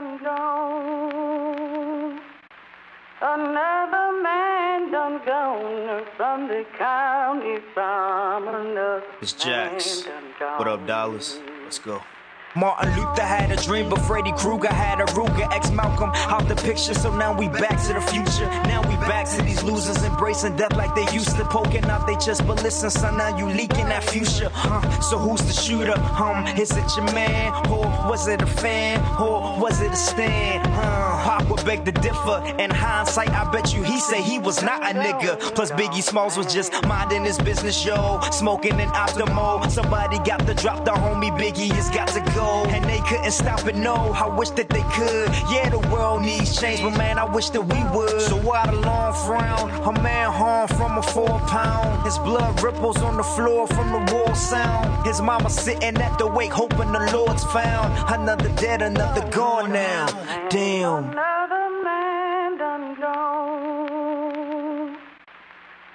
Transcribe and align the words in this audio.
done 0.00 0.18
gone. 0.24 2.20
Another 3.22 4.22
man 4.22 4.90
done 4.90 5.20
gone 5.26 6.04
from 6.16 6.48
the 6.48 6.64
county 6.78 7.58
from 7.74 8.48
another 8.48 9.02
It's 9.20 9.32
Jax. 9.32 10.04
man 10.06 10.14
done 10.14 10.24
gone. 10.38 10.58
What 10.58 10.68
up, 10.68 10.86
Dallas? 10.86 11.38
Let's 11.64 11.78
go. 11.78 12.00
Martin 12.56 12.96
Luther 12.96 13.22
had 13.22 13.52
a 13.52 13.56
dream, 13.56 13.88
but 13.88 14.00
Freddy 14.00 14.32
Krueger 14.32 14.72
had 14.72 15.00
a 15.00 15.04
Ruger. 15.12 15.48
Ex 15.52 15.70
Malcolm 15.70 16.10
out 16.14 16.48
the 16.48 16.56
picture, 16.56 16.94
so 16.94 17.14
now 17.16 17.32
we 17.32 17.48
back 17.48 17.80
to 17.86 17.92
the 17.92 18.00
future. 18.00 18.46
Now 18.66 18.82
we 18.88 18.96
back 19.06 19.28
to 19.36 19.42
these 19.42 19.62
losers 19.62 20.02
embracing 20.02 20.56
death 20.56 20.74
like 20.76 20.94
they 20.96 21.06
used 21.12 21.36
to, 21.36 21.44
poking 21.44 21.84
out 21.84 22.06
they 22.08 22.16
just. 22.16 22.44
But 22.46 22.62
listen, 22.62 22.90
son, 22.90 23.18
now 23.18 23.36
you 23.36 23.46
leaking 23.46 23.88
that 23.88 24.02
future. 24.02 24.50
Huh? 24.52 25.00
So 25.00 25.16
who's 25.16 25.40
the 25.42 25.52
shooter? 25.52 25.98
Um, 26.18 26.46
is 26.58 26.72
it 26.72 26.96
your 26.96 27.06
man? 27.12 27.52
Or 27.70 27.84
was 28.08 28.26
it 28.26 28.42
a 28.42 28.46
fan? 28.46 28.98
Or 29.20 29.60
was 29.60 29.80
it 29.80 29.92
a 29.92 29.96
stand? 29.96 30.66
Huh? 30.66 31.09
I 31.20 31.42
would 31.50 31.64
beg 31.64 31.84
to 31.84 31.92
differ. 31.92 32.42
In 32.58 32.70
hindsight, 32.70 33.30
I 33.30 33.50
bet 33.52 33.74
you 33.74 33.82
he 33.82 34.00
say 34.00 34.22
he 34.22 34.38
was 34.38 34.62
not 34.62 34.82
a 34.82 34.94
nigga. 34.94 35.38
Plus, 35.54 35.70
Biggie 35.72 36.02
Smalls 36.02 36.36
was 36.36 36.52
just 36.52 36.72
minding 36.86 37.24
his 37.24 37.38
business, 37.38 37.84
yo. 37.84 38.20
Smoking 38.32 38.80
an 38.80 38.88
optimal. 38.88 39.70
Somebody 39.70 40.18
got 40.18 40.46
to 40.46 40.54
drop 40.54 40.84
the 40.84 40.92
homie 40.92 41.30
Biggie 41.38 41.72
has 41.72 41.90
got 41.90 42.08
to 42.08 42.20
go. 42.34 42.64
And 42.68 42.84
they 42.84 43.00
couldn't 43.08 43.32
stop 43.32 43.66
it, 43.66 43.76
no. 43.76 43.94
I 43.94 44.26
wish 44.34 44.50
that 44.50 44.68
they 44.68 44.82
could. 44.94 45.28
Yeah, 45.50 45.68
the 45.70 45.80
world 45.92 46.22
needs 46.22 46.58
change, 46.60 46.80
but 46.82 46.96
man, 46.96 47.18
I 47.18 47.24
wish 47.24 47.50
that 47.50 47.62
we 47.62 47.80
would. 47.96 48.20
So 48.22 48.36
why 48.36 48.66
the 48.66 48.76
long 48.76 49.12
frown? 49.26 49.70
A 49.70 50.02
man 50.02 50.32
harm 50.32 50.68
from 50.68 50.98
a 50.98 51.02
four 51.02 51.38
pound. 51.48 52.04
His 52.04 52.18
blood 52.18 52.62
ripples 52.62 52.98
on 52.98 53.16
the 53.16 53.22
floor 53.22 53.66
from 53.66 53.92
the 53.92 54.12
war 54.12 54.34
sound. 54.34 55.06
His 55.06 55.20
mama 55.20 55.50
sitting 55.50 55.96
at 55.96 56.18
the 56.18 56.26
wake, 56.26 56.52
hoping 56.52 56.92
the 56.92 57.10
Lord's 57.12 57.44
found. 57.44 57.92
Another 58.12 58.48
dead, 58.56 58.82
another 58.82 59.28
gone 59.30 59.72
now. 59.72 60.06
Damn. 60.50 61.10
Another 61.12 61.70
man 61.84 62.58
done 62.58 62.96
gone. 63.00 64.96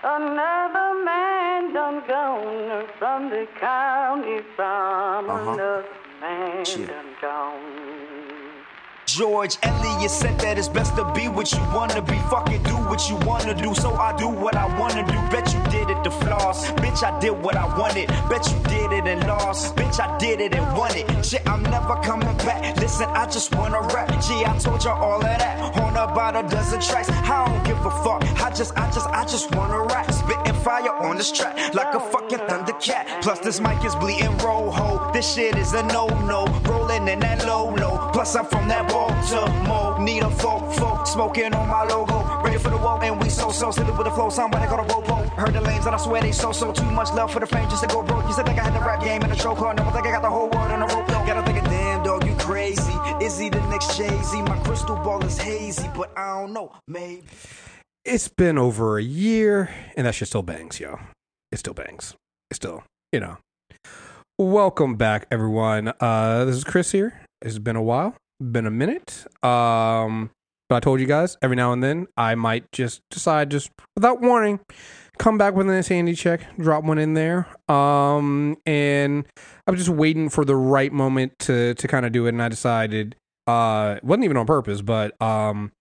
Another 0.03 1.03
man 1.03 1.73
done 1.73 2.01
gone 2.07 2.87
from 2.97 3.29
the 3.29 3.47
county 3.59 4.39
from 4.55 5.29
Uh-huh. 5.29 5.51
another 5.53 5.83
man 6.21 6.63
Shit. 6.63 6.87
done 6.87 7.15
gone. 7.21 8.63
George 9.05 9.57
Eliot 9.63 10.09
said 10.11 10.39
that 10.39 10.57
it's 10.57 10.67
best 10.69 10.95
to 10.95 11.03
be 11.13 11.27
what 11.27 11.51
you 11.53 11.61
wanna 11.73 12.01
be. 12.01 12.17
Fucking 12.29 12.63
do 12.63 12.75
what 12.89 13.09
you 13.09 13.15
wanna 13.27 13.53
do. 13.53 13.73
So 13.75 13.93
I 13.95 14.13
do 14.17 14.27
what 14.27 14.55
I 14.55 14.65
wanna 14.79 15.03
do. 15.05 15.13
Bet 15.31 15.53
you 15.53 15.61
did 15.69 15.84
to 16.05 16.11
floss. 16.11 16.69
Bitch, 16.83 17.01
I 17.03 17.19
did 17.19 17.31
what 17.31 17.55
I 17.55 17.65
wanted. 17.79 18.07
Bet 18.29 18.45
you 18.51 18.59
did 18.69 18.91
it 18.91 19.07
and 19.07 19.27
lost. 19.27 19.75
Bitch, 19.75 19.99
I 19.99 20.15
did 20.19 20.39
it 20.39 20.53
and 20.53 20.77
won 20.77 20.95
it. 20.95 21.07
Shit, 21.25 21.41
I'm 21.47 21.63
never 21.63 21.95
coming 22.03 22.37
back. 22.45 22.77
Listen, 22.77 23.09
I 23.09 23.25
just 23.25 23.55
wanna 23.55 23.81
rap. 23.93 24.09
Gee, 24.21 24.45
I 24.45 24.55
told 24.59 24.83
you 24.83 24.91
all 24.91 25.17
of 25.17 25.23
that. 25.23 25.75
On 25.81 25.97
about 25.97 26.35
a 26.35 26.47
dozen 26.47 26.79
tracks. 26.79 27.09
I 27.09 27.45
don't 27.45 27.63
give 27.65 27.83
a 27.83 27.91
fuck. 28.03 28.21
I 28.39 28.51
just, 28.51 28.77
I 28.77 28.85
just, 28.91 29.07
I 29.09 29.25
just 29.25 29.55
wanna 29.55 29.81
rap. 29.81 30.14
Spitting 30.35 30.61
fire 30.61 30.93
on 30.93 31.17
this 31.17 31.31
track 31.31 31.73
like 31.73 31.93
a 31.93 31.99
fucking 31.99 32.39
thundercat. 32.39 33.21
Plus 33.21 33.39
this 33.39 33.59
mic 33.59 33.83
is 33.85 33.95
bleeding 33.95 34.37
rojo. 34.37 35.11
This 35.13 35.33
shit 35.33 35.57
is 35.57 35.73
a 35.73 35.83
no-no. 35.83 36.45
Rolling 36.63 37.07
in 37.07 37.19
that 37.19 37.45
low-low. 37.45 38.09
Plus 38.11 38.35
I'm 38.35 38.45
from 38.45 38.67
that 38.67 38.89
Baltimore. 38.89 39.99
Need 39.99 40.23
a 40.23 40.29
folk, 40.29 40.73
folk. 40.73 41.07
Smoking 41.07 41.53
on 41.53 41.69
my 41.69 41.83
logo. 41.83 42.41
Ready 42.43 42.57
for 42.57 42.69
the 42.69 42.77
wall 42.77 43.01
and 43.01 43.21
we 43.21 43.29
so-so. 43.29 43.71
Silly 43.71 43.91
with 43.91 44.05
the 44.05 44.11
flow. 44.11 44.29
Somebody 44.29 44.65
got 44.65 44.79
a 44.79 44.93
robo. 44.93 45.15
Heard 45.35 45.53
the 45.53 45.61
lanes 45.61 45.85
and 45.85 45.95
I 45.95 45.97
swear 45.97 46.21
they 46.21 46.31
so-so. 46.31 46.71
Too 46.73 46.91
much 46.91 47.13
love 47.13 47.31
for 47.31 47.39
the 47.39 47.47
fame 47.47 47.69
just 47.69 47.83
to 47.83 47.87
go 47.87 48.03
broke. 48.03 48.25
You 48.27 48.33
said 48.33 48.45
think 48.45 48.59
I 48.59 48.63
had 48.63 48.75
the 48.75 48.79
rap 48.79 49.01
game 49.01 49.21
in 49.21 49.29
the 49.29 49.35
chokehold. 49.35 49.77
Never 49.77 49.91
think 49.91 50.05
I 50.05 50.11
got 50.11 50.21
the 50.21 50.29
whole 50.29 50.49
world 50.49 50.71
in 50.71 50.81
a 50.81 50.87
rope. 50.87 51.07
Gotta 51.07 51.43
think 51.43 51.59
of 51.59 51.65
damn 51.65 52.03
dog, 52.03 52.27
you 52.27 52.35
crazy. 52.35 52.93
Is 53.21 53.39
he 53.39 53.49
the 53.49 53.61
next 53.69 53.97
Jay-Z? 53.97 54.41
My 54.43 54.57
crystal 54.63 54.97
ball 54.97 55.23
is 55.23 55.37
hazy, 55.37 55.89
but 55.95 56.11
I 56.17 56.41
don't 56.41 56.53
know. 56.53 56.71
Maybe. 56.87 57.23
It's 58.05 58.27
been 58.27 58.59
over 58.59 58.99
a 58.99 59.01
year, 59.01 59.71
and 59.97 60.05
that 60.05 60.13
shit 60.13 60.27
still 60.27 60.43
bangs, 60.43 60.79
yo. 60.79 60.99
It 61.51 61.57
still 61.57 61.73
bangs. 61.73 62.13
It 62.51 62.53
still, 62.53 62.83
you 63.11 63.19
know. 63.19 63.39
Welcome 64.37 64.93
back, 64.93 65.25
everyone. 65.31 65.91
Uh, 65.99 66.45
this 66.45 66.55
is 66.55 66.63
Chris 66.63 66.91
here. 66.91 67.19
It's 67.41 67.57
been 67.57 67.75
a 67.75 67.81
while, 67.81 68.15
been 68.39 68.67
a 68.67 68.71
minute. 68.71 69.25
Um, 69.43 70.29
but 70.69 70.75
I 70.75 70.79
told 70.81 70.99
you 70.99 71.07
guys, 71.07 71.35
every 71.41 71.55
now 71.55 71.73
and 71.73 71.83
then, 71.83 72.05
I 72.15 72.35
might 72.35 72.71
just 72.71 73.01
decide, 73.09 73.49
just 73.49 73.71
without 73.95 74.21
warning, 74.21 74.59
come 75.17 75.39
back 75.39 75.55
with 75.55 75.67
an 75.67 75.73
insanity 75.73 76.13
check, 76.13 76.41
drop 76.59 76.83
one 76.83 76.99
in 76.99 77.15
there. 77.15 77.47
Um, 77.67 78.55
and 78.67 79.25
I 79.65 79.71
was 79.71 79.79
just 79.79 79.89
waiting 79.89 80.29
for 80.29 80.45
the 80.45 80.55
right 80.55 80.93
moment 80.93 81.39
to 81.39 81.73
to 81.73 81.87
kind 81.87 82.05
of 82.05 82.11
do 82.11 82.27
it, 82.27 82.29
and 82.29 82.43
I 82.43 82.49
decided, 82.49 83.15
uh, 83.47 83.95
it 83.97 84.03
wasn't 84.03 84.25
even 84.25 84.37
on 84.37 84.45
purpose, 84.45 84.83
but 84.83 85.19
um, 85.19 85.71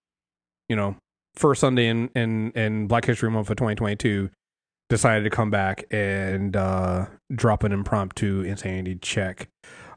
you 0.70 0.76
know, 0.76 0.96
first 1.36 1.60
Sunday 1.60 1.88
in 1.88 2.08
in 2.14 2.52
in 2.52 2.86
Black 2.86 3.04
History 3.04 3.30
Month 3.30 3.46
for 3.46 3.54
2022, 3.54 4.30
decided 4.88 5.24
to 5.24 5.30
come 5.30 5.50
back 5.50 5.84
and 5.90 6.56
uh, 6.56 7.06
drop 7.34 7.64
an 7.64 7.72
impromptu 7.72 8.42
insanity 8.42 8.96
check. 8.96 9.48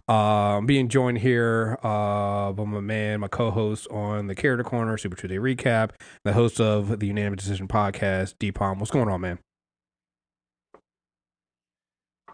Um, 0.07 0.65
being 0.65 0.87
joined 0.87 1.17
here 1.17 1.77
uh, 1.83 2.53
by 2.53 2.63
my 2.63 2.79
man, 2.79 3.19
my 3.19 3.27
co-host 3.27 3.89
on 3.91 4.27
the 4.27 4.35
Character 4.35 4.63
Corner, 4.63 4.97
Super 4.97 5.17
Tuesday 5.17 5.35
Recap, 5.35 5.91
the 6.23 6.31
host 6.31 6.61
of 6.61 6.99
the 6.99 7.07
Unanimous 7.07 7.43
Decision 7.43 7.67
Podcast, 7.67 8.35
Deepalm. 8.39 8.79
What's 8.79 8.91
going 8.91 9.09
on, 9.09 9.19
man? 9.19 9.39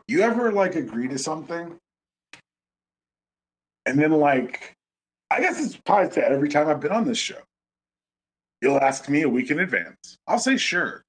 You 0.08 0.22
ever 0.22 0.52
like 0.52 0.76
agree 0.76 1.08
to 1.08 1.18
something 1.18 1.80
and 3.86 4.00
then 4.00 4.12
like 4.12 4.76
I 5.30 5.42
guess 5.42 5.64
it's 5.64 5.76
applies 5.76 6.14
to 6.14 6.26
every 6.26 6.50
time 6.50 6.68
I've 6.68 6.80
been 6.80 6.92
on 6.92 7.06
this 7.06 7.18
show. 7.18 7.40
You'll 8.64 8.80
ask 8.80 9.10
me 9.10 9.24
a 9.24 9.30
week 9.30 9.52
in 9.52 9.60
advance. 9.60 10.18
I'll 10.26 10.40
say 10.40 10.56
sure. 10.56 11.04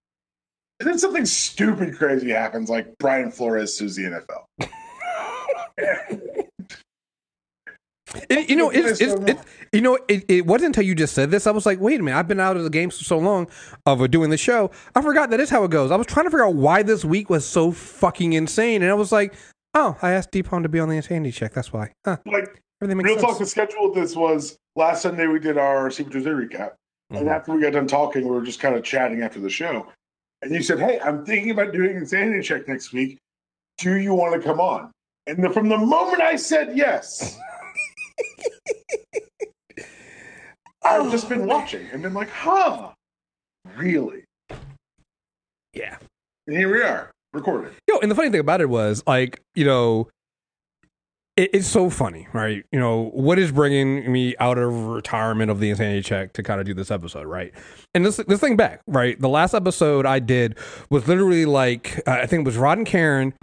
And 0.81 0.89
then 0.89 0.99
something 0.99 1.25
stupid 1.25 1.97
crazy 1.97 2.31
happens, 2.31 2.69
like 2.69 2.99
Brian 2.99 3.31
Flores 3.31 3.79
sues 3.79 3.95
the 3.95 4.03
NFL. 4.03 4.79
It, 8.29 8.51
you 8.51 8.57
know, 8.57 8.71
it's, 8.75 9.01
it's, 9.01 9.15
it's 9.29 9.45
you 9.73 9.81
know, 9.81 9.97
it, 10.09 10.25
it 10.29 10.47
wasn't 10.47 10.71
until 10.71 10.83
you 10.83 10.97
just 10.97 11.15
said 11.15 11.31
this. 11.31 11.47
I 11.47 11.53
was 11.53 11.65
like, 11.65 11.79
wait 11.79 12.01
a 12.01 12.03
minute, 12.03 12.19
I've 12.19 12.27
been 12.27 12.41
out 12.41 12.57
of 12.57 12.65
the 12.65 12.71
game 12.71 12.91
for 12.91 13.05
so 13.05 13.19
long 13.19 13.49
of 13.87 14.03
uh, 14.03 14.09
doing 14.09 14.31
the 14.31 14.37
show. 14.37 14.73
I 14.97 15.03
forgot 15.03 15.31
that 15.31 15.39
is 15.39 15.49
how 15.49 15.63
it 15.63 15.71
goes. 15.71 15.93
I 15.93 15.97
was 15.97 16.09
trying 16.09 16.27
to 16.27 16.31
figure 16.31 16.45
out 16.45 16.57
why 16.57 16.83
this 16.83 17.05
week 17.05 17.31
was 17.31 17.47
so 17.47 17.71
fucking 17.71 18.33
insane, 18.33 18.83
and 18.83 18.91
I 18.91 18.95
was 18.95 19.13
like, 19.13 19.35
oh, 19.75 19.97
I 20.03 20.11
asked 20.11 20.33
Deepon 20.33 20.65
to 20.65 20.69
be 20.69 20.81
on 20.81 20.89
the 20.89 20.97
insanity 20.97 21.31
check. 21.31 21.55
That's 21.55 21.73
why. 21.73 21.93
Huh, 22.05 22.17
like 22.27 22.61
everything 22.83 22.99
makes 22.99 23.07
real 23.07 23.19
sense. 23.21 23.31
talk, 23.31 23.39
the 23.39 23.47
schedule 23.47 23.91
of 23.91 23.95
this 23.95 24.17
was 24.17 24.57
last 24.75 25.03
Sunday 25.03 25.29
we 25.29 25.39
did 25.39 25.57
our 25.57 25.89
Super 25.89 26.11
Tuesday 26.11 26.31
recap. 26.31 26.73
And 27.17 27.29
Mhm. 27.29 27.33
after 27.33 27.53
we 27.53 27.63
got 27.63 27.73
done 27.73 27.87
talking, 27.87 28.25
we 28.25 28.31
were 28.31 28.43
just 28.43 28.61
kind 28.61 28.75
of 28.75 28.85
chatting 28.85 29.23
after 29.23 29.41
the 29.41 29.51
show. 29.51 29.87
And 30.43 30.53
you 30.53 30.63
said, 30.63 30.79
Hey, 30.79 31.01
I'm 31.01 31.25
thinking 31.25 31.51
about 31.51 31.73
doing 31.73 31.97
insanity 31.97 32.43
check 32.43 32.69
next 32.69 32.93
week. 32.93 33.19
Do 33.79 33.95
you 33.97 34.15
want 34.15 34.35
to 34.35 34.41
come 34.47 34.61
on? 34.61 34.91
And 35.27 35.43
the, 35.43 35.51
from 35.51 35.69
the 35.69 35.79
moment 35.79 36.21
I 36.21 36.37
said 36.37 36.77
yes, 36.77 37.39
I've 40.83 41.11
just 41.11 41.29
been 41.29 41.47
watching 41.47 41.87
and 41.93 42.03
been 42.03 42.15
like, 42.15 42.29
huh, 42.29 42.91
really? 43.77 44.25
Yeah. 45.73 45.97
And 46.47 46.57
here 46.57 46.73
we 46.73 46.83
are, 46.83 47.11
recorded. 47.33 47.73
Yo, 47.89 47.99
and 48.01 48.11
the 48.11 48.15
funny 48.15 48.31
thing 48.31 48.41
about 48.41 48.61
it 48.61 48.69
was, 48.69 49.03
like, 49.07 49.41
you 49.55 49.65
know, 49.65 50.09
it, 51.37 51.51
it's 51.55 51.67
so 51.67 51.91
funny, 51.91 52.29
right? 52.33 52.65
You 52.73 52.79
know, 52.81 53.11
what 53.13 53.39
is 53.39 53.51
bringing 53.53 54.11
me 54.11 54.35
out 54.39 54.59
of 54.59 54.73
retirement 54.87 55.51
of 55.51 55.61
the 55.61 55.71
insanity 55.71 56.03
check 56.03 56.33
to 56.35 56.43
kind 56.43 56.61
of 56.61 56.67
do 56.67 56.75
this 56.75 56.91
episode, 56.91 57.27
right? 57.27 57.53
And 57.95 58.05
this 58.05 58.17
this 58.29 58.41
thing 58.41 58.57
back, 58.57 58.81
right? 58.87 59.19
The 59.21 59.29
last 59.29 59.55
episode 59.55 60.07
I 60.07 60.19
did 60.19 60.57
was 60.91 61.07
literally 61.09 61.45
like, 61.47 62.01
uh, 62.07 62.13
I 62.13 62.27
think 62.27 62.41
it 62.41 62.47
was 62.47 62.57
Rod 62.57 62.79
and 62.79 62.87
Karen. 62.87 63.35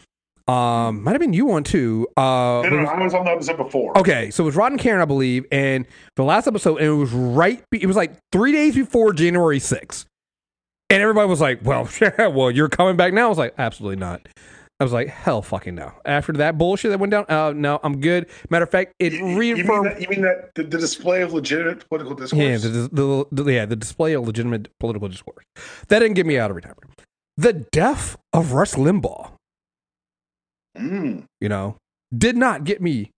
Um, 0.47 1.03
might 1.03 1.11
have 1.11 1.21
been 1.21 1.33
you 1.33 1.51
on 1.51 1.63
too. 1.63 2.07
Uh, 2.17 2.61
No, 2.63 2.69
no, 2.69 2.81
no, 2.81 2.89
I 2.89 3.03
was 3.03 3.13
on 3.13 3.25
the 3.25 3.31
episode 3.31 3.57
before. 3.57 3.97
Okay, 3.97 4.31
so 4.31 4.43
it 4.43 4.47
was 4.47 4.55
Rod 4.55 4.71
and 4.71 4.81
Karen, 4.81 5.01
I 5.01 5.05
believe, 5.05 5.45
and 5.51 5.85
the 6.15 6.23
last 6.23 6.47
episode, 6.47 6.77
and 6.77 6.87
it 6.87 6.93
was 6.93 7.11
right. 7.11 7.63
It 7.71 7.85
was 7.85 7.95
like 7.95 8.13
three 8.31 8.51
days 8.51 8.75
before 8.75 9.13
January 9.13 9.59
6th. 9.59 10.05
and 10.89 11.01
everybody 11.01 11.29
was 11.29 11.39
like, 11.39 11.59
"Well, 11.63 11.87
yeah, 12.01 12.27
well, 12.27 12.51
you're 12.51 12.67
coming 12.69 12.97
back 12.97 13.13
now." 13.13 13.27
I 13.27 13.29
was 13.29 13.37
like, 13.37 13.53
"Absolutely 13.57 13.97
not." 13.97 14.27
I 14.81 14.83
was 14.83 14.91
like, 14.93 15.09
"Hell, 15.09 15.43
fucking 15.43 15.75
no!" 15.75 15.91
After 16.05 16.33
that 16.33 16.57
bullshit 16.57 16.89
that 16.89 16.99
went 16.99 17.11
down, 17.11 17.25
uh, 17.29 17.53
no, 17.53 17.79
I'm 17.83 18.01
good. 18.01 18.27
Matter 18.49 18.63
of 18.63 18.71
fact, 18.71 18.93
it 18.97 19.13
You, 19.13 19.19
you 19.19 19.25
mean 19.25 19.37
reaffirmed. 19.37 19.85
that, 19.85 20.01
you 20.01 20.07
mean 20.09 20.23
that 20.23 20.49
the, 20.55 20.63
the 20.63 20.79
display 20.79 21.21
of 21.21 21.33
legitimate 21.33 21.87
political 21.87 22.15
discourse? 22.15 22.41
Yeah, 22.41 22.57
the, 22.57 22.89
the, 22.91 23.43
the, 23.43 23.51
yeah, 23.53 23.65
the 23.67 23.75
display 23.75 24.13
of 24.13 24.25
legitimate 24.25 24.69
political 24.79 25.07
discourse. 25.07 25.45
That 25.89 25.99
didn't 25.99 26.15
get 26.15 26.25
me 26.25 26.39
out 26.39 26.49
of 26.49 26.55
retirement. 26.55 26.99
The 27.37 27.53
death 27.71 28.17
of 28.33 28.53
Rush 28.53 28.71
Limbaugh, 28.73 29.31
Mm. 30.77 31.25
you 31.39 31.49
know, 31.49 31.75
did 32.17 32.37
not 32.37 32.63
get 32.63 32.81
me 32.81 33.11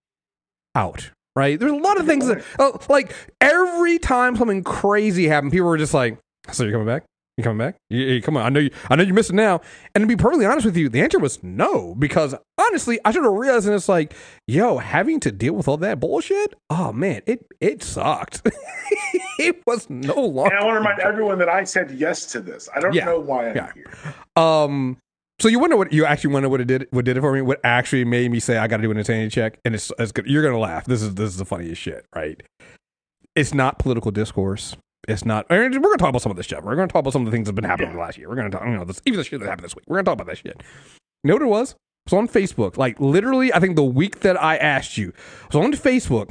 out. 0.74 1.10
Right? 1.36 1.58
There's 1.58 1.72
a 1.72 1.76
lot 1.76 1.98
of 1.98 2.06
things 2.06 2.26
that, 2.28 2.44
oh, 2.60 2.78
like, 2.88 3.12
every 3.40 3.98
time 3.98 4.36
something 4.36 4.62
crazy 4.62 5.26
happened, 5.26 5.50
people 5.50 5.66
were 5.66 5.78
just 5.78 5.94
like, 5.94 6.18
"So 6.52 6.62
you're 6.62 6.72
coming 6.72 6.86
back? 6.86 7.04
You 7.36 7.42
coming 7.42 7.58
back? 7.58 7.76
You, 7.90 8.04
you- 8.04 8.22
come 8.22 8.36
on, 8.36 8.44
I 8.44 8.48
know 8.48 8.60
you. 8.60 8.70
I 8.88 8.94
know 8.96 9.02
you're 9.02 9.14
missing 9.14 9.34
now." 9.36 9.60
And 9.94 10.02
to 10.02 10.06
be 10.06 10.14
perfectly 10.16 10.46
honest 10.46 10.64
with 10.66 10.76
you, 10.76 10.88
the 10.88 11.00
answer 11.00 11.18
was 11.18 11.42
no 11.42 11.94
because 11.96 12.34
honestly, 12.58 13.00
I 13.04 13.10
should 13.10 13.24
have 13.24 13.32
realized, 13.32 13.66
and 13.66 13.74
it's 13.74 13.88
like, 13.88 14.14
yo, 14.46 14.78
having 14.78 15.18
to 15.20 15.32
deal 15.32 15.52
with 15.54 15.66
all 15.66 15.76
that 15.78 15.98
bullshit. 15.98 16.54
Oh 16.70 16.92
man, 16.92 17.22
it 17.26 17.44
it 17.60 17.82
sucked. 17.82 18.42
it 19.40 19.60
was 19.66 19.90
no 19.90 20.14
longer. 20.14 20.54
And 20.54 20.62
I 20.62 20.64
want 20.66 20.74
to 20.76 20.78
remind 20.78 21.00
everyone 21.00 21.38
that 21.38 21.48
I 21.48 21.64
said 21.64 21.90
yes 21.90 22.26
to 22.26 22.40
this. 22.40 22.68
I 22.74 22.78
don't 22.80 22.94
Yeah. 22.94 23.06
know 23.06 23.18
why 23.20 23.48
I'm 23.50 23.56
Yeah. 23.56 23.72
here. 23.74 23.92
Um, 24.36 24.98
so 25.40 25.48
you 25.48 25.58
wonder 25.58 25.76
what 25.76 25.92
you 25.92 26.04
actually 26.06 26.32
wonder 26.32 26.48
what 26.48 26.60
it 26.60 26.66
did 26.68 26.86
what 26.90 27.04
did 27.04 27.16
it 27.16 27.20
for 27.20 27.32
me? 27.32 27.42
What 27.42 27.58
actually 27.64 28.04
made 28.04 28.30
me 28.30 28.38
say 28.38 28.58
I 28.58 28.68
got 28.68 28.76
to 28.76 28.84
do 28.84 28.92
an 28.92 28.96
insanity 28.96 29.30
check? 29.30 29.58
And 29.64 29.74
it's, 29.74 29.90
it's 29.98 30.12
good. 30.12 30.26
You're 30.28 30.44
gonna 30.44 30.58
laugh. 30.60 30.84
This 30.84 31.02
is 31.02 31.14
this 31.16 31.30
is 31.30 31.36
the 31.38 31.44
funniest 31.44 31.82
shit, 31.82 32.06
right? 32.14 32.40
It's 33.34 33.52
not 33.52 33.80
political 33.80 34.12
discourse. 34.12 34.76
It's 35.08 35.24
not. 35.24 35.46
We're 35.50 35.68
gonna 35.68 35.96
talk 35.96 36.08
about 36.08 36.22
some 36.22 36.30
of 36.30 36.36
this 36.36 36.46
shit. 36.46 36.62
We're 36.62 36.76
gonna 36.76 36.88
talk 36.88 37.00
about 37.00 37.12
some 37.12 37.22
of 37.22 37.26
the 37.26 37.32
things 37.32 37.46
that's 37.46 37.54
been 37.54 37.64
happening 37.64 37.90
in 37.90 37.96
the 37.96 38.00
last 38.00 38.18
year. 38.18 38.28
We're 38.28 38.36
gonna 38.36 38.50
talk, 38.50 38.64
you 38.64 38.76
know, 38.76 38.84
this, 38.84 39.00
even 39.06 39.18
the 39.18 39.24
shit 39.24 39.40
that 39.40 39.48
happened 39.48 39.64
this 39.64 39.76
week. 39.76 39.84
We're 39.86 39.96
gonna 39.96 40.04
talk 40.04 40.14
about 40.14 40.26
that 40.26 40.38
shit. 40.38 40.62
You 41.22 41.28
know 41.28 41.34
what 41.34 41.42
it 41.42 41.46
was? 41.46 41.70
It 41.72 42.12
was 42.12 42.18
on 42.18 42.28
Facebook. 42.28 42.76
Like 42.76 43.00
literally, 43.00 43.52
I 43.52 43.60
think 43.60 43.76
the 43.76 43.84
week 43.84 44.20
that 44.20 44.40
I 44.42 44.56
asked 44.56 44.96
you, 44.96 45.12
I 45.42 45.56
was 45.56 45.64
on 45.64 45.72
Facebook 45.72 46.30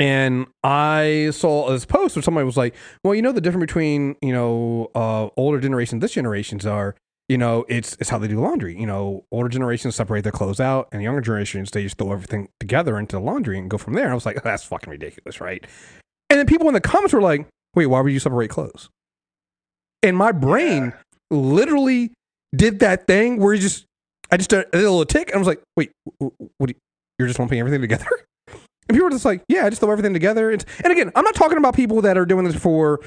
and 0.00 0.46
I 0.62 1.30
saw 1.32 1.70
this 1.70 1.84
post 1.84 2.16
where 2.16 2.22
somebody 2.22 2.44
was 2.44 2.56
like, 2.56 2.74
"Well, 3.02 3.14
you 3.14 3.22
know 3.22 3.32
the 3.32 3.40
difference 3.40 3.62
between 3.62 4.16
you 4.22 4.32
know 4.32 4.90
uh, 4.94 5.28
older 5.36 5.60
generations, 5.60 6.00
this 6.00 6.12
generations 6.12 6.66
are." 6.66 6.94
You 7.28 7.36
know, 7.36 7.66
it's 7.68 7.94
it's 8.00 8.08
how 8.08 8.18
they 8.18 8.28
do 8.28 8.40
laundry. 8.40 8.78
You 8.78 8.86
know, 8.86 9.24
older 9.30 9.50
generations 9.50 9.96
separate 9.96 10.22
their 10.22 10.32
clothes 10.32 10.60
out, 10.60 10.88
and 10.92 11.02
younger 11.02 11.20
generations 11.20 11.70
they 11.70 11.82
just 11.82 11.98
throw 11.98 12.12
everything 12.12 12.48
together 12.58 12.98
into 12.98 13.16
the 13.16 13.20
laundry 13.20 13.58
and 13.58 13.68
go 13.68 13.76
from 13.76 13.94
there. 13.94 14.04
And 14.04 14.12
I 14.12 14.14
was 14.14 14.24
like, 14.24 14.42
that's 14.42 14.64
fucking 14.64 14.90
ridiculous, 14.90 15.38
right? 15.38 15.62
And 16.30 16.38
then 16.38 16.46
people 16.46 16.68
in 16.68 16.74
the 16.74 16.80
comments 16.80 17.12
were 17.12 17.20
like, 17.20 17.46
"Wait, 17.78 17.86
why 17.86 18.00
would 18.00 18.12
you 18.12 18.18
separate 18.20 18.50
clothes?" 18.50 18.88
And 20.02 20.16
my 20.16 20.32
brain 20.32 20.92
literally 21.30 22.12
did 22.54 22.80
that 22.80 23.06
thing 23.06 23.38
where 23.38 23.54
you 23.54 23.60
just, 23.60 23.84
I 24.30 24.36
just 24.36 24.50
did 24.50 24.66
a 24.72 24.78
little 24.78 25.04
tick, 25.04 25.28
and 25.28 25.36
I 25.36 25.38
was 25.38 25.48
like, 25.48 25.62
"Wait, 25.76 25.92
wh- 26.20 26.26
wh- 26.26 26.60
what? 26.60 26.70
You, 26.70 26.76
you're 27.18 27.28
just 27.28 27.38
lumping 27.38 27.58
everything 27.60 27.80
together?" 27.80 28.06
And 28.88 28.96
people 28.96 29.04
were 29.04 29.10
just 29.10 29.26
like, 29.26 29.42
"Yeah, 29.48 29.66
I 29.66 29.68
just 29.68 29.80
throw 29.82 29.90
everything 29.92 30.14
together." 30.14 30.50
It's, 30.50 30.64
and 30.82 30.90
again, 30.90 31.12
I'm 31.14 31.22
not 31.22 31.34
talking 31.34 31.58
about 31.58 31.74
people 31.76 32.00
that 32.00 32.16
are 32.16 32.24
doing 32.24 32.46
this 32.46 32.56
for, 32.56 33.00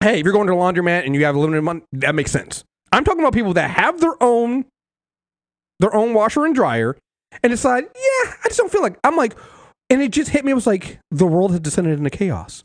hey, 0.00 0.20
if 0.20 0.24
you're 0.24 0.32
going 0.32 0.46
to 0.46 0.52
a 0.52 0.56
laundromat 0.56 1.04
and 1.04 1.12
you 1.16 1.24
have 1.24 1.34
a 1.34 1.40
limited 1.40 1.62
money, 1.62 1.82
that 1.92 2.14
makes 2.14 2.30
sense. 2.30 2.62
I'm 2.92 3.02
talking 3.02 3.18
about 3.20 3.34
people 3.34 3.52
that 3.54 3.70
have 3.70 4.00
their 4.00 4.14
own, 4.22 4.64
their 5.80 5.92
own 5.92 6.14
washer 6.14 6.46
and 6.46 6.54
dryer, 6.54 6.96
and 7.42 7.50
decide, 7.50 7.82
yeah, 7.82 8.32
I 8.44 8.48
just 8.48 8.58
don't 8.58 8.70
feel 8.70 8.80
like. 8.82 8.96
I'm 9.02 9.16
like, 9.16 9.34
and 9.90 10.00
it 10.00 10.12
just 10.12 10.30
hit 10.30 10.44
me. 10.44 10.52
It 10.52 10.54
was 10.54 10.68
like 10.68 11.00
the 11.10 11.26
world 11.26 11.50
has 11.50 11.58
descended 11.58 11.98
into 11.98 12.10
chaos. 12.10 12.62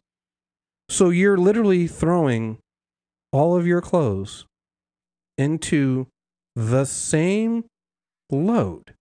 So 0.90 1.10
you're 1.10 1.38
literally 1.38 1.88
throwing 1.88 2.60
all 3.32 3.56
of 3.56 3.68
your 3.68 3.82
clothes 3.82 4.46
into 5.38 6.08
the 6.56 6.86
same 6.86 7.66
load. 8.32 8.94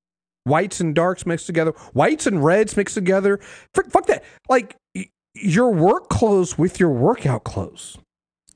Whites 0.45 0.81
and 0.81 0.95
darks 0.95 1.27
mixed 1.27 1.47
together, 1.47 1.73
whites 1.93 2.27
and 2.27 2.45
reds 2.45 2.77
mixed 2.77 2.95
together. 2.95 3.41
Frick, 3.75 3.91
fuck 3.91 4.07
that. 4.07 4.25
Like 4.49 4.77
y- 4.95 5.09
your 5.35 5.73
work 5.73 6.09
clothes 6.09 6.57
with 6.57 6.79
your 6.79 6.91
workout 6.91 7.45
clothes. 7.45 7.99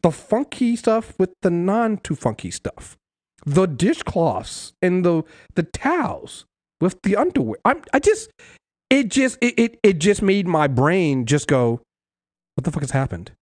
The 0.02 0.10
funky 0.10 0.76
stuff 0.76 1.14
with 1.18 1.30
the 1.42 1.50
non 1.50 1.98
too 1.98 2.14
funky 2.14 2.50
stuff. 2.50 2.96
The 3.44 3.66
dishcloths 3.66 4.72
and 4.80 5.04
the 5.04 5.22
the 5.54 5.64
towels 5.64 6.44
with 6.80 7.00
the 7.02 7.16
underwear. 7.16 7.58
I'm 7.64 7.82
I 7.92 7.98
just 7.98 8.30
it 8.88 9.08
just 9.08 9.38
it, 9.40 9.54
it 9.58 9.80
it 9.82 9.98
just 9.98 10.22
made 10.22 10.46
my 10.46 10.68
brain 10.68 11.26
just 11.26 11.48
go, 11.48 11.80
what 12.60 12.64
the 12.64 12.72
fuck 12.72 12.82
has 12.82 12.90
happened? 12.90 13.32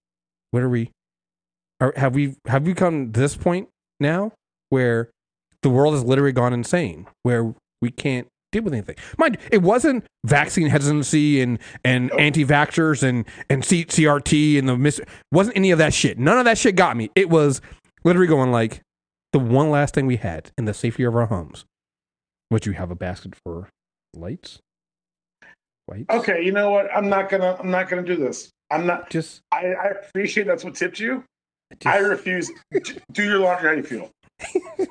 What 0.52 0.62
are 0.62 0.68
we? 0.68 0.92
Are, 1.80 1.92
have 1.96 2.14
we 2.14 2.36
have 2.46 2.64
we 2.64 2.72
come 2.72 3.12
to 3.12 3.20
this 3.20 3.36
point 3.36 3.68
now 3.98 4.32
where 4.70 5.10
the 5.62 5.68
world 5.68 5.94
has 5.94 6.04
literally 6.04 6.30
gone 6.30 6.52
insane, 6.52 7.08
where 7.24 7.52
we 7.82 7.90
can't 7.90 8.28
deal 8.52 8.62
with 8.62 8.72
anything? 8.72 8.94
Mind 9.18 9.38
it 9.50 9.60
wasn't 9.60 10.04
vaccine 10.24 10.68
hesitancy 10.68 11.40
and 11.40 11.58
and 11.84 12.12
anti-vaxxers 12.12 13.02
and 13.02 13.24
and 13.50 13.64
C- 13.64 13.86
CRT 13.86 14.56
and 14.56 14.68
the 14.68 14.78
mis- 14.78 15.00
wasn't 15.32 15.56
any 15.56 15.72
of 15.72 15.78
that 15.78 15.92
shit. 15.92 16.16
None 16.16 16.38
of 16.38 16.44
that 16.44 16.56
shit 16.56 16.76
got 16.76 16.96
me. 16.96 17.10
It 17.16 17.28
was 17.28 17.60
literally 18.04 18.28
going 18.28 18.52
like 18.52 18.82
the 19.32 19.40
one 19.40 19.68
last 19.70 19.94
thing 19.94 20.06
we 20.06 20.16
had 20.16 20.52
in 20.56 20.64
the 20.64 20.74
safety 20.74 21.02
of 21.02 21.16
our 21.16 21.26
homes. 21.26 21.64
Would 22.52 22.66
you 22.66 22.72
have 22.72 22.92
a 22.92 22.96
basket 22.96 23.34
for 23.44 23.68
lights? 24.14 24.60
Lights? 25.88 26.06
Okay, 26.10 26.44
you 26.44 26.52
know 26.52 26.70
what? 26.70 26.88
I'm 26.94 27.08
not 27.08 27.28
gonna. 27.30 27.56
I'm 27.58 27.70
not 27.70 27.88
gonna 27.88 28.02
do 28.02 28.16
this. 28.16 28.50
I'm 28.70 28.86
not. 28.86 29.10
Just, 29.10 29.40
I, 29.52 29.66
I 29.72 29.84
appreciate 29.88 30.46
that's 30.46 30.64
what 30.64 30.74
tipped 30.74 31.00
you. 31.00 31.24
just 31.80 31.86
I 31.86 31.98
refuse. 31.98 32.50
do 33.12 33.24
your 33.24 33.38
laundry 33.40 33.68
how 33.70 33.74
you 33.76 33.82
feel. 33.82 34.10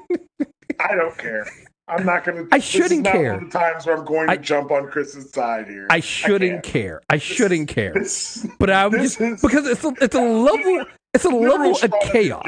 I 0.79 0.95
don't 0.95 1.17
care. 1.17 1.47
I'm 1.87 2.05
not 2.05 2.23
gonna. 2.25 2.41
I 2.51 2.57
this 2.57 2.65
is 2.65 2.69
shouldn't 2.69 3.05
care. 3.05 3.33
One 3.33 3.43
of 3.45 3.51
the 3.51 3.57
times 3.59 3.85
where 3.85 3.97
I'm 3.97 4.05
going 4.05 4.27
to 4.27 4.33
I- 4.33 4.37
jump 4.37 4.71
on 4.71 4.89
Chris's 4.89 5.31
side 5.31 5.67
here. 5.67 5.87
I 5.89 5.99
shouldn't 6.01 6.63
can't. 6.63 6.63
care. 6.63 7.01
I 7.09 7.17
shouldn't 7.17 7.69
care. 7.69 7.93
This, 7.93 8.45
But 8.59 8.69
I'm 8.69 8.91
just 8.91 9.21
is 9.21 9.41
because 9.41 9.65
it's 9.67 9.83
a, 9.85 9.93
it's 10.01 10.15
a 10.15 10.19
level 10.21 10.85
it's 11.13 11.25
a 11.25 11.29
level 11.29 11.71
of 11.81 11.93
chaos. 12.11 12.45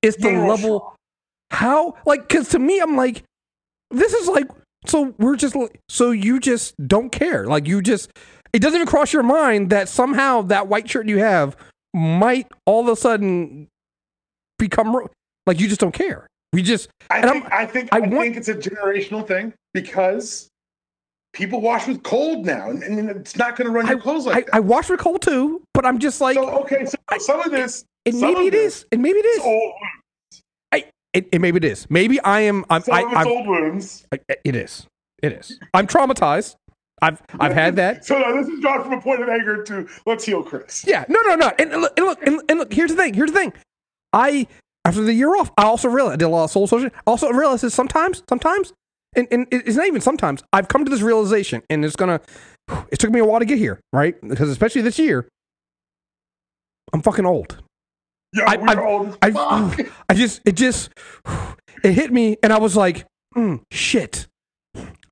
It's 0.00 0.16
the 0.16 0.30
level 0.32 0.94
how 1.50 1.96
like 2.06 2.26
because 2.28 2.48
to 2.50 2.58
me 2.58 2.80
I'm 2.80 2.96
like 2.96 3.22
this 3.90 4.14
is 4.14 4.26
like 4.28 4.48
so 4.86 5.14
we're 5.18 5.36
just 5.36 5.56
so 5.88 6.10
you 6.10 6.40
just 6.40 6.74
don't 6.86 7.10
care 7.10 7.46
like 7.46 7.66
you 7.66 7.80
just 7.82 8.10
it 8.52 8.60
doesn't 8.60 8.76
even 8.76 8.86
cross 8.88 9.12
your 9.12 9.22
mind 9.22 9.70
that 9.70 9.88
somehow 9.88 10.42
that 10.42 10.66
white 10.68 10.88
shirt 10.90 11.08
you 11.08 11.18
have 11.18 11.56
might 11.94 12.46
all 12.66 12.80
of 12.82 12.88
a 12.88 12.96
sudden 12.96 13.68
become 14.58 15.06
like 15.46 15.60
you 15.60 15.68
just 15.68 15.80
don't 15.80 15.92
care. 15.94 16.26
We 16.52 16.62
just 16.62 16.88
I 17.10 17.22
think. 17.22 17.44
I'm- 17.44 17.52
I 17.52 17.66
think. 17.66 17.88
I 17.92 17.96
I, 17.96 18.00
want- 18.00 18.12
think 18.20 18.36
it's 18.36 18.48
a 18.48 18.54
generational 18.54 19.26
thing 19.26 19.54
because 19.74 20.48
people 21.32 21.60
wash 21.62 21.86
with 21.88 22.02
cold 22.02 22.44
now, 22.44 22.68
and, 22.68 22.82
and 22.82 23.08
it's 23.10 23.36
not 23.36 23.56
going 23.56 23.66
to 23.66 23.72
run 23.72 23.86
your 23.86 23.98
clothes 23.98 24.26
like 24.26 24.36
I, 24.36 24.40
that. 24.42 24.54
I 24.54 24.60
wash 24.60 24.90
with 24.90 25.00
cold 25.00 25.22
too, 25.22 25.62
but 25.74 25.86
I'm 25.86 25.98
just 25.98 26.20
like 26.20 26.34
so 26.34 26.48
okay, 26.60 26.84
so 26.84 26.96
some 27.18 27.40
of 27.40 27.50
this, 27.50 27.84
and 28.06 28.20
maybe 28.20 28.46
it 28.48 28.50
this 28.50 28.84
and 28.92 29.00
maybe 29.02 29.18
it 29.18 29.24
is 29.26 29.36
is. 29.38 29.42
old. 29.44 29.72
It, 31.12 31.28
it 31.32 31.40
maybe 31.40 31.58
it 31.58 31.64
is. 31.64 31.88
Maybe 31.90 32.20
I 32.20 32.40
am. 32.40 32.64
I'm. 32.70 32.82
I, 32.90 33.04
I'm 33.04 33.26
old 33.26 33.46
wounds. 33.46 34.06
It 34.44 34.56
is. 34.56 34.86
It 35.22 35.32
is. 35.32 35.58
I'm 35.74 35.86
traumatized. 35.86 36.56
I've 37.00 37.20
I've 37.40 37.52
had 37.52 37.76
that. 37.76 38.04
So 38.04 38.18
now 38.18 38.32
this 38.40 38.48
is 38.48 38.60
gone 38.60 38.82
from 38.82 38.92
a 38.94 39.00
point 39.00 39.22
of 39.22 39.28
anger 39.28 39.62
to 39.64 39.88
let's 40.06 40.24
heal 40.24 40.42
Chris. 40.42 40.84
Yeah. 40.86 41.04
No. 41.08 41.20
No. 41.22 41.34
No. 41.34 41.52
And, 41.58 41.72
and 41.72 41.82
look. 41.82 41.92
And 41.96 42.06
look. 42.06 42.26
And, 42.26 42.40
and 42.48 42.58
look. 42.58 42.72
Here's 42.72 42.90
the 42.90 42.96
thing. 42.96 43.14
Here's 43.14 43.32
the 43.32 43.38
thing. 43.38 43.52
I 44.12 44.46
after 44.84 45.02
the 45.02 45.14
year 45.14 45.36
off, 45.36 45.50
I 45.56 45.64
also 45.64 45.88
realized 45.88 46.14
I 46.14 46.16
did 46.16 46.24
a 46.24 46.28
lot 46.28 46.44
of 46.44 46.50
soul 46.50 46.66
searching. 46.66 46.90
I 46.94 47.10
also 47.10 47.30
realized 47.30 47.62
that 47.62 47.70
sometimes, 47.70 48.22
sometimes, 48.28 48.72
and, 49.14 49.28
and 49.30 49.46
it's 49.50 49.76
not 49.76 49.86
even 49.86 50.00
sometimes. 50.00 50.42
I've 50.52 50.68
come 50.68 50.84
to 50.84 50.90
this 50.90 51.02
realization, 51.02 51.62
and 51.70 51.84
it's 51.84 51.96
gonna. 51.96 52.20
It 52.90 52.98
took 53.00 53.10
me 53.10 53.20
a 53.20 53.24
while 53.24 53.40
to 53.40 53.44
get 53.44 53.58
here, 53.58 53.80
right? 53.92 54.14
Because 54.26 54.48
especially 54.48 54.82
this 54.82 54.98
year, 54.98 55.28
I'm 56.92 57.02
fucking 57.02 57.26
old. 57.26 57.60
Yo, 58.32 58.44
I- 58.44 58.56
we're 58.56 58.68
I've- 58.68 58.80
old 58.80 59.18
as 59.22 59.36
I, 59.36 59.70
fuck. 59.70 59.86
I 60.08 60.14
just, 60.14 60.40
it 60.44 60.52
just, 60.56 60.90
it 61.84 61.92
hit 61.92 62.12
me, 62.12 62.36
and 62.42 62.52
I 62.52 62.58
was 62.58 62.76
like, 62.76 63.06
mm, 63.36 63.60
shit, 63.70 64.26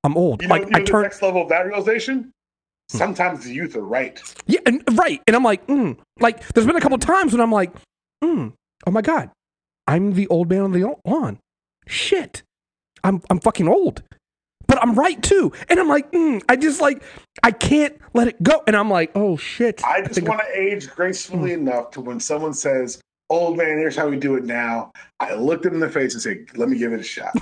I'm 0.04 0.16
old. 0.16 0.42
You 0.42 0.48
know, 0.48 0.54
like 0.54 0.64
you 0.66 0.70
know 0.70 0.78
I 0.78 0.84
turned, 0.84 1.02
next 1.04 1.22
level 1.22 1.42
of 1.42 1.48
that 1.50 1.66
realization. 1.66 2.32
Sometimes 2.88 3.44
the 3.44 3.52
youth 3.52 3.76
are 3.76 3.82
right. 3.84 4.20
yeah, 4.46 4.58
and 4.66 4.82
right, 4.98 5.20
and 5.26 5.36
I'm 5.36 5.44
like, 5.44 5.66
mm, 5.68 5.96
like, 6.18 6.46
there's 6.48 6.66
been 6.66 6.76
a 6.76 6.80
couple 6.80 6.98
times 6.98 7.32
when 7.32 7.40
I'm 7.40 7.52
like, 7.52 7.72
mm, 8.24 8.52
oh 8.86 8.90
my 8.90 9.02
god, 9.02 9.30
I'm 9.86 10.12
the 10.14 10.26
old 10.28 10.48
man 10.50 10.62
on 10.62 10.72
the 10.72 10.96
lawn. 11.04 11.38
Shit, 11.86 12.42
I'm, 13.04 13.22
I'm 13.30 13.38
fucking 13.38 13.68
old, 13.68 14.02
but 14.66 14.82
I'm 14.82 14.94
right 14.96 15.22
too, 15.22 15.52
and 15.68 15.78
I'm 15.78 15.88
like, 15.88 16.10
mm, 16.10 16.42
I 16.48 16.56
just 16.56 16.80
like, 16.80 17.02
I 17.44 17.52
can't 17.52 17.96
let 18.12 18.26
it 18.26 18.42
go, 18.42 18.60
and 18.66 18.74
I'm 18.74 18.90
like, 18.90 19.12
oh 19.14 19.36
shit, 19.36 19.84
I 19.84 20.00
just 20.02 20.22
want 20.22 20.40
to 20.40 20.58
age 20.60 20.88
gracefully 20.90 21.52
Hmm. 21.54 21.68
enough 21.68 21.92
to 21.92 22.00
when 22.00 22.18
someone 22.18 22.54
says, 22.54 23.00
"Old 23.30 23.56
man, 23.56 23.78
here's 23.78 23.96
how 23.96 24.08
we 24.08 24.16
do 24.16 24.34
it 24.36 24.44
now." 24.44 24.92
I 25.20 25.34
looked 25.34 25.64
him 25.64 25.74
in 25.74 25.80
the 25.80 25.88
face 25.88 26.12
and 26.14 26.22
said, 26.22 26.46
"Let 26.56 26.68
me 26.68 26.76
give 26.76 26.92
it 26.92 27.00
a 27.00 27.04
shot." 27.04 27.32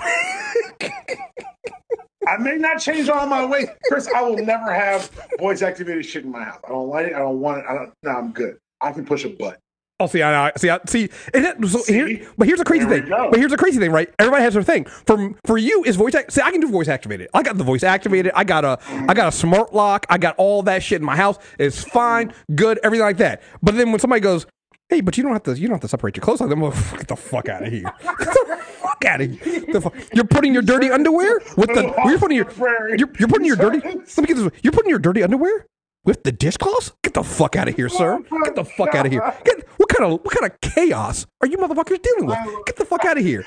I 2.27 2.37
may 2.37 2.57
not 2.57 2.79
change 2.79 3.09
all 3.09 3.27
my 3.27 3.45
way, 3.45 3.67
Chris. 3.89 4.07
I 4.15 4.21
will 4.23 4.37
never 4.37 4.73
have 4.73 5.11
voice 5.39 5.63
activated 5.63 6.05
shit 6.05 6.25
in 6.25 6.31
my 6.31 6.45
house. 6.45 6.61
I 6.65 6.69
don't 6.69 6.89
like 6.89 7.07
it. 7.07 7.15
I 7.15 7.21
don't 7.21 7.41
want 7.41 7.59
it. 7.61 7.65
I 7.69 7.75
don't. 7.75 7.93
No, 8.03 8.11
I'm 8.11 8.33
good. 8.33 8.59
I 8.81 8.93
can 8.93 9.07
push 9.07 9.25
a 9.25 9.31
button. 9.31 9.59
Oh, 10.01 10.07
see, 10.07 10.23
I, 10.23 10.47
I 10.47 10.53
see, 10.57 10.71
I, 10.71 10.79
see, 10.87 11.09
it, 11.35 11.69
so 11.69 11.79
See? 11.79 11.93
here, 11.93 12.29
but 12.39 12.47
here's 12.47 12.61
the 12.61 12.65
crazy 12.65 12.87
thing. 12.87 13.09
go. 13.09 13.31
But 13.31 13.41
here's 13.41 13.51
the 13.51 13.57
crazy 13.57 13.81
thing, 13.81 13.91
right? 13.91 14.09
Everybody 14.21 14.45
has 14.45 14.55
their 14.55 14.63
thing. 14.63 14.85
For 14.85 15.35
for 15.45 15.59
you, 15.59 15.83
is 15.85 15.97
voice. 15.97 16.15
Act, 16.15 16.33
see, 16.33 16.41
I 16.41 16.53
can 16.53 16.61
do 16.61 16.69
voice 16.71 16.87
activated. 16.87 17.29
I 17.35 17.43
got 17.43 17.59
the 17.59 17.65
voice 17.65 17.83
activated. 17.83 18.31
I 18.37 18.45
got 18.45 18.65
a 18.65 18.79
I 19.09 19.15
got 19.15 19.29
a 19.29 19.33
smart 19.33 19.75
lock. 19.75 20.07
I 20.09 20.19
got 20.19 20.37
all 20.37 20.63
that 20.65 20.85
shit 20.85 21.01
in 21.01 21.07
my 21.07 21.17
house. 21.17 21.39
It's 21.59 21.83
fine, 21.83 22.33
good, 22.55 22.79
everything 22.85 23.07
like 23.07 23.17
that. 23.17 23.43
But 23.61 23.75
then 23.75 23.91
when 23.91 23.99
somebody 23.99 24.21
goes, 24.21 24.47
"Hey, 24.89 25.01
but 25.01 25.17
you 25.17 25.23
don't 25.23 25.33
have 25.33 25.43
to 25.45 25.59
you 25.59 25.69
don't 25.69 25.75
have 25.75 25.81
to 25.83 25.89
separate 25.89 26.17
your 26.17 26.23
clothes 26.23 26.41
like 26.41 26.51
that," 26.51 26.97
get 26.99 27.09
the 27.09 27.17
fuck 27.17 27.49
out 27.49 27.65
of 27.67 27.73
here. 27.73 27.83
Get 28.03 28.35
the 28.35 28.57
fuck 28.81 29.05
out 29.05 29.21
of 29.21 29.31
here. 29.31 30.09
You're 30.13 30.25
putting 30.25 30.53
your 30.53 30.63
dirty 30.63 30.91
underwear 30.91 31.41
with 31.57 31.69
the. 31.69 31.95
You're 32.05 32.19
putting 32.19 32.37
your. 32.37 32.51
You're, 32.97 33.09
you're 33.19 33.29
putting 33.29 33.47
your 33.47 33.57
dirty. 33.57 33.79
Let 33.87 34.19
me 34.19 34.27
get 34.27 34.37
this. 34.37 34.51
You're 34.63 34.73
putting 34.73 34.91
your 34.91 34.99
dirty 34.99 35.23
underwear 35.23 35.67
with 36.05 36.25
the 36.25 36.33
dishcloths? 36.33 36.93
Get 37.05 37.15
the 37.15 37.23
fuck 37.23 37.55
out 37.55 37.69
of 37.69 37.77
here, 37.77 37.89
sir. 37.89 38.21
Oh 38.31 38.43
get 38.45 38.57
the 38.57 38.65
fuck 38.65 38.95
out 38.95 39.07
of 39.07 39.13
here. 39.13 39.21
Get, 39.45 39.69
what 39.77 39.89
kind 39.89 40.13
of 40.13 40.21
what 40.25 40.35
kind 40.37 40.51
of 40.51 40.61
chaos 40.61 41.27
are 41.43 41.47
you 41.47 41.59
motherfuckers 41.59 42.03
dealing 42.03 42.27
with? 42.27 42.39
Get 42.67 42.77
the 42.77 42.85
fuck 42.85 43.05
out 43.05 43.19
of 43.19 43.25
here. 43.25 43.45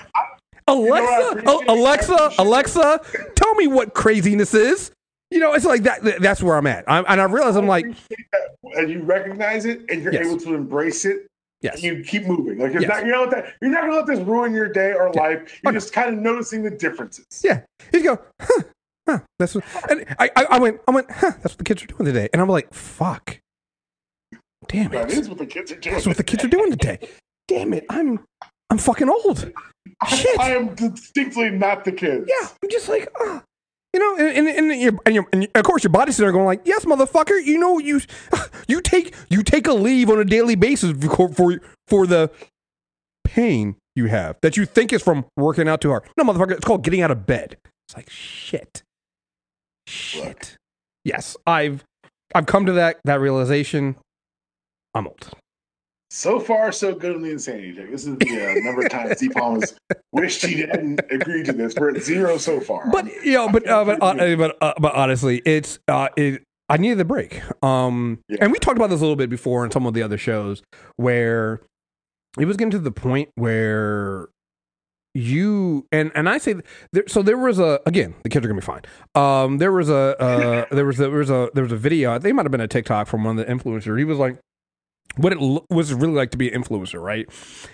Alexa, 0.68 1.28
appreciate? 1.32 1.48
Oh, 1.48 1.64
Alexa, 1.68 2.32
Alexa, 2.40 3.02
tell 3.36 3.54
me 3.56 3.68
what 3.68 3.94
craziness 3.94 4.54
is. 4.54 4.92
You 5.32 5.40
know, 5.40 5.54
it's 5.54 5.66
like 5.66 5.84
that. 5.84 6.22
That's 6.22 6.42
where 6.44 6.56
I'm 6.56 6.68
at. 6.68 6.84
I'm, 6.88 7.04
and 7.08 7.20
I 7.20 7.26
realize 7.26 7.56
I'm 7.56 7.68
like, 7.68 7.86
and 8.76 8.90
you 8.90 9.02
recognize 9.04 9.66
it, 9.66 9.82
and 9.90 10.04
you're 10.04 10.14
Yes. 10.14 10.26
able 10.28 10.38
to 10.38 10.54
embrace 10.54 11.04
it, 11.06 11.28
yes, 11.62 11.76
and 11.76 11.84
you 11.84 12.04
keep 12.04 12.26
moving. 12.26 12.58
Like 12.60 12.74
it's 12.74 12.82
Yes. 12.84 12.90
not, 12.90 13.06
you're 13.06 13.16
not 13.16 13.32
that. 13.32 13.54
You're 13.62 13.72
not 13.72 13.82
gonna 13.82 13.96
let 13.96 14.06
this 14.08 14.20
ruin 14.20 14.54
your 14.54 14.68
day 14.70 14.94
or 14.94 15.12
Yeah. 15.14 15.22
life. 15.22 15.60
You're 15.64 15.70
Okay. 15.72 15.78
just 15.78 15.94
kind 15.94 16.10
of 16.16 16.22
noticing 16.22 16.64
the 16.64 16.72
differences. 16.72 17.26
yeah. 17.44 17.62
You 17.94 18.04
go, 18.04 18.20
huh, 18.42 18.64
huh. 19.08 19.20
That's 19.40 19.56
what, 19.56 19.64
and 19.90 20.06
I, 20.20 20.30
I, 20.36 20.44
I 20.52 20.60
went, 20.60 20.80
I 20.88 20.92
went, 20.92 21.10
huh. 21.12 21.32
That's 21.42 21.54
what 21.54 21.58
the 21.58 21.64
kids 21.64 21.84
are 21.84 21.88
doing 21.88 22.06
today. 22.06 22.30
And 22.34 22.42
I'm 22.42 22.50
like, 22.50 22.74
fuck, 22.74 23.40
damn 24.68 24.94
it. 24.94 25.12
it. 25.12 25.18
is 25.18 25.30
what 25.30 25.38
the 25.38 25.46
kids 25.46 25.72
are 25.72 25.76
doing. 25.78 25.94
That's 25.96 26.08
what 26.08 26.18
the 26.18 26.24
kids 26.24 26.44
are 26.44 26.48
doing 26.50 26.72
today. 26.72 27.00
Damn 27.48 27.74
it. 27.74 27.86
I'm, 27.90 28.20
I'm 28.70 28.78
fucking 28.78 29.10
old. 29.10 29.52
Shit. 30.08 30.40
I 30.40 30.56
am 30.56 30.74
distinctly 30.76 31.50
not 31.50 31.84
the 31.86 31.92
kids. 31.92 32.30
Yeah, 32.30 32.48
I'm 32.64 32.70
just 32.70 32.88
like. 32.88 33.08
You 33.94 34.00
know, 34.00 34.26
and 34.26 34.48
and, 34.48 34.72
and, 34.72 34.82
you're, 34.82 35.00
and, 35.06 35.16
you're, 35.16 35.28
and 35.34 35.48
of 35.56 35.64
course 35.64 35.84
your 35.84 35.92
body's 35.92 36.18
there 36.18 36.32
going 36.32 36.46
like, 36.46 36.62
yes, 36.66 36.86
motherfucker, 36.86 37.44
you 37.44 37.60
know 37.60 37.78
you 37.80 38.02
you 38.68 38.82
take 38.82 39.14
you 39.30 39.44
take 39.44 39.68
a 39.68 39.74
leave 39.74 40.10
on 40.10 40.20
a 40.20 40.26
daily 40.26 40.56
basis 40.56 40.92
for 41.16 41.30
for, 41.30 41.60
for 41.88 42.08
the 42.08 42.32
pain 43.24 43.76
you 43.96 44.06
have 44.06 44.38
that 44.42 44.58
you 44.58 44.66
think 44.66 44.94
is 44.94 45.02
from 45.02 45.26
working 45.36 45.68
out 45.68 45.82
too 45.82 45.90
hard. 45.90 46.04
No, 46.18 46.24
motherfucker, 46.24 46.52
it's 46.52 46.66
called 46.66 46.84
getting 46.84 47.02
out 47.02 47.12
of 47.12 47.26
bed. 47.26 47.58
It's 47.88 47.96
like 47.96 48.10
shit, 48.10 48.84
shit. 49.88 50.56
Yes, 51.04 51.36
I've 51.46 51.84
I've 52.34 52.46
come 52.46 52.66
to 52.68 52.74
that 52.74 53.00
that 53.04 53.20
realization. 53.20 53.98
I'm 54.94 55.08
old. 55.08 55.30
So 56.14 56.42
far, 56.42 56.74
so 56.74 56.94
good 56.94 57.16
on 57.16 57.22
the 57.22 57.32
insanity 57.32 57.74
check. 57.74 57.90
This 57.90 58.06
is 58.06 58.18
the 58.18 58.26
uh, 58.52 58.66
number 58.66 58.82
of 58.82 58.90
times 58.92 59.18
D 59.18 59.30
Palm 59.30 59.62
has 59.62 59.74
wished 60.12 60.46
he 60.46 60.56
didn't 60.56 61.00
agree 61.10 61.42
to 61.44 61.54
this. 61.54 61.74
We're 61.80 61.96
at 61.96 62.04
zero 62.04 62.38
so 62.38 62.60
far. 62.60 62.92
But 62.92 63.06
you 63.24 63.32
know, 63.32 63.48
but 63.50 63.66
uh, 63.66 63.86
but 63.86 64.04
uh, 64.04 64.36
but 64.36 64.58
uh, 64.62 64.74
but 64.78 64.94
honestly, 64.94 65.42
it's 65.46 65.80
uh, 65.88 66.10
it. 66.18 66.44
I 66.68 66.76
needed 66.76 66.98
the 66.98 67.06
break. 67.06 67.42
Um, 67.64 68.20
Yeah. 68.28 68.40
and 68.42 68.52
we 68.52 68.60
talked 68.60 68.78
about 68.78 68.90
this 68.90 69.00
a 69.00 69.04
little 69.04 69.16
bit 69.16 69.30
before 69.30 69.64
in 69.64 69.72
some 69.72 69.86
of 69.86 69.94
the 69.94 70.04
other 70.04 70.18
shows 70.18 70.62
where 70.98 71.62
it 72.38 72.44
was 72.44 72.58
getting 72.58 72.72
to 72.72 72.80
the 72.80 72.92
point 72.92 73.30
where 73.36 74.28
you 75.14 75.88
and 75.94 76.12
and 76.14 76.28
I 76.28 76.40
say 76.40 76.56
there, 76.92 77.04
so 77.08 77.22
there 77.22 77.38
was 77.38 77.58
a 77.58 77.80
again 77.86 78.16
the 78.24 78.30
kids 78.30 78.46
are 78.46 78.50
gonna 78.50 78.60
be 78.60 78.66
fine. 78.66 78.82
Um, 79.16 79.60
there 79.60 79.72
was 79.72 79.88
a 79.88 80.22
uh, 80.22 80.66
there 80.76 80.86
was 80.86 81.00
a, 81.00 81.04
there 81.04 81.12
was 81.12 81.30
a 81.30 81.50
there 81.54 81.64
was 81.64 81.72
a 81.72 81.78
video. 81.78 82.20
They 82.20 82.34
might 82.34 82.44
have 82.44 82.52
been 82.52 82.60
a 82.60 82.68
TikTok 82.68 83.08
from 83.08 83.24
one 83.24 83.40
of 83.40 83.48
the 83.48 83.54
influencers. 83.54 83.98
He 83.98 84.04
was 84.04 84.18
like. 84.18 84.38
What 85.18 85.34
it 85.34 85.40
was 85.70 85.94
really 85.94 86.14
like 86.14 86.32
to 86.32 86.38
be 86.38 86.52
an 86.52 86.64
influencer, 86.64 87.02
right? 87.02 87.28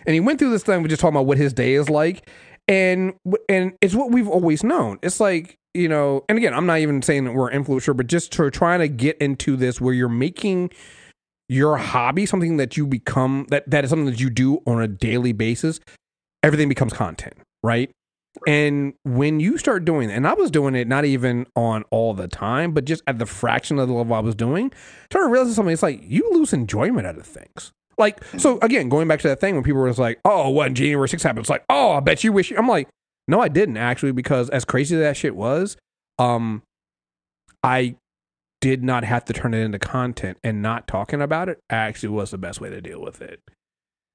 And 0.05 0.13
he 0.13 0.19
went 0.19 0.39
through 0.39 0.49
this 0.49 0.63
thing, 0.63 0.81
we 0.81 0.89
just 0.89 1.01
talking 1.01 1.15
about 1.15 1.27
what 1.27 1.37
his 1.37 1.53
day 1.53 1.73
is 1.73 1.89
like, 1.89 2.27
and 2.67 3.13
and 3.47 3.73
it's 3.81 3.93
what 3.93 4.11
we've 4.11 4.27
always 4.27 4.63
known. 4.63 4.97
It's 5.03 5.19
like 5.19 5.57
you 5.73 5.87
know, 5.87 6.25
and 6.27 6.37
again, 6.37 6.55
I'm 6.55 6.65
not 6.65 6.79
even 6.79 7.03
saying 7.03 7.25
that 7.25 7.33
we're 7.33 7.51
influencer, 7.51 7.95
but 7.95 8.07
just 8.07 8.31
to 8.33 8.49
trying 8.49 8.79
to 8.79 8.87
get 8.87 9.17
into 9.19 9.55
this 9.55 9.79
where 9.79 9.93
you're 9.93 10.09
making 10.09 10.71
your 11.49 11.77
hobby 11.77 12.25
something 12.25 12.57
that 12.57 12.75
you 12.75 12.87
become 12.87 13.45
that 13.49 13.69
that 13.69 13.83
is 13.83 13.89
something 13.89 14.07
that 14.07 14.19
you 14.19 14.29
do 14.29 14.59
on 14.65 14.81
a 14.81 14.87
daily 14.87 15.33
basis. 15.33 15.79
Everything 16.43 16.69
becomes 16.69 16.93
content, 16.93 17.33
right? 17.63 17.91
And 18.45 18.93
when 19.03 19.39
you 19.39 19.57
start 19.57 19.85
doing 19.85 20.09
it, 20.09 20.13
and 20.13 20.27
I 20.27 20.33
was 20.33 20.51
doing 20.51 20.75
it 20.75 20.87
not 20.87 21.05
even 21.05 21.47
on 21.55 21.83
all 21.91 22.13
the 22.13 22.27
time, 22.27 22.73
but 22.73 22.85
just 22.85 23.03
at 23.07 23.19
the 23.19 23.25
fraction 23.25 23.79
of 23.79 23.87
the 23.87 23.93
level 23.93 24.15
I 24.15 24.19
was 24.19 24.35
doing, 24.35 24.71
started 25.09 25.29
realizing 25.29 25.53
something. 25.53 25.73
It's 25.73 25.83
like 25.83 26.01
you 26.03 26.29
lose 26.33 26.53
enjoyment 26.53 27.07
out 27.07 27.17
of 27.17 27.25
things. 27.25 27.71
Like, 27.97 28.23
so 28.37 28.59
again, 28.59 28.89
going 28.89 29.07
back 29.07 29.21
to 29.21 29.27
that 29.29 29.39
thing 29.39 29.55
when 29.55 29.63
people 29.63 29.81
were 29.81 29.89
just 29.89 29.99
like, 29.99 30.19
oh, 30.23 30.51
when 30.51 30.75
January 30.75 31.07
6th 31.07 31.23
happened, 31.23 31.39
it's 31.39 31.49
like, 31.49 31.65
oh, 31.69 31.93
I 31.93 31.99
bet 31.99 32.23
you 32.23 32.31
wish. 32.31 32.51
You. 32.51 32.57
I'm 32.57 32.67
like, 32.67 32.89
no, 33.27 33.41
I 33.41 33.47
didn't 33.47 33.77
actually, 33.77 34.11
because 34.11 34.49
as 34.49 34.65
crazy 34.65 34.95
as 34.95 35.01
that 35.01 35.17
shit 35.17 35.35
was, 35.35 35.77
um, 36.19 36.61
I 37.63 37.95
did 38.61 38.83
not 38.83 39.03
have 39.03 39.25
to 39.25 39.33
turn 39.33 39.53
it 39.53 39.59
into 39.59 39.79
content 39.79 40.37
and 40.43 40.61
not 40.61 40.87
talking 40.87 41.21
about 41.21 41.49
it 41.49 41.59
actually 41.69 42.09
was 42.09 42.31
the 42.31 42.37
best 42.37 42.61
way 42.61 42.69
to 42.69 42.81
deal 42.81 43.01
with 43.01 43.21
it. 43.21 43.41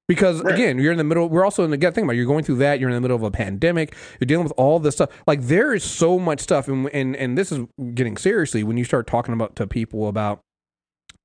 Because 0.07 0.41
Right. 0.41 0.53
again, 0.53 0.79
you're 0.79 0.91
in 0.91 0.97
the 0.97 1.03
middle. 1.03 1.29
We're 1.29 1.45
also 1.45 1.63
in 1.63 1.71
the 1.71 1.77
good 1.77 1.95
thing 1.95 2.03
about 2.03 2.13
it, 2.13 2.17
you're 2.17 2.25
going 2.25 2.43
through 2.43 2.57
that. 2.57 2.79
You're 2.79 2.89
in 2.89 2.95
the 2.95 3.01
middle 3.01 3.15
of 3.15 3.23
a 3.23 3.31
pandemic. 3.31 3.95
You're 4.19 4.25
dealing 4.25 4.43
with 4.43 4.53
all 4.57 4.79
this 4.79 4.95
stuff. 4.95 5.09
Like 5.25 5.43
there 5.43 5.73
is 5.73 5.83
so 5.83 6.19
much 6.19 6.41
stuff, 6.41 6.67
and 6.67 6.89
and 6.89 7.15
and 7.15 7.37
this 7.37 7.51
is 7.51 7.65
getting 7.93 8.17
seriously 8.17 8.63
when 8.63 8.77
you 8.77 8.83
start 8.83 9.07
talking 9.07 9.33
about 9.33 9.55
to 9.55 9.67
people 9.67 10.07
about 10.07 10.41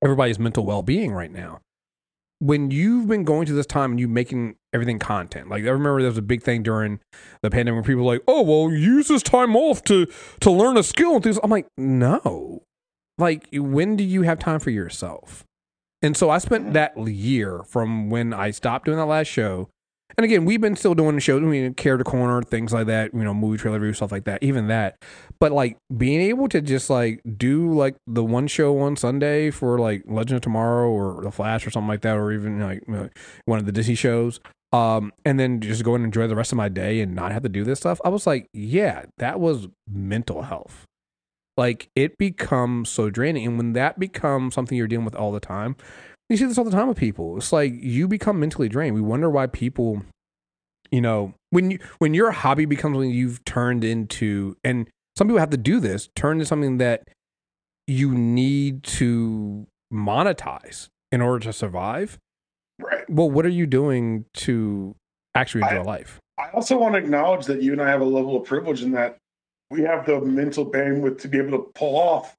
everybody's 0.03 0.39
mental 0.39 0.65
well 0.65 0.83
being 0.83 1.13
right 1.13 1.33
now. 1.33 1.61
When 2.41 2.71
you've 2.71 3.09
been 3.09 3.25
going 3.25 3.47
through 3.47 3.57
this 3.57 3.67
time 3.67 3.91
and 3.91 3.99
you 3.99 4.07
making 4.07 4.55
everything 4.73 5.01
content, 5.01 5.49
like 5.49 5.65
I 5.65 5.71
remember 5.71 6.01
there 6.01 6.11
was 6.11 6.19
a 6.19 6.23
big 6.23 6.45
thing 6.45 6.63
during 6.63 7.01
the 7.43 7.51
pandemic 7.51 7.79
where 7.79 7.83
people 7.83 8.05
were 8.05 8.13
like, 8.13 8.23
"Oh, 8.29 8.43
well, 8.43 8.73
use 8.73 9.09
this 9.09 9.25
time 9.25 9.57
off 9.57 9.83
to 9.85 10.07
to 10.39 10.51
learn 10.53 10.77
a 10.77 10.85
skill 10.85 11.17
and 11.17 11.25
things." 11.25 11.41
I'm 11.43 11.51
like, 11.51 11.67
no, 11.77 12.63
like 13.19 13.49
when 13.53 13.97
do 13.97 14.05
you 14.05 14.23
have 14.23 14.39
time 14.39 14.61
for 14.61 14.71
yourself? 14.71 15.45
And 16.03 16.17
so 16.17 16.31
I 16.31 16.39
spent 16.39 16.73
that 16.75 16.97
year 16.97 17.63
from 17.65 18.11
when 18.11 18.33
I 18.33 18.51
stopped 18.53 18.87
doing 18.87 18.99
that 18.99 19.07
last 19.07 19.27
show. 19.27 19.69
And 20.17 20.25
again, 20.25 20.45
we've 20.45 20.61
been 20.61 20.75
still 20.75 20.95
doing 20.95 21.15
the 21.15 21.21
shows, 21.21 21.43
I 21.43 21.47
mean, 21.47 21.75
Character 21.75 22.03
Corner, 22.03 22.43
things 22.43 22.73
like 22.73 22.87
that, 22.87 23.13
you 23.13 23.23
know, 23.23 23.35
movie 23.35 23.59
trailer 23.59 23.79
review, 23.79 23.93
stuff 23.93 24.11
like 24.11 24.25
that, 24.25 24.43
even 24.43 24.69
that. 24.69 24.97
But 25.39 25.53
like 25.53 25.77
being 25.97 26.21
able 26.21 26.49
to 26.49 26.61
just 26.61 26.89
like 26.89 27.21
do 27.37 27.73
like 27.73 27.97
the 28.07 28.25
one 28.25 28.47
show 28.47 28.79
on 28.81 28.97
Sunday 28.97 29.51
for 29.51 29.79
like 29.79 30.03
Legend 30.07 30.37
of 30.37 30.43
Tomorrow 30.43 30.89
or 30.89 31.23
The 31.23 31.31
Flash 31.31 31.67
or 31.67 31.71
something 31.71 31.89
like 31.89 32.01
that, 32.03 32.17
or 32.17 32.33
even 32.33 32.59
like 32.61 32.83
you 32.89 32.95
know, 32.95 33.11
one 33.45 33.59
of 33.59 33.67
the 33.67 33.73
Disney 33.73 33.95
shows, 33.95 34.41
um, 34.73 35.13
and 35.25 35.39
then 35.39 35.61
just 35.61 35.85
go 35.85 35.95
and 35.95 36.05
enjoy 36.05 36.27
the 36.27 36.37
rest 36.37 36.53
of 36.53 36.57
my 36.57 36.69
day 36.69 37.01
and 37.01 37.15
not 37.15 37.31
have 37.31 37.43
to 37.43 37.49
do 37.49 37.63
this 37.63 37.79
stuff. 37.79 38.01
I 38.05 38.09
was 38.09 38.27
like, 38.27 38.49
yeah, 38.53 39.05
that 39.19 39.39
was 39.39 39.69
mental 39.87 40.43
health 40.43 40.88
like 41.59 41.91
it 41.95 42.17
becomes 42.17 42.89
so 42.89 43.11
draining. 43.11 43.47
And 43.47 43.59
when 43.59 43.75
that 43.75 43.99
becomes 43.99 44.55
something 44.55 44.79
you're 44.79 44.87
dealing 44.87 45.05
with 45.05 45.15
all 45.15 45.33
the 45.33 45.41
time 45.41 45.77
you 46.29 46.37
see 46.37 46.45
this 46.45 46.59
all 46.59 46.65
the 46.65 46.71
time 46.71 46.89
with 46.89 46.99
people. 46.99 47.39
It's 47.39 47.53
like 47.53 47.73
you 47.75 48.07
become 48.07 48.39
mentally 48.39 48.69
drained. 48.69 48.95
We 48.95 49.01
wonder 49.01 49.31
why 49.31 49.47
people 49.47 50.03
you 50.91 51.01
know 51.01 51.35
when 51.51 51.71
you 51.71 51.79
when 51.99 52.15
your 52.15 52.31
hobby 52.31 52.65
becomes 52.65 52.95
something 52.95 53.11
you've 53.11 53.45
turned 53.45 53.85
into 53.85 54.57
and 54.65 54.89
some 55.17 55.27
people 55.27 55.39
have 55.39 55.51
to 55.51 55.59
do 55.59 55.81
this 55.81 56.09
turn 56.17 56.39
into 56.39 56.47
something 56.47 56.79
that 56.79 57.07
you 57.87 58.15
need 58.15 58.83
to 58.85 59.67
monetize 59.93 60.89
in 61.13 61.21
order 61.21 61.41
to 61.41 61.53
survive 61.53 62.19
right. 62.81 63.09
well 63.11 63.31
what 63.31 63.45
are 63.45 63.51
you 63.51 63.67
doing 63.67 64.25
to 64.33 64.95
actually 65.35 65.63
enjoy 65.63 65.81
I- 65.81 65.83
life? 65.83 66.21
I 66.39 66.51
also 66.51 66.79
want 66.79 66.95
to 66.95 67.01
acknowledge 67.01 67.47
that 67.47 67.63
you 67.63 67.73
and 67.73 67.83
I 67.83 67.91
have 67.91 68.01
a 68.01 68.05
level 68.05 68.37
of 68.37 68.47
privilege 68.47 68.83
in 68.83 68.93
that 68.93 69.19
we 69.71 69.83
have 69.83 70.07
the 70.07 70.21
mental 70.21 70.71
bandwidth 70.71 71.21
to 71.21 71.29
be 71.29 71.39
able 71.39 71.59
to 71.59 71.71
pull 71.75 71.97
off 71.97 72.35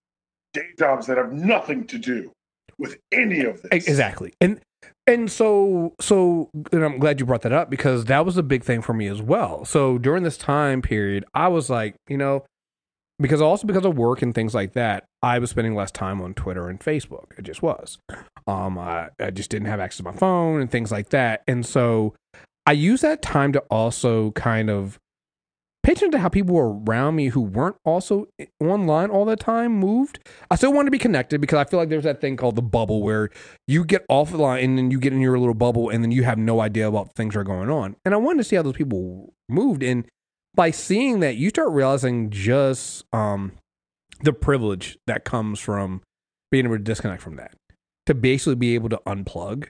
day 0.54 0.68
jobs 0.78 1.08
that 1.08 1.18
have 1.18 1.32
nothing 1.32 1.86
to 1.88 1.98
do 1.98 2.32
with 2.78 2.98
any 3.12 3.42
of 3.42 3.62
this. 3.62 3.88
Exactly. 3.88 4.34
And 4.42 4.60
and 5.06 5.32
so 5.32 5.94
so 6.00 6.50
and 6.72 6.84
I'm 6.84 7.00
glad 7.00 7.20
you 7.20 7.26
brought 7.26 7.42
that 7.42 7.52
up 7.54 7.70
because 7.70 8.06
that 8.06 8.26
was 8.26 8.38
a 8.38 8.44
big 8.44 8.64
thing 8.64 8.82
for 8.82 8.94
me 8.94 9.08
as 9.08 9.22
well. 9.22 9.66
So 9.66 9.98
during 9.98 10.24
this 10.24 10.38
time 10.38 10.82
period, 10.82 11.26
I 11.34 11.50
was 11.50 11.70
like, 11.70 11.96
you 12.08 12.18
know, 12.18 12.46
because 13.20 13.42
also 13.42 13.68
because 13.68 13.86
of 13.86 13.98
work 13.98 14.22
and 14.22 14.34
things 14.34 14.56
like 14.56 14.74
that, 14.74 15.04
I 15.22 15.40
was 15.40 15.50
spending 15.50 15.76
less 15.76 15.92
time 15.92 16.22
on 16.22 16.34
Twitter 16.34 16.70
and 16.70 16.80
Facebook. 16.80 17.38
It 17.38 17.44
just 17.44 17.62
was. 17.62 18.00
Um 18.48 18.78
I, 18.78 19.10
I 19.20 19.30
just 19.32 19.50
didn't 19.50 19.68
have 19.68 19.80
access 19.80 19.98
to 19.98 20.04
my 20.04 20.14
phone 20.14 20.62
and 20.62 20.72
things 20.72 20.92
like 20.92 21.10
that. 21.10 21.44
And 21.48 21.66
so 21.66 22.16
I 22.66 22.72
used 22.72 23.04
that 23.04 23.22
time 23.22 23.52
to 23.54 23.60
also 23.70 24.32
kind 24.32 24.70
of 24.70 25.00
pay 25.84 25.94
attention 25.94 26.12
to 26.12 26.20
how 26.20 26.30
people 26.30 26.58
around 26.58 27.16
me 27.16 27.30
who 27.30 27.42
weren't 27.42 27.78
also 27.86 28.28
online 28.60 29.10
all 29.10 29.26
the 29.26 29.36
time 29.36 29.72
moved. 29.72 30.20
I 30.52 30.56
still 30.56 30.74
wanted 30.74 30.88
to 30.88 30.92
be 30.92 31.00
connected 31.00 31.42
because 31.42 31.58
I 31.58 31.70
feel 31.70 31.80
like 31.80 31.90
there's 31.90 32.04
that 32.04 32.22
thing 32.22 32.38
called 32.38 32.56
the 32.56 32.62
bubble 32.62 33.02
where 33.02 33.30
you 33.68 33.86
get 33.86 34.06
off 34.10 34.32
the 34.32 34.38
line 34.38 34.64
and 34.64 34.78
then 34.78 34.92
you 34.92 35.00
get 35.00 35.14
in 35.14 35.22
your 35.22 35.40
little 35.40 35.54
bubble 35.54 35.90
and 35.90 36.04
then 36.04 36.12
you 36.12 36.24
have 36.24 36.38
no 36.38 36.62
idea 36.62 36.88
about 36.88 37.14
things 37.16 37.34
that 37.34 37.40
are 37.40 37.44
going 37.44 37.70
on. 37.70 37.96
And 38.06 38.14
I 38.14 38.18
wanted 38.18 38.40
to 38.40 38.44
see 38.44 38.56
how 38.56 38.62
those 38.62 38.74
people 38.74 39.34
moved. 39.48 39.84
And 39.84 40.06
by 40.56 40.72
seeing 40.72 41.22
that, 41.22 41.38
you 41.38 41.50
start 41.50 41.70
realizing 41.72 42.30
just 42.30 43.06
um, 43.14 43.54
the 44.22 44.34
privilege 44.34 44.98
that 45.08 45.24
comes 45.24 45.60
from 45.60 46.02
being 46.52 46.66
able 46.66 46.78
to 46.78 46.84
disconnect 46.84 47.22
from 47.22 47.36
that, 47.38 47.54
to 48.06 48.14
basically 48.14 48.56
be 48.56 48.76
able 48.76 48.90
to 48.90 49.02
unplug 49.08 49.68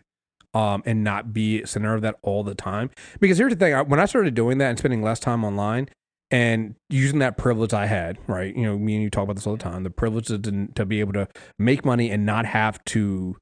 um, 0.53 0.81
and 0.85 1.03
not 1.03 1.33
be 1.33 1.65
center 1.65 1.93
of 1.93 2.01
that 2.01 2.15
all 2.21 2.43
the 2.43 2.55
time. 2.55 2.89
Because 3.19 3.37
here's 3.37 3.53
the 3.53 3.59
thing: 3.59 3.73
I, 3.73 3.81
when 3.81 3.99
I 3.99 4.05
started 4.05 4.33
doing 4.33 4.57
that 4.59 4.69
and 4.69 4.79
spending 4.79 5.01
less 5.01 5.19
time 5.19 5.43
online 5.43 5.89
and 6.31 6.75
using 6.89 7.19
that 7.19 7.37
privilege 7.37 7.73
I 7.73 7.85
had, 7.87 8.17
right? 8.27 8.55
You 8.55 8.63
know, 8.63 8.77
me 8.77 8.95
and 8.95 9.03
you 9.03 9.09
talk 9.09 9.23
about 9.23 9.35
this 9.35 9.47
all 9.47 9.55
the 9.55 9.63
time. 9.63 9.83
The 9.83 9.89
privilege 9.89 10.27
to, 10.27 10.67
to 10.75 10.85
be 10.85 10.99
able 10.99 11.13
to 11.13 11.27
make 11.57 11.83
money 11.85 12.11
and 12.11 12.25
not 12.25 12.45
have 12.45 12.83
to 12.85 13.35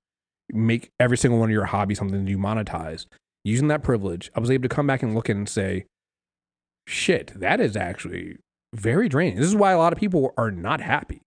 make 0.52 0.90
every 1.00 1.18
single 1.18 1.40
one 1.40 1.50
of 1.50 1.54
your 1.54 1.66
hobbies 1.66 1.98
something 2.00 2.26
that 2.26 2.32
you 2.32 2.38
monetize. 2.38 3.06
Using 3.44 3.68
that 3.70 3.84
privilege, 3.84 4.32
I 4.36 4.40
was 4.40 4.52
able 4.52 4.64
to 4.64 4.76
come 4.76 4.88
back 4.88 5.04
and 5.04 5.16
look 5.16 5.30
and 5.30 5.48
say, 5.48 5.86
"Shit, 6.88 7.34
that 7.36 7.60
is 7.60 7.76
actually 7.78 8.38
very 8.74 9.08
draining." 9.10 9.38
This 9.38 9.48
is 9.48 9.56
why 9.56 9.72
a 9.72 9.78
lot 9.78 9.94
of 9.94 10.00
people 10.00 10.34
are 10.38 10.52
not 10.52 10.82
happy 10.82 11.22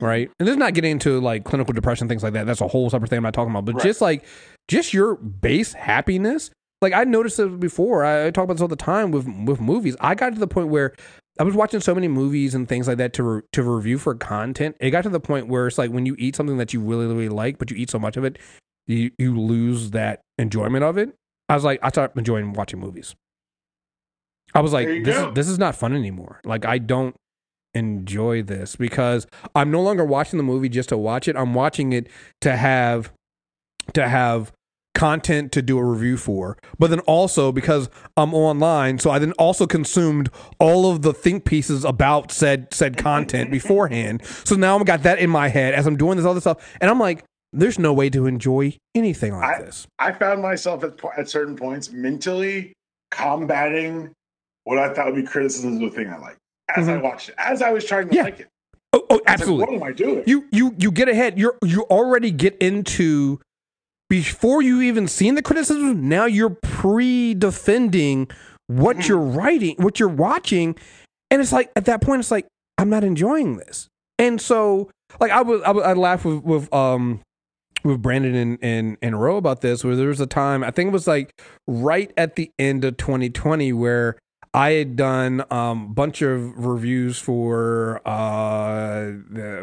right? 0.00 0.30
And 0.38 0.46
this 0.48 0.52
is 0.52 0.58
not 0.58 0.74
getting 0.74 0.92
into 0.92 1.20
like 1.20 1.44
clinical 1.44 1.72
depression 1.72 2.08
things 2.08 2.22
like 2.22 2.32
that. 2.32 2.46
That's 2.46 2.60
a 2.60 2.68
whole 2.68 2.90
separate 2.90 3.10
thing 3.10 3.18
I'm 3.18 3.22
not 3.22 3.34
talking 3.34 3.50
about. 3.50 3.66
But 3.66 3.76
Right. 3.76 3.84
just 3.84 4.00
like 4.00 4.24
just 4.70 4.94
your 4.94 5.16
base 5.16 5.72
happiness 5.72 6.50
like 6.82 6.94
I 6.94 7.04
noticed 7.04 7.38
it 7.38 7.60
before. 7.60 8.04
I, 8.04 8.28
I 8.28 8.30
talk 8.30 8.44
about 8.44 8.54
this 8.54 8.62
all 8.62 8.68
the 8.68 8.76
time 8.76 9.10
with 9.10 9.26
with 9.26 9.60
movies. 9.60 9.96
I 10.00 10.14
got 10.14 10.32
to 10.32 10.40
the 10.40 10.46
point 10.46 10.68
where 10.68 10.94
I 11.38 11.42
was 11.42 11.54
watching 11.54 11.80
so 11.80 11.94
many 11.94 12.08
movies 12.08 12.54
and 12.54 12.68
things 12.68 12.88
like 12.88 12.98
that 12.98 13.12
to 13.14 13.22
re- 13.22 13.42
to 13.52 13.62
review 13.62 13.98
for 13.98 14.14
content. 14.14 14.76
It 14.80 14.90
got 14.90 15.02
to 15.02 15.10
the 15.10 15.20
point 15.20 15.48
where 15.48 15.66
it's 15.66 15.78
like 15.78 15.90
when 15.90 16.06
you 16.06 16.16
eat 16.18 16.36
something 16.36 16.56
that 16.56 16.72
you 16.72 16.80
really 16.80 17.06
really 17.06 17.28
like, 17.28 17.58
but 17.58 17.70
you 17.70 17.76
eat 17.76 17.90
so 17.90 17.98
much 17.98 18.16
of 18.16 18.24
it, 18.24 18.38
you 18.86 19.10
you 19.18 19.38
lose 19.38 19.90
that 19.90 20.20
enjoyment 20.38 20.84
of 20.84 20.96
it. 20.96 21.14
I 21.48 21.54
was 21.54 21.64
like, 21.64 21.80
I 21.82 21.90
started 21.90 22.16
enjoying 22.16 22.52
watching 22.54 22.80
movies. 22.80 23.14
I 24.54 24.60
was 24.60 24.72
like, 24.72 24.86
this 25.04 25.16
go. 25.16 25.28
is 25.28 25.34
this 25.34 25.48
is 25.48 25.58
not 25.58 25.76
fun 25.76 25.94
anymore. 25.94 26.40
Like 26.44 26.64
I 26.64 26.78
don't 26.78 27.14
enjoy 27.74 28.42
this 28.42 28.74
because 28.74 29.26
I'm 29.54 29.70
no 29.70 29.82
longer 29.82 30.04
watching 30.04 30.38
the 30.38 30.42
movie 30.44 30.68
just 30.70 30.88
to 30.88 30.96
watch 30.96 31.28
it. 31.28 31.36
I'm 31.36 31.52
watching 31.52 31.92
it 31.92 32.08
to 32.40 32.56
have 32.56 33.12
to 33.92 34.08
have 34.08 34.52
content 35.00 35.50
to 35.50 35.62
do 35.62 35.78
a 35.78 35.82
review 35.82 36.18
for. 36.18 36.58
But 36.78 36.90
then 36.90 37.00
also 37.00 37.52
because 37.52 37.88
I'm 38.18 38.34
online, 38.34 38.98
so 38.98 39.10
I 39.10 39.18
then 39.18 39.32
also 39.32 39.66
consumed 39.66 40.28
all 40.58 40.90
of 40.90 41.00
the 41.00 41.14
think 41.14 41.46
pieces 41.46 41.86
about 41.86 42.30
said 42.30 42.74
said 42.74 42.98
content 42.98 43.50
beforehand. 43.58 44.22
So 44.44 44.56
now 44.56 44.78
I've 44.78 44.84
got 44.84 45.02
that 45.04 45.18
in 45.18 45.30
my 45.30 45.48
head 45.48 45.72
as 45.72 45.86
I'm 45.86 45.96
doing 45.96 46.18
this 46.18 46.26
other 46.26 46.40
stuff, 46.40 46.76
and 46.82 46.90
I'm 46.90 47.00
like, 47.00 47.24
there's 47.50 47.78
no 47.78 47.94
way 47.94 48.10
to 48.10 48.26
enjoy 48.26 48.76
anything 48.94 49.32
like 49.32 49.56
I- 49.56 49.62
this. 49.62 49.86
I 49.98 50.12
found 50.12 50.42
myself 50.42 50.84
at, 50.84 51.00
at 51.16 51.30
certain 51.30 51.56
points 51.56 51.90
mentally 51.90 52.74
combating 53.10 54.12
what 54.64 54.76
I 54.76 54.92
thought 54.92 55.06
would 55.06 55.14
be 55.14 55.22
criticisms 55.22 55.82
of 55.82 55.92
a 55.92 55.96
thing 55.96 56.08
I 56.12 56.18
like 56.18 56.36
as 56.76 56.90
I 56.90 56.92
mm-hmm. 56.92 57.04
watched 57.04 57.30
it, 57.30 57.36
as 57.38 57.62
I 57.62 57.70
was 57.70 57.86
trying 57.86 58.10
to 58.10 58.14
Yeah. 58.14 58.24
like 58.24 58.40
it. 58.40 58.48
Oh, 58.92 58.98
oh 59.08 59.16
It's 59.16 59.26
like, 59.26 59.34
absolutely. 59.40 59.64
what 59.64 59.74
am 59.74 59.82
I 59.82 59.92
doing? 59.92 60.24
you 60.26 60.44
you 60.52 60.74
you 60.76 60.90
get 60.92 61.08
ahead 61.08 61.38
you're 61.38 61.56
you 61.64 61.82
already 61.84 62.30
get 62.30 62.58
into 62.58 63.40
before 64.10 64.60
you 64.60 64.82
even 64.82 65.08
seen 65.08 65.36
the 65.36 65.42
criticism 65.42 66.06
now 66.08 66.26
you're 66.26 66.50
pre-defending 66.60 68.28
what 68.66 68.96
Mhm. 68.98 69.08
you're 69.08 69.18
writing 69.18 69.74
what 69.78 69.98
you're 69.98 70.08
watching 70.08 70.76
and 71.30 71.40
it's 71.40 71.52
like 71.52 71.70
at 71.76 71.86
that 71.86 72.00
point 72.02 72.20
it's 72.20 72.30
like 72.30 72.46
i'm 72.78 72.90
not 72.90 73.04
enjoying 73.04 73.56
this 73.56 73.88
and 74.18 74.40
so 74.40 74.90
like 75.20 75.30
i 75.30 75.40
was 75.42 75.62
i, 75.62 75.70
was- 75.70 75.84
I 75.84 75.92
laughed 75.94 76.24
with 76.24 76.42
with 76.44 76.72
um 76.74 77.20
with 77.82 78.02
Brandon 78.02 78.34
and, 78.34 78.58
and 78.60 78.98
and 79.00 79.18
Roe 79.22 79.38
about 79.38 79.62
this, 79.62 79.82
where 79.82 79.96
there 79.96 80.08
was 80.08 80.20
a 80.20 80.26
time 80.26 80.62
I 80.62 80.70
think 80.70 80.88
it 80.88 80.92
was 80.92 81.06
like 81.06 81.32
right 81.66 82.12
at 82.14 82.36
the 82.36 82.50
end 82.58 82.84
of 82.84 82.98
2020 82.98 83.72
where 83.72 84.18
I 84.52 84.72
had 84.72 84.96
done 84.96 85.44
a 85.50 85.54
um, 85.54 85.94
bunch 85.94 86.22
of 86.22 86.66
reviews 86.66 87.18
for 87.18 88.00
uh 88.06 89.12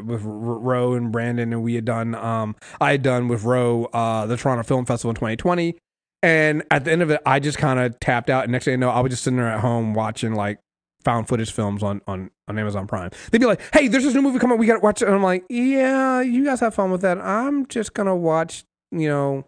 with 0.03 0.21
Roe 0.23 0.93
and 0.93 1.11
Brandon, 1.11 1.51
and 1.51 1.61
we 1.61 1.75
had 1.75 1.85
done 1.85 2.15
um 2.15 2.55
I 2.79 2.91
had 2.91 3.01
done 3.01 3.27
with 3.27 3.43
Roe 3.43 3.85
uh 3.85 4.25
the 4.25 4.37
Toronto 4.37 4.63
Film 4.63 4.85
Festival 4.85 5.11
in 5.11 5.15
2020, 5.15 5.75
and 6.23 6.63
at 6.71 6.85
the 6.85 6.91
end 6.91 7.01
of 7.01 7.09
it, 7.09 7.21
I 7.25 7.39
just 7.39 7.57
kind 7.57 7.79
of 7.79 7.99
tapped 7.99 8.29
out. 8.29 8.43
And 8.43 8.51
next 8.53 8.65
thing 8.65 8.73
you 8.73 8.77
know, 8.77 8.89
I 8.89 9.01
was 9.01 9.09
just 9.11 9.23
sitting 9.23 9.37
there 9.37 9.49
at 9.49 9.59
home 9.59 9.93
watching 9.93 10.33
like 10.35 10.59
found 11.03 11.27
footage 11.27 11.51
films 11.51 11.83
on 11.83 12.01
on 12.07 12.31
on 12.47 12.57
Amazon 12.57 12.87
Prime. 12.87 13.09
They'd 13.31 13.39
be 13.39 13.45
like, 13.45 13.61
"Hey, 13.73 13.89
there's 13.89 14.05
this 14.05 14.13
new 14.13 14.21
movie 14.21 14.39
coming. 14.39 14.57
We 14.57 14.67
got 14.67 14.75
to 14.75 14.79
watch 14.79 15.01
it." 15.01 15.07
And 15.07 15.15
I'm 15.15 15.23
like, 15.23 15.43
"Yeah, 15.49 16.21
you 16.21 16.45
guys 16.45 16.61
have 16.61 16.75
fun 16.75 16.91
with 16.91 17.01
that. 17.01 17.17
I'm 17.17 17.65
just 17.67 17.93
gonna 17.93 18.15
watch, 18.15 18.63
you 18.91 19.09
know." 19.09 19.45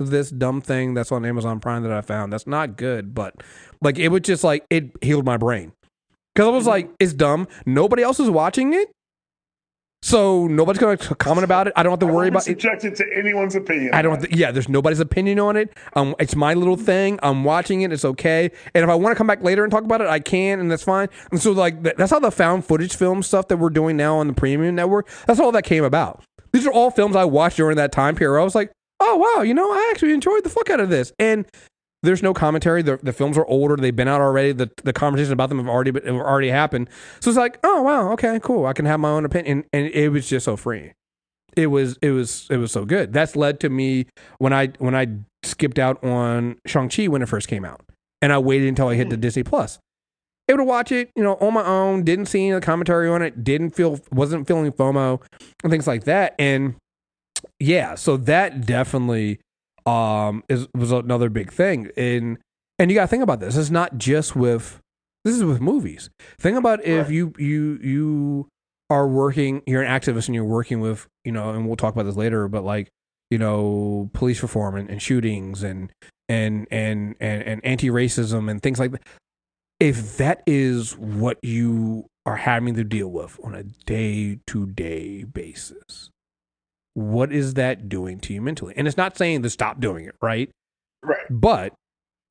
This 0.00 0.30
dumb 0.30 0.62
thing 0.62 0.94
that's 0.94 1.12
on 1.12 1.26
Amazon 1.26 1.60
Prime 1.60 1.82
that 1.82 1.92
I 1.92 2.00
found 2.00 2.32
that's 2.32 2.46
not 2.46 2.76
good, 2.78 3.14
but 3.14 3.34
like 3.82 3.98
it 3.98 4.08
was 4.08 4.22
just 4.22 4.42
like 4.42 4.64
it 4.70 4.90
healed 5.02 5.26
my 5.26 5.36
brain 5.36 5.72
because 6.34 6.48
I 6.48 6.50
was 6.50 6.66
like, 6.66 6.90
it's 6.98 7.12
dumb. 7.12 7.46
Nobody 7.66 8.02
else 8.02 8.18
is 8.18 8.30
watching 8.30 8.72
it, 8.72 8.88
so 10.02 10.46
nobody's 10.46 10.80
gonna 10.80 10.96
comment 10.96 11.44
about 11.44 11.66
it. 11.66 11.74
I 11.76 11.82
don't 11.82 11.92
have 11.92 11.98
to 12.00 12.06
worry 12.06 12.28
about 12.28 12.42
it. 12.42 12.52
subjected 12.52 12.94
to 12.96 13.04
anyone's 13.14 13.54
opinion. 13.54 13.92
I 13.92 14.00
don't. 14.00 14.22
To, 14.22 14.34
yeah, 14.34 14.50
there's 14.50 14.68
nobody's 14.68 15.00
opinion 15.00 15.38
on 15.38 15.56
it. 15.56 15.76
Um, 15.94 16.14
it's 16.18 16.34
my 16.34 16.54
little 16.54 16.76
thing. 16.76 17.18
I'm 17.22 17.44
watching 17.44 17.82
it. 17.82 17.92
It's 17.92 18.04
okay. 18.06 18.50
And 18.74 18.82
if 18.82 18.88
I 18.88 18.94
want 18.94 19.12
to 19.12 19.18
come 19.18 19.26
back 19.26 19.42
later 19.42 19.62
and 19.62 19.70
talk 19.70 19.84
about 19.84 20.00
it, 20.00 20.06
I 20.08 20.18
can, 20.18 20.58
and 20.58 20.70
that's 20.70 20.82
fine. 20.84 21.08
And 21.30 21.40
so, 21.40 21.52
like, 21.52 21.82
th- 21.82 21.96
that's 21.96 22.10
how 22.10 22.18
the 22.18 22.30
found 22.30 22.64
footage 22.64 22.96
film 22.96 23.22
stuff 23.22 23.48
that 23.48 23.58
we're 23.58 23.68
doing 23.68 23.98
now 23.98 24.16
on 24.16 24.28
the 24.28 24.32
premium 24.32 24.74
network. 24.74 25.06
That's 25.26 25.38
all 25.38 25.52
that 25.52 25.64
came 25.64 25.84
about. 25.84 26.22
These 26.52 26.66
are 26.66 26.72
all 26.72 26.90
films 26.90 27.14
I 27.14 27.24
watched 27.24 27.58
during 27.58 27.76
that 27.76 27.92
time 27.92 28.16
period. 28.16 28.32
where 28.32 28.40
I 28.40 28.44
was 28.44 28.54
like, 28.54 28.72
oh 29.00 29.16
wow, 29.16 29.42
you 29.42 29.54
know, 29.54 29.70
I 29.70 29.90
actually 29.90 30.12
enjoyed 30.12 30.44
the 30.44 30.50
fuck 30.50 30.70
out 30.70 30.80
of 30.80 30.90
this. 30.90 31.12
And 31.18 31.46
there's 32.02 32.22
no 32.22 32.32
commentary. 32.32 32.82
The, 32.82 32.98
the 33.02 33.12
films 33.12 33.36
are 33.36 33.46
older. 33.46 33.76
They've 33.76 33.94
been 33.94 34.08
out 34.08 34.20
already. 34.20 34.52
The 34.52 34.70
the 34.84 34.92
conversation 34.92 35.32
about 35.32 35.48
them 35.48 35.58
have 35.58 35.68
already 35.68 35.90
been, 35.90 36.06
have 36.06 36.14
already 36.14 36.48
happened. 36.48 36.88
So 37.20 37.30
it's 37.30 37.38
like, 37.38 37.58
oh 37.64 37.82
wow, 37.82 38.12
okay, 38.12 38.40
cool. 38.42 38.66
I 38.66 38.72
can 38.72 38.86
have 38.86 39.00
my 39.00 39.10
own 39.10 39.24
opinion, 39.24 39.64
and, 39.72 39.86
and 39.86 39.94
it 39.94 40.08
was 40.10 40.28
just 40.28 40.44
so 40.44 40.56
free. 40.56 40.92
It 41.56 41.66
was 41.66 41.98
it 42.00 42.10
was 42.10 42.46
it 42.50 42.56
was 42.56 42.72
so 42.72 42.84
good. 42.84 43.12
That's 43.12 43.36
led 43.36 43.60
to 43.60 43.68
me 43.68 44.06
when 44.38 44.52
I 44.52 44.68
when 44.78 44.94
I 44.94 45.08
skipped 45.42 45.78
out 45.78 46.02
on 46.04 46.56
Shang 46.66 46.88
Chi 46.88 47.08
when 47.08 47.22
it 47.22 47.28
first 47.28 47.48
came 47.48 47.64
out, 47.64 47.82
and 48.22 48.32
I 48.32 48.38
waited 48.38 48.68
until 48.68 48.88
I 48.88 48.94
hit 48.94 49.10
the 49.10 49.16
hmm. 49.16 49.22
Disney 49.22 49.42
Plus. 49.42 49.78
Able 50.48 50.58
to 50.58 50.64
watch 50.64 50.90
it, 50.90 51.12
you 51.14 51.22
know, 51.22 51.34
on 51.34 51.54
my 51.54 51.64
own. 51.64 52.02
Didn't 52.02 52.26
see 52.26 52.48
any 52.48 52.60
commentary 52.60 53.08
on 53.08 53.22
it. 53.22 53.44
Didn't 53.44 53.70
feel 53.70 54.00
wasn't 54.10 54.48
feeling 54.48 54.72
FOMO 54.72 55.22
and 55.62 55.70
things 55.70 55.86
like 55.86 56.04
that. 56.04 56.34
And 56.38 56.74
yeah, 57.60 57.94
so 57.94 58.16
that 58.16 58.66
definitely 58.66 59.38
um 59.86 60.42
is 60.48 60.66
was 60.74 60.92
another 60.92 61.28
big 61.30 61.52
thing. 61.52 61.90
And 61.96 62.38
and 62.78 62.90
you 62.90 62.94
got 62.94 63.02
to 63.02 63.08
think 63.08 63.22
about 63.22 63.40
this. 63.40 63.56
It's 63.56 63.70
not 63.70 63.98
just 63.98 64.34
with 64.34 64.80
this 65.24 65.34
is 65.36 65.44
with 65.44 65.60
movies. 65.60 66.10
Think 66.38 66.56
about 66.58 66.84
if 66.84 67.06
Right. 67.06 67.14
you 67.14 67.32
you 67.38 67.78
you 67.82 68.48
are 68.88 69.06
working, 69.06 69.62
you're 69.66 69.82
an 69.82 69.88
activist 70.00 70.26
and 70.26 70.34
you're 70.34 70.44
working 70.44 70.80
with, 70.80 71.06
you 71.24 71.30
know, 71.30 71.50
and 71.50 71.66
we'll 71.66 71.76
talk 71.76 71.94
about 71.94 72.04
this 72.06 72.16
later, 72.16 72.48
but 72.48 72.64
like, 72.64 72.88
you 73.30 73.38
know, 73.38 74.10
police 74.14 74.42
reform 74.42 74.74
and, 74.74 74.90
and 74.90 75.00
shootings 75.00 75.62
and 75.62 75.92
and 76.28 76.66
and 76.70 77.14
and, 77.20 77.42
and 77.42 77.64
anti-racism 77.64 78.50
and 78.50 78.62
things 78.62 78.80
like 78.80 78.90
that. 78.92 79.02
If 79.78 80.16
that 80.18 80.42
is 80.46 80.96
what 80.98 81.38
you 81.42 82.06
are 82.26 82.36
having 82.36 82.74
to 82.74 82.84
deal 82.84 83.08
with 83.08 83.38
on 83.42 83.54
a 83.54 83.62
day-to-day 83.62 85.24
basis, 85.24 86.10
what 87.00 87.32
is 87.32 87.54
that 87.54 87.88
doing 87.88 88.20
to 88.20 88.34
you 88.34 88.42
mentally? 88.42 88.74
And 88.76 88.86
it's 88.86 88.96
not 88.96 89.16
saying 89.16 89.42
to 89.42 89.50
stop 89.50 89.80
doing 89.80 90.04
it, 90.04 90.14
right? 90.20 90.50
Right. 91.02 91.26
But 91.30 91.72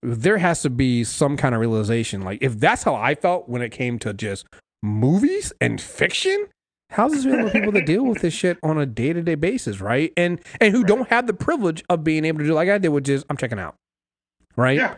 there 0.01 0.37
has 0.37 0.61
to 0.61 0.69
be 0.69 1.03
some 1.03 1.35
kind 1.37 1.53
of 1.53 1.61
realization. 1.61 2.21
Like, 2.21 2.39
if 2.41 2.59
that's 2.59 2.83
how 2.83 2.95
I 2.95 3.15
felt 3.15 3.49
when 3.49 3.61
it 3.61 3.71
came 3.71 3.99
to 3.99 4.13
just 4.13 4.45
movies 4.81 5.51
and 5.59 5.81
fiction, 5.81 6.47
how's 6.91 7.11
this 7.11 7.23
feeling 7.23 7.47
for 7.47 7.51
people 7.51 7.71
that 7.73 7.85
deal 7.85 8.03
with 8.05 8.21
this 8.21 8.33
shit 8.33 8.57
on 8.63 8.77
a 8.77 8.85
day 8.85 9.13
to 9.13 9.21
day 9.21 9.35
basis, 9.35 9.81
right? 9.81 10.13
And 10.15 10.39
and 10.61 10.73
who 10.73 10.83
don't 10.83 11.09
have 11.09 11.27
the 11.27 11.33
privilege 11.33 11.83
of 11.89 12.03
being 12.03 12.25
able 12.25 12.39
to 12.39 12.45
do 12.45 12.53
like 12.53 12.69
I 12.69 12.77
did, 12.77 12.89
which 12.89 13.09
is 13.09 13.25
I'm 13.29 13.37
checking 13.37 13.59
out, 13.59 13.75
right? 14.55 14.77
Yeah. 14.77 14.95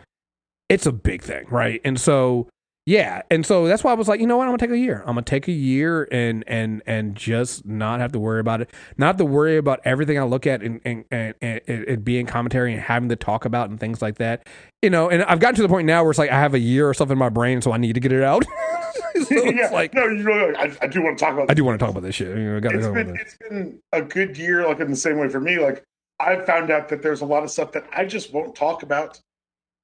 It's 0.68 0.86
a 0.86 0.92
big 0.92 1.22
thing, 1.22 1.46
right? 1.50 1.80
And 1.84 2.00
so 2.00 2.48
yeah, 2.84 3.22
and 3.30 3.46
so 3.46 3.66
that's 3.66 3.84
why 3.84 3.92
I 3.92 3.94
was 3.94 4.08
like, 4.08 4.18
you 4.18 4.26
know 4.26 4.36
what, 4.36 4.44
I'm 4.44 4.48
gonna 4.48 4.58
take 4.58 4.70
a 4.70 4.78
year. 4.78 5.00
I'm 5.00 5.14
gonna 5.14 5.22
take 5.22 5.46
a 5.46 5.52
year 5.52 6.08
and 6.10 6.42
and 6.48 6.82
and 6.84 7.14
just 7.14 7.64
not 7.64 8.00
have 8.00 8.10
to 8.12 8.18
worry 8.18 8.40
about 8.40 8.60
it, 8.60 8.70
not 8.96 9.06
have 9.06 9.16
to 9.18 9.24
worry 9.24 9.56
about 9.56 9.80
everything 9.84 10.18
I 10.18 10.24
look 10.24 10.48
at 10.48 10.62
and 10.62 10.80
and 10.84 11.04
and, 11.12 11.34
and 11.40 11.60
it 11.68 12.04
being 12.04 12.26
commentary 12.26 12.72
and 12.72 12.82
having 12.82 13.08
to 13.10 13.16
talk 13.16 13.44
about 13.44 13.70
and 13.70 13.78
things 13.78 14.02
like 14.02 14.16
that. 14.16 14.48
You 14.82 14.90
know, 14.90 15.08
and 15.08 15.22
I've 15.22 15.38
gotten 15.38 15.54
to 15.56 15.62
the 15.62 15.68
point 15.68 15.86
now 15.86 16.02
where 16.02 16.10
it's 16.10 16.18
like 16.18 16.30
I 16.30 16.40
have 16.40 16.54
a 16.54 16.58
year 16.58 16.88
or 16.88 16.94
something 16.94 17.14
in 17.14 17.18
my 17.18 17.28
brain, 17.28 17.62
so 17.62 17.70
I 17.70 17.76
need 17.76 17.92
to 17.92 18.00
get 18.00 18.10
it 18.10 18.24
out. 18.24 18.44
so 19.26 19.34
yeah. 19.44 19.70
like 19.70 19.94
no, 19.94 20.08
you 20.08 20.24
really. 20.24 20.56
I, 20.56 20.76
I 20.82 20.86
do 20.88 21.02
want 21.02 21.18
to 21.18 21.24
talk 21.24 21.34
about. 21.34 21.50
I 21.50 21.54
do 21.54 21.64
want 21.64 21.78
to 21.78 21.84
talk 21.84 21.92
about 21.92 22.02
this 22.02 22.16
shit. 22.16 22.36
You 22.36 22.60
know, 22.60 22.68
It's 22.68 22.88
been 22.88 23.16
it's 23.16 23.36
been 23.36 23.80
a 23.92 24.02
good 24.02 24.36
year, 24.36 24.66
like 24.66 24.80
in 24.80 24.90
the 24.90 24.96
same 24.96 25.18
way 25.18 25.28
for 25.28 25.40
me. 25.40 25.60
Like 25.60 25.84
I've 26.18 26.44
found 26.46 26.72
out 26.72 26.88
that 26.88 27.02
there's 27.02 27.20
a 27.20 27.26
lot 27.26 27.44
of 27.44 27.50
stuff 27.50 27.70
that 27.72 27.86
I 27.92 28.04
just 28.04 28.32
won't 28.32 28.56
talk 28.56 28.82
about 28.82 29.20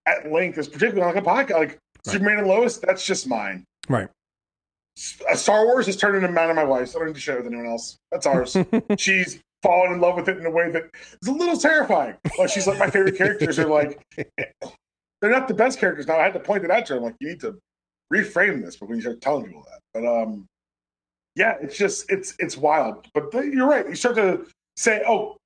at 0.06 0.30
length, 0.32 0.58
as 0.58 0.68
particularly 0.68 1.02
on 1.02 1.14
like 1.14 1.22
a 1.22 1.26
podcast, 1.26 1.58
like 1.58 1.78
Right. 2.06 2.12
Superman 2.12 2.38
and 2.38 2.46
Lois. 2.46 2.78
That's 2.78 3.04
just 3.04 3.26
mine. 3.26 3.64
Right. 3.88 4.08
Uh, 5.30 5.36
Star 5.36 5.64
Wars 5.64 5.86
has 5.86 5.96
turned 5.96 6.16
into 6.16 6.28
Man 6.28 6.50
of 6.50 6.56
My 6.56 6.64
Wife's. 6.64 6.94
I 6.94 6.98
don't 6.98 7.08
need 7.08 7.14
to 7.14 7.20
share 7.20 7.36
it 7.36 7.44
with 7.44 7.52
anyone 7.52 7.70
else. 7.70 7.96
That's 8.10 8.26
ours. 8.26 8.56
she's 8.98 9.40
fallen 9.62 9.92
in 9.92 10.00
love 10.00 10.16
with 10.16 10.28
it 10.28 10.38
in 10.38 10.46
a 10.46 10.50
way 10.50 10.70
that 10.70 10.84
is 11.22 11.28
a 11.28 11.32
little 11.32 11.56
terrifying. 11.56 12.16
Like 12.38 12.50
she's 12.50 12.66
like 12.66 12.78
my 12.78 12.90
favorite 12.90 13.16
characters 13.16 13.58
are 13.58 13.68
like 13.68 14.00
they're 14.16 15.30
not 15.30 15.48
the 15.48 15.54
best 15.54 15.78
characters. 15.78 16.06
Now 16.06 16.18
I 16.18 16.24
had 16.24 16.32
to 16.34 16.40
point 16.40 16.64
it 16.64 16.70
out 16.70 16.86
to 16.86 16.94
her. 16.94 16.98
I'm 16.98 17.04
like, 17.04 17.16
you 17.20 17.28
need 17.28 17.40
to 17.40 17.58
reframe 18.12 18.62
this, 18.62 18.76
but 18.76 18.88
when 18.88 18.98
you 18.98 19.02
start 19.02 19.20
telling 19.20 19.46
people 19.46 19.64
that. 19.70 19.80
But 19.94 20.06
um 20.06 20.46
yeah, 21.36 21.54
it's 21.60 21.76
just 21.76 22.10
it's 22.10 22.34
it's 22.38 22.56
wild. 22.56 23.06
But 23.14 23.30
th- 23.30 23.52
you're 23.52 23.68
right. 23.68 23.88
You 23.88 23.94
start 23.94 24.16
to 24.16 24.46
say, 24.76 25.02
oh, 25.06 25.36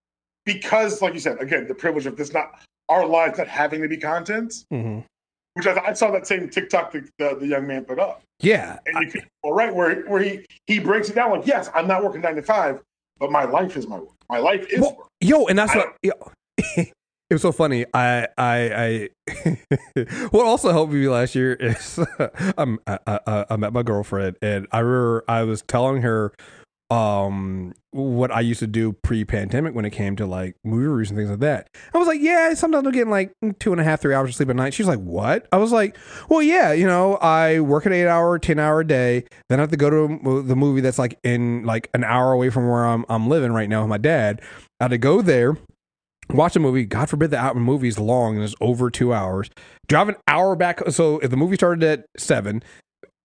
because 0.45 1.03
like 1.03 1.15
you 1.15 1.21
said, 1.21 1.41
again, 1.41 1.67
the 1.69 1.75
privilege 1.75 2.07
of 2.07 2.17
this 2.17 2.33
not 2.33 2.63
our 2.89 3.07
lives 3.07 3.39
not 3.39 3.49
having 3.49 3.83
to 3.83 3.89
be 3.89 3.97
content, 3.97 4.65
hmm 4.71 5.01
which 5.55 5.67
I, 5.67 5.79
I 5.89 5.93
saw 5.93 6.11
that 6.13 6.27
same 6.27 6.49
TikTok 6.49 6.93
the, 6.93 7.09
the, 7.19 7.37
the 7.41 7.47
young 7.47 7.67
man 7.67 7.85
put 7.85 7.99
up. 7.99 8.23
Yeah, 8.41 8.79
And 8.87 9.05
you 9.05 9.13
can, 9.13 9.29
well, 9.45 9.55
where 9.55 10.03
where 10.03 10.23
he 10.23 10.45
he 10.67 10.81
breaks 10.81 11.09
it 11.09 11.15
down 11.15 11.31
like, 11.31 11.47
yes, 11.47 11.71
I'm 11.75 11.87
not 11.87 12.03
working 12.03 12.21
nine 12.23 12.35
to 12.37 12.43
five, 12.43 12.81
but 13.19 13.31
my 13.31 13.45
life 13.45 13.77
is 13.77 13.87
my 13.87 13.99
work. 13.99 14.09
My 14.29 14.39
life 14.39 14.67
is 14.69 14.81
Well, 14.81 14.97
work. 14.97 15.09
Yo, 15.21 15.47
and 15.47 15.59
that's 15.59 15.73
I 15.73 15.79
what. 15.79 15.97
Yo, 16.03 16.13
it 16.77 16.93
was 17.31 17.43
so 17.43 17.53
funny. 17.53 17.87
I, 17.95 18.27
I, 18.37 19.09
I. 19.29 20.05
what 20.31 20.45
also 20.45 20.73
helped 20.73 20.93
me 20.93 21.09
last 21.09 21.35
year 21.35 21.53
is 21.55 22.01
um, 22.59 22.81
I, 22.87 22.99
I, 23.07 23.45
I 23.51 23.57
met 23.57 23.73
my 23.73 23.83
girlfriend, 23.83 24.37
and 24.43 24.67
I 24.73 24.81
remember 24.81 25.25
I 25.29 25.45
was 25.45 25.63
telling 25.63 26.03
her 26.03 26.33
um 26.93 27.73
what 27.93 28.31
I 28.31 28.41
used 28.41 28.61
to 28.61 28.67
do 28.67 28.93
pre-pandemic 28.93 29.75
when 29.75 29.85
it 29.85 29.91
came 29.91 30.15
to 30.17 30.27
like 30.27 30.57
movie 30.63 30.87
reviews 30.87 31.11
and 31.11 31.19
things 31.19 31.31
like 31.31 31.41
that. 31.41 31.69
I 31.95 31.99
was 31.99 32.07
like, 32.07 32.21
yeah, 32.21 32.53
sometimes 32.55 32.87
I'm 32.87 32.93
getting 32.93 33.11
like 33.11 33.35
two 33.59 33.73
and 33.73 33.81
a 33.81 33.85
half, 33.85 34.01
three 34.01 34.15
hours 34.15 34.31
of 34.31 34.35
sleep 34.35 34.51
at 34.51 34.57
night. 34.57 34.75
She's 34.75 34.87
like, 34.87 34.99
what? 34.99 35.47
I 35.53 35.57
was 35.57 35.73
like, 35.73 35.97
well, 36.29 36.43
yeah, 36.43 36.73
you 36.73 36.87
know, 36.87 37.17
I 37.17 37.61
work 37.61 37.87
an 37.87 37.93
eight 37.93 38.07
hour, 38.07 38.39
ten 38.39 38.59
hour 38.59 38.85
day, 38.85 39.25
then 39.49 39.59
I 39.59 39.63
have 39.63 39.71
to 39.71 39.77
go 39.77 39.89
to 39.91 40.43
the 40.43 40.57
movie 40.57 40.83
that's 40.83 40.99
like 40.99 41.19
in 41.23 41.65
like 41.65 41.89
an 41.95 42.05
hour 42.05 42.33
away 42.33 42.51
from 42.51 42.69
where 42.69 42.85
I'm 42.85 43.07
I'm 43.09 43.27
living 43.29 43.53
right 43.53 43.69
now 43.69 43.81
with 43.81 43.91
my 43.91 43.99
dad. 43.99 44.43
I 44.79 44.85
had 44.85 44.91
to 44.91 44.99
go 44.99 45.23
there. 45.23 45.57
Watch 46.31 46.57
a 46.57 46.61
movie. 46.61 46.85
God 46.85 47.09
forbid 47.09 47.31
the 47.31 47.39
out 47.39 47.57
movie's 47.57 47.99
long 47.99 48.37
and 48.37 48.45
it's 48.45 48.55
over 48.61 48.91
two 48.91 49.13
hours. 49.13 49.51
Drive 49.87 50.09
an 50.09 50.17
hour 50.29 50.57
back. 50.57 50.81
So 50.91 51.19
if 51.19 51.31
the 51.31 51.37
movie 51.37 51.57
started 51.57 51.85
at 51.85 52.07
seven, 52.17 52.63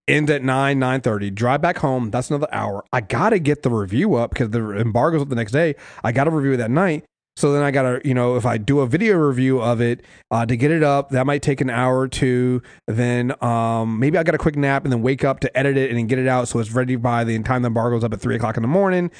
ends 0.08 0.30
at 0.30 0.42
9 0.42 0.78
9.30 0.78 1.34
drive 1.34 1.60
back 1.60 1.78
home. 1.78 2.10
That's 2.10 2.30
another 2.30 2.48
hour. 2.52 2.84
I 2.92 3.00
gotta 3.00 3.38
get 3.38 3.62
the 3.62 3.70
review 3.70 4.14
up 4.14 4.30
because 4.30 4.50
the 4.50 4.60
embargo's 4.78 5.22
up 5.22 5.28
the 5.28 5.36
next 5.36 5.52
day. 5.52 5.74
I 6.02 6.12
gotta 6.12 6.30
review 6.30 6.52
it 6.52 6.56
that 6.58 6.70
night. 6.70 7.04
So 7.36 7.52
then 7.52 7.62
i 7.62 7.70
gotta 7.70 8.00
you 8.04 8.14
know 8.14 8.34
if 8.34 8.44
i 8.44 8.58
do 8.58 8.80
a 8.80 8.86
video 8.88 9.16
review 9.16 9.60
of 9.62 9.80
it 9.80 10.04
uh, 10.32 10.44
to 10.44 10.56
get 10.56 10.72
it 10.72 10.82
up 10.82 11.10
that 11.10 11.24
might 11.24 11.40
take 11.40 11.60
an 11.60 11.70
hour 11.70 12.00
or 12.00 12.08
two. 12.08 12.62
Then 12.88 13.32
um, 13.44 14.00
maybe 14.00 14.18
i 14.18 14.24
got 14.24 14.34
a 14.34 14.38
quick 14.38 14.56
nap 14.56 14.82
and 14.82 14.92
then 14.92 15.02
wake 15.02 15.22
up 15.22 15.38
to 15.40 15.56
edit 15.56 15.76
it 15.76 15.90
and 15.90 15.96
then 15.96 16.08
get 16.08 16.18
it 16.18 16.26
out 16.26 16.48
so 16.48 16.58
it's 16.58 16.72
ready 16.72 16.96
by 16.96 17.22
the 17.22 17.40
time 17.44 17.62
the 17.62 17.68
embargo's 17.68 18.02
up 18.02 18.12
at 18.12 18.20
3 18.20 18.34
o'clock 18.34 18.56
in 18.56 18.62
the 18.62 18.68
morning. 18.68 19.12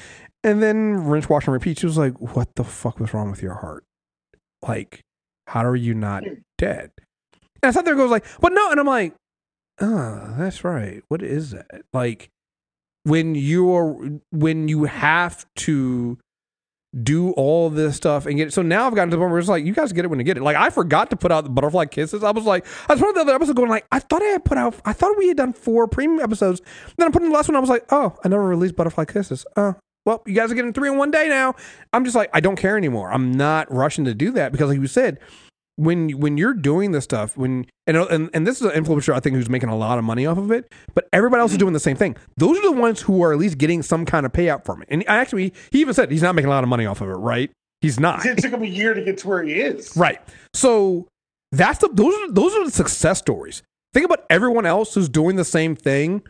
And 0.43 0.61
then 0.61 1.05
rinse 1.05 1.29
wash 1.29 1.47
and 1.47 1.53
repeat. 1.53 1.79
She 1.79 1.85
was 1.85 1.97
like 1.97 2.19
what 2.19 2.55
the 2.55 2.65
fuck 2.65 2.99
was 2.99 3.13
wrong 3.13 3.31
with 3.31 3.41
your 3.41 3.53
heart? 3.53 3.85
Like 4.67 4.99
how 5.47 5.63
are 5.63 5.77
you 5.77 5.93
not 5.93 6.23
dead? 6.57 6.91
And 7.63 7.69
i 7.69 7.71
sat 7.71 7.85
there 7.85 7.93
and 7.93 8.01
goes 8.01 8.11
like 8.11 8.25
but 8.41 8.51
no 8.51 8.69
and 8.69 8.81
i'm 8.81 8.85
like 8.85 9.15
oh, 9.81 10.35
that's 10.37 10.63
right. 10.63 11.03
What 11.07 11.21
is 11.21 11.51
that? 11.51 11.83
Like 11.93 12.29
when 13.03 13.35
you're 13.35 14.19
when 14.31 14.67
you 14.67 14.85
have 14.85 15.45
to 15.55 16.17
do 17.03 17.31
all 17.33 17.69
this 17.69 17.95
stuff 17.95 18.25
and 18.25 18.37
get 18.37 18.47
it. 18.47 18.51
So 18.51 18.61
now 18.61 18.87
I've 18.87 18.95
gotten 18.95 19.11
to 19.11 19.15
the 19.15 19.21
point 19.21 19.31
where 19.31 19.39
it's 19.39 19.47
like, 19.47 19.63
you 19.63 19.73
guys 19.73 19.93
get 19.93 20.05
it 20.05 20.07
when 20.07 20.19
you 20.19 20.25
get 20.25 20.37
it. 20.37 20.43
Like 20.43 20.57
I 20.57 20.69
forgot 20.69 21.11
to 21.11 21.15
put 21.15 21.31
out 21.31 21.43
the 21.43 21.49
butterfly 21.49 21.85
kisses. 21.85 22.23
I 22.23 22.31
was 22.31 22.45
like, 22.45 22.65
I 22.89 22.93
was 22.93 23.01
one 23.01 23.09
of 23.09 23.15
the 23.15 23.21
other 23.21 23.35
episodes 23.35 23.55
going 23.55 23.69
like, 23.69 23.85
I 23.91 23.99
thought 23.99 24.23
I 24.23 24.25
had 24.25 24.43
put 24.43 24.57
out, 24.57 24.75
I 24.85 24.93
thought 24.93 25.17
we 25.17 25.27
had 25.27 25.37
done 25.37 25.53
four 25.53 25.87
premium 25.87 26.19
episodes. 26.19 26.61
Then 26.97 27.07
I 27.07 27.11
put 27.11 27.21
in 27.21 27.29
the 27.29 27.35
last 27.35 27.47
one. 27.47 27.55
I 27.55 27.59
was 27.59 27.69
like, 27.69 27.85
oh, 27.91 28.17
I 28.23 28.27
never 28.27 28.43
released 28.43 28.75
butterfly 28.75 29.05
kisses. 29.05 29.45
Oh, 29.55 29.75
well, 30.05 30.23
you 30.25 30.33
guys 30.33 30.51
are 30.51 30.55
getting 30.55 30.73
three 30.73 30.89
in 30.89 30.97
one 30.97 31.11
day 31.11 31.29
now. 31.29 31.53
I'm 31.93 32.03
just 32.05 32.15
like, 32.15 32.31
I 32.33 32.39
don't 32.39 32.55
care 32.55 32.77
anymore. 32.77 33.11
I'm 33.11 33.31
not 33.31 33.71
rushing 33.71 34.05
to 34.05 34.15
do 34.15 34.31
that 34.31 34.51
because 34.51 34.69
like 34.69 34.79
you 34.79 34.87
said, 34.87 35.19
when 35.79 36.09
when 36.19 36.37
you're 36.37 36.53
doing 36.53 36.91
this 36.91 37.05
stuff, 37.05 37.37
when 37.37 37.65
and 37.87 37.95
and, 37.95 38.29
and 38.33 38.45
this 38.45 38.59
is 38.59 38.67
an 38.67 38.71
influencer 38.71 39.13
I 39.13 39.21
think 39.21 39.37
who's 39.37 39.49
making 39.49 39.69
a 39.69 39.77
lot 39.77 39.97
of 39.97 40.03
money 40.03 40.25
off 40.25 40.37
of 40.37 40.51
it, 40.51 40.71
but 40.93 41.07
everybody 41.13 41.39
else 41.39 41.51
is 41.51 41.55
mm-hmm. 41.55 41.61
doing 41.61 41.73
the 41.73 41.79
same 41.79 41.95
thing. 41.95 42.17
Those 42.35 42.57
are 42.59 42.63
the 42.63 42.73
ones 42.73 43.01
who 43.01 43.23
are 43.23 43.31
at 43.31 43.39
least 43.39 43.57
getting 43.57 43.81
some 43.81 44.05
kind 44.05 44.25
of 44.25 44.33
payout 44.33 44.65
from 44.65 44.81
it. 44.81 44.89
And 44.91 45.05
I 45.07 45.17
actually, 45.17 45.53
he 45.71 45.79
even 45.79 45.93
said 45.93 46.11
he's 46.11 46.21
not 46.21 46.35
making 46.35 46.47
a 46.47 46.51
lot 46.51 46.63
of 46.63 46.69
money 46.69 46.85
off 46.85 46.99
of 46.99 47.07
it, 47.07 47.13
right? 47.13 47.49
He's 47.79 47.97
not. 47.97 48.25
It 48.25 48.39
took 48.39 48.51
him 48.51 48.61
a 48.61 48.67
year 48.67 48.93
to 48.93 49.01
get 49.01 49.19
to 49.19 49.27
where 49.29 49.41
he 49.41 49.53
is. 49.53 49.95
Right. 49.95 50.19
So 50.53 51.07
that's 51.53 51.79
the 51.79 51.87
those 51.87 52.13
are 52.13 52.31
those 52.31 52.53
are 52.55 52.65
the 52.65 52.71
success 52.71 53.19
stories. 53.19 53.63
Think 53.93 54.05
about 54.05 54.25
everyone 54.29 54.65
else 54.65 54.93
who's 54.93 55.07
doing 55.07 55.37
the 55.37 55.45
same 55.45 55.77
thing, 55.77 56.23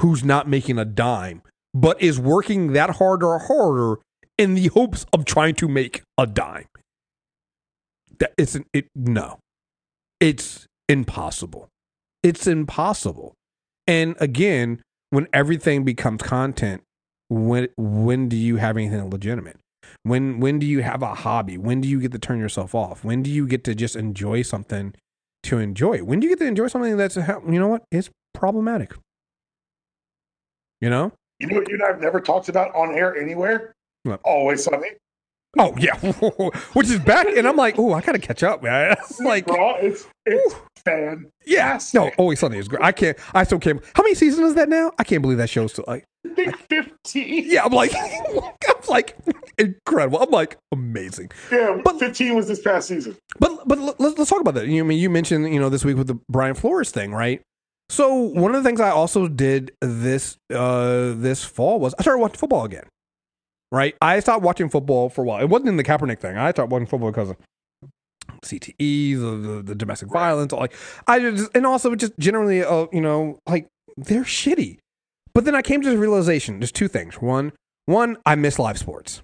who's 0.00 0.22
not 0.22 0.46
making 0.46 0.78
a 0.78 0.84
dime, 0.84 1.40
but 1.72 2.00
is 2.02 2.20
working 2.20 2.74
that 2.74 2.96
harder 2.96 3.28
or 3.28 3.38
harder 3.38 4.00
in 4.36 4.54
the 4.54 4.68
hopes 4.68 5.06
of 5.14 5.24
trying 5.24 5.54
to 5.54 5.68
make 5.68 6.02
a 6.18 6.26
dime 6.26 6.66
that 8.20 8.32
it's 8.38 8.54
an, 8.54 8.64
it 8.72 8.86
no. 8.94 9.38
It's 10.20 10.66
impossible. 10.88 11.68
It's 12.22 12.46
impossible. 12.46 13.34
And 13.86 14.14
again 14.20 14.82
when 15.10 15.26
everything 15.32 15.84
becomes 15.84 16.22
content 16.22 16.82
when 17.28 17.68
when 17.76 18.28
do 18.28 18.36
you 18.36 18.56
have 18.56 18.76
anything 18.76 19.10
legitimate? 19.10 19.58
When 20.02 20.40
when 20.40 20.58
do 20.58 20.66
you 20.66 20.82
have 20.82 21.02
a 21.02 21.14
hobby? 21.14 21.58
When 21.58 21.80
do 21.80 21.88
you 21.88 22.00
get 22.00 22.12
to 22.12 22.18
turn 22.18 22.38
yourself 22.38 22.74
off? 22.74 23.04
When 23.04 23.22
do 23.22 23.30
you 23.30 23.46
get 23.46 23.64
to 23.64 23.74
just 23.74 23.96
enjoy 23.96 24.42
something 24.42 24.94
to 25.44 25.58
enjoy? 25.58 25.94
It 25.94 26.06
when 26.06 26.20
do 26.20 26.26
you 26.26 26.32
get 26.32 26.40
to 26.40 26.48
enjoy 26.48 26.68
something 26.68 26.96
that's 26.96 27.16
uh, 27.16 27.40
you 27.48 27.58
know 27.58 27.68
what? 27.68 27.84
It's 27.90 28.10
problematic. 28.34 28.94
You 30.80 30.90
know? 30.90 31.12
You 31.38 31.48
know 31.48 31.56
what 31.56 31.68
you 31.68 31.74
and 31.74 31.82
i've 31.82 32.00
never 32.00 32.20
talked 32.20 32.48
about 32.48 32.74
on 32.74 32.94
air 32.94 33.16
anywhere? 33.16 33.72
What? 34.02 34.20
always 34.24 34.64
sunny 34.64 34.90
oh 35.58 35.74
yeah 35.78 35.96
which 36.74 36.88
is 36.88 36.98
back 37.00 37.26
and 37.26 37.46
i'm 37.48 37.56
like 37.56 37.78
oh 37.78 37.92
i 37.92 38.00
gotta 38.00 38.18
catch 38.18 38.42
up 38.42 38.62
man 38.62 38.94
like 39.24 39.46
Bro, 39.46 39.76
it's 39.80 40.06
it's 40.26 40.54
fan 40.84 41.30
Yeah. 41.44 41.78
No, 41.92 42.10
Always 42.16 42.38
Sunny 42.40 42.56
is 42.56 42.66
great. 42.68 42.82
I 42.82 42.92
can't. 42.92 43.18
I 43.34 43.44
still 43.44 43.58
can't. 43.58 43.82
How 43.94 44.02
many 44.02 44.14
seasons 44.14 44.48
is 44.50 44.54
that 44.54 44.68
now? 44.70 44.92
I 44.98 45.04
can't 45.04 45.20
believe 45.20 45.36
that 45.36 45.50
show's 45.50 45.72
still 45.72 45.84
like. 45.86 46.04
I 46.26 46.32
think 46.34 46.56
15 46.70 47.44
Yeah, 47.50 47.64
I'm 47.64 47.72
like, 47.72 47.92
I'm 47.96 48.74
like 48.88 49.14
incredible. 49.58 50.22
I'm 50.22 50.30
like 50.30 50.56
amazing. 50.72 51.32
yeah 51.52 51.78
But- 51.84 51.98
15 51.98 52.34
was 52.34 52.48
this 52.48 52.60
past 52.62 52.88
season 52.88 53.14
But 53.38 53.66
but 53.68 53.78
let's 53.78 54.18
let's 54.18 54.30
talk 54.30 54.40
about 54.40 54.54
that. 54.54 54.68
You 54.68 54.82
I 54.82 54.86
mean 54.86 54.98
you 54.98 55.10
mentioned 55.10 55.52
you 55.52 55.60
know 55.60 55.68
this 55.68 55.84
week 55.84 55.96
with 55.98 56.06
the 56.06 56.18
Brian 56.30 56.54
Flores 56.54 56.90
thing, 56.90 57.12
right? 57.12 57.42
So 57.90 58.14
one 58.14 58.54
of 58.54 58.62
the 58.62 58.66
things 58.68 58.80
I 58.80 58.90
also 58.90 59.28
did 59.28 59.72
this 59.82 60.38
uh 60.54 61.12
this 61.16 61.44
fall 61.44 61.78
was 61.80 61.94
I 61.98 62.02
started 62.02 62.20
watching 62.20 62.38
football 62.38 62.64
again. 62.64 62.84
Right? 63.72 63.94
I 64.00 64.18
stopped 64.20 64.42
watching 64.42 64.68
football 64.68 65.08
for 65.08 65.22
a 65.22 65.24
while. 65.24 65.40
It 65.40 65.48
wasn't 65.48 65.68
in 65.68 65.76
the 65.76 65.84
Kaepernick 65.84 66.18
thing. 66.18 66.36
I 66.36 66.50
stopped 66.50 66.72
watching 66.72 66.86
football 66.86 67.10
because 67.10 67.30
of 67.30 67.36
CTE, 68.42 69.14
the, 69.14 69.48
the, 69.48 69.62
the 69.62 69.74
domestic 69.74 70.08
violence, 70.08 70.52
like 70.52 70.72
I 71.06 71.20
just 71.20 71.50
and 71.54 71.66
also 71.66 71.94
just 71.94 72.18
generally 72.18 72.62
uh 72.64 72.86
you 72.92 73.00
know 73.00 73.38
like 73.46 73.68
they're 73.96 74.24
shitty. 74.24 74.78
But 75.34 75.44
then 75.44 75.54
I 75.54 75.62
came 75.62 75.82
to 75.82 75.90
the 75.90 75.98
realization 75.98 76.58
there's 76.58 76.72
two 76.72 76.88
things. 76.88 77.16
One, 77.16 77.52
one 77.86 78.16
I 78.26 78.34
miss 78.34 78.58
live 78.58 78.78
sports. 78.78 79.22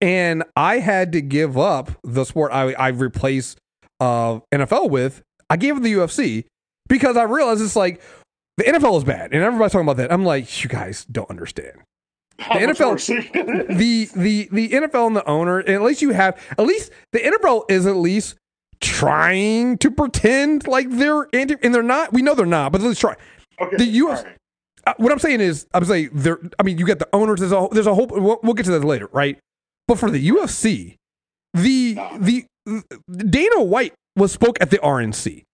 And 0.00 0.44
I 0.56 0.80
had 0.80 1.12
to 1.12 1.20
give 1.20 1.56
up 1.56 1.92
the 2.02 2.24
sport 2.24 2.52
I 2.52 2.72
I 2.72 2.88
replaced 2.88 3.58
uh 4.00 4.40
NFL 4.52 4.90
with. 4.90 5.22
I 5.50 5.56
gave 5.56 5.76
it 5.76 5.82
the 5.82 5.92
UFC 5.92 6.46
because 6.88 7.16
I 7.16 7.24
realized 7.24 7.62
it's 7.62 7.76
like 7.76 8.00
the 8.56 8.64
NFL 8.64 8.98
is 8.98 9.04
bad 9.04 9.32
and 9.32 9.42
everybody's 9.42 9.72
talking 9.72 9.86
about 9.86 9.98
that. 9.98 10.12
I'm 10.12 10.24
like, 10.24 10.62
you 10.62 10.70
guys 10.70 11.04
don't 11.04 11.28
understand 11.28 11.78
Much 12.38 12.48
NFL 12.48 12.90
worse 12.90 13.10
it 13.10 13.24
is. 13.34 13.78
the 13.78 14.08
the 14.14 14.48
the 14.50 14.68
NFL 14.70 15.06
and 15.06 15.16
the 15.16 15.28
owner, 15.28 15.60
and 15.60 15.70
at 15.70 15.82
least 15.82 16.02
you 16.02 16.10
have 16.10 16.40
at 16.58 16.66
least 16.66 16.90
the 17.12 17.20
NFL 17.20 17.64
is 17.68 17.86
at 17.86 17.96
least 17.96 18.36
trying 18.80 19.78
to 19.78 19.90
pretend 19.90 20.66
like 20.66 20.90
they're 20.90 21.28
anti, 21.32 21.56
and 21.62 21.74
they're 21.74 21.82
not. 21.82 22.12
We 22.12 22.22
know 22.22 22.34
they're 22.34 22.46
not, 22.46 22.72
but 22.72 22.80
let's 22.80 23.00
try. 23.00 23.14
okay, 23.60 23.76
the 23.76 23.84
US 23.84 24.24
right. 24.24 24.36
uh, 24.86 24.94
what 24.96 25.12
I'm 25.12 25.18
saying 25.18 25.40
is, 25.40 25.66
I'm 25.72 25.84
saying 25.84 26.10
there. 26.12 26.38
I 26.58 26.62
mean, 26.62 26.78
you 26.78 26.86
got 26.86 26.98
the 26.98 27.08
owners. 27.12 27.40
There's 27.40 27.52
a 27.52 27.68
there's 27.70 27.86
a 27.86 27.94
whole. 27.94 28.06
We'll, 28.06 28.40
we'll 28.42 28.54
get 28.54 28.64
to 28.66 28.72
that 28.72 28.84
later, 28.84 29.08
right? 29.12 29.38
But 29.86 29.98
for 29.98 30.10
the 30.10 30.28
UFC, 30.28 30.96
the 31.52 31.94
the 32.18 32.46
Dana 33.08 33.62
White 33.62 33.94
was 34.16 34.32
spoke 34.32 34.58
at 34.60 34.70
the 34.70 34.78
RNC. 34.78 35.44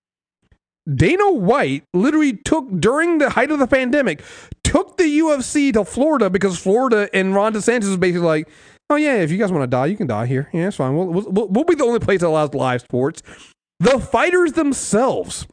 Dana 0.93 1.31
White 1.31 1.85
literally 1.93 2.33
took 2.33 2.81
during 2.81 3.19
the 3.19 3.31
height 3.31 3.51
of 3.51 3.59
the 3.59 3.67
pandemic, 3.67 4.23
took 4.71 4.97
the 4.97 5.19
UFC 5.19 5.73
to 5.73 5.85
Florida 5.85 6.31
because 6.31 6.59
Florida 6.59 7.09
and 7.13 7.35
Ron 7.35 7.53
DeSantis 7.53 7.89
was 7.89 7.97
basically 7.97 8.27
like, 8.27 8.49
"Oh 8.89 8.97
yeah, 8.97 9.17
if 9.17 9.31
you 9.31 9.39
guys 9.39 9.51
want 9.53 9.63
to 9.65 9.67
die, 9.67 9.87
you 9.87 9.97
can 9.97 10.07
die 10.07 10.27
here. 10.27 10.49
Yeah, 10.53 10.69
it's 10.69 10.77
fine. 10.77 10.95
We'll, 10.97 11.07
we'll, 11.09 11.49
we'll 11.49 11.65
be 11.65 11.75
the 11.75 11.85
only 11.85 12.01
place 12.01 12.21
that 12.21 12.29
allows 12.29 12.55
live 12.55 12.83
sports." 12.83 13.23
The 13.81 13.99
fighters 13.99 14.53
themselves 14.53 15.47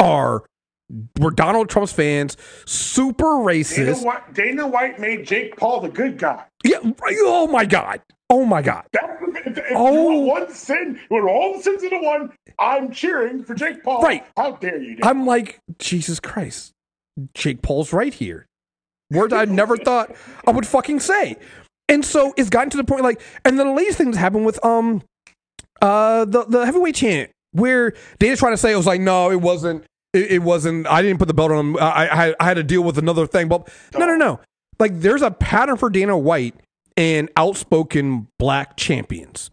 are 0.00 0.44
were 1.20 1.30
Donald 1.30 1.68
Trump's 1.68 1.92
fans, 1.92 2.36
super 2.66 3.24
Dana 3.24 3.44
racist. 3.44 4.04
White, 4.04 4.34
Dana 4.34 4.66
White 4.66 4.98
made 4.98 5.26
Jake 5.26 5.56
Paul 5.56 5.80
the 5.80 5.88
good 5.88 6.18
guy. 6.18 6.44
Yeah. 6.64 6.78
Oh 7.20 7.46
my 7.46 7.64
god. 7.64 8.00
Oh 8.30 8.44
my 8.44 8.60
god. 8.62 8.84
That's 8.92 9.22
if, 9.46 9.56
if 9.58 9.64
Oh. 9.74 10.20
one 10.20 10.52
sin, 10.52 10.98
want 11.10 11.28
all 11.28 11.56
the 11.56 11.62
sins 11.62 11.82
into 11.82 11.98
one. 12.00 12.32
I'm 12.58 12.90
cheering 12.90 13.44
for 13.44 13.54
Jake 13.54 13.82
Paul. 13.84 14.02
Right. 14.02 14.24
How 14.36 14.52
dare 14.52 14.78
you? 14.82 14.96
Dana? 14.96 15.08
I'm 15.08 15.26
like, 15.26 15.60
Jesus 15.78 16.20
Christ. 16.20 16.72
Jake 17.34 17.62
Paul's 17.62 17.92
right 17.92 18.12
here. 18.12 18.46
Words 19.10 19.32
I 19.32 19.44
never 19.44 19.76
thought 19.84 20.14
I 20.46 20.50
would 20.50 20.66
fucking 20.66 21.00
say. 21.00 21.36
And 21.88 22.04
so 22.04 22.34
it's 22.36 22.50
gotten 22.50 22.70
to 22.70 22.76
the 22.76 22.84
point 22.84 23.02
like, 23.02 23.20
and 23.44 23.58
then 23.58 23.66
the 23.66 23.72
latest 23.72 23.98
things 23.98 24.16
happened 24.16 24.44
with 24.44 24.62
um 24.64 25.02
uh 25.80 26.24
the 26.24 26.44
the 26.44 26.66
heavyweight 26.66 26.94
champ 26.96 27.30
where 27.52 27.94
Dana's 28.18 28.40
trying 28.40 28.52
to 28.52 28.58
say 28.58 28.72
it 28.72 28.76
was 28.76 28.86
like, 28.86 29.00
no, 29.00 29.30
it 29.30 29.40
wasn't 29.40 29.84
it, 30.12 30.32
it 30.32 30.42
wasn't 30.42 30.86
I 30.86 31.02
didn't 31.02 31.18
put 31.18 31.28
the 31.28 31.34
belt 31.34 31.50
on 31.50 31.58
him. 31.58 31.76
I, 31.78 32.28
I 32.28 32.34
I 32.40 32.44
had 32.44 32.54
to 32.54 32.62
deal 32.64 32.82
with 32.82 32.98
another 32.98 33.26
thing. 33.26 33.48
But 33.48 33.68
no 33.94 34.06
no 34.06 34.16
no. 34.16 34.40
Like 34.78 35.00
there's 35.00 35.22
a 35.22 35.30
pattern 35.30 35.76
for 35.76 35.90
Dana 35.90 36.16
White 36.16 36.54
and 36.96 37.30
outspoken 37.36 38.28
black 38.38 38.76
champions. 38.76 39.50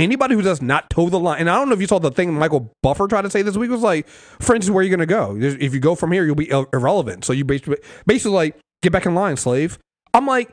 Anybody 0.00 0.34
who 0.34 0.42
does 0.42 0.62
not 0.62 0.88
toe 0.88 1.10
the 1.10 1.18
line, 1.18 1.40
and 1.40 1.50
I 1.50 1.56
don't 1.56 1.68
know 1.68 1.74
if 1.74 1.80
you 1.80 1.86
saw 1.86 1.98
the 1.98 2.10
thing 2.10 2.32
Michael 2.32 2.72
Buffer 2.82 3.06
tried 3.06 3.22
to 3.22 3.30
say 3.30 3.42
this 3.42 3.56
week 3.56 3.70
was 3.70 3.82
like, 3.82 4.08
"For 4.08 4.54
instance, 4.54 4.70
where 4.70 4.80
are 4.80 4.82
you 4.82 4.88
going 4.88 5.00
to 5.00 5.06
go? 5.06 5.36
If 5.38 5.74
you 5.74 5.80
go 5.80 5.94
from 5.94 6.12
here, 6.12 6.24
you'll 6.24 6.34
be 6.34 6.50
irrelevant. 6.50 7.24
So 7.24 7.34
you 7.34 7.44
basically, 7.44 7.76
basically 8.06 8.32
like, 8.32 8.56
get 8.82 8.92
back 8.92 9.04
in 9.04 9.14
line, 9.14 9.36
slave." 9.36 9.78
I'm 10.14 10.26
like, 10.26 10.50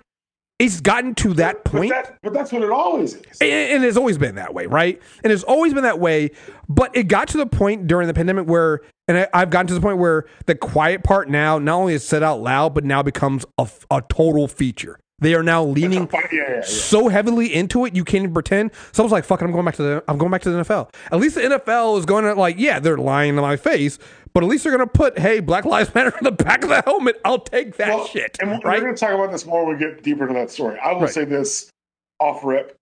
it's 0.60 0.82
gotten 0.82 1.16
to 1.16 1.34
that 1.36 1.64
but, 1.64 1.72
point, 1.72 1.92
that, 1.92 2.18
but 2.24 2.34
that's 2.34 2.52
what 2.52 2.64
it 2.64 2.72
always 2.72 3.14
is. 3.14 3.38
and, 3.40 3.52
and 3.52 3.86
it's 3.86 3.98
always 3.98 4.18
been 4.18 4.36
that 4.36 4.54
way, 4.54 4.66
right? 4.66 5.02
And 5.24 5.32
it's 5.32 5.44
always 5.44 5.74
been 5.74 5.84
that 5.84 6.00
way. 6.00 6.32
But 6.68 6.96
it 6.96 7.04
got 7.04 7.28
to 7.30 7.38
the 7.38 7.46
point 7.46 7.88
during 7.88 8.08
the 8.08 8.14
pandemic 8.14 8.48
where, 8.48 8.82
and 9.08 9.20
I, 9.20 9.28
I've 9.34 9.50
gotten 9.50 9.68
to 9.68 9.74
the 9.74 9.82
point 9.82 10.00
where 10.00 10.26
the 10.46 10.56
quiet 10.56 11.04
part 11.04 11.30
now 11.30 11.60
not 11.60 11.76
only 11.76 11.94
is 11.94 12.08
said 12.08 12.24
out 12.24 12.42
loud, 12.42 12.74
but 12.74 12.84
now 12.84 13.04
becomes 13.04 13.46
a 13.58 14.02
total 14.10 14.48
feature. 14.48 15.00
They 15.20 15.34
are 15.34 15.42
now 15.42 15.64
leaning 15.64 16.08
Yeah, 16.14 16.28
yeah, 16.32 16.44
yeah. 16.58 16.62
so 16.62 17.08
heavily 17.08 17.52
into 17.52 17.86
it, 17.86 17.96
you 17.96 18.04
can't 18.04 18.22
even 18.24 18.34
pretend. 18.36 18.70
Someone's 18.92 19.12
like, 19.12 19.26
"Fuck 19.26 19.42
it, 19.42 19.46
I'm 19.46 19.52
going 19.52 19.66
back 19.66 19.76
to 19.78 19.82
the 19.84 20.04
I'm 20.08 20.20
going 20.20 20.30
back 20.30 20.44
to 20.44 20.52
the 20.52 20.60
NFL." 20.64 20.92
At 21.12 21.20
least 21.20 21.34
the 21.36 21.42
NFL 21.42 21.98
is 21.98 22.06
going 22.06 22.24
to 22.24 22.36
like, 22.36 22.58
yeah, 22.60 22.80
they're 22.80 23.00
lying 23.00 23.36
to 23.36 23.42
my 23.42 23.56
face, 23.58 23.98
but 24.34 24.44
at 24.44 24.50
least 24.50 24.64
they're 24.64 24.76
going 24.78 24.88
to 24.88 24.92
put, 24.94 25.18
"Hey, 25.18 25.40
Black 25.40 25.66
Lives 25.66 25.94
Matter" 25.96 26.14
in 26.16 26.24
the 26.24 26.32
back 26.32 26.62
of 26.64 26.70
the 26.70 26.84
helmet. 26.86 27.20
I'll 27.26 27.40
take 27.40 27.78
that 27.78 27.96
Well, 27.96 28.06
shit, 28.06 28.38
And 28.40 28.52
we're 28.52 28.60
right? 28.60 28.80
going 28.80 28.94
to 28.94 29.00
talk 29.00 29.12
about 29.12 29.32
this 29.32 29.44
more 29.44 29.66
when 29.66 29.76
we 29.76 29.80
get 29.84 30.04
deeper 30.04 30.28
into 30.28 30.36
that 30.40 30.52
story. 30.52 30.78
I 30.80 30.92
will 30.94 31.02
Right. 31.02 31.10
say 31.10 31.26
this 31.26 31.72
off 32.20 32.44
rip. 32.46 32.76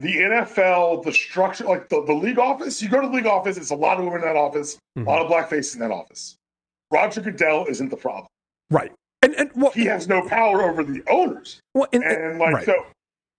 The 0.00 0.16
NFL, 0.16 1.04
the 1.04 1.12
structure, 1.12 1.64
like 1.64 1.90
the, 1.90 2.02
the 2.04 2.14
league 2.14 2.38
office, 2.38 2.80
you 2.82 2.88
go 2.88 3.02
to 3.02 3.06
the 3.06 3.12
league 3.14 3.26
office, 3.26 3.56
it's 3.58 3.70
a 3.70 3.74
lot 3.76 3.98
of 3.98 4.04
women 4.04 4.20
in 4.22 4.26
that 4.26 4.36
office, 4.36 4.78
Mhm. 4.98 5.06
a 5.06 5.10
lot 5.10 5.20
of 5.20 5.28
black 5.28 5.48
faces 5.50 5.74
in 5.74 5.80
that 5.80 5.90
office. 5.92 6.36
Roger 6.90 7.20
Goodell 7.20 7.66
isn't 7.66 7.90
the 7.90 7.96
problem. 7.96 8.26
Right. 8.70 8.92
And 9.22 9.34
and 9.36 9.50
well, 9.54 9.70
He 9.72 9.84
has 9.86 10.08
no 10.08 10.26
power 10.28 10.62
over 10.62 10.82
the 10.82 11.02
owners. 11.08 11.60
well 11.74 11.88
and, 11.92 12.02
And 12.02 12.38
like 12.38 12.54
right. 12.54 12.66
so, 12.66 12.86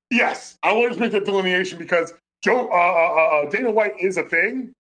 yes, 0.10 0.58
I 0.64 0.72
want 0.74 0.94
to 0.94 1.00
make 1.00 1.12
that 1.12 1.26
delineation 1.26 1.78
because 1.78 2.14
Joe 2.44 2.70
uh, 2.70 2.74
uh, 2.74 3.46
uh, 3.46 3.50
Dana 3.50 3.72
White 3.72 3.94
is 4.00 4.18
a 4.18 4.24
thing, 4.24 4.72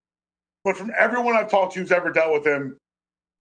but 0.64 0.78
from 0.78 0.92
everyone 0.98 1.36
I've 1.36 1.50
talked 1.52 1.74
to 1.74 1.80
who's 1.80 1.92
ever 1.92 2.12
dealt 2.12 2.34
with 2.34 2.46
him, 2.48 2.78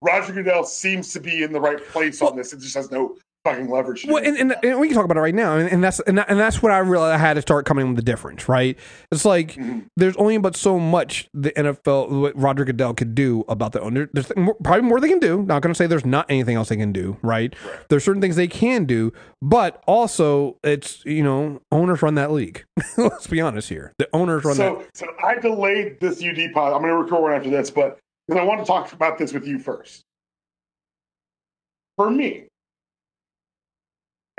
Roger 0.00 0.32
Goodell 0.32 0.64
seems 0.64 1.12
to 1.12 1.20
be 1.20 1.42
in 1.44 1.52
the 1.52 1.60
right 1.60 1.84
place 1.88 2.20
on 2.22 2.36
this. 2.36 2.52
It 2.52 2.60
just 2.60 2.74
has 2.74 2.90
no 2.90 3.16
fucking 3.44 3.68
leverage. 3.70 4.06
Well, 4.08 4.22
and, 4.24 4.36
and, 4.36 4.54
and 4.62 4.78
we 4.80 4.88
can 4.88 4.94
talk 4.96 5.04
about 5.04 5.16
it 5.16 5.20
right 5.20 5.34
now, 5.34 5.56
and, 5.56 5.68
and 5.68 5.82
that's 5.82 6.00
and, 6.00 6.18
and 6.18 6.38
that's 6.38 6.62
what 6.62 6.72
I 6.72 6.78
realized 6.78 7.14
I 7.14 7.18
had 7.18 7.34
to 7.34 7.42
start 7.42 7.66
coming 7.66 7.86
with 7.88 7.96
the 7.96 8.02
difference, 8.02 8.48
right? 8.48 8.78
It's 9.10 9.24
like 9.24 9.54
Mhm. 9.54 9.86
there's 9.96 10.16
only 10.16 10.38
but 10.38 10.56
so 10.56 10.78
much 10.78 11.28
the 11.34 11.50
NFL, 11.52 12.20
what 12.20 12.36
Roger 12.38 12.64
Goodell 12.64 12.94
could 12.94 13.14
do 13.14 13.44
about 13.48 13.72
the 13.72 13.80
owner. 13.80 14.08
There's 14.12 14.34
more, 14.36 14.54
probably 14.62 14.82
more 14.82 15.00
they 15.00 15.08
can 15.08 15.18
do. 15.18 15.42
Not 15.42 15.62
going 15.62 15.72
to 15.72 15.76
say 15.76 15.86
there's 15.86 16.06
not 16.06 16.26
anything 16.30 16.56
else 16.56 16.68
they 16.68 16.76
can 16.76 16.92
do, 16.92 17.16
right? 17.22 17.54
There's 17.88 18.04
certain 18.04 18.22
things 18.22 18.36
they 18.36 18.48
can 18.48 18.84
do, 18.84 19.12
but 19.40 19.82
also 19.86 20.58
it's 20.62 21.04
you 21.04 21.22
know 21.22 21.60
owners 21.70 22.02
run 22.02 22.14
that 22.16 22.32
league. 22.32 22.64
Let's 22.96 23.26
be 23.26 23.40
honest 23.40 23.68
here. 23.68 23.92
The 23.98 24.08
owners 24.12 24.44
run 24.44 24.56
that. 24.58 24.86
So, 24.94 25.06
so 25.06 25.06
I 25.22 25.36
delayed 25.38 25.98
this 26.00 26.22
UD 26.22 26.52
pod. 26.54 26.72
I'm 26.72 26.80
going 26.82 26.92
to 26.92 26.96
record 26.96 27.22
one 27.22 27.32
after 27.32 27.50
this, 27.50 27.70
but 27.70 27.98
because 28.28 28.40
I 28.40 28.44
want 28.44 28.60
to 28.60 28.66
talk 28.66 28.92
about 28.92 29.18
this 29.18 29.32
with 29.32 29.46
you 29.46 29.58
first. 29.58 30.02
For 31.96 32.08
me, 32.10 32.46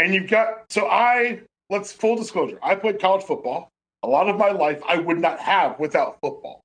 and 0.03 0.13
you've 0.13 0.29
got 0.29 0.71
so 0.71 0.87
I 0.87 1.41
let's 1.69 1.91
full 1.91 2.15
disclosure. 2.15 2.59
I 2.61 2.75
played 2.75 2.99
college 2.99 3.23
football. 3.23 3.69
A 4.03 4.07
lot 4.07 4.27
of 4.27 4.37
my 4.37 4.51
life 4.51 4.81
I 4.87 4.97
would 4.97 5.19
not 5.19 5.39
have 5.39 5.79
without 5.79 6.17
football. 6.21 6.61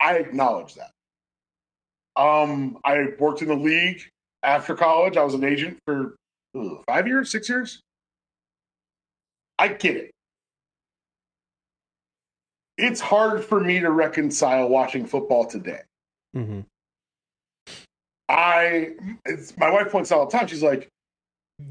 I 0.00 0.16
acknowledge 0.16 0.74
that. 0.74 0.90
Um, 2.20 2.78
I 2.84 3.06
worked 3.18 3.40
in 3.40 3.48
the 3.48 3.56
league 3.56 4.02
after 4.42 4.74
college. 4.74 5.16
I 5.16 5.24
was 5.24 5.34
an 5.34 5.44
agent 5.44 5.78
for 5.86 6.16
five 6.86 7.06
years, 7.06 7.30
six 7.30 7.48
years. 7.48 7.80
I 9.58 9.68
get 9.68 9.96
it 9.96 10.12
it's 12.82 13.00
hard 13.00 13.44
for 13.44 13.60
me 13.60 13.80
to 13.80 13.90
reconcile 13.90 14.68
watching 14.68 15.06
football 15.06 15.44
today. 15.46 15.80
Mm-hmm. 16.36 16.60
I, 18.28 18.90
it's, 19.26 19.56
my 19.56 19.70
wife 19.70 19.90
points 19.90 20.10
out 20.10 20.18
all 20.18 20.26
the 20.26 20.36
time. 20.36 20.46
She's 20.46 20.62
like, 20.62 20.88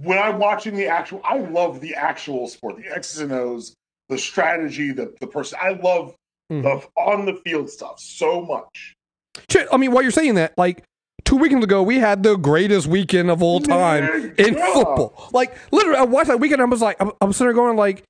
when 0.04 0.18
I'm 0.18 0.40
watching 0.40 0.76
the 0.76 0.88
actual, 0.88 1.22
I 1.24 1.38
love 1.40 1.82
the 1.82 1.96
actual 1.96 2.48
sport, 2.48 2.78
the 2.78 2.88
X's 2.96 3.20
and 3.22 3.32
O's, 3.32 3.74
the 4.10 4.18
strategy, 4.18 4.92
the 4.92 5.14
the 5.20 5.28
person. 5.28 5.58
I 5.62 5.72
love 5.82 6.16
Mhm. 6.52 6.64
the 6.64 7.02
on 7.02 7.26
the 7.26 7.36
field 7.46 7.70
stuff 7.70 8.00
so 8.00 8.42
much. 8.42 8.96
Shit, 9.50 9.68
I 9.72 9.78
mean, 9.78 9.92
while 9.92 10.02
you're 10.02 10.12
saying 10.12 10.36
that, 10.36 10.54
like 10.58 10.84
two 11.24 11.38
weekends 11.38 11.64
ago, 11.64 11.82
we 11.84 11.98
had 12.00 12.24
the 12.24 12.36
greatest 12.36 12.88
weekend 12.88 13.30
of 13.32 13.42
all 13.42 13.60
time 13.62 14.34
in 14.38 14.56
Yeah. 14.56 14.74
football. 14.74 15.30
Like 15.32 15.56
literally, 15.72 15.98
I 16.00 16.04
watched 16.04 16.28
that 16.28 16.40
weekend. 16.40 16.62
I 16.62 16.66
was 16.66 16.82
like, 16.82 16.98
I'm, 17.00 17.12
I'm 17.22 17.32
sitting 17.32 17.48
there 17.48 17.54
going 17.54 17.78
like, 17.78 18.04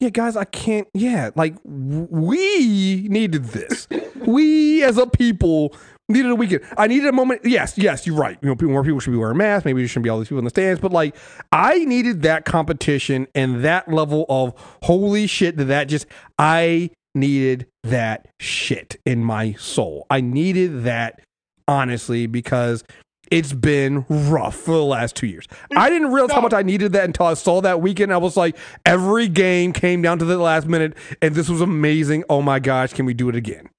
yeah, 0.00 0.08
guys, 0.08 0.36
I 0.36 0.44
can't. 0.44 0.88
Yeah, 0.94 1.30
like 1.36 1.54
w- 1.64 2.08
we 2.10 3.06
needed 3.08 3.44
this. 3.46 3.86
we 4.26 4.82
as 4.82 4.96
a 4.98 5.06
people 5.06 5.74
needed 6.12 6.30
a 6.30 6.34
weekend. 6.34 6.62
I 6.76 6.86
needed 6.86 7.08
a 7.08 7.12
moment. 7.12 7.42
Yes, 7.44 7.76
yes, 7.76 8.06
you're 8.06 8.16
right. 8.16 8.38
You 8.40 8.48
know, 8.48 8.54
people, 8.54 8.72
more 8.72 8.84
people 8.84 9.00
should 9.00 9.10
be 9.10 9.16
wearing 9.16 9.38
masks. 9.38 9.64
Maybe 9.64 9.80
there 9.80 9.88
shouldn't 9.88 10.04
be 10.04 10.10
all 10.10 10.18
these 10.18 10.28
people 10.28 10.38
in 10.38 10.44
the 10.44 10.50
stands. 10.50 10.80
But 10.80 10.92
like, 10.92 11.16
I 11.50 11.84
needed 11.84 12.22
that 12.22 12.44
competition 12.44 13.26
and 13.34 13.64
that 13.64 13.92
level 13.92 14.26
of 14.28 14.54
holy 14.82 15.26
shit. 15.26 15.56
That 15.56 15.64
that 15.64 15.88
just 15.88 16.06
I 16.38 16.90
needed 17.14 17.66
that 17.84 18.28
shit 18.40 19.00
in 19.04 19.24
my 19.24 19.52
soul. 19.54 20.06
I 20.10 20.20
needed 20.20 20.84
that 20.84 21.20
honestly 21.68 22.26
because 22.26 22.84
it's 23.30 23.54
been 23.54 24.04
rough 24.08 24.54
for 24.54 24.72
the 24.72 24.84
last 24.84 25.16
two 25.16 25.26
years. 25.26 25.46
Mm, 25.72 25.78
I 25.78 25.88
didn't 25.88 26.12
realize 26.12 26.32
how 26.32 26.42
much 26.42 26.52
I 26.52 26.62
needed 26.62 26.92
that 26.92 27.04
until 27.04 27.26
I 27.26 27.34
saw 27.34 27.62
that 27.62 27.80
weekend. 27.80 28.12
I 28.12 28.18
was 28.18 28.36
like, 28.36 28.56
every 28.84 29.26
game 29.26 29.72
came 29.72 30.02
down 30.02 30.18
to 30.18 30.26
the 30.26 30.36
last 30.36 30.66
minute, 30.66 30.94
and 31.22 31.34
this 31.34 31.48
was 31.48 31.62
amazing. 31.62 32.24
Oh 32.28 32.42
my 32.42 32.58
gosh, 32.58 32.92
can 32.92 33.06
we 33.06 33.14
do 33.14 33.30
it 33.30 33.34
again? 33.34 33.70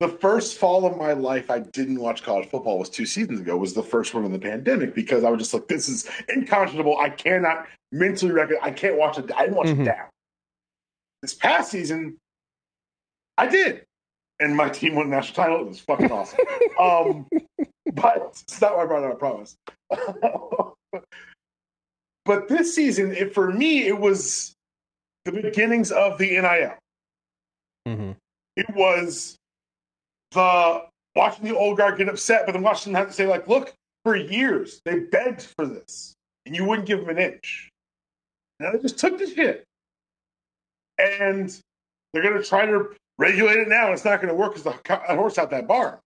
The 0.00 0.08
first 0.08 0.58
fall 0.58 0.86
of 0.86 0.96
my 0.96 1.12
life, 1.12 1.50
I 1.50 1.58
didn't 1.58 1.98
watch 1.98 2.22
college 2.22 2.48
football. 2.48 2.78
Was 2.78 2.88
two 2.88 3.04
seasons 3.06 3.40
ago. 3.40 3.56
Was 3.56 3.74
the 3.74 3.82
first 3.82 4.14
one 4.14 4.24
in 4.24 4.32
the 4.32 4.38
pandemic 4.38 4.94
because 4.94 5.24
I 5.24 5.30
was 5.30 5.40
just 5.40 5.52
like, 5.52 5.66
this 5.66 5.88
is 5.88 6.08
inconscionable. 6.28 6.96
I 7.00 7.10
cannot 7.10 7.66
mentally 7.90 8.30
record. 8.30 8.58
I 8.62 8.70
can't 8.70 8.96
watch 8.96 9.18
it. 9.18 9.30
I 9.36 9.42
didn't 9.42 9.56
watch 9.56 9.66
Mhm. 9.68 9.80
it 9.80 9.84
down. 9.86 10.06
This 11.22 11.34
past 11.34 11.72
season, 11.72 12.16
I 13.36 13.48
did, 13.48 13.84
and 14.38 14.56
my 14.56 14.68
team 14.68 14.94
won 14.94 15.10
the 15.10 15.16
national 15.16 15.34
title. 15.34 15.60
It 15.62 15.68
was 15.68 15.80
fucking 15.80 16.12
awesome. 16.12 16.38
um, 16.78 17.26
but 17.92 18.28
it's 18.42 18.60
not 18.60 18.76
why 18.76 18.84
I 18.84 18.86
brought 18.86 19.02
it 19.02 19.10
up. 19.10 19.16
I 19.16 19.18
promise. 19.18 19.56
but 22.24 22.46
this 22.48 22.72
season, 22.72 23.12
it, 23.12 23.34
for 23.34 23.50
me, 23.52 23.86
it 23.88 23.98
was 23.98 24.52
the 25.24 25.32
beginnings 25.32 25.90
of 25.90 26.18
the 26.18 26.30
NIL 26.40 26.74
Mm-hmm. 27.88 28.12
it 28.56 28.66
was 28.74 29.34
the 30.32 30.84
watching 31.14 31.44
the 31.44 31.56
old 31.56 31.78
guard 31.78 31.98
get 31.98 32.08
upset, 32.08 32.46
but 32.46 32.52
then 32.52 32.62
watching 32.62 32.92
them 32.92 33.00
have 33.00 33.08
to 33.08 33.14
say, 33.14 33.26
like, 33.26 33.48
look, 33.48 33.74
for 34.04 34.16
years 34.16 34.80
they 34.84 35.00
begged 35.00 35.42
for 35.42 35.66
this, 35.66 36.14
and 36.46 36.54
you 36.54 36.64
wouldn't 36.64 36.86
give 36.86 37.00
them 37.00 37.08
an 37.08 37.18
inch. 37.18 37.68
Now 38.60 38.72
they 38.72 38.78
just 38.78 38.98
took 38.98 39.18
the 39.18 39.26
shit, 39.26 39.64
and 40.98 41.54
they're 42.12 42.22
going 42.22 42.40
to 42.40 42.48
try 42.48 42.66
to 42.66 42.90
regulate 43.18 43.58
it 43.58 43.68
now. 43.68 43.92
It's 43.92 44.04
not 44.04 44.20
going 44.20 44.28
to 44.28 44.34
work 44.34 44.54
because 44.54 44.76
the 44.86 45.14
horse 45.14 45.38
out 45.38 45.50
that 45.50 45.66
barn. 45.66 45.98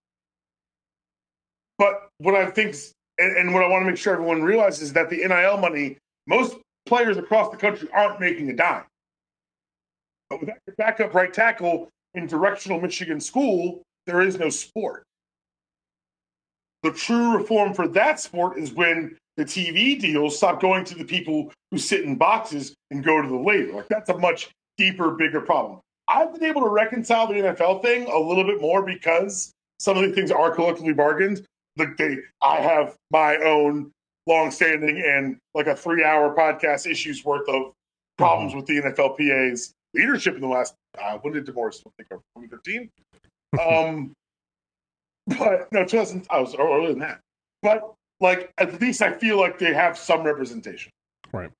But 1.77 2.09
what 2.19 2.35
I 2.35 2.49
think, 2.49 2.75
and, 3.19 3.37
and 3.37 3.53
what 3.53 3.63
I 3.63 3.67
want 3.67 3.83
to 3.83 3.89
make 3.89 3.97
sure 3.97 4.13
everyone 4.13 4.43
realizes 4.43 4.81
is 4.83 4.93
that 4.93 5.09
the 5.09 5.17
NIL 5.17 5.57
money, 5.57 5.97
most 6.27 6.57
players 6.85 7.17
across 7.17 7.49
the 7.51 7.57
country 7.57 7.87
aren't 7.93 8.19
making 8.19 8.49
a 8.49 8.55
dime. 8.55 8.83
But 10.29 10.41
without 10.41 10.57
your 10.67 10.75
backup 10.77 11.13
right 11.13 11.33
tackle 11.33 11.89
in 12.13 12.27
directional 12.27 12.79
Michigan 12.79 13.19
school, 13.19 13.81
there 14.05 14.21
is 14.21 14.37
no 14.37 14.49
sport. 14.49 15.03
The 16.83 16.91
true 16.91 17.37
reform 17.37 17.73
for 17.73 17.87
that 17.89 18.19
sport 18.19 18.57
is 18.57 18.73
when 18.73 19.17
the 19.37 19.45
TV 19.45 19.99
deals 19.99 20.37
stop 20.37 20.61
going 20.61 20.83
to 20.85 20.95
the 20.95 21.05
people 21.05 21.51
who 21.71 21.77
sit 21.77 22.03
in 22.03 22.15
boxes 22.15 22.75
and 22.91 23.03
go 23.03 23.21
to 23.21 23.27
the 23.27 23.35
labor. 23.35 23.73
Like 23.73 23.87
that's 23.87 24.09
a 24.09 24.17
much 24.17 24.49
deeper, 24.77 25.11
bigger 25.11 25.41
problem. 25.41 25.79
I've 26.07 26.33
been 26.33 26.43
able 26.43 26.61
to 26.61 26.69
reconcile 26.69 27.27
the 27.27 27.35
NFL 27.35 27.81
thing 27.81 28.07
a 28.07 28.19
little 28.19 28.43
bit 28.43 28.59
more 28.59 28.83
because 28.83 29.51
some 29.79 29.97
of 29.97 30.03
the 30.03 30.13
things 30.13 30.29
are 30.29 30.51
collectively 30.51 30.93
bargained. 30.93 31.45
Like 31.77 31.97
they, 31.97 32.17
I 32.41 32.57
have 32.57 32.95
my 33.11 33.37
own 33.37 33.91
long-standing 34.27 35.01
and 35.01 35.37
like 35.53 35.67
a 35.67 35.75
three-hour 35.75 36.35
podcast 36.35 36.89
issues 36.89 37.25
worth 37.25 37.47
of 37.49 37.71
problems 38.17 38.53
with 38.53 38.65
the 38.65 38.81
NFLPA's 38.81 39.73
leadership 39.93 40.35
in 40.35 40.41
the 40.41 40.47
last. 40.47 40.75
Uh, 41.01 41.17
when 41.21 41.33
did 41.33 41.45
divorce? 41.45 41.81
I 41.85 41.89
think 41.97 42.09
2015. 42.09 42.89
Um, 43.59 44.13
but 45.27 45.71
no, 45.71 45.85
2000. 45.85 46.27
I 46.29 46.39
was 46.39 46.55
earlier 46.55 46.89
than 46.89 46.99
that. 46.99 47.19
But 47.61 47.93
like, 48.19 48.51
at 48.57 48.79
least 48.81 49.01
I 49.01 49.11
feel 49.11 49.39
like 49.39 49.59
they 49.59 49.73
have 49.73 49.97
some 49.97 50.23
representation. 50.23 50.91
Right. 51.31 51.51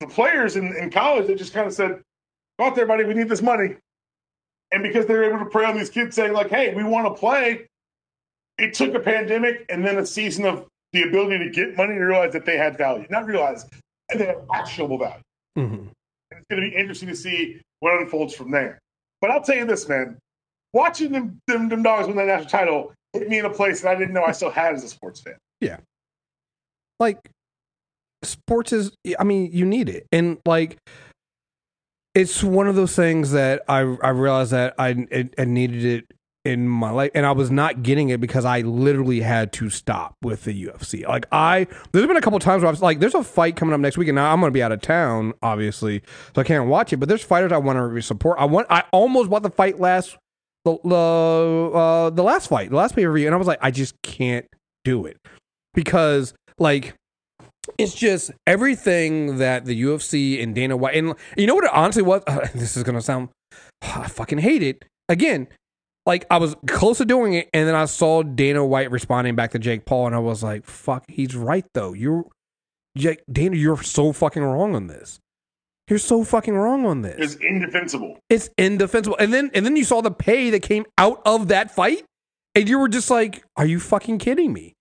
The 0.00 0.06
players 0.06 0.56
in, 0.56 0.74
in 0.76 0.90
college, 0.90 1.26
they 1.26 1.34
just 1.34 1.52
kind 1.52 1.66
of 1.66 1.74
said, 1.74 2.00
"Go 2.58 2.66
out 2.66 2.74
there, 2.74 2.86
buddy. 2.86 3.04
We 3.04 3.14
need 3.14 3.28
this 3.28 3.42
money." 3.42 3.76
And 4.72 4.82
because 4.82 5.06
they 5.06 5.14
were 5.14 5.24
able 5.24 5.38
to 5.40 5.46
prey 5.46 5.64
on 5.64 5.76
these 5.76 5.90
kids, 5.90 6.16
saying 6.16 6.32
like, 6.32 6.48
"Hey, 6.48 6.74
we 6.74 6.84
want 6.84 7.06
to 7.06 7.18
play," 7.18 7.66
it 8.58 8.74
took 8.74 8.94
a 8.94 9.00
pandemic 9.00 9.66
and 9.68 9.84
then 9.84 9.98
a 9.98 10.06
season 10.06 10.46
of 10.46 10.66
the 10.92 11.02
ability 11.02 11.38
to 11.44 11.50
get 11.50 11.76
money 11.76 11.94
to 11.94 12.00
realize 12.00 12.32
that 12.32 12.46
they 12.46 12.56
had 12.56 12.76
value. 12.76 13.06
Not 13.10 13.26
realize, 13.26 13.66
and 14.10 14.20
they 14.20 14.26
had 14.26 14.38
actionable 14.52 14.98
value. 14.98 15.22
Mm-hmm. 15.58 15.74
And 15.74 15.90
it's 16.32 16.46
going 16.48 16.62
to 16.62 16.70
be 16.70 16.76
interesting 16.76 17.08
to 17.08 17.16
see 17.16 17.60
what 17.80 18.00
unfolds 18.00 18.34
from 18.34 18.50
there. 18.50 18.78
But 19.20 19.30
I'll 19.30 19.42
tell 19.42 19.56
you 19.56 19.66
this, 19.66 19.88
man. 19.88 20.18
Watching 20.72 21.12
them, 21.12 21.40
them, 21.46 21.68
them 21.68 21.82
dogs 21.82 22.06
win 22.06 22.16
that 22.16 22.26
national 22.26 22.48
title 22.48 22.92
hit 23.12 23.28
me 23.28 23.38
in 23.38 23.44
a 23.44 23.50
place 23.50 23.80
that 23.80 23.90
I 23.90 23.98
didn't 23.98 24.14
know 24.14 24.24
I 24.24 24.32
still 24.32 24.50
had 24.50 24.74
as 24.74 24.84
a 24.84 24.88
sports 24.88 25.20
fan. 25.20 25.36
Yeah. 25.60 25.78
Like 26.98 27.30
sports 28.22 28.72
is 28.72 28.92
i 29.18 29.24
mean 29.24 29.50
you 29.50 29.64
need 29.64 29.88
it 29.88 30.06
and 30.12 30.38
like 30.44 30.76
it's 32.14 32.44
one 32.44 32.66
of 32.66 32.74
those 32.74 32.94
things 32.94 33.32
that 33.32 33.62
i 33.66 33.78
i 33.78 34.10
realized 34.10 34.52
that 34.52 34.74
i 34.78 34.88
i, 35.10 35.28
I 35.38 35.44
needed 35.46 35.84
it 35.84 36.04
in 36.44 36.66
my 36.66 36.90
life, 36.90 37.10
and 37.14 37.26
I 37.26 37.32
was 37.32 37.50
not 37.50 37.82
getting 37.82 38.08
it 38.08 38.20
because 38.20 38.46
I 38.46 38.62
literally 38.62 39.20
had 39.20 39.52
to 39.54 39.68
stop 39.68 40.14
with 40.22 40.44
the 40.44 40.64
UFC. 40.64 41.06
Like 41.06 41.26
I, 41.30 41.66
there's 41.92 42.06
been 42.06 42.16
a 42.16 42.22
couple 42.22 42.38
times 42.38 42.62
where 42.62 42.68
I 42.68 42.70
was 42.70 42.80
like, 42.80 42.98
"There's 42.98 43.14
a 43.14 43.22
fight 43.22 43.56
coming 43.56 43.74
up 43.74 43.80
next 43.80 43.98
week, 43.98 44.08
and 44.08 44.14
now 44.14 44.32
I'm 44.32 44.40
going 44.40 44.50
to 44.50 44.54
be 44.54 44.62
out 44.62 44.72
of 44.72 44.80
town, 44.80 45.34
obviously, 45.42 46.02
so 46.34 46.40
I 46.40 46.44
can't 46.44 46.66
watch 46.66 46.94
it." 46.94 46.96
But 46.96 47.10
there's 47.10 47.22
fighters 47.22 47.52
I 47.52 47.58
want 47.58 47.78
to 47.78 48.00
support. 48.00 48.38
I 48.38 48.46
want. 48.46 48.66
I 48.70 48.84
almost 48.90 49.28
bought 49.28 49.42
the 49.42 49.50
fight 49.50 49.80
last 49.80 50.16
the 50.64 51.70
uh, 51.74 52.10
the 52.10 52.22
last 52.22 52.48
fight, 52.48 52.70
the 52.70 52.76
last 52.76 52.94
pay 52.94 53.04
per 53.04 53.12
view, 53.12 53.26
and 53.26 53.34
I 53.34 53.38
was 53.38 53.46
like, 53.46 53.58
I 53.62 53.70
just 53.70 54.00
can't 54.02 54.46
do 54.84 55.06
it 55.06 55.16
because 55.74 56.34
like 56.58 56.94
it's 57.78 57.94
just 57.94 58.30
everything 58.46 59.38
that 59.38 59.64
the 59.64 59.82
UFC 59.82 60.42
and 60.42 60.54
Dana 60.54 60.76
White 60.76 60.96
and 60.96 61.14
you 61.36 61.46
know 61.46 61.54
what 61.54 61.64
it 61.64 61.70
honestly 61.72 62.02
was. 62.02 62.22
this 62.54 62.76
is 62.76 62.82
gonna 62.82 63.00
sound, 63.00 63.28
I 63.82 64.08
fucking 64.08 64.38
hate 64.38 64.62
it 64.62 64.84
again. 65.08 65.48
Like 66.06 66.24
I 66.30 66.38
was 66.38 66.56
close 66.66 66.98
to 66.98 67.04
doing 67.04 67.34
it, 67.34 67.48
and 67.52 67.68
then 67.68 67.74
I 67.74 67.84
saw 67.84 68.22
Dana 68.22 68.64
White 68.64 68.90
responding 68.90 69.34
back 69.36 69.52
to 69.52 69.58
Jake 69.58 69.84
Paul, 69.84 70.06
and 70.06 70.14
I 70.14 70.18
was 70.18 70.42
like, 70.42 70.64
"Fuck, 70.64 71.04
he's 71.08 71.34
right 71.36 71.64
though. 71.74 71.92
You're, 71.92 72.24
Jake, 72.96 73.22
Dana, 73.30 73.56
you're 73.56 73.82
so 73.82 74.12
fucking 74.12 74.42
wrong 74.42 74.74
on 74.74 74.86
this. 74.86 75.20
You're 75.90 75.98
so 75.98 76.22
fucking 76.22 76.54
wrong 76.54 76.86
on 76.86 77.02
this. 77.02 77.16
It's 77.18 77.34
indefensible. 77.42 78.16
It's 78.30 78.48
indefensible. 78.56 79.16
And 79.18 79.34
then 79.34 79.50
and 79.54 79.66
then 79.66 79.74
you 79.74 79.84
saw 79.84 80.00
the 80.00 80.12
pay 80.12 80.50
that 80.50 80.62
came 80.62 80.86
out 80.96 81.20
of 81.26 81.48
that 81.48 81.74
fight, 81.74 82.04
and 82.54 82.68
you 82.68 82.78
were 82.78 82.88
just 82.88 83.10
like, 83.10 83.44
"Are 83.56 83.66
you 83.66 83.80
fucking 83.80 84.18
kidding 84.18 84.52
me?" 84.52 84.74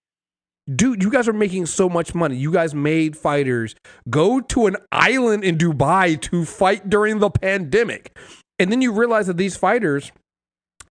Dude, 0.74 1.02
you 1.02 1.10
guys 1.10 1.28
are 1.28 1.34
making 1.34 1.66
so 1.66 1.90
much 1.90 2.14
money. 2.14 2.36
You 2.36 2.52
guys 2.52 2.76
made 2.76 3.18
fighters 3.18 3.74
go 4.08 4.40
to 4.40 4.68
an 4.68 4.78
island 4.92 5.44
in 5.44 5.58
Dubai 5.58 6.22
to 6.22 6.46
fight 6.46 6.92
during 6.92 7.18
the 7.18 7.32
pandemic. 7.32 8.16
And 8.60 8.72
then 8.72 8.84
you 8.84 8.92
realize 8.92 9.26
that 9.26 9.38
these 9.38 9.58
fighters 9.58 10.12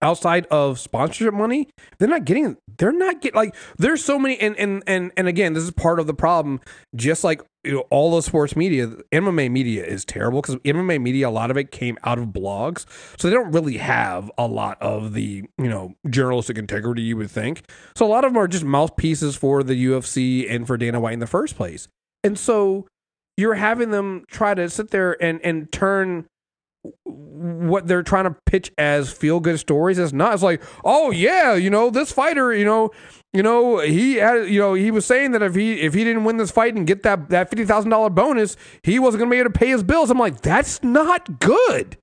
outside 0.02 0.46
of 0.46 0.78
sponsorship 0.78 1.34
money, 1.34 1.68
they're 1.98 2.08
not 2.08 2.24
getting 2.24 2.56
they're 2.78 2.92
not 2.92 3.20
get 3.20 3.34
like 3.34 3.54
there's 3.78 4.04
so 4.04 4.18
many 4.18 4.38
and 4.38 4.56
and 4.56 4.82
and 4.86 5.12
and 5.16 5.28
again, 5.28 5.52
this 5.52 5.64
is 5.64 5.70
part 5.70 5.98
of 6.00 6.06
the 6.06 6.14
problem. 6.14 6.60
Just 6.94 7.24
like 7.24 7.42
you 7.64 7.72
know, 7.74 7.80
all 7.90 8.14
the 8.14 8.22
sports 8.22 8.56
media, 8.56 8.86
MMA 9.12 9.50
media 9.50 9.84
is 9.84 10.04
terrible 10.04 10.40
because 10.40 10.56
MMA 10.56 11.02
media, 11.02 11.28
a 11.28 11.30
lot 11.30 11.50
of 11.50 11.56
it 11.56 11.70
came 11.70 11.98
out 12.04 12.18
of 12.18 12.26
blogs, 12.28 12.86
so 13.18 13.28
they 13.28 13.34
don't 13.34 13.52
really 13.52 13.76
have 13.78 14.30
a 14.38 14.46
lot 14.46 14.80
of 14.80 15.12
the 15.12 15.44
you 15.58 15.68
know 15.68 15.94
journalistic 16.08 16.56
integrity 16.56 17.02
you 17.02 17.16
would 17.16 17.30
think. 17.30 17.70
So 17.96 18.06
a 18.06 18.08
lot 18.08 18.24
of 18.24 18.32
them 18.32 18.42
are 18.42 18.48
just 18.48 18.64
mouthpieces 18.64 19.36
for 19.36 19.62
the 19.62 19.86
UFC 19.86 20.50
and 20.50 20.66
for 20.66 20.76
Dana 20.76 21.00
White 21.00 21.14
in 21.14 21.18
the 21.18 21.26
first 21.26 21.56
place, 21.56 21.88
and 22.22 22.38
so 22.38 22.86
you're 23.36 23.54
having 23.54 23.90
them 23.90 24.24
try 24.28 24.54
to 24.54 24.70
sit 24.70 24.90
there 24.90 25.20
and 25.22 25.40
and 25.42 25.70
turn 25.72 26.26
what 27.04 27.86
they're 27.86 28.02
trying 28.02 28.24
to 28.24 28.36
pitch 28.46 28.72
as 28.78 29.12
feel 29.12 29.40
good 29.40 29.58
stories 29.58 29.98
is 29.98 30.12
not. 30.12 30.34
It's 30.34 30.42
like, 30.42 30.62
oh 30.84 31.10
yeah, 31.10 31.54
you 31.54 31.70
know 31.70 31.90
this 31.90 32.12
fighter, 32.12 32.52
you 32.52 32.64
know, 32.64 32.90
you 33.32 33.42
know 33.42 33.78
he 33.78 34.14
had, 34.14 34.48
you 34.48 34.60
know, 34.60 34.74
he 34.74 34.90
was 34.90 35.06
saying 35.06 35.32
that 35.32 35.42
if 35.42 35.54
he 35.54 35.80
if 35.80 35.94
he 35.94 36.04
didn't 36.04 36.24
win 36.24 36.36
this 36.36 36.50
fight 36.50 36.74
and 36.74 36.86
get 36.86 37.02
that 37.04 37.28
that 37.30 37.50
fifty 37.50 37.64
thousand 37.64 37.90
dollar 37.90 38.10
bonus, 38.10 38.56
he 38.82 38.98
wasn't 38.98 39.20
gonna 39.20 39.30
be 39.30 39.38
able 39.38 39.50
to 39.50 39.58
pay 39.58 39.68
his 39.68 39.82
bills. 39.82 40.10
I'm 40.10 40.18
like, 40.18 40.40
that's 40.40 40.82
not 40.82 41.40
good. 41.40 41.96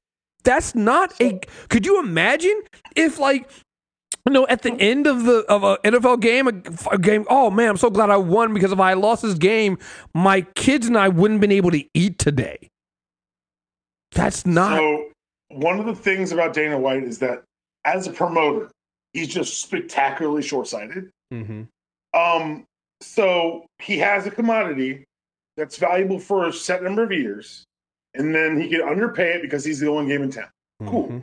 That's 0.44 0.76
not 0.76 1.14
a. 1.20 1.40
Could 1.70 1.86
you 1.86 2.00
imagine 2.00 2.62
if 2.96 3.20
like 3.20 3.50
you 4.28 4.34
know, 4.34 4.48
at 4.48 4.64
the 4.64 4.74
end 4.80 5.06
of 5.06 5.24
the 5.24 5.46
of 5.48 5.64
a 5.64 5.78
NFL 5.84 6.20
game, 6.20 6.48
a, 6.48 6.54
a, 6.92 6.98
game. 6.98 7.26
Oh 7.30 7.52
man, 7.52 7.70
I'm 7.70 7.78
so 7.78 7.92
glad 7.92 8.10
I 8.10 8.18
won 8.18 8.54
because 8.54 8.72
if 8.72 8.80
I 8.80 8.94
lost 8.94 9.22
this 9.22 9.36
game, 9.36 9.78
my 10.14 10.42
kids 10.56 10.88
and 10.88 10.98
I 10.98 11.10
wouldn't 11.10 11.38
have 11.38 11.42
been 11.42 11.52
able 11.52 11.72
to 11.72 11.84
eat 11.94 12.18
today. 12.18 12.72
That's 14.16 14.46
not. 14.46 14.78
So 14.78 15.10
one 15.50 15.80
of 15.80 15.86
the 15.86 15.94
things 15.94 16.32
about 16.32 16.54
Dana 16.54 16.80
White 16.80 17.04
is 17.04 17.20
that 17.20 17.44
as 17.86 18.08
a 18.08 18.12
promoter, 18.12 18.72
he's 19.14 19.28
just 19.28 19.62
spectacularly 19.62 20.42
short-sighted. 20.42 21.12
Mm-hmm. 21.32 21.64
Um, 22.20 22.64
so 23.02 23.68
he 23.80 24.00
has 24.00 24.26
a 24.26 24.32
commodity 24.32 25.04
that's 25.58 25.78
valuable 25.78 26.18
for 26.18 26.48
a 26.48 26.54
set 26.54 26.82
number 26.82 27.04
of 27.04 27.12
years, 27.12 27.66
and 28.14 28.34
then 28.34 28.60
he 28.60 28.70
can 28.70 28.82
underpay 28.82 29.34
it 29.34 29.42
because 29.42 29.64
he's 29.64 29.80
the 29.80 29.88
only 29.88 30.08
game 30.08 30.24
in 30.24 30.32
town. 30.32 30.50
Cool. 30.86 31.04
Mm-hmm. 31.04 31.20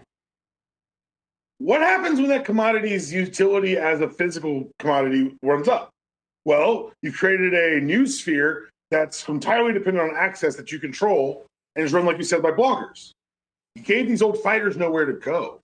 What 1.58 1.80
happens 1.80 2.18
when 2.18 2.28
that 2.28 2.44
commodity's 2.44 3.12
utility 3.12 3.76
as 3.76 4.00
a 4.00 4.08
physical 4.08 4.68
commodity 4.78 5.36
runs 5.42 5.68
up? 5.68 5.90
Well, 6.44 6.92
you've 7.02 7.16
created 7.16 7.54
a 7.54 7.80
new 7.80 8.06
sphere 8.06 8.68
that's 8.90 9.28
entirely 9.28 9.72
dependent 9.72 10.10
on 10.10 10.16
access 10.16 10.56
that 10.56 10.72
you 10.72 10.78
control 10.78 11.46
and 11.76 11.84
is 11.84 11.92
run, 11.92 12.04
like 12.06 12.18
you 12.18 12.24
said, 12.24 12.42
by 12.42 12.50
bloggers. 12.50 13.12
He 13.74 13.80
gave 13.82 14.08
these 14.08 14.22
old 14.22 14.42
fighters 14.42 14.76
nowhere 14.76 15.06
to 15.06 15.14
go. 15.14 15.60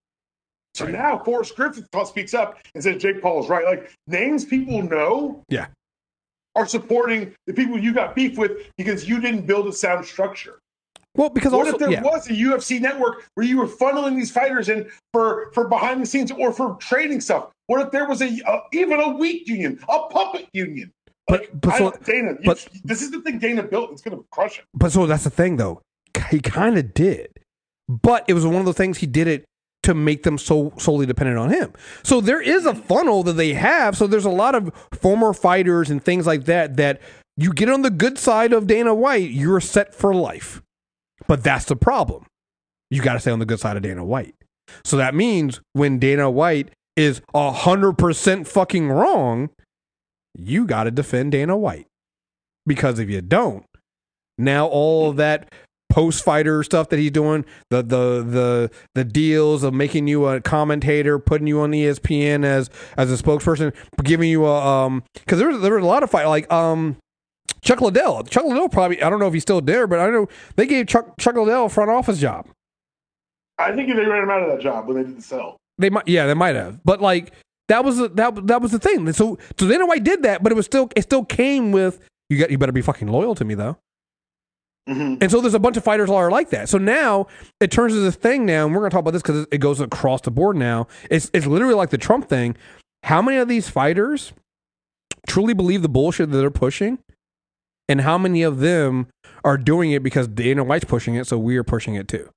So 0.75 0.85
Right. 0.85 0.95
now 0.95 1.19
Forrest 1.19 1.57
Griffin 1.57 1.85
speaks 2.07 2.35
up 2.35 2.59
and 2.75 2.83
says 2.83 3.01
Jake 3.03 3.21
Paul 3.21 3.43
is 3.43 3.49
right. 3.49 3.65
Like 3.65 3.91
names 4.07 4.45
people 4.45 4.83
know 4.83 5.43
Yeah. 5.49 5.67
are 6.55 6.67
supporting 6.67 7.35
the 7.47 7.53
people 7.55 7.79
you 7.79 7.93
got 7.93 8.15
beef 8.15 8.39
with 8.39 8.53
because 8.77 9.09
you 9.09 9.21
didn't 9.21 9.47
build 9.47 9.67
a 9.67 9.73
sound 9.73 10.05
structure. 10.07 10.59
Well, 11.17 11.31
because 11.31 11.53
What 11.53 11.67
also, 11.67 11.73
if 11.73 11.79
there 11.81 11.91
yeah. 11.91 12.03
was 12.03 12.29
a 12.31 12.33
UFC 12.35 12.79
network 12.81 13.25
where 13.35 13.45
you 13.47 13.59
were 13.59 13.67
funneling 13.67 14.15
these 14.15 14.31
fighters 14.31 14.69
in 14.69 14.89
for 15.13 15.51
for 15.53 15.67
behind 15.67 16.01
the 16.01 16.07
scenes 16.07 16.31
or 16.31 16.53
for 16.53 16.77
training 16.77 17.21
stuff? 17.21 17.51
What 17.67 17.81
if 17.85 17.91
there 17.91 18.07
was 18.07 18.23
a, 18.23 18.29
a 18.47 18.61
even 18.73 19.01
a 19.01 19.09
weak 19.09 19.49
union, 19.49 19.81
a 19.89 19.99
puppet 20.09 20.49
union? 20.53 20.93
But- 21.27 21.41
Like, 21.41 21.61
but 21.61 21.77
so- 21.79 21.91
Dana, 22.05 22.37
you- 22.41 22.55
this 22.85 23.03
is 23.03 23.11
the 23.11 23.21
thing 23.21 23.39
Dana 23.39 23.63
built. 23.65 23.91
It's 23.93 24.01
going 24.03 24.17
to 24.17 24.25
crush 24.31 24.61
it. 24.61 24.65
But 24.75 24.93
so 24.93 25.07
that's 25.07 25.25
the 25.25 25.31
thing, 25.31 25.57
though. 25.57 25.83
He 26.31 26.41
kind 26.41 26.79
of 26.79 26.95
did, 26.95 27.29
but 27.89 28.25
it 28.29 28.35
was 28.35 28.45
one 28.45 28.57
of 28.57 28.67
the 28.67 28.75
things 28.75 28.99
he 28.99 29.07
did 29.07 29.27
it 29.27 29.45
to 29.85 29.95
make 29.95 30.23
them 30.23 30.37
so 30.37 30.73
solely 30.77 31.07
dependent 31.07 31.39
on 31.39 31.51
him. 31.51 31.73
So 32.03 32.21
there 32.21 32.41
is 32.41 32.67
a 32.67 32.75
funnel 32.75 33.23
that 33.23 33.35
they 33.35 33.55
have. 33.55 33.97
So 33.97 34.07
there's 34.07 34.25
a 34.25 34.31
lot 34.31 34.55
of 34.55 34.73
former 34.93 35.33
fighters 35.33 35.89
and 35.89 36.03
things 36.03 36.27
like 36.27 36.45
that 36.45 36.77
that 36.77 37.01
you 37.37 37.53
get 37.53 37.71
on 37.71 37.83
the 37.83 37.91
good 37.91 38.19
side 38.19 38.53
of 38.53 38.67
Dana 38.67 38.95
White, 38.95 39.31
you're 39.31 39.61
set 39.61 39.95
for 39.95 40.13
life. 40.13 40.61
But 41.27 41.45
that's 41.45 41.67
the 41.67 41.77
problem. 41.77 42.27
You 42.91 43.03
got 43.03 43.15
to 43.15 43.21
stay 43.21 43.31
on 43.31 43.39
the 43.39 43.47
good 43.47 43.61
side 43.61 43.77
of 43.77 43.83
Dana 43.83 44.05
White. 44.05 44.35
So 44.85 44.97
that 44.97 45.15
means 45.15 45.61
when 45.73 45.99
Dana 45.99 46.31
White 46.31 46.71
is 46.97 47.23
hundred 47.35 47.95
percent 47.95 48.49
fucking 48.49 48.91
wrong, 48.91 49.51
you 50.35 50.67
got 50.67 50.85
to 50.85 50.91
defend 50.91 51.33
Dana 51.33 51.57
White 51.57 51.87
because 52.67 52.99
if 52.99 53.09
you 53.09 53.21
don't, 53.21 53.65
now 54.37 54.67
all 54.67 55.11
of 55.11 55.17
that 55.17 55.53
post 55.91 56.25
fighter 56.25 56.63
stuff 56.63 56.89
that 56.91 56.99
he's 56.99 57.11
doing, 57.11 57.45
the 57.71 57.83
the 57.83 58.23
the 58.23 58.71
the 58.95 59.05
deals 59.05 59.63
of 59.63 59.75
making 59.75 60.09
you 60.09 60.27
a 60.27 60.41
commentator, 60.41 61.19
putting 61.19 61.47
you 61.47 61.61
on 61.61 61.73
ESPN 61.73 62.45
as 62.45 62.71
as 62.97 63.13
a 63.13 63.23
spokesperson, 63.23 63.75
giving 64.05 64.31
you 64.31 64.47
a 64.47 64.85
um 64.85 65.03
because 65.15 65.39
there 65.39 65.49
was 65.49 65.61
there 65.61 65.75
was 65.75 65.85
a 65.85 65.87
lot 65.87 66.03
of 66.03 66.11
fight 66.11 66.27
like 66.27 66.51
um 66.53 66.97
Chuck 67.61 67.81
Liddell. 67.81 68.25
Chuck 68.25 68.45
Liddell 68.45 68.69
probably 68.69 69.03
I 69.03 69.11
don't 69.11 69.19
know 69.19 69.27
if 69.27 69.35
he's 69.35 69.43
still 69.43 69.61
there, 69.61 69.87
but 69.87 69.99
I 69.99 70.11
know 70.11 70.29
they 70.57 70.67
gave 70.67 70.87
Chuck 70.87 71.15
Chuck 71.19 71.35
Liddell 71.35 71.67
a 71.67 71.69
front 71.69 71.91
office 71.91 72.19
job. 72.19 72.47
I 73.59 73.75
think 73.75 73.89
they 73.89 74.05
ran 74.05 74.23
him 74.23 74.31
out 74.31 74.43
of 74.43 74.51
that 74.51 74.61
job 74.61 74.87
when 74.87 74.97
they 74.97 75.03
did 75.03 75.19
the 75.19 75.23
sell. 75.23 75.57
They 75.79 75.91
might, 75.91 76.07
yeah, 76.07 76.27
they 76.27 76.35
might 76.35 76.55
have, 76.55 76.83
but 76.85 77.01
like 77.01 77.33
that 77.69 77.85
was 77.85 77.99
the, 77.99 78.09
that 78.11 78.47
that 78.47 78.63
was 78.63 78.73
the 78.73 78.79
thing. 78.79 79.11
So 79.13 79.39
so 79.59 79.69
Dana 79.69 79.87
White 79.87 80.05
did 80.05 80.23
that, 80.23 80.43
but 80.43 80.53
it 80.53 80.55
was 80.55 80.67
still 80.67 80.91
it 80.97 81.03
still 81.03 81.25
came 81.25 81.73
with 81.73 82.01
you 82.31 82.39
got 82.39 82.51
you 82.51 82.59
better 82.59 82.73
be 82.73 82.83
fucking 82.83 83.09
loyal 83.09 83.35
to 83.35 83.45
me 83.45 83.55
though. 83.55 83.77
Mhm. 84.89 85.19
And 85.23 85.31
so 85.31 85.41
there's 85.41 85.55
a 85.55 85.59
bunch 85.59 85.77
of 85.77 85.85
fighters 85.85 86.09
that 86.09 86.15
are 86.15 86.31
like 86.31 86.51
that. 86.51 86.69
So 86.69 86.79
now 86.79 87.27
it 87.61 87.71
turns 87.71 87.93
into 87.93 88.05
this 88.05 88.17
thing 88.17 88.47
now, 88.47 88.65
and 88.65 88.75
we're 88.75 88.81
going 88.81 88.91
to 88.91 88.95
talk 88.95 89.03
about 89.03 89.13
this 89.13 89.23
because 89.23 89.47
it 89.53 89.59
goes 89.59 89.81
across 89.81 90.23
the 90.23 90.31
board 90.31 90.57
now. 90.57 90.87
It's, 91.11 91.31
it's 91.35 91.47
literally 91.47 91.75
like 91.75 91.91
the 91.91 91.99
Trump 91.99 92.29
thing. 92.29 92.57
How 93.05 93.21
many 93.21 93.37
of 93.37 93.49
these 93.49 93.69
fighters 93.69 94.33
truly 95.27 95.53
believe 95.53 95.83
the 95.83 95.89
bullshit 95.89 96.31
that 96.31 96.39
they're 96.39 96.51
pushing? 96.51 96.99
And 97.89 98.01
how 98.01 98.19
many 98.19 98.43
of 98.43 98.61
them 98.61 99.09
are 99.45 99.59
doing 99.59 99.93
it 99.93 100.03
because 100.03 100.27
Dana 100.29 100.65
White's 100.65 100.85
pushing 100.85 101.15
it, 101.15 101.27
so 101.27 101.39
we 101.39 101.57
are 101.59 101.65
pushing 101.65 101.95
it 101.95 102.09
too? 102.09 102.31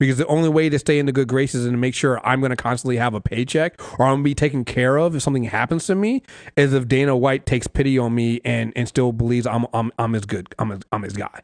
Because 0.00 0.18
the 0.18 0.26
only 0.26 0.48
way 0.48 0.68
to 0.68 0.78
stay 0.80 0.98
in 0.98 1.06
the 1.06 1.12
good 1.12 1.28
graces 1.28 1.64
and 1.64 1.74
to 1.74 1.78
make 1.78 1.94
sure 1.94 2.20
I'm 2.26 2.40
going 2.40 2.50
to 2.50 2.56
constantly 2.56 2.96
have 2.96 3.14
a 3.14 3.20
paycheck 3.20 3.80
or 3.98 4.06
I'm 4.06 4.14
going 4.14 4.18
to 4.20 4.24
be 4.24 4.34
taken 4.34 4.64
care 4.64 4.96
of 4.96 5.14
if 5.14 5.22
something 5.22 5.44
happens 5.44 5.86
to 5.86 5.94
me 5.94 6.22
is 6.56 6.72
if 6.74 6.88
Dana 6.88 7.16
White 7.16 7.46
takes 7.46 7.68
pity 7.68 7.96
on 7.98 8.14
me 8.14 8.40
and, 8.44 8.72
and 8.74 8.88
still 8.88 9.12
believes 9.12 9.46
I'm, 9.46 9.66
I'm, 9.72 9.92
I'm 9.98 10.12
his 10.14 10.26
good, 10.26 10.52
I'm 10.58 10.70
his, 10.70 10.80
I'm 10.90 11.02
his 11.02 11.12
guy 11.12 11.40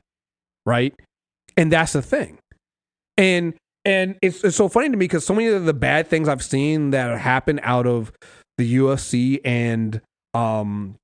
right? 0.66 0.94
And 1.56 1.72
that's 1.72 1.92
the 1.92 2.02
thing. 2.02 2.38
And 3.16 3.54
and 3.84 4.16
it's, 4.20 4.44
it's 4.44 4.56
so 4.56 4.68
funny 4.68 4.90
to 4.90 4.96
me 4.96 5.04
because 5.04 5.24
so 5.24 5.34
many 5.34 5.48
of 5.48 5.64
the 5.64 5.74
bad 5.74 6.06
things 6.08 6.28
I've 6.28 6.42
seen 6.42 6.90
that 6.90 7.18
happen 7.18 7.60
out 7.62 7.86
of 7.86 8.12
the 8.58 8.76
UFC 8.76 9.40
and 9.44 10.00
um 10.34 10.96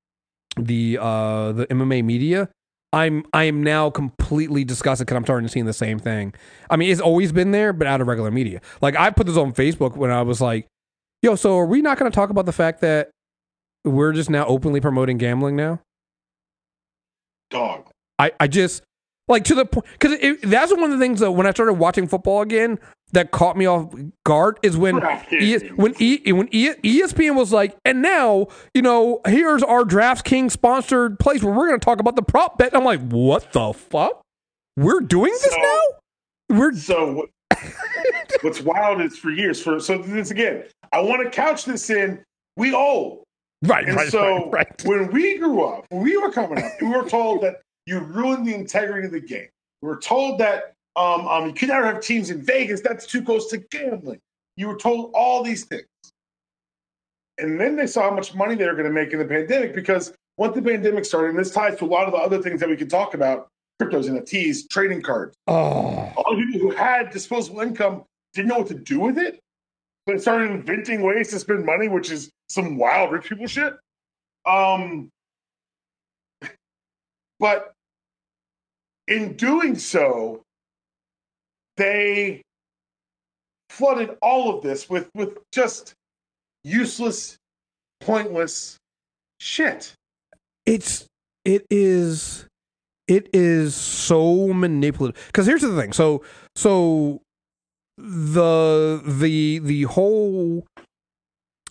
the 0.56 0.98
uh 1.00 1.52
the 1.52 1.66
MMA 1.66 2.04
media, 2.04 2.48
I'm 2.92 3.24
I 3.32 3.44
am 3.44 3.62
now 3.62 3.90
completely 3.90 4.64
disgusted 4.64 5.06
because 5.06 5.16
I'm 5.16 5.24
starting 5.24 5.46
to 5.46 5.52
see 5.52 5.62
the 5.62 5.72
same 5.72 5.98
thing. 5.98 6.34
I 6.70 6.76
mean, 6.76 6.90
it's 6.90 7.00
always 7.00 7.32
been 7.32 7.50
there, 7.50 7.72
but 7.72 7.86
out 7.86 8.00
of 8.00 8.06
regular 8.06 8.30
media. 8.30 8.60
Like 8.80 8.96
I 8.96 9.10
put 9.10 9.26
this 9.26 9.36
on 9.36 9.52
Facebook 9.52 9.96
when 9.96 10.10
I 10.10 10.22
was 10.22 10.40
like, 10.40 10.66
"Yo, 11.22 11.34
so 11.34 11.58
are 11.58 11.66
we 11.66 11.82
not 11.82 11.98
going 11.98 12.10
to 12.10 12.14
talk 12.14 12.30
about 12.30 12.46
the 12.46 12.52
fact 12.52 12.80
that 12.82 13.10
we're 13.84 14.12
just 14.12 14.30
now 14.30 14.46
openly 14.46 14.80
promoting 14.80 15.18
gambling 15.18 15.56
now?" 15.56 15.80
Dog. 17.50 17.90
I, 18.18 18.32
I 18.40 18.46
just 18.48 18.82
Like 19.28 19.42
to 19.44 19.54
the 19.56 19.66
point, 19.66 19.86
because 19.98 20.16
that's 20.42 20.70
one 20.72 20.84
of 20.84 20.90
the 20.90 20.98
things 20.98 21.18
that 21.20 21.32
when 21.32 21.46
I 21.48 21.50
started 21.50 21.74
watching 21.74 22.06
football 22.06 22.42
again 22.42 22.78
that 23.12 23.32
caught 23.32 23.56
me 23.56 23.66
off 23.66 23.92
guard 24.24 24.58
is 24.62 24.76
when 24.76 24.96
e, 25.32 25.58
when 25.74 25.94
e, 26.00 26.32
when 26.32 26.48
e, 26.52 26.68
ESPN 26.74 27.34
was 27.34 27.52
like, 27.52 27.76
and 27.84 28.02
now 28.02 28.46
you 28.72 28.82
know 28.82 29.20
here's 29.26 29.64
our 29.64 29.82
DraftKings 29.82 30.52
sponsored 30.52 31.18
place 31.18 31.42
where 31.42 31.52
we're 31.52 31.66
going 31.66 31.80
to 31.80 31.84
talk 31.84 31.98
about 31.98 32.14
the 32.14 32.22
prop 32.22 32.56
bet. 32.58 32.74
I'm 32.74 32.84
like, 32.84 33.00
what 33.08 33.52
the 33.52 33.72
fuck? 33.72 34.22
We're 34.76 35.00
doing 35.00 35.32
this 35.32 35.42
So- 35.50 35.56
now? 35.60 36.56
We're 36.58 36.72
So 36.74 37.26
what's 38.42 38.60
wild 38.60 39.00
is 39.00 39.18
for 39.18 39.30
years 39.30 39.60
for 39.60 39.80
so 39.80 39.98
this 39.98 40.30
again. 40.30 40.62
I 40.92 41.00
want 41.00 41.24
to 41.24 41.30
couch 41.30 41.64
this 41.64 41.90
in 41.90 42.22
we 42.56 42.72
old. 42.72 43.24
right, 43.64 43.84
And 43.86 43.96
right, 43.96 44.08
so 44.08 44.50
right, 44.50 44.68
right. 44.68 44.84
when 44.84 45.10
we 45.10 45.38
grew 45.38 45.64
up, 45.64 45.84
when 45.88 46.02
we 46.02 46.16
were 46.16 46.30
coming 46.30 46.62
up, 46.62 46.70
we 46.80 46.86
were 46.88 47.08
told 47.08 47.42
that 47.42 47.56
you 47.86 48.00
ruined 48.00 48.46
the 48.46 48.54
integrity 48.54 49.06
of 49.06 49.12
the 49.12 49.20
game. 49.20 49.48
We 49.80 49.88
were 49.88 49.98
told 49.98 50.38
that 50.40 50.74
um, 50.96 51.28
um, 51.28 51.46
you 51.46 51.52
could 51.52 51.68
never 51.68 51.86
have 51.86 52.00
teams 52.00 52.30
in 52.30 52.42
Vegas. 52.42 52.80
That's 52.80 53.06
too 53.06 53.22
close 53.22 53.48
to 53.50 53.58
gambling. 53.58 54.20
You 54.56 54.68
were 54.68 54.76
told 54.76 55.12
all 55.14 55.42
these 55.42 55.64
things. 55.64 55.86
And 57.38 57.60
then 57.60 57.76
they 57.76 57.86
saw 57.86 58.08
how 58.08 58.16
much 58.16 58.34
money 58.34 58.54
they 58.54 58.66
were 58.66 58.72
going 58.72 58.86
to 58.86 58.92
make 58.92 59.12
in 59.12 59.18
the 59.18 59.24
pandemic 59.26 59.74
because 59.74 60.14
once 60.38 60.54
the 60.54 60.62
pandemic 60.62 61.04
started, 61.04 61.30
and 61.30 61.38
this 61.38 61.50
ties 61.50 61.78
to 61.78 61.84
a 61.84 61.86
lot 61.86 62.06
of 62.06 62.12
the 62.12 62.18
other 62.18 62.42
things 62.42 62.60
that 62.60 62.68
we 62.68 62.76
can 62.76 62.88
talk 62.88 63.14
about 63.14 63.48
cryptos, 63.80 64.08
NFTs, 64.08 64.68
trading 64.70 65.02
cards. 65.02 65.36
Oh, 65.46 66.12
All 66.16 66.36
the 66.36 66.46
people 66.46 66.60
who 66.60 66.70
had 66.70 67.10
disposable 67.10 67.60
income 67.60 68.04
didn't 68.32 68.48
know 68.48 68.58
what 68.58 68.68
to 68.68 68.74
do 68.74 69.00
with 69.00 69.18
it. 69.18 69.40
So 70.08 70.14
they 70.14 70.18
started 70.18 70.50
inventing 70.50 71.02
ways 71.02 71.28
to 71.28 71.38
spend 71.38 71.66
money, 71.66 71.88
which 71.88 72.10
is 72.10 72.30
some 72.48 72.78
wild 72.78 73.12
rich 73.12 73.28
people 73.28 73.46
shit. 73.46 73.74
Um, 74.46 75.10
but 77.38 77.72
in 79.08 79.34
doing 79.34 79.76
so, 79.76 80.42
they 81.76 82.42
flooded 83.70 84.16
all 84.22 84.54
of 84.56 84.62
this 84.62 84.88
with 84.88 85.08
with 85.14 85.38
just 85.52 85.94
useless, 86.64 87.36
pointless 88.00 88.76
shit. 89.40 89.92
it's 90.64 91.06
it 91.44 91.64
is 91.70 92.46
it 93.06 93.28
is 93.32 93.74
so 93.74 94.52
manipulative 94.52 95.22
because 95.26 95.46
here's 95.46 95.62
the 95.62 95.76
thing 95.76 95.92
so 95.92 96.22
so 96.56 97.20
the 97.98 99.00
the 99.04 99.60
the 99.60 99.82
whole 99.84 100.66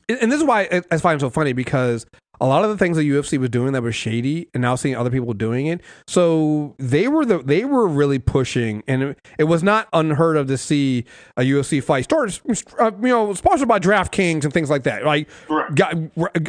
and 0.08 0.32
this 0.32 0.40
is 0.40 0.46
why 0.46 0.82
I 0.92 0.98
find 0.98 1.18
it 1.18 1.22
so 1.22 1.30
funny 1.30 1.54
because 1.54 2.06
a 2.40 2.46
lot 2.46 2.64
of 2.64 2.70
the 2.70 2.78
things 2.78 2.98
the 2.98 3.10
UFC 3.10 3.38
was 3.38 3.50
doing 3.50 3.74
that 3.74 3.82
was 3.82 3.96
shady, 3.96 4.48
and 4.54 4.62
now 4.62 4.76
seeing 4.76 4.96
other 4.96 5.10
people 5.10 5.34
doing 5.34 5.68
it. 5.68 5.82
So 6.08 6.76
they 6.78 7.08
were 7.08 7.26
the 7.26 7.40
they 7.40 7.66
were 7.66 7.88
really 7.88 8.20
pushing, 8.20 8.84
and 8.88 9.04
it, 9.04 9.28
it 9.40 9.44
was 9.46 9.64
not 9.64 9.88
unheard 9.94 10.38
of 10.38 10.48
to 10.48 10.58
see 10.58 11.06
a 11.38 11.42
UFC 11.42 11.84
fight 11.84 12.06
start, 12.06 12.42
uh, 12.80 12.92
you 13.02 13.08
know, 13.10 13.34
sponsored 13.34 13.68
by 13.68 13.80
DraftKings 13.80 14.44
and 14.44 14.54
things 14.54 14.70
like 14.70 14.84
that. 14.84 15.06
Like, 15.06 15.30
Correct. 15.48 15.76
got 15.76 15.96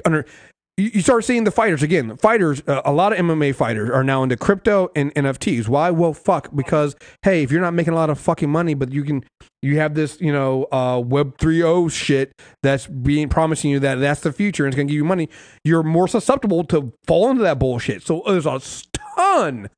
under. 0.05 0.26
You 0.79 1.01
start 1.01 1.24
seeing 1.24 1.45
the 1.45 1.51
fighters 1.51 1.83
again. 1.83 2.18
Fighters, 2.18 2.62
uh, 2.68 2.83
a 2.85 2.93
lot 2.93 3.14
of 3.14 3.18
MMA 3.18 3.55
fighters 3.55 3.89
are 3.89 4.05
now 4.05 4.22
into 4.22 4.37
crypto 4.37 4.91
and 4.95 5.14
NFTs. 5.14 5.68
Why? 5.68 5.91
Well, 5.91 6.12
fuck, 6.12 6.55
because 6.55 6.95
hey, 7.22 7.43
if 7.43 7.51
you're 7.51 7.62
not 7.62 7.72
making 7.72 7.95
a 7.95 7.97
lot 7.97 8.11
of 8.11 8.20
fucking 8.20 8.51
money, 8.51 8.74
but 8.74 8.93
you 8.93 9.03
can, 9.03 9.24
you 9.62 9.79
have 9.79 9.95
this, 9.95 10.20
you 10.20 10.31
know, 10.31 10.66
uh, 10.70 11.01
Web 11.01 11.39
3.0 11.39 11.91
shit 11.91 12.31
that's 12.62 12.87
being 12.87 13.31
promising 13.31 13.70
you 13.70 13.81
that 13.81 13.95
that's 13.95 14.20
the 14.20 14.35
future 14.35 14.66
and 14.66 14.74
it's 14.74 14.77
gonna 14.77 14.89
give 14.89 14.97
you 14.97 15.05
money. 15.05 15.31
You're 15.64 15.83
more 15.83 16.09
susceptible 16.09 16.62
to 16.64 16.93
fall 17.07 17.31
into 17.31 17.43
that 17.45 17.59
bullshit. 17.59 18.03
So 18.03 18.22
there's 18.27 18.45
a 18.45 18.61
ton 19.27 19.70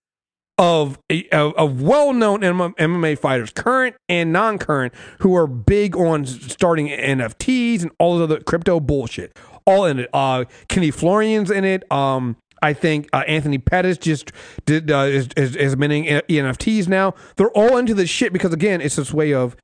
of 0.58 0.98
of, 1.30 1.54
of 1.54 1.80
well-known 1.80 2.40
MMA 2.40 3.18
fighters, 3.18 3.52
current 3.52 3.94
and 4.08 4.32
non-current, 4.32 4.92
who 5.20 5.36
are 5.36 5.46
big 5.46 5.96
on 5.96 6.26
starting 6.26 6.88
NFTs 6.88 7.82
and 7.82 7.92
all 7.98 8.16
of 8.16 8.22
other 8.22 8.40
crypto 8.40 8.80
bullshit. 8.80 9.38
All 9.68 9.84
in 9.84 9.98
it. 10.00 10.10
Uh, 10.12 10.44
Kenny 10.68 10.90
Florian's 10.90 11.50
in 11.50 11.64
it. 11.64 11.90
Um, 11.92 12.36
I 12.62 12.72
think 12.72 13.08
uh, 13.12 13.18
Anthony 13.28 13.58
Pettis 13.58 13.98
just 13.98 14.32
did 14.64 14.90
uh, 14.90 15.00
is, 15.00 15.28
is 15.36 15.54
is 15.56 15.76
minting 15.76 16.04
NFTs 16.04 16.88
now. 16.88 17.14
They're 17.36 17.50
all 17.50 17.76
into 17.76 17.94
this 17.94 18.10
shit 18.10 18.32
because 18.32 18.52
again, 18.52 18.80
it's 18.80 18.96
this 18.96 19.12
way 19.12 19.32
of 19.32 19.56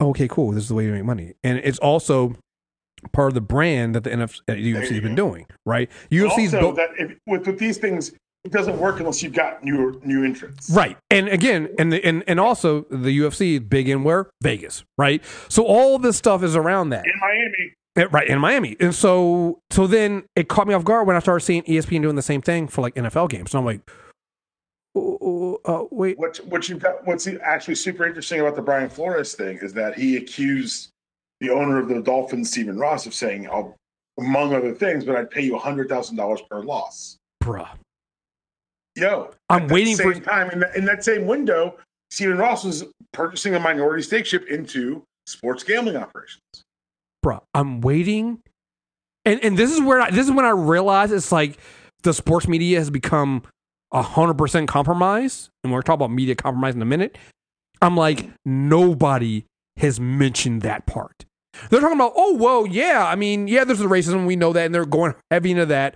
okay, 0.00 0.28
cool. 0.28 0.52
This 0.52 0.64
is 0.64 0.68
the 0.68 0.74
way 0.74 0.84
you 0.84 0.92
make 0.92 1.04
money, 1.04 1.34
and 1.42 1.58
it's 1.58 1.78
also 1.78 2.34
part 3.12 3.28
of 3.28 3.34
the 3.34 3.40
brand 3.40 3.94
that 3.94 4.04
the 4.04 4.10
NF, 4.10 4.40
uh, 4.48 4.52
UFC 4.52 4.92
has 4.92 5.00
been 5.00 5.14
doing. 5.14 5.46
Right? 5.64 5.90
UFC's 6.10 6.54
also, 6.54 6.60
built 6.60 6.76
that 6.76 6.90
if, 6.98 7.16
with 7.26 7.46
with 7.46 7.58
these 7.58 7.78
things, 7.78 8.12
it 8.44 8.52
doesn't 8.52 8.78
work 8.78 9.00
unless 9.00 9.22
you've 9.22 9.34
got 9.34 9.64
new 9.64 10.00
new 10.04 10.24
entrants. 10.24 10.70
Right. 10.70 10.96
And 11.10 11.28
again, 11.28 11.68
and 11.78 11.92
the, 11.92 12.04
and 12.04 12.22
and 12.26 12.38
also 12.38 12.82
the 12.90 13.18
UFC 13.18 13.54
is 13.54 13.60
big 13.60 13.88
in 13.88 14.04
where 14.04 14.30
Vegas, 14.42 14.84
right? 14.98 15.22
So 15.48 15.64
all 15.64 15.98
this 15.98 16.16
stuff 16.16 16.42
is 16.42 16.56
around 16.56 16.90
that. 16.90 17.04
In 17.06 17.12
Miami, 17.20 17.74
right 17.96 18.28
in 18.28 18.38
Miami. 18.38 18.76
And 18.80 18.94
so 18.94 19.60
so 19.70 19.86
then 19.86 20.24
it 20.36 20.48
caught 20.48 20.68
me 20.68 20.74
off 20.74 20.84
guard 20.84 21.06
when 21.06 21.16
I 21.16 21.20
started 21.20 21.44
seeing 21.44 21.62
ESPN 21.64 22.02
doing 22.02 22.16
the 22.16 22.22
same 22.22 22.42
thing 22.42 22.68
for 22.68 22.82
like 22.82 22.94
NFL 22.94 23.30
games. 23.30 23.54
And 23.54 23.60
I'm 23.60 23.64
like, 23.64 23.80
oh, 24.94 25.60
uh, 25.64 25.84
wait, 25.90 26.18
what 26.18 26.36
what 26.46 26.68
you 26.68 26.76
got? 26.76 27.06
What's 27.06 27.26
actually 27.42 27.74
super 27.74 28.06
interesting 28.06 28.40
about 28.40 28.56
the 28.56 28.62
Brian 28.62 28.88
Flores 28.88 29.34
thing 29.34 29.58
is 29.62 29.72
that 29.74 29.98
he 29.98 30.16
accused 30.16 30.88
the 31.40 31.50
owner 31.50 31.78
of 31.78 31.88
the 31.88 32.00
Dolphins, 32.00 32.50
Stephen 32.50 32.78
Ross, 32.78 33.06
of 33.06 33.14
saying, 33.14 33.48
"I'll, 33.48 33.74
among 34.18 34.54
other 34.54 34.74
things, 34.74 35.04
but 35.04 35.16
I'd 35.16 35.30
pay 35.30 35.42
you 35.42 35.58
hundred 35.58 35.88
thousand 35.88 36.16
dollars 36.16 36.40
per 36.50 36.62
loss." 36.62 37.16
bruh. 37.42 37.68
Yo, 38.96 39.30
I'm 39.50 39.64
at 39.64 39.70
waiting 39.70 39.94
same 39.94 40.14
for- 40.14 40.20
time 40.20 40.50
in 40.50 40.60
that, 40.60 40.74
in 40.76 40.84
that 40.86 41.04
same 41.04 41.26
window. 41.26 41.76
Stephen 42.10 42.38
Ross 42.38 42.64
was 42.64 42.84
purchasing 43.12 43.54
a 43.54 43.60
minority 43.60 44.02
stake 44.02 44.24
ship 44.24 44.46
into 44.48 45.02
sports 45.26 45.62
gambling 45.62 45.96
operations. 45.96 46.40
Bruh, 47.26 47.42
I'm 47.54 47.80
waiting. 47.80 48.40
And 49.24 49.42
and 49.42 49.56
this 49.56 49.72
is 49.72 49.80
where 49.80 50.00
I, 50.00 50.10
this 50.10 50.26
is 50.26 50.32
when 50.32 50.44
I 50.44 50.50
realize 50.50 51.10
it's 51.10 51.32
like 51.32 51.58
the 52.04 52.14
sports 52.14 52.46
media 52.46 52.78
has 52.78 52.88
become 52.88 53.42
hundred 53.92 54.34
percent 54.34 54.68
compromised, 54.68 55.50
and 55.64 55.72
we're 55.72 55.82
talking 55.82 56.04
about 56.04 56.12
media 56.12 56.36
compromise 56.36 56.76
in 56.76 56.82
a 56.82 56.86
minute. 56.86 57.18
I'm 57.82 57.96
like, 57.96 58.30
nobody 58.44 59.44
has 59.78 59.98
mentioned 59.98 60.62
that 60.62 60.86
part. 60.86 61.24
They're 61.70 61.80
talking 61.80 61.96
about, 61.96 62.12
oh, 62.14 62.34
well, 62.34 62.66
yeah, 62.66 63.06
I 63.06 63.16
mean, 63.16 63.48
yeah, 63.48 63.64
there's 63.64 63.78
the 63.78 63.86
racism, 63.86 64.26
we 64.26 64.36
know 64.36 64.52
that, 64.52 64.66
and 64.66 64.74
they're 64.74 64.84
going 64.84 65.14
heavy 65.30 65.50
into 65.52 65.66
that. 65.66 65.94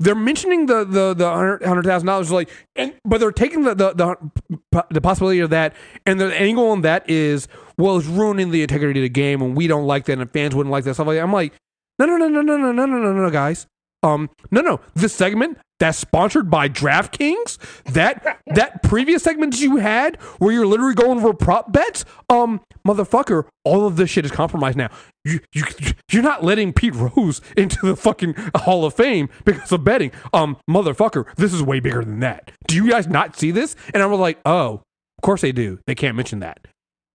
They're 0.00 0.14
mentioning 0.14 0.66
the 0.66 0.84
the 0.84 1.14
the 1.14 1.30
hundred 1.30 1.84
thousand 1.84 2.06
dollars, 2.06 2.32
like, 2.32 2.50
and 2.74 2.94
but 3.04 3.20
they're 3.20 3.30
taking 3.30 3.62
the, 3.62 3.74
the 3.74 3.92
the 3.92 4.84
the 4.90 5.00
possibility 5.00 5.38
of 5.40 5.50
that, 5.50 5.74
and 6.04 6.20
the 6.20 6.34
angle 6.34 6.68
on 6.70 6.80
that 6.80 7.08
is, 7.08 7.46
well, 7.76 7.98
it's 7.98 8.06
ruining 8.06 8.50
the 8.50 8.62
integrity 8.62 9.00
of 9.00 9.04
the 9.04 9.08
game, 9.08 9.42
and 9.42 9.56
we 9.56 9.66
don't 9.66 9.86
like 9.86 10.04
that, 10.06 10.18
and 10.18 10.30
fans 10.30 10.54
wouldn't 10.54 10.72
like 10.72 10.84
that 10.84 10.94
stuff 10.94 11.06
like 11.06 11.16
that. 11.16 11.22
I'm 11.22 11.32
like, 11.32 11.52
no, 11.98 12.06
no, 12.06 12.16
no, 12.16 12.28
no, 12.28 12.42
no, 12.42 12.56
no, 12.56 12.72
no, 12.72 12.86
no, 12.86 12.98
no, 12.98 13.12
no, 13.12 13.30
guys. 13.30 13.66
Um, 14.02 14.28
no, 14.50 14.60
no. 14.60 14.80
This 14.94 15.14
segment 15.14 15.58
that's 15.80 15.96
sponsored 15.96 16.50
by 16.50 16.68
DraftKings, 16.68 17.58
that 17.92 18.38
that 18.46 18.82
previous 18.82 19.22
segment 19.22 19.58
you 19.60 19.76
had 19.76 20.16
where 20.38 20.52
you're 20.52 20.66
literally 20.66 20.94
going 20.94 21.18
over 21.18 21.32
prop 21.32 21.72
bets, 21.72 22.04
um, 22.28 22.60
motherfucker, 22.86 23.44
all 23.64 23.86
of 23.86 23.96
this 23.96 24.10
shit 24.10 24.26
is 24.26 24.30
compromised 24.30 24.76
now. 24.76 24.90
You 25.24 25.40
you 25.54 25.64
you're 26.12 26.22
not 26.22 26.44
letting 26.44 26.74
Pete 26.74 26.94
Rose 26.94 27.40
into 27.56 27.86
the 27.86 27.96
fucking 27.96 28.34
Hall 28.56 28.84
of 28.84 28.92
Fame 28.92 29.30
because 29.46 29.72
of 29.72 29.84
betting. 29.84 30.12
Um, 30.34 30.58
motherfucker, 30.68 31.34
this 31.36 31.54
is 31.54 31.62
way 31.62 31.80
bigger 31.80 32.04
than 32.04 32.20
that. 32.20 32.50
Do 32.68 32.76
you 32.76 32.90
guys 32.90 33.06
not 33.06 33.36
see 33.36 33.50
this? 33.52 33.74
And 33.94 34.02
I 34.02 34.06
was 34.06 34.20
like, 34.20 34.38
oh, 34.44 34.82
of 35.18 35.22
course 35.22 35.40
they 35.40 35.52
do. 35.52 35.78
They 35.86 35.94
can't 35.94 36.14
mention 36.14 36.40
that. 36.40 36.66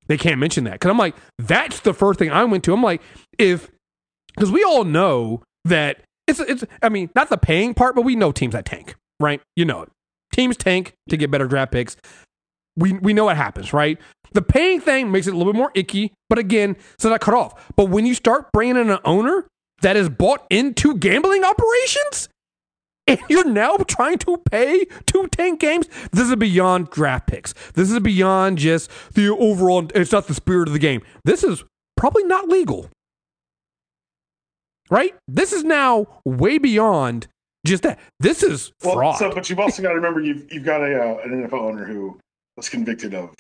They 0.10 0.18
can't 0.18 0.40
mention 0.40 0.66
that 0.66 0.74
because 0.74 0.90
I'm 0.90 0.98
like, 0.98 1.16
that's 1.38 1.80
the 1.80 1.94
first 1.94 2.20
thing 2.20 2.32
I 2.32 2.44
went 2.44 2.64
to. 2.66 2.74
I'm 2.74 2.84
like, 2.84 3.02
if 3.38 3.70
because 4.36 4.52
we 4.52 4.64
all 4.64 4.84
know 4.84 5.44
that 5.66 6.02
it's 6.28 6.40
it's 6.40 6.66
I 6.82 6.90
mean 6.90 7.10
not 7.16 7.30
the 7.30 7.38
paying 7.38 7.74
part, 7.74 7.96
but 7.96 8.02
we 8.02 8.16
know 8.16 8.32
teams 8.32 8.54
that 8.54 8.66
tank, 8.66 8.96
right? 9.20 9.40
You 9.56 9.66
know 9.66 9.84
it. 9.84 9.90
Teams 10.34 10.58
tank 10.58 10.94
to 11.10 11.18
get 11.18 11.32
better 11.32 11.48
draft 11.48 11.72
picks. 11.72 11.96
We 12.76 12.94
we 12.94 13.14
know 13.14 13.26
what 13.26 13.38
happens, 13.38 13.72
right? 13.72 14.00
The 14.34 14.42
paying 14.42 14.82
thing 14.82 15.12
makes 15.12 15.28
it 15.28 15.34
a 15.34 15.38
little 15.38 15.54
bit 15.54 15.58
more 15.58 15.72
icky, 15.76 16.12
but 16.28 16.40
again, 16.40 16.76
so 16.98 17.10
not 17.10 17.22
cut 17.22 17.34
off. 17.34 17.72
But 17.76 17.86
when 17.86 18.06
you 18.06 18.14
start 18.14 18.52
bringing 18.52 18.78
in 18.78 18.90
an 18.90 19.00
owner 19.06 19.48
that 19.82 19.96
is 19.96 20.10
bought 20.10 20.46
into 20.50 20.98
gambling 20.98 21.44
operations, 21.44 22.30
and 23.10 23.20
you're 23.30 23.50
now 23.50 23.78
trying 23.88 24.18
to 24.20 24.38
pay 24.38 24.86
to 25.08 25.28
tank 25.28 25.60
games, 25.60 25.88
this 26.12 26.30
is 26.30 26.36
beyond 26.36 26.90
draft 26.90 27.28
picks. 27.28 27.54
This 27.74 27.92
is 27.92 28.00
beyond 28.00 28.58
just 28.58 28.90
the 29.14 29.30
overall. 29.36 29.88
It's 29.96 30.12
not 30.12 30.28
the 30.28 30.34
spirit 30.34 30.68
of 30.68 30.74
the 30.74 30.80
game. 30.80 31.02
This 31.26 31.44
is 31.44 31.64
probably 31.98 32.24
not 32.24 32.48
legal 32.48 32.90
right? 34.90 35.14
This 35.28 35.54
is 35.54 35.64
now 35.64 36.08
way 36.26 36.58
beyond 36.58 37.28
just 37.66 37.84
that. 37.84 38.00
This 38.20 38.42
is 38.44 38.72
Well, 38.84 38.96
fraud. 38.96 39.18
so 39.18 39.32
but 39.32 39.50
you've 39.50 39.60
also 39.60 39.82
got 39.82 39.90
to 39.90 39.96
remember 39.96 40.20
you've 40.22 40.52
you've 40.52 40.66
got 40.66 40.82
a 40.82 41.00
uh, 41.00 41.18
an 41.24 41.44
NFL 41.48 41.62
owner 41.62 41.86
who 41.86 42.18
was 42.58 42.70
convicted 42.70 43.14
of 43.14 43.34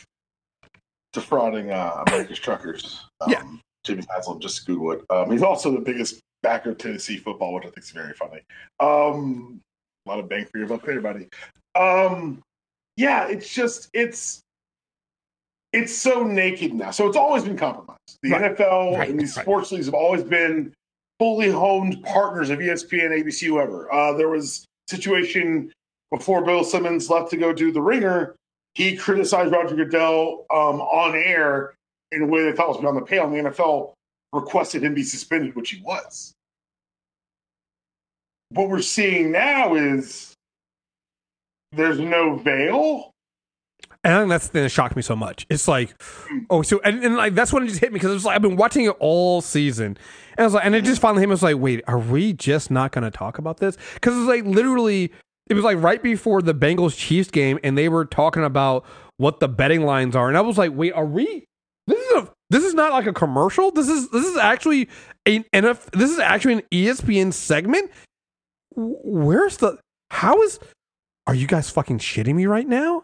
defrauding 1.13 1.71
uh, 1.71 2.03
America's 2.07 2.39
truckers. 2.39 3.03
Um, 3.21 3.31
Yeah. 3.31 3.43
Jimmy 3.85 4.03
Haslam, 4.13 4.39
just 4.41 4.67
Google 4.67 4.91
it. 4.91 5.01
Um, 5.09 5.31
he's 5.31 5.41
also 5.41 5.71
the 5.71 5.79
biggest 5.79 6.19
backer 6.41 6.71
of 6.71 6.77
Tennessee 6.77 7.17
football, 7.17 7.53
which 7.53 7.63
I 7.65 7.67
think 7.69 7.79
is 7.79 7.91
very 7.91 8.13
funny. 8.13 8.41
Um, 8.79 9.59
a 10.05 10.09
lot 10.09 10.19
of 10.19 10.29
bang 10.29 10.45
for 10.45 10.57
your 10.57 10.67
buck 10.67 10.85
there, 10.85 11.01
buddy. 11.01 11.27
Um, 11.75 12.41
yeah, 12.97 13.27
it's 13.27 13.53
just 13.53 13.89
it's 13.93 14.41
it's 15.71 15.93
so 15.95 16.23
naked 16.23 16.73
now. 16.73 16.91
So 16.91 17.07
it's 17.07 17.17
always 17.17 17.43
been 17.43 17.57
compromised. 17.57 17.99
The 18.23 18.31
Right. 18.31 18.41
NFL 18.57 18.97
Right. 18.97 19.09
and 19.09 19.19
these 19.19 19.35
Right. 19.37 19.43
sports 19.43 19.71
leagues 19.71 19.85
have 19.85 19.93
always 19.93 20.23
been 20.23 20.73
fully 21.19 21.51
honed 21.51 22.03
partners 22.03 22.49
of 22.49 22.59
ESPN, 22.59 23.11
ABC, 23.11 23.45
whoever. 23.47 23.91
Uh, 23.93 24.13
there 24.13 24.29
was 24.29 24.65
a 24.89 24.95
situation 24.95 25.71
before 26.11 26.43
Bill 26.43 26.63
Simmons 26.63 27.09
left 27.09 27.29
to 27.31 27.37
go 27.37 27.53
do 27.53 27.71
the 27.71 27.81
Ringer. 27.81 28.35
He 28.73 28.95
criticized 28.97 29.51
Roger 29.51 29.75
Goodell 29.75 30.45
um, 30.49 30.81
on 30.81 31.15
air 31.15 31.75
in 32.11 32.23
a 32.23 32.25
way 32.25 32.43
they 32.43 32.53
thought 32.53 32.69
was 32.69 32.77
beyond 32.77 32.97
the 32.97 33.01
pale, 33.01 33.25
and 33.25 33.33
the 33.33 33.51
NFL 33.51 33.93
requested 34.33 34.83
him 34.83 34.93
be 34.93 35.03
suspended, 35.03 35.55
which 35.55 35.71
he 35.71 35.81
was. 35.81 36.33
What 38.49 38.69
we're 38.69 38.81
seeing 38.81 39.31
now 39.31 39.75
is 39.75 40.33
there's 41.71 41.99
no 41.99 42.35
veil. 42.35 43.11
And 44.03 44.13
I 44.13 44.19
think 44.19 44.29
that's 44.29 44.47
the 44.47 44.53
thing 44.53 44.63
that 44.63 44.69
shocked 44.69 44.95
me 44.95 45.01
so 45.01 45.15
much. 45.15 45.45
It's 45.49 45.67
like, 45.67 45.93
hmm. 46.01 46.39
oh, 46.49 46.61
so 46.61 46.79
and, 46.83 47.03
and 47.03 47.17
like 47.17 47.35
that's 47.35 47.51
when 47.51 47.63
it 47.63 47.67
just 47.67 47.81
hit 47.81 47.91
me 47.91 47.95
because 47.95 48.11
it 48.11 48.15
was 48.15 48.25
like 48.25 48.35
I've 48.35 48.41
been 48.41 48.55
watching 48.55 48.85
it 48.85 48.95
all 48.99 49.41
season, 49.41 49.97
and 50.37 50.39
I 50.39 50.43
was 50.43 50.53
like, 50.53 50.65
and 50.65 50.73
it 50.73 50.85
just 50.85 51.01
finally 51.01 51.21
hit 51.21 51.27
me. 51.27 51.31
I 51.31 51.33
was 51.33 51.43
like, 51.43 51.57
wait, 51.57 51.83
are 51.87 51.99
we 51.99 52.33
just 52.33 52.71
not 52.71 52.91
going 52.91 53.03
to 53.03 53.11
talk 53.11 53.37
about 53.37 53.57
this? 53.57 53.77
Because 53.95 54.15
it 54.15 54.19
was 54.19 54.27
like 54.27 54.45
literally, 54.45 55.11
it 55.49 55.53
was 55.53 55.65
like 55.65 55.81
right 55.81 56.01
before 56.01 56.41
the 56.41 56.55
Bengals 56.55 56.97
Chiefs 56.97 57.29
game, 57.29 57.59
and 57.61 57.77
they 57.77 57.89
were 57.89 58.05
talking 58.05 58.43
about 58.45 58.85
what 59.17 59.41
the 59.41 59.49
betting 59.49 59.83
lines 59.83 60.15
are, 60.15 60.29
and 60.29 60.37
I 60.37 60.41
was 60.41 60.57
like, 60.57 60.71
wait, 60.73 60.93
are 60.93 61.05
we? 61.05 61.48
This 62.49 62.63
is 62.63 62.65
a 62.65 62.69
this 62.69 62.69
is 62.69 62.73
not 62.73 62.91
like 62.91 63.07
a 63.07 63.13
commercial. 63.13 63.71
This 63.71 63.89
is 63.89 64.09
this 64.09 64.25
is 64.25 64.37
actually 64.37 64.89
an 65.25 65.45
NF. 65.53 65.91
This 65.91 66.11
is 66.11 66.19
actually 66.19 66.53
an 66.53 66.63
ESPN 66.71 67.33
segment. 67.33 67.91
Where's 68.75 69.57
the? 69.57 69.77
How 70.11 70.41
is? 70.41 70.59
Are 71.27 71.35
you 71.35 71.47
guys 71.47 71.69
fucking 71.69 71.99
shitting 71.99 72.35
me 72.35 72.45
right 72.45 72.67
now? 72.67 73.03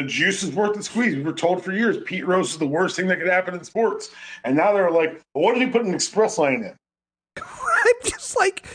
the 0.00 0.06
juice 0.06 0.42
is 0.42 0.54
worth 0.54 0.76
the 0.76 0.82
squeeze. 0.82 1.14
We 1.14 1.22
were 1.22 1.32
told 1.32 1.62
for 1.62 1.72
years 1.72 1.98
Pete 2.04 2.26
Rose 2.26 2.52
is 2.52 2.58
the 2.58 2.66
worst 2.66 2.96
thing 2.96 3.06
that 3.08 3.18
could 3.18 3.28
happen 3.28 3.54
in 3.54 3.62
sports. 3.64 4.10
And 4.44 4.56
now 4.56 4.72
they're 4.72 4.90
like, 4.90 5.20
well, 5.34 5.44
what 5.44 5.54
did 5.54 5.62
he 5.62 5.70
put 5.70 5.84
an 5.84 5.94
express 5.94 6.38
lane 6.38 6.64
in? 6.64 6.76
I'm 7.36 7.94
just 8.04 8.36
like, 8.38 8.66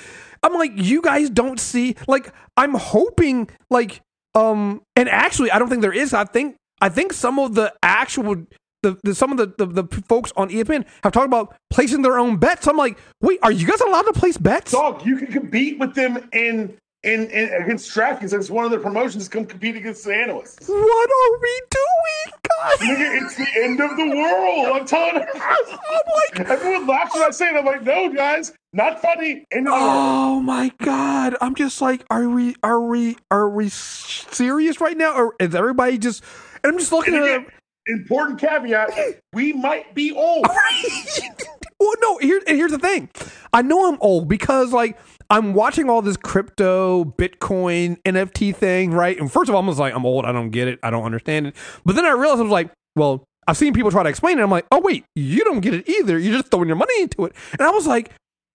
I'm 0.44 0.54
like, 0.54 0.72
you 0.76 1.02
guys 1.02 1.30
don't 1.30 1.60
see, 1.60 1.96
like, 2.08 2.32
I'm 2.58 2.76
hoping, 2.76 3.50
like, 3.70 4.02
um, 4.36 4.82
and 4.96 5.10
actually, 5.10 5.50
I 5.52 5.58
don't 5.58 5.70
think 5.70 5.82
there 5.82 5.94
is. 5.94 6.14
I 6.14 6.26
think, 6.26 6.58
I 6.82 6.90
think 6.90 7.14
some 7.14 7.40
of 7.40 7.56
the 7.56 7.74
actual, 7.82 8.46
the, 8.86 8.98
the 9.04 9.16
some 9.16 9.32
of 9.32 9.38
the, 9.38 9.66
the 9.66 9.84
the 9.84 10.02
folks 10.08 10.32
on 10.38 10.50
ESPN 10.50 10.86
have 11.04 11.12
talked 11.12 11.26
about 11.26 11.56
placing 11.72 12.02
their 12.04 12.20
own 12.20 12.38
bets. 12.38 12.68
I'm 12.68 12.78
like, 12.78 12.98
wait, 13.22 13.40
are 13.44 13.52
you 13.52 13.66
guys 13.68 13.82
allowed 13.82 14.04
to 14.04 14.14
place 14.14 14.38
bets? 14.38 14.72
Dog, 14.72 15.06
you 15.06 15.18
can 15.18 15.28
compete 15.28 15.80
with 15.80 15.96
them 15.96 16.30
in 16.34 16.78
in, 17.04 17.30
in 17.30 17.54
against 17.62 17.90
DraftKings. 17.96 18.32
That's 18.32 18.50
one 18.50 18.66
of 18.66 18.72
their 18.72 18.80
promotions. 18.80 19.28
Come 19.28 19.46
compete 19.46 19.76
against 19.76 20.06
the 20.06 20.16
analysts. 20.16 20.68
What 20.68 21.10
are 21.10 21.40
we 21.42 21.62
doing, 21.70 22.40
guys? 22.50 22.80
Nigga, 22.80 23.22
it's 23.24 23.36
the 23.36 23.48
end 23.64 23.80
of 23.80 23.96
the 23.96 24.08
world. 24.08 24.78
I'm 24.82 24.86
telling 24.88 25.16
you. 25.16 25.28
I'm 25.36 26.40
like, 26.40 26.50
Everyone 26.50 26.88
laughs 26.88 27.14
when 27.14 27.24
I 27.24 27.30
say 27.32 27.50
it. 27.50 27.56
I'm 27.58 27.66
like, 27.66 27.84
no, 27.84 28.12
guys, 28.12 28.54
not 28.74 29.02
funny. 29.02 29.46
End 29.52 29.68
of 29.68 29.74
the 29.74 29.80
world. 29.80 29.84
Oh 29.84 30.40
my 30.42 30.72
god! 30.82 31.36
I'm 31.42 31.54
just 31.56 31.80
like, 31.82 32.04
are 32.10 32.28
we, 32.28 32.56
are 32.64 32.82
we, 32.82 33.18
are 33.30 33.50
we 33.50 33.70
serious 33.70 34.82
right 34.82 34.98
now, 34.98 35.14
or 35.16 35.36
is 35.40 35.54
everybody 35.54 35.98
just? 35.98 36.24
And 36.64 36.74
I'm 36.74 36.80
just 36.80 36.92
looking 36.92 37.14
And 37.16 37.26
at. 37.26 37.46
Important 37.88 38.40
caveat: 38.40 38.92
we 39.34 39.54
might 39.54 39.94
be 39.94 40.12
old. 40.12 40.46
well, 41.80 41.94
no. 42.02 42.18
Here, 42.18 42.42
here's 42.48 42.72
the 42.72 42.80
thing. 42.80 43.10
I 43.54 43.62
know 43.62 43.90
I'm 43.90 43.98
old 44.02 44.28
because 44.28 44.74
like 44.74 44.98
I'm 45.30 45.54
watching 45.54 45.90
all 45.90 46.02
this 46.02 46.18
crypto, 46.18 47.06
Bitcoin, 47.06 48.02
NFT 48.04 48.56
thing, 48.56 48.92
right? 48.92 49.18
And 49.20 49.32
first 49.32 49.50
of 49.50 49.56
all, 49.56 49.64
I 49.64 49.66
was 49.66 49.80
like, 49.80 49.94
I'm 49.94 50.06
old. 50.06 50.26
I 50.26 50.32
don't 50.32 50.52
get 50.52 50.68
it. 50.68 50.80
I 50.84 50.90
don't 50.90 51.04
understand 51.04 51.48
it. 51.48 51.56
But 51.84 51.96
then 51.96 52.06
I 52.06 52.12
realized 52.12 52.40
I 52.40 52.44
was 52.44 52.52
like, 52.52 52.72
well, 52.96 53.24
I've 53.48 53.58
seen 53.58 53.74
people 53.74 53.92
try 53.92 54.04
to 54.04 54.10
explain 54.10 54.40
it. 54.40 54.42
I'm 54.44 54.52
like, 54.52 54.66
oh 54.72 54.80
wait, 54.80 55.06
you 55.16 55.44
don't 55.44 55.62
get 55.62 55.74
it 55.74 55.88
either. 55.88 56.18
You're 56.18 56.38
just 56.38 56.52
throwing 56.52 56.68
your 56.68 56.78
money 56.78 57.02
into 57.02 57.26
it. 57.26 57.36
And 57.54 57.62
I 57.62 57.70
was 57.72 57.88
like, 57.88 58.12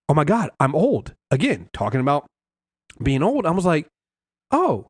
oh 0.09 0.15
my 0.15 0.25
god, 0.25 0.51
I'm 0.59 0.75
old 0.75 1.15
again. 1.31 1.69
Talking 1.73 2.01
about 2.01 2.27
being 3.03 3.23
old, 3.23 3.47
I 3.47 3.51
was 3.51 3.65
like, 3.65 3.87
oh, 4.51 4.87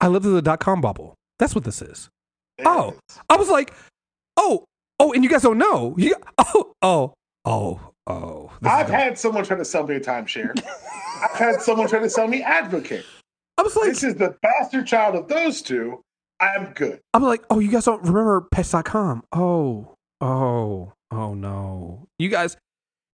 I 0.00 0.08
lived 0.08 0.24
through 0.24 0.34
the 0.34 0.42
dot 0.42 0.60
com 0.60 0.80
bubble. 0.80 1.14
That's 1.38 1.54
what 1.54 1.64
this 1.64 1.80
is. 1.80 2.10
Oh, 2.64 2.96
I 3.28 3.36
was 3.36 3.48
like, 3.48 3.74
oh, 4.36 4.64
oh, 5.00 5.12
and 5.12 5.24
you 5.24 5.30
guys 5.30 5.42
don't 5.42 5.58
know. 5.58 5.94
You, 5.98 6.14
oh, 6.38 6.72
oh, 6.82 7.14
oh, 7.44 7.80
oh. 8.06 8.52
I've 8.62 8.88
had 8.88 9.18
someone 9.18 9.44
try 9.44 9.56
to 9.56 9.64
sell 9.64 9.86
me 9.86 9.96
a 9.96 10.00
timeshare. 10.00 10.52
I've 11.22 11.38
had 11.38 11.60
someone 11.60 11.88
try 11.88 12.00
to 12.00 12.10
sell 12.10 12.28
me 12.28 12.42
Advocare. 12.42 13.04
I 13.56 13.62
was 13.62 13.76
like, 13.76 13.88
This 13.90 14.04
is 14.04 14.14
the 14.16 14.36
bastard 14.42 14.86
child 14.86 15.14
of 15.14 15.28
those 15.28 15.62
two. 15.62 16.00
I'm 16.40 16.72
good. 16.74 17.00
I'm 17.14 17.22
like, 17.22 17.44
oh, 17.50 17.60
you 17.60 17.70
guys 17.70 17.84
don't 17.84 18.02
remember 18.02 18.42
pets.com. 18.52 19.22
Oh, 19.32 19.94
oh, 20.20 20.92
oh 21.10 21.34
no. 21.34 22.06
You 22.18 22.28
guys, 22.28 22.56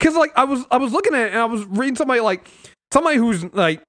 cause 0.00 0.16
like 0.16 0.32
I 0.36 0.44
was, 0.44 0.64
I 0.70 0.78
was 0.78 0.92
looking 0.92 1.14
at 1.14 1.26
it 1.28 1.32
and 1.32 1.38
I 1.38 1.44
was 1.44 1.64
reading 1.66 1.96
somebody 1.96 2.20
like, 2.20 2.48
somebody 2.92 3.18
who's 3.18 3.44
like, 3.52 3.82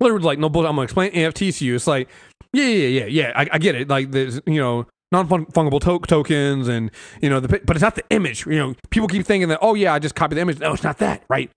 literally 0.00 0.24
like, 0.24 0.38
no 0.38 0.48
bullshit, 0.48 0.70
I'm 0.70 0.76
gonna 0.76 0.84
explain 0.84 1.12
NFTs 1.12 1.58
to 1.58 1.64
you. 1.66 1.74
It's 1.74 1.86
like, 1.86 2.08
yeah, 2.54 2.64
yeah, 2.64 3.00
yeah, 3.00 3.06
yeah, 3.06 3.32
I, 3.36 3.48
I 3.52 3.58
get 3.58 3.74
it. 3.74 3.88
Like 3.88 4.10
there's, 4.12 4.40
you 4.46 4.60
know, 4.60 4.86
non-fungible 5.12 5.80
to- 5.80 6.06
tokens 6.06 6.68
and, 6.68 6.90
you 7.20 7.28
know, 7.28 7.40
the, 7.40 7.48
but 7.48 7.76
it's 7.76 7.82
not 7.82 7.94
the 7.94 8.04
image. 8.10 8.46
You 8.46 8.56
know, 8.56 8.74
people 8.90 9.08
keep 9.08 9.26
thinking 9.26 9.48
that, 9.48 9.58
oh 9.60 9.74
yeah, 9.74 9.92
I 9.92 9.98
just 9.98 10.14
copied 10.14 10.36
the 10.36 10.40
image. 10.40 10.58
No, 10.58 10.72
it's 10.72 10.82
not 10.82 10.98
that, 10.98 11.22
right? 11.28 11.50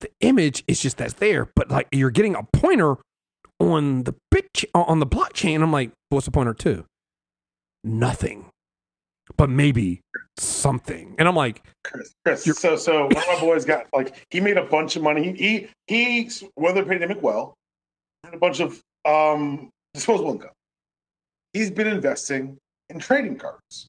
The 0.00 0.10
image 0.20 0.64
is 0.66 0.80
just 0.80 0.98
that's 0.98 1.14
there, 1.14 1.48
but 1.56 1.70
like 1.70 1.88
you're 1.92 2.10
getting 2.10 2.34
a 2.34 2.42
pointer 2.42 2.96
on 3.60 4.04
the 4.04 4.14
bit 4.30 4.46
ch- 4.54 4.66
on 4.74 5.00
the 5.00 5.06
blockchain. 5.06 5.62
I'm 5.62 5.72
like, 5.72 5.92
what's 6.10 6.26
the 6.26 6.32
pointer 6.32 6.54
to? 6.54 6.84
Nothing, 7.84 8.46
but 9.36 9.48
maybe 9.50 10.00
something. 10.38 11.14
And 11.18 11.28
I'm 11.28 11.36
like, 11.36 11.62
Chris, 11.84 12.12
Chris. 12.24 12.44
So, 12.44 12.76
so 12.76 13.04
one 13.04 13.16
of 13.16 13.26
my 13.26 13.40
boys 13.40 13.64
got 13.64 13.86
like 13.94 14.26
he 14.30 14.40
made 14.40 14.56
a 14.56 14.64
bunch 14.64 14.96
of 14.96 15.02
money. 15.02 15.32
He 15.32 15.68
he, 15.86 16.24
he 16.26 16.30
whether 16.54 16.84
pandemic 16.84 17.22
well, 17.22 17.54
had 18.24 18.34
a 18.34 18.38
bunch 18.38 18.60
of 18.60 18.80
um 19.04 19.70
disposable 19.94 20.32
income. 20.32 20.50
He's 21.52 21.70
been 21.70 21.86
investing 21.86 22.58
in 22.90 22.98
trading 22.98 23.36
cards, 23.36 23.86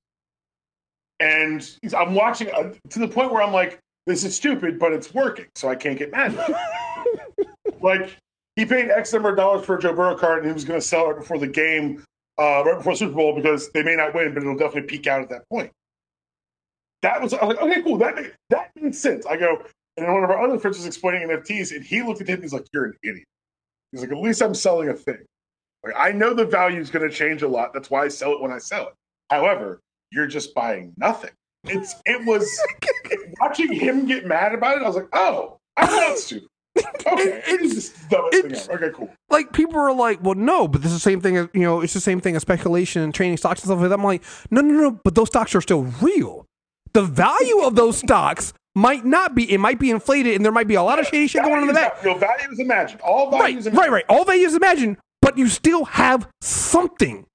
and 1.19 1.67
he's, 1.81 1.93
I'm 1.93 2.13
watching 2.13 2.49
uh, 2.51 2.73
to 2.89 2.99
the 2.99 3.07
point 3.07 3.31
where 3.31 3.41
I'm 3.41 3.53
like, 3.53 3.79
this 4.05 4.23
is 4.23 4.35
stupid, 4.35 4.77
but 4.77 4.93
it's 4.93 5.13
working, 5.13 5.47
so 5.55 5.67
I 5.67 5.75
can't 5.75 5.97
get 5.97 6.11
mad. 6.11 6.35
At 6.35 7.81
like 7.81 8.15
he 8.55 8.65
paid 8.65 8.89
X 8.89 9.13
number 9.13 9.29
of 9.29 9.35
dollars 9.35 9.65
for 9.65 9.77
a 9.77 9.81
Joe 9.81 9.93
Burrow 9.93 10.15
card, 10.15 10.39
and 10.39 10.47
he 10.47 10.53
was 10.53 10.63
going 10.63 10.79
to 10.79 10.85
sell 10.85 11.09
it 11.11 11.17
before 11.17 11.39
the 11.39 11.47
game, 11.47 12.03
uh, 12.37 12.63
right 12.65 12.77
before 12.77 12.95
Super 12.95 13.13
Bowl, 13.13 13.35
because 13.35 13.69
they 13.71 13.83
may 13.83 13.95
not 13.95 14.13
win, 14.13 14.33
but 14.33 14.43
it'll 14.43 14.55
definitely 14.55 14.83
peak 14.83 15.07
out 15.07 15.21
at 15.21 15.29
that 15.29 15.49
point. 15.49 15.71
That 17.01 17.21
was 17.21 17.33
I 17.33 17.43
was 17.43 17.57
like, 17.57 17.65
okay, 17.65 17.81
cool. 17.81 17.97
That 17.97 18.15
make, 18.15 18.33
that 18.49 18.71
makes 18.79 18.97
sense. 18.97 19.25
I 19.25 19.37
go, 19.37 19.57
and 19.97 20.05
then 20.05 20.13
one 20.13 20.23
of 20.23 20.29
our 20.29 20.41
other 20.41 20.59
friends 20.59 20.77
was 20.77 20.85
explaining 20.85 21.27
NFTs, 21.27 21.75
and 21.75 21.83
he 21.83 22.01
looked 22.01 22.21
at 22.21 22.27
him. 22.27 22.41
He's 22.41 22.53
like, 22.53 22.65
"You're 22.73 22.85
an 22.85 22.93
idiot." 23.03 23.25
He's 23.91 24.01
like, 24.01 24.11
"At 24.11 24.17
least 24.17 24.41
I'm 24.41 24.53
selling 24.53 24.89
a 24.89 24.93
thing. 24.93 25.23
Like 25.85 25.93
I 25.97 26.11
know 26.11 26.33
the 26.33 26.45
value 26.45 26.79
is 26.81 26.89
going 26.89 27.07
to 27.09 27.15
change 27.15 27.41
a 27.43 27.47
lot. 27.47 27.73
That's 27.73 27.89
why 27.89 28.03
I 28.03 28.07
sell 28.07 28.31
it 28.33 28.41
when 28.41 28.51
I 28.51 28.57
sell 28.57 28.87
it. 28.87 28.93
However, 29.29 29.79
you're 30.11 30.27
just 30.27 30.53
buying 30.55 30.93
nothing. 30.97 31.31
It's 31.65 31.95
it 32.05 32.25
was 32.25 32.49
watching 33.39 33.71
him 33.71 34.05
get 34.05 34.25
mad 34.25 34.53
about 34.53 34.77
it. 34.77 34.83
I 34.83 34.87
was 34.87 34.95
like, 34.95 35.07
oh, 35.13 35.57
I'm 35.77 35.89
not 35.89 36.17
stupid. 36.17 36.47
Okay, 36.77 37.23
It- 37.23 37.43
it's 37.47 37.73
just 37.75 38.09
the 38.09 38.15
dumbest 38.17 38.33
thing 38.41 38.45
it's- 38.51 38.69
ever. 38.69 38.85
Okay, 38.85 38.95
cool. 38.97 39.09
like 39.29 39.53
people 39.53 39.77
are 39.79 39.93
like, 39.93 40.21
well, 40.23 40.35
no, 40.35 40.67
but 40.67 40.81
this 40.81 40.91
is 40.91 40.97
the 40.97 41.01
same 41.09 41.21
thing. 41.21 41.37
as 41.37 41.47
You 41.53 41.61
know, 41.61 41.81
it's 41.81 41.93
the 41.93 42.01
same 42.01 42.19
thing 42.19 42.35
as 42.35 42.41
speculation 42.41 43.01
and 43.01 43.13
trading 43.13 43.37
stocks 43.37 43.61
and 43.61 43.67
stuff 43.67 43.79
like 43.79 43.89
that. 43.89 43.95
I'm 43.97 44.03
like, 44.03 44.23
no, 44.51 44.61
no, 44.61 44.73
no, 44.73 44.91
but 45.03 45.15
those 45.15 45.27
stocks 45.29 45.55
are 45.55 45.61
still 45.61 45.83
real. 46.01 46.45
The 46.93 47.03
value 47.03 47.59
of 47.61 47.75
those 47.75 47.97
stocks 47.97 48.53
might 48.75 49.05
not 49.05 49.35
be. 49.35 49.49
It 49.51 49.57
might 49.59 49.79
be 49.79 49.89
inflated, 49.89 50.35
and 50.35 50.43
there 50.45 50.51
might 50.51 50.67
be 50.67 50.75
a 50.75 50.83
lot 50.83 50.99
of 50.99 51.05
shady 51.07 51.27
shit 51.27 51.41
going 51.43 51.53
on 51.55 51.61
in 51.61 51.67
the 51.67 51.73
back. 51.73 52.03
Your 52.03 52.17
value 52.17 52.51
is 52.51 52.59
imagined. 52.59 53.01
All 53.01 53.31
Right, 53.31 53.39
values 53.41 53.65
right, 53.65 53.73
imagined. 53.73 53.93
right. 53.93 54.05
All 54.09 54.25
values 54.25 54.53
imagined, 54.53 54.97
but 55.25 55.39
you 55.39 55.47
still 55.49 55.85
have 55.85 56.29
something. 56.39 57.25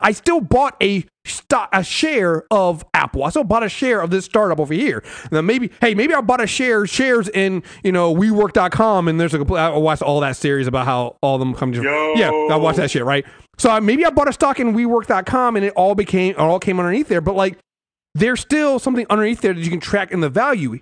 I 0.00 0.12
still 0.12 0.40
bought 0.40 0.76
a 0.82 1.04
stock, 1.26 1.68
a 1.74 1.84
share 1.84 2.44
of 2.50 2.86
Apple. 2.94 3.22
I 3.22 3.28
still 3.28 3.44
bought 3.44 3.62
a 3.62 3.68
share 3.68 4.00
of 4.00 4.08
this 4.08 4.24
startup 4.24 4.58
over 4.58 4.72
here. 4.72 5.04
Now 5.30 5.42
maybe, 5.42 5.70
hey, 5.82 5.94
maybe 5.94 6.14
I 6.14 6.22
bought 6.22 6.40
a 6.40 6.46
share 6.46 6.86
shares 6.86 7.28
in 7.28 7.62
you 7.82 7.92
know 7.92 8.14
WeWork.com, 8.14 9.08
and 9.08 9.20
there's 9.20 9.34
a 9.34 9.38
complete. 9.38 9.58
I 9.58 9.76
watched 9.76 10.00
all 10.00 10.20
that 10.20 10.36
series 10.36 10.66
about 10.66 10.86
how 10.86 11.18
all 11.20 11.34
of 11.34 11.40
them 11.40 11.54
come 11.54 11.70
to. 11.72 11.82
Yo. 11.82 12.14
Yeah, 12.14 12.30
I 12.30 12.56
watched 12.56 12.78
that 12.78 12.90
shit. 12.90 13.04
Right. 13.04 13.26
So 13.58 13.68
I, 13.68 13.80
maybe 13.80 14.06
I 14.06 14.10
bought 14.10 14.28
a 14.28 14.32
stock 14.32 14.58
in 14.58 14.72
WeWork.com, 14.72 15.56
and 15.56 15.66
it 15.66 15.74
all 15.76 15.94
became, 15.94 16.30
it 16.30 16.38
all 16.38 16.58
came 16.58 16.80
underneath 16.80 17.08
there. 17.08 17.20
But 17.20 17.34
like, 17.34 17.58
there's 18.14 18.40
still 18.40 18.78
something 18.78 19.04
underneath 19.10 19.42
there 19.42 19.52
that 19.52 19.60
you 19.60 19.70
can 19.70 19.80
track 19.80 20.12
in 20.12 20.20
the 20.20 20.30
value. 20.30 20.78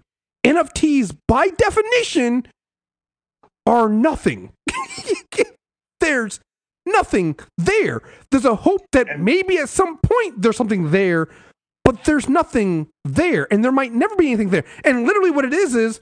NFTs, 0.46 1.16
by 1.26 1.48
definition, 1.48 2.46
are 3.66 3.88
nothing. 3.88 4.52
there's 6.02 6.40
nothing 6.86 7.38
there. 7.58 8.02
There's 8.30 8.44
a 8.44 8.54
hope 8.54 8.82
that 8.92 9.20
maybe 9.20 9.58
at 9.58 9.68
some 9.68 9.98
point 9.98 10.42
there's 10.42 10.56
something 10.56 10.90
there, 10.90 11.28
but 11.84 12.04
there's 12.04 12.28
nothing 12.28 12.88
there, 13.04 13.52
and 13.52 13.64
there 13.64 13.72
might 13.72 13.92
never 13.92 14.14
be 14.16 14.28
anything 14.28 14.50
there. 14.50 14.64
And 14.84 15.06
literally, 15.06 15.30
what 15.30 15.44
it 15.44 15.52
is 15.52 15.74
is 15.74 16.00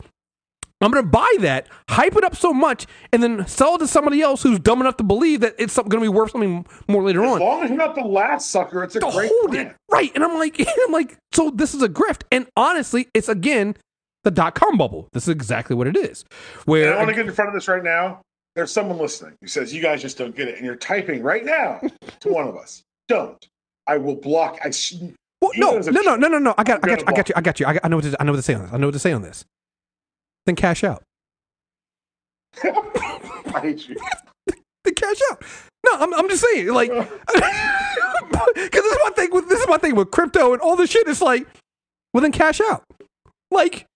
I'm 0.83 0.91
going 0.91 1.05
to 1.05 1.11
buy 1.11 1.37
that, 1.41 1.68
hype 1.91 2.16
it 2.16 2.24
up 2.24 2.35
so 2.35 2.55
much, 2.55 2.87
and 3.12 3.22
then 3.22 3.47
sell 3.47 3.74
it 3.74 3.78
to 3.81 3.87
somebody 3.87 4.22
else 4.22 4.43
who's 4.43 4.59
dumb 4.59 4.81
enough 4.81 4.97
to 4.97 5.05
believe 5.05 5.41
that 5.41 5.55
it's 5.59 5.76
going 5.76 5.91
to 5.91 6.01
be 6.01 6.09
worth 6.09 6.31
something 6.31 6.64
more 6.89 7.03
later 7.03 7.22
As 7.22 7.31
on. 7.31 7.37
As 7.37 7.41
long 7.41 7.62
as 7.64 7.68
you're 7.70 7.78
not 7.78 7.95
the 7.95 8.01
last 8.01 8.51
sucker, 8.51 8.83
it's 8.85 8.97
a 8.97 9.01
to 9.01 9.11
great 9.11 9.31
hold 9.31 9.51
plan. 9.51 9.66
it 9.68 9.76
right, 9.91 10.11
and 10.14 10.24
I'm 10.24 10.39
like, 10.39 10.59
I'm 10.87 10.93
like, 10.93 11.16
so 11.33 11.51
this 11.51 11.74
is 11.74 11.83
a 11.83 11.89
grift, 11.89 12.22
and 12.33 12.47
honestly, 12.57 13.09
it's 13.12 13.28
again 13.28 13.76
the 14.24 14.31
dot 14.31 14.55
com 14.55 14.78
bubble. 14.78 15.09
This 15.12 15.24
is 15.24 15.28
exactly 15.31 15.76
what 15.76 15.87
it 15.87 15.97
is. 15.97 16.24
And 16.31 16.64
Where 16.66 16.95
I 16.95 16.97
want 16.99 17.11
to 17.11 17.14
get 17.14 17.26
in 17.26 17.33
front 17.33 17.49
of 17.49 17.55
this 17.55 17.68
right 17.68 17.85
now. 17.85 18.20
There's 18.61 18.72
someone 18.72 18.98
listening 18.98 19.38
who 19.40 19.46
says, 19.46 19.72
You 19.72 19.80
guys 19.80 20.02
just 20.02 20.18
don't 20.18 20.36
get 20.36 20.46
it. 20.46 20.56
And 20.56 20.66
you're 20.66 20.76
typing 20.76 21.22
right 21.22 21.42
now 21.42 21.80
to 22.20 22.28
one 22.28 22.46
of 22.46 22.58
us. 22.58 22.82
Don't. 23.08 23.42
I 23.86 23.96
will 23.96 24.16
block. 24.16 24.58
I 24.62 24.70
sh- 24.70 24.96
Well, 25.40 25.52
no, 25.56 25.78
no, 25.78 26.02
no, 26.02 26.16
no, 26.16 26.28
no, 26.28 26.38
no. 26.38 26.54
I 26.58 26.62
got, 26.62 26.84
I 26.84 26.88
got, 26.88 27.00
you, 27.00 27.04
I 27.06 27.12
got 27.12 27.28
you, 27.30 27.34
I 27.36 27.40
got 27.40 27.61
you. 27.61 27.66
I, 27.66 27.72
got, 27.72 27.84
I 27.86 27.88
know 27.88 27.96
what 27.96 28.04
to, 28.04 28.16
I 28.20 28.24
know 28.24 28.32
what 28.32 28.36
to 28.36 28.42
say 28.42 28.52
on 28.52 28.61
this. 28.64 28.70
I 28.74 28.76
know 28.76 28.86
what 28.88 28.92
to 28.92 28.98
say 28.98 29.12
on 29.12 29.22
this. 29.22 29.46
Then 30.44 30.56
cash 30.56 30.84
out. 30.84 31.02
I 32.62 33.61
hate 33.62 33.88
you. 33.88 33.96
Then 34.84 34.94
cash 34.94 35.20
out. 35.30 35.42
No, 35.86 35.92
I'm, 35.94 36.12
I'm 36.12 36.28
just 36.28 36.44
saying, 36.44 36.68
like, 36.68 36.90
because 36.90 37.08
this 38.54 38.92
is 38.92 38.98
my 39.04 39.11
thing 39.16 39.30
with 39.32 39.48
this 39.48 39.61
is 39.61 39.68
my 39.68 39.78
thing 39.78 39.94
with 39.94 40.11
crypto 40.11 40.52
and 40.52 40.61
all 40.61 40.76
this 40.76 40.90
shit. 40.90 41.08
It's 41.08 41.22
like, 41.22 41.46
well, 42.12 42.20
then 42.20 42.32
cash 42.32 42.61
out. 42.61 42.84
Like, 43.50 43.86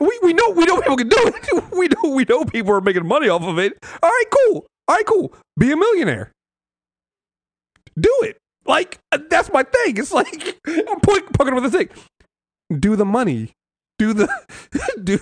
we, 0.00 0.18
we 0.22 0.32
know 0.32 0.50
we 0.50 0.64
know 0.64 0.80
people 0.80 0.96
can 0.96 1.08
do 1.08 1.16
it. 1.18 1.64
We 1.72 1.88
know 1.88 2.14
we 2.14 2.24
know 2.24 2.44
people 2.44 2.72
are 2.72 2.80
making 2.80 3.06
money 3.06 3.28
off 3.28 3.42
of 3.42 3.58
it. 3.58 3.72
All 4.02 4.10
right, 4.10 4.24
cool. 4.30 4.66
All 4.88 4.96
right, 4.96 5.06
cool. 5.06 5.32
Be 5.58 5.70
a 5.72 5.76
millionaire. 5.76 6.32
Do 7.98 8.14
it. 8.22 8.36
Like 8.66 8.98
uh, 9.12 9.18
that's 9.30 9.52
my 9.52 9.62
thing. 9.62 9.96
It's 9.96 10.12
like 10.12 10.58
I'm 10.66 11.00
poking, 11.00 11.28
poking 11.32 11.54
with 11.54 11.64
a 11.66 11.70
stick. 11.70 11.92
Do 12.76 12.96
the 12.96 13.04
money. 13.04 13.52
Do 13.98 14.12
the 14.12 14.28
do, 15.02 15.18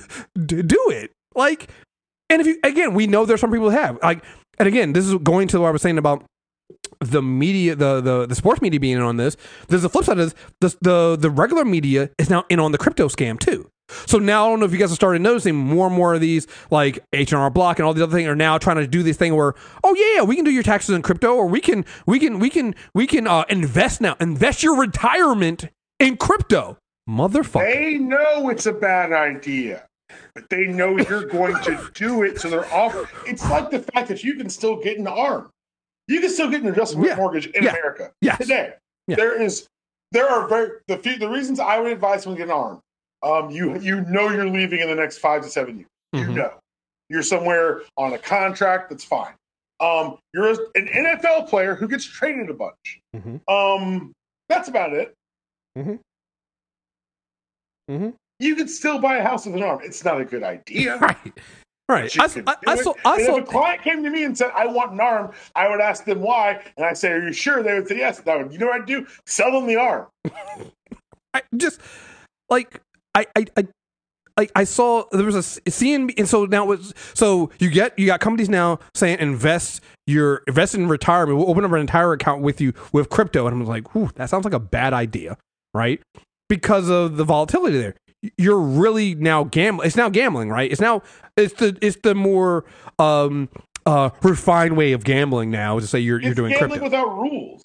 do 0.47 0.63
do 0.63 0.85
it. 0.91 1.13
Like, 1.35 1.71
and 2.31 2.41
if 2.41 2.47
you 2.47 2.59
again, 2.65 2.95
we 2.95 3.07
know 3.07 3.27
there's 3.27 3.41
some 3.41 3.53
people 3.53 3.71
that 3.71 3.81
have 3.81 3.99
like, 4.03 4.25
and 4.59 4.67
again, 4.67 4.93
this 4.93 5.07
is 5.07 5.15
going 5.17 5.49
to 5.49 5.61
what 5.61 5.69
I 5.69 5.71
was 5.71 5.83
saying 5.83 5.99
about 5.99 6.25
the 7.01 7.23
media, 7.23 7.75
the 7.75 8.01
the 8.01 8.27
the 8.27 8.35
sports 8.35 8.61
media 8.61 8.81
being 8.81 8.97
in 8.97 9.03
on 9.03 9.17
this. 9.17 9.37
There's 9.69 9.85
a 9.85 9.89
flip 9.89 10.05
side 10.05 10.19
of 10.19 10.31
this. 10.31 10.35
The 10.61 10.77
the 10.81 11.17
the 11.21 11.31
regular 11.31 11.65
media 11.65 12.11
is 12.19 12.31
now 12.31 12.45
in 12.49 12.59
on 12.59 12.73
the 12.73 12.79
crypto 12.79 13.09
scam 13.09 13.39
too. 13.39 13.71
So 14.07 14.19
now 14.19 14.47
I 14.47 14.51
don't 14.51 14.61
know 14.61 14.67
if 14.67 14.73
you 14.73 14.79
guys 14.79 14.91
have 14.91 14.97
started 14.97 15.23
noticing 15.23 15.55
more 15.57 15.87
and 15.87 15.97
more 15.97 16.15
of 16.15 16.21
these 16.21 16.47
like 16.71 16.99
H 17.13 17.33
and 17.33 17.41
R 17.41 17.51
Block 17.51 17.79
and 17.79 17.87
all 17.87 17.95
these 17.95 18.03
other 18.03 18.17
things 18.17 18.29
are 18.29 18.37
now 18.37 18.59
trying 18.59 18.77
to 18.77 18.87
do 18.87 19.03
this 19.03 19.17
thing 19.17 19.35
where 19.35 19.55
oh 19.85 19.95
yeah, 19.95 20.17
yeah 20.17 20.23
we 20.23 20.37
can 20.37 20.45
do 20.45 20.51
your 20.51 20.63
taxes 20.63 20.95
in 20.95 21.03
crypto 21.03 21.35
or 21.35 21.47
we 21.47 21.61
can 21.61 21.85
we 22.07 22.19
can 22.19 22.39
we 22.39 22.51
can 22.51 22.75
we 22.95 23.07
can 23.07 23.27
uh, 23.27 23.45
invest 23.49 24.01
now 24.01 24.17
invest 24.21 24.63
your 24.63 24.79
retirement 24.79 25.67
in 25.99 26.17
crypto 26.17 26.77
motherfucker 27.09 27.65
They 27.73 27.95
know 27.99 28.51
it's 28.51 28.67
a 28.67 28.73
bad 28.73 29.13
idea, 29.13 29.87
but 30.35 30.49
they 30.51 30.67
know 30.67 30.99
you're 30.99 31.25
going 31.27 31.57
to 31.63 31.91
do 31.95 32.23
it. 32.23 32.39
So 32.41 32.51
they're 32.51 32.71
off. 32.73 32.95
It's 33.27 33.49
like 33.51 33.71
the 33.71 33.81
fact 33.81 34.09
that 34.09 34.23
you 34.23 34.35
can 34.35 34.51
still 34.51 34.77
get 34.77 34.99
an 34.99 35.07
arm. 35.07 35.51
You 36.07 36.21
can 36.21 36.31
still 36.31 36.51
get 36.51 36.63
an 36.63 36.69
adjustable 36.69 37.07
Yeah. 37.07 37.17
mortgage 37.17 37.47
in 37.49 37.63
Yeah. 37.65 37.71
America 37.71 38.11
Yes. 38.21 38.39
today. 38.39 38.75
Yeah. 39.07 39.17
There 39.17 39.41
is, 39.41 39.67
there 40.13 40.29
are 40.29 40.47
very 40.49 40.71
the 40.87 40.99
few, 40.99 41.19
the 41.19 41.29
reasons 41.29 41.59
I 41.61 41.79
would 41.81 41.93
advise 41.93 42.23
someone 42.25 42.39
to 42.39 42.47
get 42.47 42.53
an 42.55 42.59
arm. 42.61 42.81
Um, 43.23 43.51
you 43.51 43.79
you 43.81 44.03
know 44.03 44.31
you're 44.31 44.49
leaving 44.49 44.81
in 44.81 44.89
the 44.89 44.95
next 44.95 45.19
five 45.19 45.43
to 45.43 45.49
seven 45.49 45.79
years. 45.79 45.89
Mhm. 46.15 46.31
You 46.31 46.35
know 46.37 46.55
you're 47.09 47.23
somewhere 47.23 47.83
on 47.97 48.13
a 48.13 48.19
contract. 48.19 48.91
That's 48.91 49.05
fine. 49.05 49.33
Um, 49.81 50.19
you're 50.35 50.51
an 50.51 50.89
NFL 50.89 51.49
player 51.49 51.75
who 51.75 51.89
gets 51.89 52.05
traded 52.05 52.51
a 52.51 52.55
bunch. 52.55 53.01
Mhm. 53.15 53.41
Um, 53.49 54.13
that's 54.49 54.69
about 54.69 54.93
it. 54.93 55.15
Mhm. 55.77 56.01
Mhm. 57.91 58.15
You 58.41 58.55
could 58.55 58.71
still 58.71 58.99
buy 58.99 59.17
a 59.17 59.23
house 59.23 59.47
with 59.47 59.57
an 59.57 59.63
arm. 59.63 59.81
It's 59.83 60.05
not 60.05 60.21
a 60.21 60.25
good 60.25 60.43
idea. 60.43 60.97
right 60.99 61.17
right 61.89 62.21
I, 62.21 62.25
I, 62.47 62.57
I 62.67 62.77
saw 62.77 62.93
I 63.05 63.23
saw 63.25 63.37
if 63.37 63.45
a 63.45 63.47
client 63.47 63.83
came 63.83 64.03
to 64.05 64.11
me 64.11 64.25
and 64.25 64.37
said, 64.37 64.51
"I 64.55 64.67
want 64.67 64.93
an 64.93 65.01
arm," 65.01 65.33
I 65.55 65.69
would 65.69 65.81
ask 65.81 66.05
them 66.05 66.21
why, 66.21 66.63
and 66.77 66.85
I 66.85 66.93
say, 66.93 67.13
"Are 67.13 67.23
you 67.23 67.33
sure?" 67.33 67.63
They 67.63 67.75
would 67.75 67.89
say, 67.89 67.99
"Yes." 67.99 68.19
And 68.19 68.29
I 68.29 68.37
would, 68.37 68.53
you 68.53 68.59
know 68.59 68.67
what 68.67 68.83
I'd 68.83 68.87
do? 68.87 69.07
Sell 69.27 69.53
them 69.53 69.67
the 69.67 69.77
arm. 69.77 70.07
I 71.35 71.43
just 71.57 71.81
like 72.51 72.81
I 73.19 73.27
I 73.37 73.47
I 73.57 73.69
like 74.37 74.53
I 74.55 74.65
saw 74.65 75.05
there 75.11 75.25
was 75.25 75.35
a 75.35 75.41
CNB 75.71 76.15
and 76.19 76.29
so 76.29 76.45
now 76.45 76.71
it's 76.71 76.95
so 77.15 77.51
you 77.59 77.71
get 77.71 77.99
you 77.99 78.07
got 78.07 78.21
companies 78.21 78.49
now 78.49 78.79
saying 78.95 79.19
invest 79.19 79.83
your 80.07 80.43
invest 80.47 80.75
in 80.75 80.89
retirement. 80.89 81.39
We'll 81.39 81.51
open 81.51 81.65
up 81.65 81.73
an 81.73 81.81
entire 81.81 82.13
account 82.13 82.43
with 82.43 82.61
you 82.61 82.73
with 82.93 83.11
crypto, 83.11 83.47
and 83.47 83.61
I'm 83.61 83.67
like, 83.67 83.95
whew, 83.95 84.11
that 84.15 84.31
sounds 84.31 84.45
like 84.45 84.55
a 84.55 84.61
bad 84.61 84.93
idea, 84.93 85.37
right? 85.75 86.01
Because 86.49 86.89
of 86.89 87.17
the 87.17 87.25
volatility 87.25 87.79
there. 87.79 87.95
You're 88.37 88.61
really 88.61 89.15
now 89.15 89.45
gambling. 89.45 89.87
It's 89.87 89.97
now 89.97 90.09
gambling, 90.09 90.51
right? 90.51 90.71
It's 90.71 90.81
now 90.81 91.03
it's 91.37 91.55
the 91.55 91.77
it's 91.83 91.99
the 92.03 92.15
more 92.15 92.65
um 92.99 93.49
uh 93.87 94.11
refined 94.23 94.77
way 94.77 94.93
of 94.93 95.05
gambling 95.05 95.51
now 95.51 95.79
is 95.79 95.85
to 95.85 95.89
say 95.89 95.99
you're 96.01 96.21
you're 96.21 96.35
doing 96.35 96.53
gambling 96.53 96.81
crypto. 96.81 96.85
without 96.85 97.17
rules. 97.17 97.63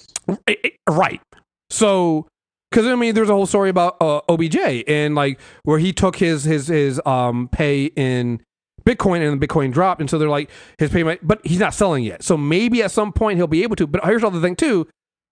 Right. 0.88 1.22
So, 1.70 2.28
because 2.74 2.88
I 2.88 2.95
mean, 2.95 3.13
there's 3.13 3.30
a 3.30 3.34
whole 3.34 3.45
story 3.45 3.69
about 3.69 3.97
uh, 4.01 4.21
OBJ 4.28 4.57
and 4.88 5.13
like 5.13 5.39
where 5.61 5.78
he 5.78 5.93
took 5.93 6.15
his 6.15 6.43
his 6.43 6.67
his 6.67 6.99
um 7.05 7.47
pay 7.49 7.86
in 7.86 8.41
Bitcoin 8.84 9.21
and 9.21 9.39
the 9.39 9.47
Bitcoin 9.47 9.71
dropped, 9.71 10.01
and 10.01 10.09
so 10.09 10.17
they're 10.17 10.28
like 10.28 10.49
his 10.80 10.89
payment, 10.89 11.19
but 11.21 11.39
he's 11.45 11.59
not 11.59 11.76
selling 11.76 12.03
yet. 12.03 12.24
So 12.24 12.36
maybe 12.36 12.82
at 12.82 12.89
some 12.89 13.13
point 13.13 13.38
he'll 13.38 13.45
be 13.45 13.61
able 13.61 13.76
to. 13.76 13.86
But 13.86 14.03
here's 14.03 14.24
all 14.24 14.32
the 14.32 14.41
thing 14.41 14.55
too: 14.55 14.88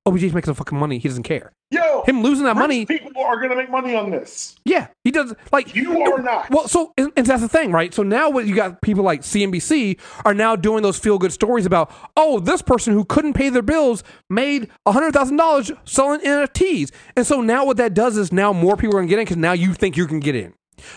Oh, 0.06 0.12
OBJ's 0.12 0.34
making 0.34 0.45
some 0.47 0.56
fucking 0.56 0.78
money. 0.80 0.97
He 0.97 1.08
doesn't 1.08 1.24
care. 1.24 1.52
Yo, 1.70 2.04
Him 2.08 2.24
losing 2.24 2.43
that 2.45 2.58
money, 2.58 2.86
People 2.86 3.12
are 3.22 3.38
going 3.38 3.52
to 3.52 3.56
make 3.56 3.70
money 3.70 3.95
on 3.95 4.10
this. 4.10 4.56
yeah, 4.66 4.88
he 5.04 5.12
does. 5.12 5.34
Like 5.52 5.76
You 5.76 6.02
are 6.02 6.22
not. 6.22 6.49
well, 6.49 6.68
so 6.68 6.91
and, 6.97 7.12
and 7.16 7.26
that's 7.26 7.41
the 7.41 7.47
thing, 7.47 7.72
right? 7.72 7.93
So 7.93 8.02
now 8.04 8.30
what 8.30 8.45
you 8.47 8.56
got 8.56 8.82
people 8.82 9.04
like 9.04 9.22
CNBC 9.22 9.99
are 10.26 10.34
now 10.34 10.56
doing 10.56 10.82
those 10.82 10.97
feel 10.97 11.18
good 11.20 11.32
stories 11.32 11.66
about, 11.68 11.91
oh, 12.18 12.39
this 12.39 12.62
person 12.62 12.93
who 12.93 13.06
couldn't 13.06 13.34
pay 13.34 13.49
their 13.49 13.62
bills 13.62 14.04
made 14.30 14.70
hundred 14.88 15.14
thousand 15.14 15.38
dollars 15.38 15.72
selling 15.86 16.20
NFTs, 16.22 16.91
and 17.16 17.26
so 17.26 17.41
now 17.41 17.64
what 17.66 17.78
that 17.78 17.93
does 17.93 18.18
is 18.18 18.34
now 18.34 18.52
more 18.52 18.76
people 18.76 18.95
are 18.97 18.99
gonna 19.02 19.08
get 19.10 19.20
in 19.20 19.26
because 19.26 19.38
now 19.38 19.54
you 19.54 19.74
think 19.74 19.95
you 19.95 20.08
can 20.08 20.20
get 20.20 20.36
in. 20.36 20.54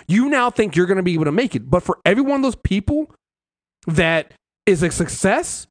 You 0.09 0.29
now 0.31 0.51
think 0.51 0.75
you're 0.75 0.87
gonna 0.87 1.03
be 1.03 1.15
able 1.15 1.27
to 1.27 1.33
make 1.33 1.55
it, 1.55 1.71
but 1.71 1.83
for 1.83 1.99
every 2.07 2.23
one 2.23 2.37
of 2.37 2.43
those 2.43 2.57
people 2.57 3.15
that 3.87 4.33
is 4.67 4.83
a 4.83 4.91
success, 4.91 5.67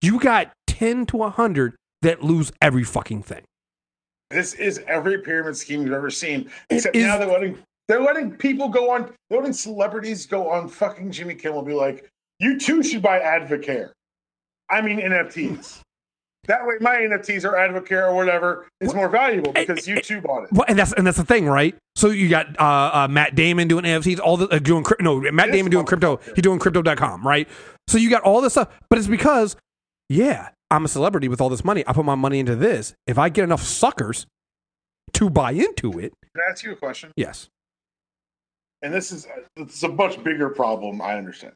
you 0.00 0.18
got 0.18 0.50
ten 0.66 1.04
to 1.06 1.22
hundred 1.28 1.74
that 2.02 2.22
lose 2.22 2.52
every 2.60 2.84
fucking 2.84 3.22
thing. 3.22 3.42
This 4.30 4.54
is 4.54 4.80
every 4.86 5.18
pyramid 5.18 5.56
scheme 5.56 5.82
you've 5.82 5.92
ever 5.92 6.10
seen. 6.10 6.50
Except 6.70 6.96
is- 6.96 7.04
now 7.04 7.18
they're 7.18 7.28
letting 7.28 7.58
they're 7.88 8.02
letting 8.02 8.32
people 8.32 8.68
go 8.68 8.90
on. 8.90 9.12
They're 9.30 9.38
letting 9.38 9.52
celebrities 9.52 10.26
go 10.26 10.50
on 10.50 10.68
fucking 10.68 11.12
Jimmy 11.12 11.34
Kimmel 11.34 11.58
and 11.60 11.68
be 11.68 11.74
like, 11.74 12.08
"You 12.40 12.58
too 12.58 12.82
should 12.82 13.02
buy 13.02 13.20
Advocare." 13.20 13.90
I 14.68 14.80
mean 14.80 14.98
NFTs. 14.98 15.80
that 16.48 16.66
way, 16.66 16.74
my 16.80 16.96
NFTs 16.96 17.44
or 17.44 17.52
Advocare 17.52 18.08
or 18.10 18.14
whatever 18.14 18.66
is 18.80 18.94
more 18.94 19.08
valuable 19.08 19.52
because 19.52 19.86
you 19.86 20.00
too 20.00 20.20
bought 20.20 20.44
it. 20.44 20.52
Well, 20.52 20.64
and 20.68 20.76
that's 20.76 20.92
and 20.92 21.06
that's 21.06 21.18
the 21.18 21.24
thing, 21.24 21.46
right? 21.46 21.76
So 21.94 22.10
you 22.10 22.28
got 22.28 22.58
uh, 22.58 22.90
uh, 22.92 23.08
Matt 23.08 23.36
Damon 23.36 23.68
doing 23.68 23.84
NFTs, 23.84 24.18
all 24.18 24.36
the 24.36 24.48
uh, 24.48 24.58
doing 24.58 24.82
crypto. 24.82 25.20
No, 25.20 25.32
Matt 25.32 25.52
Damon 25.52 25.70
doing 25.70 25.86
crypto. 25.86 26.18
He's 26.34 26.42
doing 26.42 26.58
crypto.com, 26.58 27.24
right? 27.24 27.48
So 27.88 27.98
you 27.98 28.10
got 28.10 28.22
all 28.22 28.40
this 28.40 28.54
stuff, 28.54 28.68
but 28.90 28.98
it's 28.98 29.08
because, 29.08 29.56
yeah, 30.08 30.48
I'm 30.70 30.84
a 30.84 30.88
celebrity 30.88 31.28
with 31.28 31.40
all 31.40 31.48
this 31.48 31.64
money. 31.64 31.84
I 31.86 31.92
put 31.92 32.04
my 32.04 32.14
money 32.14 32.40
into 32.40 32.56
this. 32.56 32.94
If 33.06 33.18
I 33.18 33.28
get 33.28 33.44
enough 33.44 33.62
suckers 33.62 34.26
to 35.14 35.30
buy 35.30 35.52
into 35.52 35.98
it, 35.98 36.12
Can 36.34 36.42
I 36.46 36.50
ask 36.50 36.64
you 36.64 36.72
a 36.72 36.76
question? 36.76 37.12
yes, 37.16 37.48
and 38.82 38.92
this 38.92 39.12
is 39.12 39.26
is 39.56 39.82
a 39.82 39.88
much 39.88 40.22
bigger 40.24 40.48
problem. 40.50 41.00
I 41.00 41.16
understand. 41.16 41.54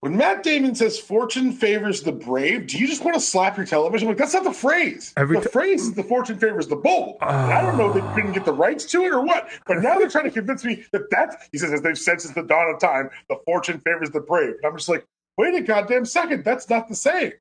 When 0.00 0.16
Matt 0.16 0.42
Damon 0.42 0.74
says 0.74 0.98
"fortune 0.98 1.52
favors 1.52 2.02
the 2.02 2.12
brave," 2.12 2.66
do 2.66 2.76
you 2.76 2.86
just 2.88 3.04
want 3.04 3.14
to 3.14 3.20
slap 3.20 3.56
your 3.56 3.64
television? 3.64 4.08
Like 4.08 4.16
that's 4.16 4.34
not 4.34 4.44
the 4.44 4.52
phrase. 4.52 5.14
Every 5.16 5.38
the 5.38 5.44
ti- 5.44 5.50
phrase 5.50 5.82
is 5.82 5.94
"the 5.94 6.02
fortune 6.02 6.38
favors 6.38 6.66
the 6.66 6.76
bold." 6.76 7.18
And 7.22 7.30
I 7.30 7.62
don't 7.62 7.78
know 7.78 7.88
if 7.88 7.94
they 7.94 8.00
ah. 8.00 8.14
couldn't 8.14 8.32
get 8.32 8.44
the 8.44 8.52
rights 8.52 8.84
to 8.86 9.02
it 9.04 9.12
or 9.12 9.24
what, 9.24 9.48
but 9.66 9.78
now 9.78 9.98
they're 9.98 10.10
trying 10.10 10.24
to 10.24 10.30
convince 10.30 10.64
me 10.64 10.84
that 10.92 11.08
that's. 11.10 11.36
He 11.52 11.58
says, 11.58 11.72
as 11.72 11.80
they've 11.82 11.96
said 11.96 12.20
since 12.20 12.34
the 12.34 12.42
dawn 12.42 12.74
of 12.74 12.80
time, 12.80 13.10
the 13.28 13.36
fortune 13.46 13.78
favors 13.80 14.10
the 14.10 14.20
brave. 14.20 14.56
And 14.56 14.64
I'm 14.66 14.76
just 14.76 14.88
like, 14.88 15.06
wait 15.38 15.54
a 15.54 15.60
goddamn 15.62 16.04
second, 16.04 16.44
that's 16.44 16.68
not 16.68 16.88
the 16.88 16.96
same. 16.96 17.32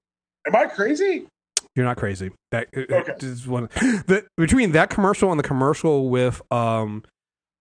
Am 0.48 0.56
I 0.56 0.66
crazy? 0.66 1.28
you're 1.76 1.86
not 1.86 1.96
crazy. 1.98 2.32
That 2.52 2.68
Okay. 2.76 3.14
is 3.20 3.48
one 3.48 3.70
the, 4.08 4.26
between 4.36 4.74
that 4.74 4.90
commercial 4.90 5.32
and 5.32 5.40
the 5.40 5.44
commercial 5.44 6.10
with 6.10 6.42
um 6.52 7.04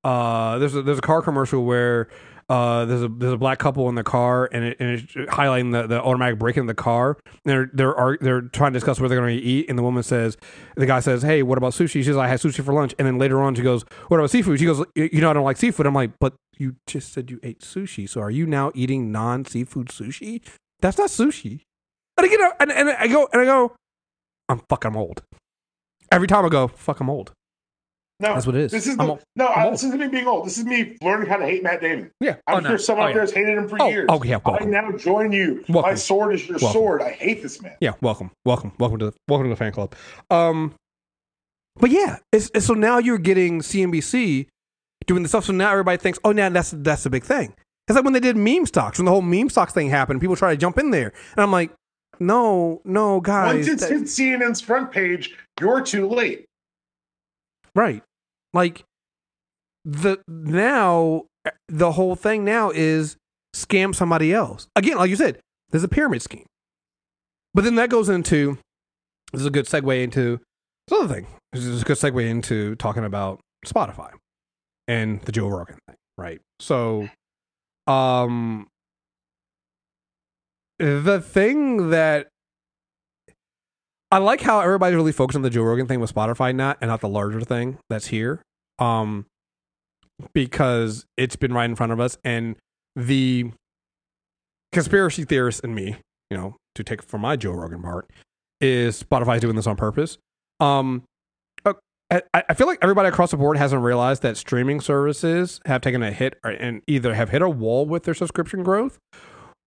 uh 0.02 0.58
there's 0.58 0.74
a 0.74 0.82
there's 0.82 0.98
a 0.98 1.02
car 1.02 1.22
commercial 1.22 1.64
where 1.64 2.08
uh 2.48 2.86
there's 2.86 3.02
a 3.02 3.08
there's 3.08 3.34
a 3.34 3.36
black 3.36 3.60
couple 3.60 3.88
in 3.88 3.94
the 3.94 4.02
car 4.02 4.48
and, 4.50 4.64
it, 4.64 4.76
and 4.80 4.90
it's 4.98 5.12
highlighting 5.32 5.70
the, 5.72 5.86
the 5.86 6.02
automatic 6.02 6.40
braking 6.40 6.62
in 6.62 6.66
the 6.66 6.74
car. 6.74 7.18
And 7.26 7.36
they're 7.44 7.70
they're 7.72 7.94
are, 7.94 8.18
they're 8.20 8.40
trying 8.40 8.72
to 8.72 8.78
discuss 8.78 8.98
where 8.98 9.08
they're 9.08 9.20
going 9.20 9.38
to 9.38 9.42
eat, 9.44 9.68
and 9.68 9.78
the 9.78 9.82
woman 9.84 10.02
says, 10.02 10.36
the 10.74 10.86
guy 10.86 10.98
says, 10.98 11.22
"Hey, 11.22 11.44
what 11.44 11.56
about 11.58 11.74
sushi?" 11.74 11.90
She 11.92 12.02
says, 12.02 12.16
"I 12.16 12.26
had 12.26 12.40
sushi 12.40 12.64
for 12.64 12.72
lunch." 12.74 12.94
And 12.98 13.06
then 13.06 13.18
later 13.18 13.40
on, 13.40 13.54
she 13.54 13.62
goes, 13.62 13.84
"What 14.08 14.16
about 14.18 14.30
seafood?" 14.30 14.58
She 14.58 14.66
goes, 14.66 14.84
"You 14.96 15.20
know, 15.20 15.30
I 15.30 15.34
don't 15.34 15.44
like 15.44 15.58
seafood." 15.58 15.86
I'm 15.86 15.94
like, 15.94 16.12
"But 16.18 16.34
you 16.58 16.74
just 16.88 17.12
said 17.12 17.30
you 17.30 17.38
ate 17.44 17.60
sushi, 17.60 18.08
so 18.08 18.20
are 18.20 18.30
you 18.32 18.46
now 18.46 18.72
eating 18.74 19.12
non 19.12 19.44
seafood 19.44 19.88
sushi? 19.88 20.42
That's 20.80 20.98
not 20.98 21.10
sushi." 21.10 21.60
And 22.20 22.26
I 22.26 22.28
get 22.28 22.40
out- 22.42 22.56
and, 22.60 22.70
and 22.70 22.90
I 22.90 23.06
go 23.08 23.28
and 23.32 23.40
I 23.40 23.44
go, 23.46 23.74
I'm 24.50 24.60
fuck, 24.68 24.84
I'm 24.84 24.94
old. 24.94 25.22
Every 26.12 26.26
time 26.28 26.44
I 26.44 26.50
go, 26.50 26.68
fuck, 26.68 27.00
I'm 27.00 27.08
old. 27.08 27.32
No, 28.18 28.34
That's 28.34 28.44
what 28.44 28.54
it 28.56 28.60
is. 28.64 28.72
This 28.72 28.86
is 28.86 28.98
I'm 28.98 29.06
the, 29.06 29.18
no. 29.36 29.46
I, 29.48 29.70
this 29.70 29.82
isn't 29.84 29.98
me 29.98 30.06
being 30.08 30.26
old. 30.26 30.44
This 30.44 30.58
is 30.58 30.66
me 30.66 30.98
learning 31.00 31.30
how 31.30 31.36
to 31.38 31.46
hate 31.46 31.62
Matt 31.62 31.80
Damon. 31.80 32.10
Yeah. 32.20 32.36
I'm 32.46 32.56
Oh, 32.56 32.68
no. 32.68 32.76
someone 32.76 33.06
Oh, 33.06 33.08
out 33.08 33.14
there 33.14 33.22
yeah. 33.22 33.26
has 33.26 33.30
hated 33.32 33.56
him 33.56 33.68
for 33.70 33.80
Oh, 33.80 33.88
years. 33.88 34.06
oh, 34.10 34.22
yeah, 34.22 34.38
I 34.44 34.64
now 34.66 34.92
join 34.92 35.32
you. 35.32 35.64
Welcome. 35.70 35.90
My 35.90 35.94
sword 35.94 36.34
is 36.34 36.46
your 36.46 36.58
Welcome. 36.60 36.72
sword. 36.78 37.00
I 37.02 37.12
hate 37.12 37.40
this 37.42 37.62
man. 37.62 37.72
Yeah, 37.80 37.92
welcome, 38.02 38.30
welcome, 38.44 38.72
welcome 38.78 38.98
to 38.98 39.06
the 39.06 39.12
welcome 39.26 39.46
to 39.46 39.48
the 39.54 39.56
fan 39.56 39.72
club. 39.72 39.94
Um, 40.30 40.74
but 41.76 41.90
yeah, 41.90 42.18
it's, 42.32 42.50
it's 42.54 42.66
so 42.66 42.74
now 42.74 42.98
you're 42.98 43.16
getting 43.16 43.60
CNBC 43.62 44.48
doing 45.06 45.22
the 45.22 45.28
stuff. 45.30 45.46
So 45.46 45.54
now 45.54 45.70
everybody 45.72 45.96
thinks, 45.96 46.18
oh, 46.22 46.32
now 46.32 46.50
that's 46.50 46.74
that's 46.76 47.04
the 47.04 47.10
big 47.10 47.24
thing. 47.24 47.54
It's 47.88 47.96
like 47.96 48.04
when 48.04 48.12
they 48.12 48.20
did 48.20 48.36
meme 48.36 48.66
stocks, 48.66 48.98
when 48.98 49.06
the 49.06 49.10
whole 49.12 49.22
meme 49.22 49.48
stocks 49.48 49.72
thing 49.72 49.88
happened, 49.88 50.20
people 50.20 50.36
try 50.36 50.50
to 50.50 50.58
jump 50.58 50.76
in 50.78 50.90
there, 50.90 51.14
and 51.36 51.42
I'm 51.42 51.50
like, 51.50 51.70
no, 52.20 52.80
no, 52.84 53.20
guys, 53.20 53.54
Once 53.54 53.68
it's 53.68 53.82
that- 53.82 53.90
hit 53.90 54.02
CNN's 54.08 54.60
front 54.60 54.92
page, 54.92 55.36
you're 55.60 55.80
too 55.82 56.08
late. 56.08 56.44
right? 57.74 58.02
Like 58.52 58.84
the 59.84 60.18
now 60.28 61.24
the 61.68 61.92
whole 61.92 62.16
thing 62.16 62.44
now 62.44 62.70
is 62.70 63.16
scam 63.54 63.94
somebody 63.94 64.32
else 64.34 64.66
again. 64.76 64.98
Like 64.98 65.08
you 65.10 65.16
said, 65.16 65.38
there's 65.70 65.84
a 65.84 65.88
pyramid 65.88 66.20
scheme, 66.22 66.46
but 67.54 67.64
then 67.64 67.76
that 67.76 67.88
goes 67.90 68.08
into 68.08 68.58
this 69.32 69.40
is 69.40 69.46
a 69.46 69.50
good 69.50 69.66
segue 69.66 70.02
into 70.02 70.38
this 70.88 70.98
other 71.00 71.12
thing. 71.14 71.26
This 71.52 71.64
is 71.64 71.82
a 71.82 71.84
good 71.84 71.96
segue 71.96 72.28
into 72.28 72.74
talking 72.76 73.04
about 73.04 73.40
Spotify 73.64 74.10
and 74.88 75.20
the 75.22 75.32
Joe 75.32 75.48
Rogan 75.48 75.78
thing, 75.86 75.96
right? 76.18 76.40
So, 76.58 77.08
um, 77.86 78.66
the 80.80 81.20
thing 81.20 81.90
that 81.90 82.28
I 84.10 84.18
like 84.18 84.40
how 84.40 84.60
everybody's 84.60 84.96
really 84.96 85.12
focused 85.12 85.36
on 85.36 85.42
the 85.42 85.50
Joe 85.50 85.62
Rogan 85.62 85.86
thing 85.86 86.00
with 86.00 86.12
Spotify, 86.12 86.54
not 86.54 86.78
and 86.80 86.88
not 86.88 87.00
the 87.00 87.08
larger 87.08 87.42
thing 87.42 87.78
that's 87.90 88.06
here, 88.06 88.42
um, 88.78 89.26
because 90.32 91.04
it's 91.16 91.36
been 91.36 91.52
right 91.52 91.68
in 91.68 91.76
front 91.76 91.92
of 91.92 92.00
us, 92.00 92.16
and 92.24 92.56
the 92.96 93.52
conspiracy 94.72 95.24
theorist 95.24 95.62
in 95.62 95.74
me, 95.74 95.96
you 96.30 96.36
know, 96.36 96.56
to 96.74 96.82
take 96.82 97.02
from 97.02 97.20
my 97.20 97.36
Joe 97.36 97.52
Rogan 97.52 97.82
part, 97.82 98.10
is 98.60 99.02
Spotify's 99.02 99.42
doing 99.42 99.56
this 99.56 99.66
on 99.66 99.76
purpose. 99.76 100.18
Um, 100.60 101.04
uh, 101.64 101.74
I, 102.34 102.54
feel 102.54 102.66
like 102.66 102.78
everybody 102.82 103.08
across 103.08 103.30
the 103.30 103.36
board 103.36 103.56
hasn't 103.58 103.82
realized 103.82 104.22
that 104.22 104.36
streaming 104.36 104.80
services 104.80 105.60
have 105.66 105.82
taken 105.82 106.02
a 106.02 106.10
hit 106.10 106.38
and 106.42 106.82
either 106.88 107.14
have 107.14 107.28
hit 107.28 107.42
a 107.42 107.48
wall 107.48 107.86
with 107.86 108.02
their 108.02 108.14
subscription 108.14 108.64
growth 108.64 108.98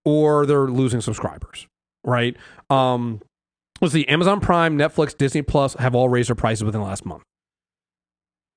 or 0.05 0.45
they're 0.45 0.67
losing 0.67 1.01
subscribers, 1.01 1.67
right? 2.03 2.35
Um, 2.69 3.21
let's 3.81 3.93
see, 3.93 4.05
Amazon 4.07 4.39
Prime, 4.39 4.77
Netflix, 4.77 5.17
Disney 5.17 5.41
Plus 5.41 5.73
have 5.75 5.95
all 5.95 6.09
raised 6.09 6.29
their 6.29 6.35
prices 6.35 6.63
within 6.63 6.81
the 6.81 6.87
last 6.87 7.05
month, 7.05 7.23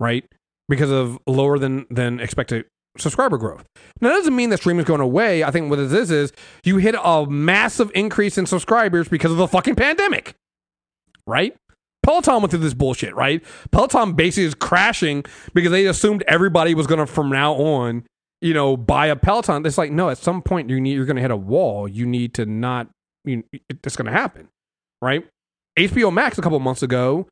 right? 0.01 0.24
Because 0.68 0.90
of 0.90 1.18
lower 1.26 1.59
than 1.59 1.86
than 1.90 2.20
expected 2.20 2.66
subscriber 2.99 3.38
growth. 3.38 3.64
Now, 4.01 4.09
that 4.09 4.16
doesn't 4.16 4.36
mean 4.36 4.51
that 4.51 4.59
streaming 4.59 4.80
is 4.80 4.86
going 4.86 5.01
away. 5.01 5.44
I 5.44 5.51
think 5.51 5.70
what 5.70 5.76
this 5.76 5.92
is 5.92 6.11
is 6.11 6.32
you 6.64 6.78
hit 6.78 6.94
a 7.03 7.26
massive 7.26 7.90
increase 7.94 8.38
in 8.38 8.47
subscribers 8.47 9.09
because 9.09 9.30
of 9.30 9.38
the 9.38 9.49
fucking 9.49 9.74
pandemic, 9.74 10.34
right? 11.26 11.55
Peloton 12.03 12.40
went 12.40 12.51
through 12.51 12.61
this 12.61 12.74
bullshit, 12.74 13.14
right? 13.14 13.44
Peloton 13.72 14.12
basically 14.12 14.44
is 14.44 14.55
crashing 14.55 15.24
because 15.55 15.72
they 15.72 15.86
assumed 15.86 16.22
everybody 16.28 16.74
was 16.74 16.86
going 16.86 17.01
to, 17.01 17.07
from 17.07 17.30
now 17.30 17.55
on, 17.55 18.05
you 18.41 18.55
know, 18.55 18.76
buy 18.76 19.07
a 19.07 19.16
Peloton. 19.16 19.64
It's 19.64 19.78
like, 19.78 19.91
no, 19.91 20.11
at 20.11 20.18
some 20.18 20.43
point 20.43 20.70
you 20.70 20.80
need, 20.80 20.95
you're 20.95 21.07
going 21.07 21.16
to 21.16 21.22
hit 21.22 21.30
a 21.30 21.37
wall. 21.37 21.89
You 21.89 22.07
need 22.07 22.34
to 22.34 22.47
not, 22.47 22.89
you, 23.24 23.43
it's 23.68 23.97
going 23.97 24.07
to 24.07 24.12
happen, 24.12 24.49
right? 25.01 25.26
HBO 25.78 26.12
Max 26.12 26.39
a 26.39 26.43
couple 26.43 26.59
months 26.61 26.82
ago 26.82 27.26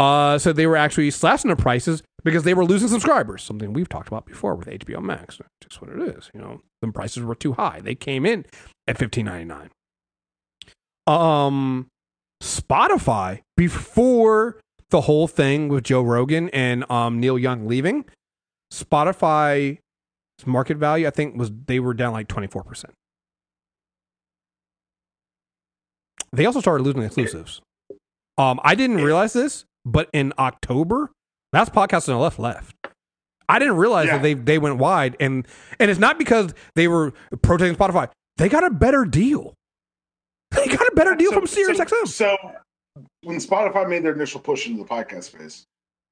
uh, 0.00 0.38
said 0.38 0.56
they 0.56 0.66
were 0.66 0.76
actually 0.76 1.10
slashing 1.10 1.50
their 1.50 1.56
prices 1.56 2.02
because 2.24 2.42
they 2.44 2.54
were 2.54 2.64
losing 2.64 2.88
subscribers. 2.88 3.42
Something 3.42 3.72
we've 3.72 3.88
talked 3.88 4.08
about 4.08 4.24
before 4.24 4.54
with 4.54 4.66
HBO 4.66 5.02
Max. 5.02 5.38
Just 5.62 5.80
what 5.80 5.90
it 5.90 6.16
is, 6.16 6.30
you 6.34 6.40
know, 6.40 6.62
the 6.80 6.90
prices 6.90 7.22
were 7.22 7.34
too 7.34 7.52
high. 7.52 7.80
They 7.82 7.94
came 7.94 8.24
in 8.24 8.46
at 8.88 8.96
fifteen 8.96 9.26
ninety 9.26 9.44
nine. 9.44 9.70
Um, 11.06 11.88
Spotify 12.42 13.42
before 13.56 14.58
the 14.88 15.02
whole 15.02 15.28
thing 15.28 15.68
with 15.68 15.84
Joe 15.84 16.02
Rogan 16.02 16.48
and 16.50 16.90
um 16.90 17.20
Neil 17.20 17.38
Young 17.38 17.68
leaving, 17.68 18.06
Spotify's 18.72 19.78
market 20.46 20.76
value 20.76 21.06
I 21.06 21.10
think 21.10 21.36
was 21.36 21.50
they 21.66 21.80
were 21.80 21.94
down 21.94 22.12
like 22.12 22.28
twenty 22.28 22.46
four 22.48 22.62
percent. 22.64 22.94
They 26.32 26.46
also 26.46 26.60
started 26.60 26.84
losing 26.84 27.02
exclusives. 27.02 27.60
Um, 28.38 28.60
I 28.62 28.74
didn't 28.74 28.96
realize 28.98 29.32
this, 29.32 29.64
but 29.84 30.08
in 30.12 30.32
October, 30.38 31.10
that's 31.52 31.68
podcast 31.70 32.08
on 32.08 32.14
the 32.14 32.20
left 32.20 32.38
left. 32.38 32.76
I 33.48 33.58
didn't 33.58 33.76
realize 33.76 34.06
Yeah. 34.06 34.18
that 34.18 34.22
they 34.22 34.34
they 34.34 34.58
went 34.58 34.76
wide, 34.78 35.16
and 35.18 35.46
and 35.80 35.90
it's 35.90 35.98
not 36.00 36.18
because 36.18 36.54
they 36.76 36.86
were 36.86 37.12
protecting 37.42 37.74
Spotify. 37.76 38.08
They 38.36 38.48
got 38.48 38.64
a 38.64 38.70
better 38.70 39.04
deal. 39.04 39.54
They 40.52 40.66
got 40.66 40.80
a 40.86 40.92
better 40.96 41.14
deal 41.14 41.30
So- 41.30 41.36
from 41.40 41.46
SiriusXM. 41.46 42.06
So, 42.08 42.36
so 42.42 42.56
when 43.22 43.36
Spotify 43.38 43.88
made 43.88 44.04
their 44.04 44.12
initial 44.14 44.40
push 44.40 44.66
into 44.66 44.82
the 44.82 44.88
podcast 44.88 45.24
space, 45.24 45.64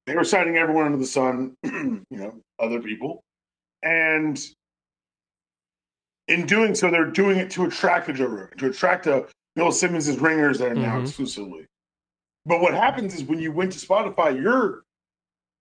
they 0.07 0.15
were 0.15 0.23
signing 0.23 0.55
everyone 0.57 0.85
under 0.85 0.97
the 0.97 1.05
sun, 1.05 1.55
you 1.63 2.03
know, 2.09 2.35
other 2.57 2.81
people, 2.81 3.21
and 3.83 4.39
in 6.27 6.45
doing 6.45 6.75
so, 6.75 6.91
they're 6.91 7.09
doing 7.09 7.37
it 7.37 7.49
to 7.51 7.65
attract 7.65 8.09
a 8.09 8.13
Joe 8.13 8.27
Rogan, 8.27 8.57
to 8.57 8.67
attract 8.67 9.07
a 9.07 9.27
Bill 9.55 9.71
Simmons' 9.71 10.19
ringers 10.19 10.59
that 10.59 10.71
are 10.71 10.75
now 10.75 10.97
Mhm. 10.99 11.03
exclusively. 11.03 11.65
But 12.45 12.61
what 12.61 12.73
happens 12.73 13.15
is 13.15 13.23
when 13.23 13.39
you 13.39 13.51
went 13.51 13.73
to 13.73 13.79
Spotify, 13.79 14.39
your 14.39 14.83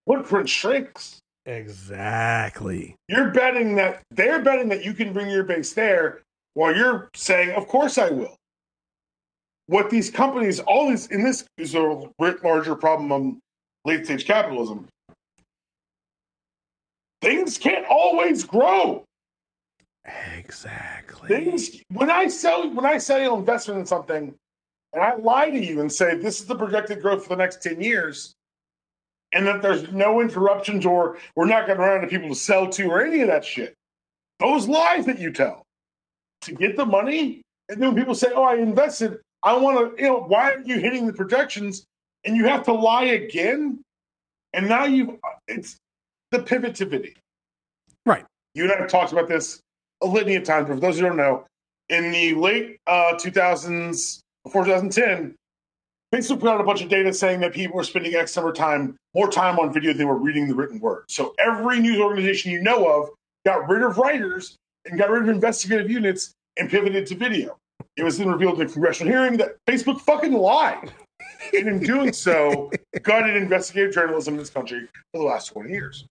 footprint 0.07 0.49
shrinks. 0.49 1.21
Exactly. 1.47 2.95
You're 3.09 3.31
betting 3.31 3.77
that 3.77 4.03
they're 4.11 4.43
betting 4.43 4.69
that 4.69 4.85
you 4.85 4.93
can 4.93 5.13
bring 5.15 5.31
your 5.31 5.45
base 5.45 5.73
there, 5.73 6.23
while 6.55 6.77
you're 6.77 7.09
saying, 7.15 7.51
"Of 7.53 7.67
course 7.67 7.97
I 7.97 8.11
will." 8.11 8.37
What 9.67 9.89
these 9.91 10.11
companies, 10.11 10.61
all 10.61 10.89
these, 10.89 11.07
in 11.07 11.23
this 11.23 11.47
is 11.57 11.75
a 11.75 11.81
larger 12.19 12.77
problem 12.77 13.13
on 13.13 13.41
late 13.85 14.05
stage 14.05 14.27
capitalism. 14.27 14.89
Things 17.21 17.59
can't 17.59 17.87
always 17.89 18.45
grow. 18.45 19.05
Exactly. 20.37 21.29
Things 21.29 21.83
when 21.91 22.11
I 22.11 22.29
sell 22.29 22.71
when 22.71 22.87
I 22.87 22.99
sell 22.99 23.21
you 23.21 23.33
an 23.33 23.41
investment 23.41 23.81
in 23.81 23.87
something, 23.87 24.35
and 24.93 25.03
I 25.03 25.17
lie 25.17 25.51
to 25.51 25.59
you 25.59 25.81
and 25.81 25.93
say 25.93 26.17
this 26.17 26.41
is 26.41 26.47
the 26.47 26.55
projected 26.55 27.03
growth 27.03 27.25
for 27.25 27.31
the 27.31 27.37
next 27.37 27.63
ten 27.63 27.81
years, 27.81 28.33
and 29.33 29.47
that 29.47 29.61
there's 29.61 29.93
no 29.93 30.21
interruptions 30.21 30.87
or 30.87 31.19
we're 31.37 31.47
not 31.47 31.67
going 31.67 31.79
to 31.79 31.85
run 31.85 31.99
out 31.99 32.05
of 32.05 32.11
people 32.11 32.29
to 32.31 32.35
sell 32.35 32.69
to 32.71 32.91
or 32.91 33.05
any 33.05 33.21
of 33.21 33.29
that 33.29 33.45
shit. 33.45 33.75
Those 34.39 34.69
lies 34.69 35.05
that 35.07 35.19
you 35.19 35.33
tell 35.33 35.63
to 36.43 36.53
get 36.55 36.77
the 36.77 36.87
money, 36.87 37.43
and 37.69 37.83
then 37.83 37.95
people 37.95 38.15
say, 38.15 38.29
"Oh, 38.35 38.45
I 38.45 38.55
invested," 38.55 39.19
I 39.43 39.57
want 39.57 39.97
to, 39.97 40.03
you 40.03 40.09
know, 40.09 40.21
why 40.21 40.53
aren't 40.53 40.67
you 40.67 40.79
hitting 40.79 41.07
the 41.07 41.13
projections? 41.13 41.85
And 42.25 42.37
you 42.37 42.47
have 42.47 42.65
to 42.65 42.73
lie 42.73 43.05
again, 43.05 43.83
and 44.55 44.69
now 44.69 44.85
you've 44.85 45.11
it's 45.47 45.77
the 46.31 46.41
pivot 46.41 46.75
to 46.77 46.87
video. 46.87 47.13
Right. 48.07 48.25
You 48.55 48.65
and 48.65 48.73
I 48.73 48.77
have 48.79 48.89
talked 48.89 49.13
about 49.13 49.29
this 49.29 49.61
a 50.03 50.07
litany 50.07 50.37
of 50.37 50.45
times. 50.45 50.69
But 50.69 50.75
for 50.75 50.81
those 50.81 50.99
who 50.99 51.07
don't 51.07 51.17
know, 51.17 51.45
in 51.89 52.11
the 52.11 52.35
late 52.35 52.79
uh, 52.87 53.15
2000s, 53.15 54.21
before 54.45 54.65
2010, 54.65 55.35
Facebook 56.15 56.41
put 56.41 56.49
out 56.49 56.61
a 56.61 56.65
bunch 56.65 56.83
of 56.83 56.89
data 56.89 57.13
saying 57.13 57.41
that 57.41 57.53
people 57.53 57.77
were 57.77 57.85
spending 57.85 58.15
X 58.15 58.35
number 58.37 58.51
of 58.51 58.57
time, 58.57 58.97
more 59.15 59.31
time 59.31 59.59
on 59.59 59.73
video 59.73 59.91
than 59.91 59.99
they 59.99 60.05
were 60.05 60.19
reading 60.19 60.49
the 60.49 60.55
written 60.55 60.81
word. 60.81 61.05
So 61.09 61.35
every 61.39 61.81
news 61.81 62.01
organization 62.01 62.51
you 62.51 62.63
know 62.63 62.87
of 62.87 63.11
got 63.45 63.69
rid 63.69 63.83
of 63.83 63.99
writers 63.99 64.57
and 64.87 64.99
got 64.99 65.11
rid 65.11 65.23
of 65.23 65.29
investigative 65.29 65.91
units 65.91 66.33
and 66.59 66.71
pivoted 66.71 67.07
to 67.09 67.15
video. 67.15 67.59
It 67.97 68.05
was 68.05 68.17
then 68.17 68.29
revealed 68.29 68.61
in 68.61 68.67
a 68.67 68.71
congressional 68.71 69.13
hearing 69.13 69.37
that 69.39 69.57
Facebook 69.67 70.01
fucking 70.01 70.33
lied. 70.33 70.93
and 71.53 71.69
in 71.69 71.81
doing 71.81 72.13
so, 72.13 72.71
gutted 73.03 73.37
investigative 73.37 73.93
journalism 73.93 74.35
in 74.35 74.39
this 74.39 74.51
country 74.51 74.89
for 75.13 75.19
the 75.19 75.25
last 75.25 75.53
20 75.53 75.71
years. 75.71 76.07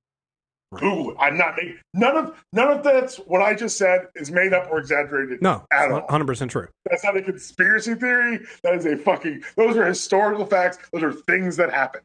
Google 0.75 1.11
it. 1.11 1.17
I'm 1.19 1.37
not 1.37 1.55
making 1.55 1.77
none 1.93 2.17
of 2.17 2.43
none 2.51 2.69
of 2.69 2.83
that's 2.83 3.17
what 3.17 3.41
I 3.41 3.55
just 3.55 3.77
said 3.77 4.07
is 4.15 4.31
made 4.31 4.51
up 4.53 4.67
or 4.69 4.79
exaggerated. 4.79 5.41
No, 5.41 5.63
At 5.71 5.91
all. 5.91 6.05
hundred 6.09 6.25
percent 6.27 6.51
true. 6.51 6.67
That's 6.89 7.03
not 7.05 7.15
a 7.15 7.21
conspiracy 7.21 7.95
theory. 7.95 8.39
That 8.63 8.75
is 8.75 8.85
a 8.85 8.97
fucking. 8.97 9.43
Those 9.55 9.77
are 9.77 9.85
historical 9.85 10.45
facts. 10.45 10.77
Those 10.91 11.03
are 11.03 11.13
things 11.13 11.55
that 11.57 11.71
happen. 11.71 12.01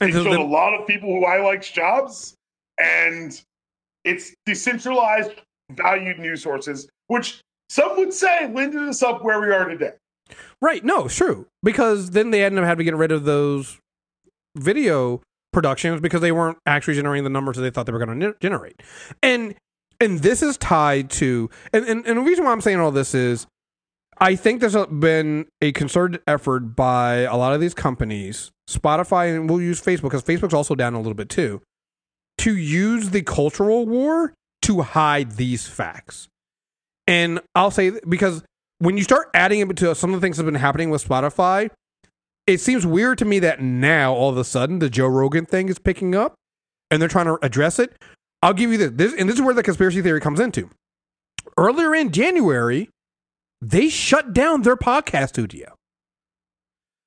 And 0.00 0.10
It 0.10 0.14
so 0.14 0.22
killed 0.24 0.36
a 0.36 0.42
lot 0.42 0.72
of 0.78 0.86
people 0.86 1.10
who 1.10 1.24
I 1.26 1.42
liked 1.42 1.72
jobs, 1.72 2.34
and 2.78 3.38
it's 4.04 4.34
decentralized, 4.46 5.32
valued 5.70 6.18
news 6.18 6.42
sources, 6.42 6.88
which 7.08 7.40
some 7.68 7.96
would 7.98 8.12
say 8.12 8.50
lended 8.52 8.88
us 8.88 9.02
up 9.02 9.22
where 9.22 9.40
we 9.40 9.48
are 9.50 9.68
today. 9.68 9.92
Right. 10.62 10.82
No, 10.84 11.04
it's 11.06 11.16
true. 11.16 11.46
Because 11.62 12.10
then 12.10 12.30
they 12.30 12.42
ended 12.44 12.60
up 12.62 12.66
having 12.66 12.84
to 12.86 12.90
get 12.90 12.96
rid 12.96 13.12
of 13.12 13.24
those 13.24 13.78
video 14.56 15.20
productions 15.56 16.02
because 16.02 16.20
they 16.20 16.32
weren't 16.32 16.58
actually 16.66 16.92
generating 16.92 17.24
the 17.24 17.30
numbers 17.30 17.56
that 17.56 17.62
they 17.62 17.70
thought 17.70 17.86
they 17.86 17.92
were 17.92 18.04
going 18.04 18.20
to 18.20 18.34
generate. 18.40 18.82
And 19.22 19.54
and 19.98 20.18
this 20.18 20.42
is 20.42 20.58
tied 20.58 21.08
to 21.12 21.48
and, 21.72 21.86
and 21.86 22.06
and 22.06 22.18
the 22.18 22.22
reason 22.22 22.44
why 22.44 22.52
I'm 22.52 22.60
saying 22.60 22.78
all 22.78 22.90
this 22.90 23.14
is 23.14 23.46
I 24.18 24.36
think 24.36 24.60
there's 24.60 24.76
been 24.86 25.46
a 25.62 25.72
concerted 25.72 26.20
effort 26.26 26.76
by 26.76 27.20
a 27.20 27.36
lot 27.38 27.54
of 27.54 27.60
these 27.62 27.72
companies, 27.72 28.50
Spotify, 28.68 29.34
and 29.34 29.48
we'll 29.48 29.62
use 29.62 29.80
Facebook 29.80 30.10
because 30.10 30.22
Facebook's 30.22 30.52
also 30.52 30.74
down 30.74 30.92
a 30.92 30.98
little 30.98 31.14
bit 31.14 31.30
too, 31.30 31.62
to 32.38 32.54
use 32.54 33.10
the 33.10 33.22
cultural 33.22 33.86
war 33.86 34.34
to 34.62 34.82
hide 34.82 35.32
these 35.32 35.66
facts. 35.66 36.28
And 37.06 37.40
I'll 37.54 37.70
say 37.70 37.92
because 38.06 38.42
when 38.78 38.98
you 38.98 39.04
start 39.04 39.30
adding 39.32 39.60
it 39.60 39.74
to 39.78 39.94
some 39.94 40.12
of 40.12 40.20
the 40.20 40.24
things 40.24 40.36
that 40.36 40.44
have 40.44 40.52
been 40.52 40.60
happening 40.60 40.90
with 40.90 41.06
Spotify, 41.06 41.70
it 42.46 42.60
seems 42.60 42.86
weird 42.86 43.18
to 43.18 43.24
me 43.24 43.38
that 43.40 43.60
now 43.60 44.14
all 44.14 44.30
of 44.30 44.36
a 44.36 44.44
sudden 44.44 44.78
the 44.78 44.90
Joe 44.90 45.08
Rogan 45.08 45.46
thing 45.46 45.68
is 45.68 45.78
picking 45.78 46.14
up 46.14 46.34
and 46.90 47.00
they're 47.00 47.08
trying 47.08 47.26
to 47.26 47.38
address 47.42 47.78
it. 47.78 47.92
I'll 48.42 48.54
give 48.54 48.70
you 48.70 48.78
this, 48.78 48.92
this 48.94 49.14
and 49.18 49.28
this 49.28 49.36
is 49.36 49.42
where 49.42 49.54
the 49.54 49.62
conspiracy 49.62 50.02
theory 50.02 50.20
comes 50.20 50.40
into. 50.40 50.70
Earlier 51.58 51.94
in 51.94 52.12
January, 52.12 52.90
they 53.60 53.88
shut 53.88 54.32
down 54.32 54.62
their 54.62 54.76
podcast 54.76 55.30
studio. 55.30 55.74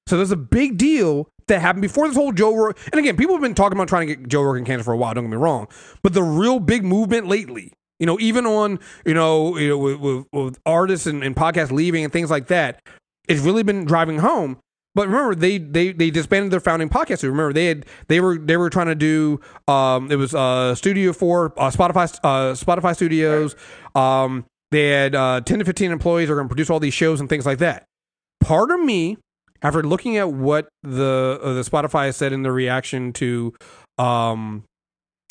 So 0.08 0.18
there's 0.18 0.32
a 0.32 0.38
big 0.38 0.78
deal 0.78 1.30
that 1.48 1.62
happened 1.62 1.84
before 1.84 2.08
this 2.08 2.18
whole 2.18 2.32
Joe 2.32 2.56
Rogan. 2.56 2.82
And 2.92 3.00
again, 3.00 3.16
people 3.16 3.36
have 3.36 3.42
been 3.42 3.54
talking 3.54 3.78
about 3.78 3.88
trying 3.88 4.08
to 4.08 4.16
get 4.16 4.28
Joe 4.28 4.42
Rogan 4.42 4.66
canceled 4.66 4.86
for 4.86 4.94
a 4.94 4.98
while. 4.98 5.14
Don't 5.14 5.26
get 5.26 5.32
me 5.32 5.38
wrong, 5.38 5.68
but 6.02 6.14
the 6.14 6.24
real 6.24 6.60
big 6.60 6.84
movement 6.84 7.28
lately, 7.28 7.72
you 8.00 8.06
know, 8.06 8.20
even 8.20 8.46
on 8.46 8.80
you 9.06 9.14
know, 9.14 9.56
you 9.58 9.70
know 9.70 9.78
with, 9.78 10.00
with, 10.00 10.26
with 10.34 10.60
artists 10.66 11.06
and, 11.06 11.24
and 11.24 11.36
podcasts 11.36 11.72
leaving 11.72 12.04
and 12.04 12.12
things 12.12 12.32
like 12.32 12.48
that, 12.48 12.82
it's 13.28 13.42
really 13.42 13.64
been 13.64 13.86
driving 13.86 14.20
home. 14.20 14.58
But 15.00 15.08
remember, 15.08 15.34
they 15.34 15.58
they 15.58 15.94
they 15.94 16.12
disbanded 16.12 16.52
their 16.52 16.60
founding 16.60 16.90
podcast. 16.90 17.24
Remember, 17.24 17.54
they 17.54 17.68
had 17.68 17.86
they 18.10 18.20
were 18.20 18.38
they 18.38 18.58
were 18.58 18.70
trying 18.70 18.88
to 18.88 18.96
do 18.96 19.40
um 19.66 20.12
it 20.12 20.18
was 20.18 20.36
uh 20.36 20.76
Studio 20.76 21.14
Four 21.14 21.54
uh, 21.56 21.72
Spotify 21.72 22.14
uh 22.22 22.52
Spotify 22.52 22.94
Studios. 22.94 23.56
Um, 23.96 24.44
they 24.72 24.90
had 24.90 25.16
uh, 25.16 25.40
ten 25.40 25.60
to 25.60 25.64
fifteen 25.64 25.92
employees 25.92 26.30
are 26.30 26.36
going 26.36 26.48
to 26.48 26.50
produce 26.50 26.70
all 26.70 26.82
these 26.82 26.94
shows 26.94 27.22
and 27.22 27.30
things 27.30 27.46
like 27.46 27.60
that. 27.60 27.86
Part 28.42 28.72
of 28.72 28.82
me, 28.82 29.18
after 29.62 29.82
looking 29.84 30.18
at 30.18 30.34
what 30.34 30.68
the 30.84 31.40
uh, 31.42 31.54
the 31.54 31.62
Spotify 31.62 32.14
said 32.14 32.34
in 32.34 32.44
the 32.44 32.52
reaction 32.52 33.14
to 33.14 33.54
um 33.98 34.66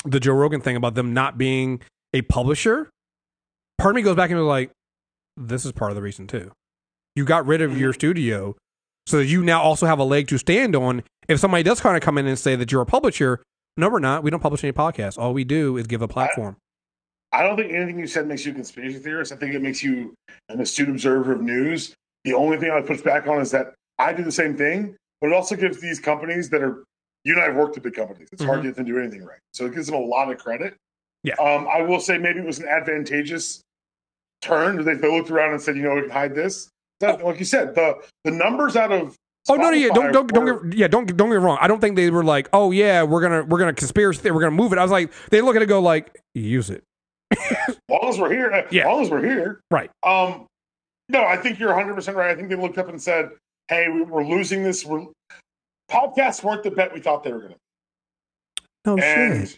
the 0.07 0.19
Joe 0.19 0.33
Rogan 0.33 0.62
thing 0.62 0.77
about 0.77 0.95
them 0.95 1.12
not 1.12 1.37
being 1.37 1.83
a 2.14 2.23
publisher, 2.23 2.89
part 3.77 3.91
of 3.93 3.97
me 3.97 4.01
goes 4.01 4.16
back 4.16 4.31
and 4.31 4.39
was 4.39 4.49
like, 4.49 4.71
this 5.37 5.66
is 5.66 5.73
part 5.73 5.91
of 5.91 5.95
the 5.95 6.01
reason 6.01 6.27
too. 6.27 6.53
You 7.14 7.27
got 7.27 7.45
rid 7.45 7.61
of 7.61 7.77
your 7.77 7.93
studio 7.93 8.57
so 9.09 9.19
you 9.21 9.43
now 9.43 9.63
also 9.63 9.87
have 9.87 9.99
a 9.99 10.05
leg 10.05 10.29
to 10.29 10.39
stand 10.39 10.77
on. 10.77 11.03
If 11.29 11.41
somebody 11.41 11.63
does 11.63 11.81
kind 11.81 11.97
of 11.97 12.03
come 12.03 12.19
in 12.19 12.27
and 12.27 12.39
say 12.39 12.57
that 12.57 12.71
you're 12.71 12.83
a 12.83 12.87
publisher, 12.87 13.43
no, 13.77 13.89
we're 13.89 13.99
not. 14.01 14.23
We 14.23 14.31
don't 14.31 14.41
publish 14.41 14.63
any 14.65 14.73
podcasts. 14.73 15.19
All 15.19 15.33
we 15.33 15.45
do 15.45 15.77
is 15.77 15.87
give 15.87 16.03
a 16.03 16.09
platform. 16.09 16.57
I 17.33 17.43
don't 17.43 17.57
think 17.57 17.73
anything 17.73 17.99
you 17.99 18.07
said 18.07 18.27
makes 18.27 18.45
you 18.47 18.53
a 18.53 18.55
conspiracy 18.55 18.99
theorist. 18.99 19.33
I 19.33 19.37
think 19.37 19.55
it 19.55 19.63
makes 19.63 19.83
you 19.83 20.15
an 20.49 20.61
astute 20.61 20.89
observer 20.89 21.33
of 21.33 21.41
news. 21.43 21.95
The 22.25 22.33
only 22.35 22.57
thing 22.59 22.71
I 22.71 22.75
would 22.77 22.87
push 22.87 23.03
back 23.03 23.27
on 23.27 23.41
is 23.41 23.51
that 23.51 23.75
I 23.99 24.13
do 24.13 24.25
the 24.25 24.33
same 24.33 24.57
thing, 24.57 24.97
but 25.21 25.29
it 25.29 25.33
also 25.35 25.55
gives 25.57 25.81
these 25.81 26.01
companies 26.01 26.49
that 26.51 26.63
are 26.63 26.85
you 27.25 27.35
and 27.35 27.43
I 27.43 27.47
have 27.47 27.57
worked 27.57 27.77
at 27.77 27.83
big 27.83 27.95
companies. 27.95 28.29
It's 28.33 28.43
hard 28.43 28.61
Mhm. 28.61 28.63
to 28.63 28.69
get 28.69 28.77
them 28.77 28.87
to 28.87 28.93
do 28.93 28.99
anything 28.99 29.25
right. 29.25 29.39
So 29.53 29.67
it 29.67 29.75
gives 29.75 29.87
them 29.87 29.97
a 29.97 30.01
lot 30.01 30.31
of 30.31 30.39
credit. 30.39 30.75
Yeah. 31.23 31.35
Um, 31.35 31.67
I 31.69 31.83
will 31.83 32.01
say 32.01 32.17
maybe 32.17 32.39
it 32.39 32.47
was 32.47 32.59
an 32.61 32.69
advantageous 32.69 33.61
turn. 34.41 34.83
They, 34.85 34.95
they 34.95 35.09
looked 35.11 35.31
around 35.31 35.53
and 35.53 35.61
said, 35.61 35.77
you 35.77 35.83
know, 35.83 35.95
we 35.97 36.03
can 36.03 36.11
hide 36.11 36.35
this. 36.35 36.69
That- 37.01 37.25
like 37.25 37.39
you 37.39 37.45
said, 37.45 37.75
the 37.75 37.97
the 38.25 38.31
numbers 38.31 38.77
out 38.77 38.93
of 38.93 39.17
Oh 39.51 39.55
no, 39.55 39.71
no, 39.71 39.77
yeah, 39.77 39.89
don't 39.95 40.13
don't 40.13 40.27
don't 40.33 40.69
get, 40.69 40.79
yeah, 40.79 40.89
don't 40.89 41.07
don't 41.17 41.29
get 41.31 41.37
me 41.39 41.43
wrong. 41.43 41.57
I 41.61 41.69
don't 41.69 41.81
think 41.81 41.97
they 41.97 42.11
were 42.11 42.25
like, 42.25 42.49
oh 42.53 42.71
yeah, 42.71 43.03
we're 43.03 43.23
gonna 43.23 43.45
we're 43.45 43.59
gonna 43.59 43.73
conspiracy, 43.73 44.31
we're 44.31 44.41
gonna 44.41 44.51
move 44.51 44.73
it. 44.75 44.79
I 44.79 44.83
was 44.83 44.91
like, 44.91 45.11
they 45.31 45.41
look 45.41 45.57
at 45.57 45.63
it, 45.63 45.65
and 45.65 45.69
go 45.71 45.81
like, 45.81 46.21
use 46.35 46.69
it, 46.69 46.83
as 47.31 47.79
long 47.89 48.09
as 48.11 48.19
we're 48.19 48.31
here, 48.31 48.51
as 48.51 48.71
Yeah. 48.71 48.87
long 48.89 49.03
as 49.03 49.11
we're 49.11 49.25
here. 49.25 49.61
right? 49.71 49.91
Um, 50.03 50.45
no, 51.09 51.25
I 51.25 51.39
think 51.39 51.59
you're 51.59 51.71
100 51.75 51.95
percent 51.95 52.15
right. 52.17 52.31
I 52.31 52.35
think 52.35 52.51
they 52.51 52.57
looked 52.57 52.77
up 52.77 52.89
and 52.89 53.01
said, 53.01 53.31
"Hey, 53.69 53.89
we- 53.89 54.03
we're 54.03 54.25
losing 54.27 54.63
this. 54.65 54.85
We're 54.85 55.07
podcasts 55.91 56.45
weren't 56.45 56.63
the 56.63 56.71
bet 56.71 56.93
we 56.93 57.01
thought 57.01 57.25
they 57.25 57.33
were 57.33 57.41
going 57.41 57.55
No 58.85 58.97
to, 58.97 59.03
and 59.05 59.57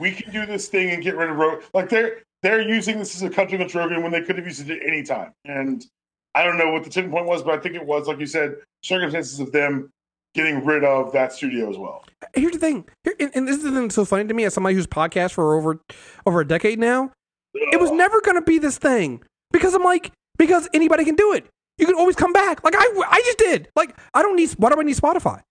we 0.00 0.10
can 0.10 0.32
do 0.32 0.44
this 0.44 0.66
thing 0.68 0.90
and 0.90 1.02
get 1.04 1.16
rid 1.16 1.30
of 1.30 1.36
Rogan. 1.36 1.64
Like 1.72 1.88
they're 1.88 2.18
they're 2.42 2.60
using 2.60 2.98
this 2.98 3.14
as 3.14 3.22
a 3.22 3.30
country 3.30 3.54
against 3.54 3.76
Rogan 3.76 4.02
when 4.02 4.10
they 4.10 4.22
could 4.22 4.36
have 4.38 4.46
used 4.46 4.68
it 4.68 4.82
at 4.82 4.86
any 4.88 5.04
time. 5.04 5.30
And 5.44 5.86
I 6.34 6.44
don't 6.44 6.56
know 6.58 6.70
what 6.70 6.84
the 6.84 6.90
tipping 6.90 7.10
point 7.10 7.26
was, 7.26 7.42
but 7.42 7.54
I 7.58 7.58
think 7.62 7.74
it 7.74 7.84
was, 7.86 8.06
like 8.08 8.18
you 8.18 8.26
said, 8.26 8.56
circumstances 8.82 9.38
of 9.40 9.52
them 9.52 9.90
getting 10.34 10.64
rid 10.64 10.82
of 10.82 11.12
that 11.12 11.32
studio 11.32 11.68
as 11.68 11.76
well. 11.76 12.04
Here's 12.34 12.52
the 12.52 12.58
thing, 12.58 12.86
Here, 13.04 13.14
and, 13.20 13.30
and 13.34 13.46
this 13.48 13.56
is 13.58 13.64
the 13.64 13.70
thing 13.70 13.82
that's 13.82 13.94
so 13.94 14.04
funny 14.06 14.26
to 14.26 14.32
me 14.34 14.44
as 14.44 14.54
somebody 14.54 14.74
who's 14.74 14.86
podcast 14.86 15.32
for 15.32 15.54
over 15.56 15.78
over 16.24 16.40
a 16.40 16.46
decade 16.46 16.78
now. 16.78 17.10
It 17.54 17.78
was 17.80 17.90
never 17.90 18.20
gonna 18.22 18.40
be 18.40 18.58
this 18.58 18.78
thing 18.78 19.22
because 19.50 19.74
I'm 19.74 19.82
like 19.84 20.10
because 20.38 20.68
anybody 20.72 21.04
can 21.04 21.16
do 21.16 21.34
it. 21.34 21.44
You 21.76 21.84
can 21.84 21.96
always 21.96 22.16
come 22.16 22.32
back. 22.32 22.64
Like 22.64 22.74
I 22.76 22.84
I 23.10 23.20
just 23.26 23.36
did. 23.38 23.68
Like 23.76 23.94
I 24.14 24.22
don't 24.22 24.36
need. 24.36 24.50
Why 24.52 24.70
do 24.70 24.80
I 24.80 24.84
need 24.84 24.96
Spotify? 24.96 25.42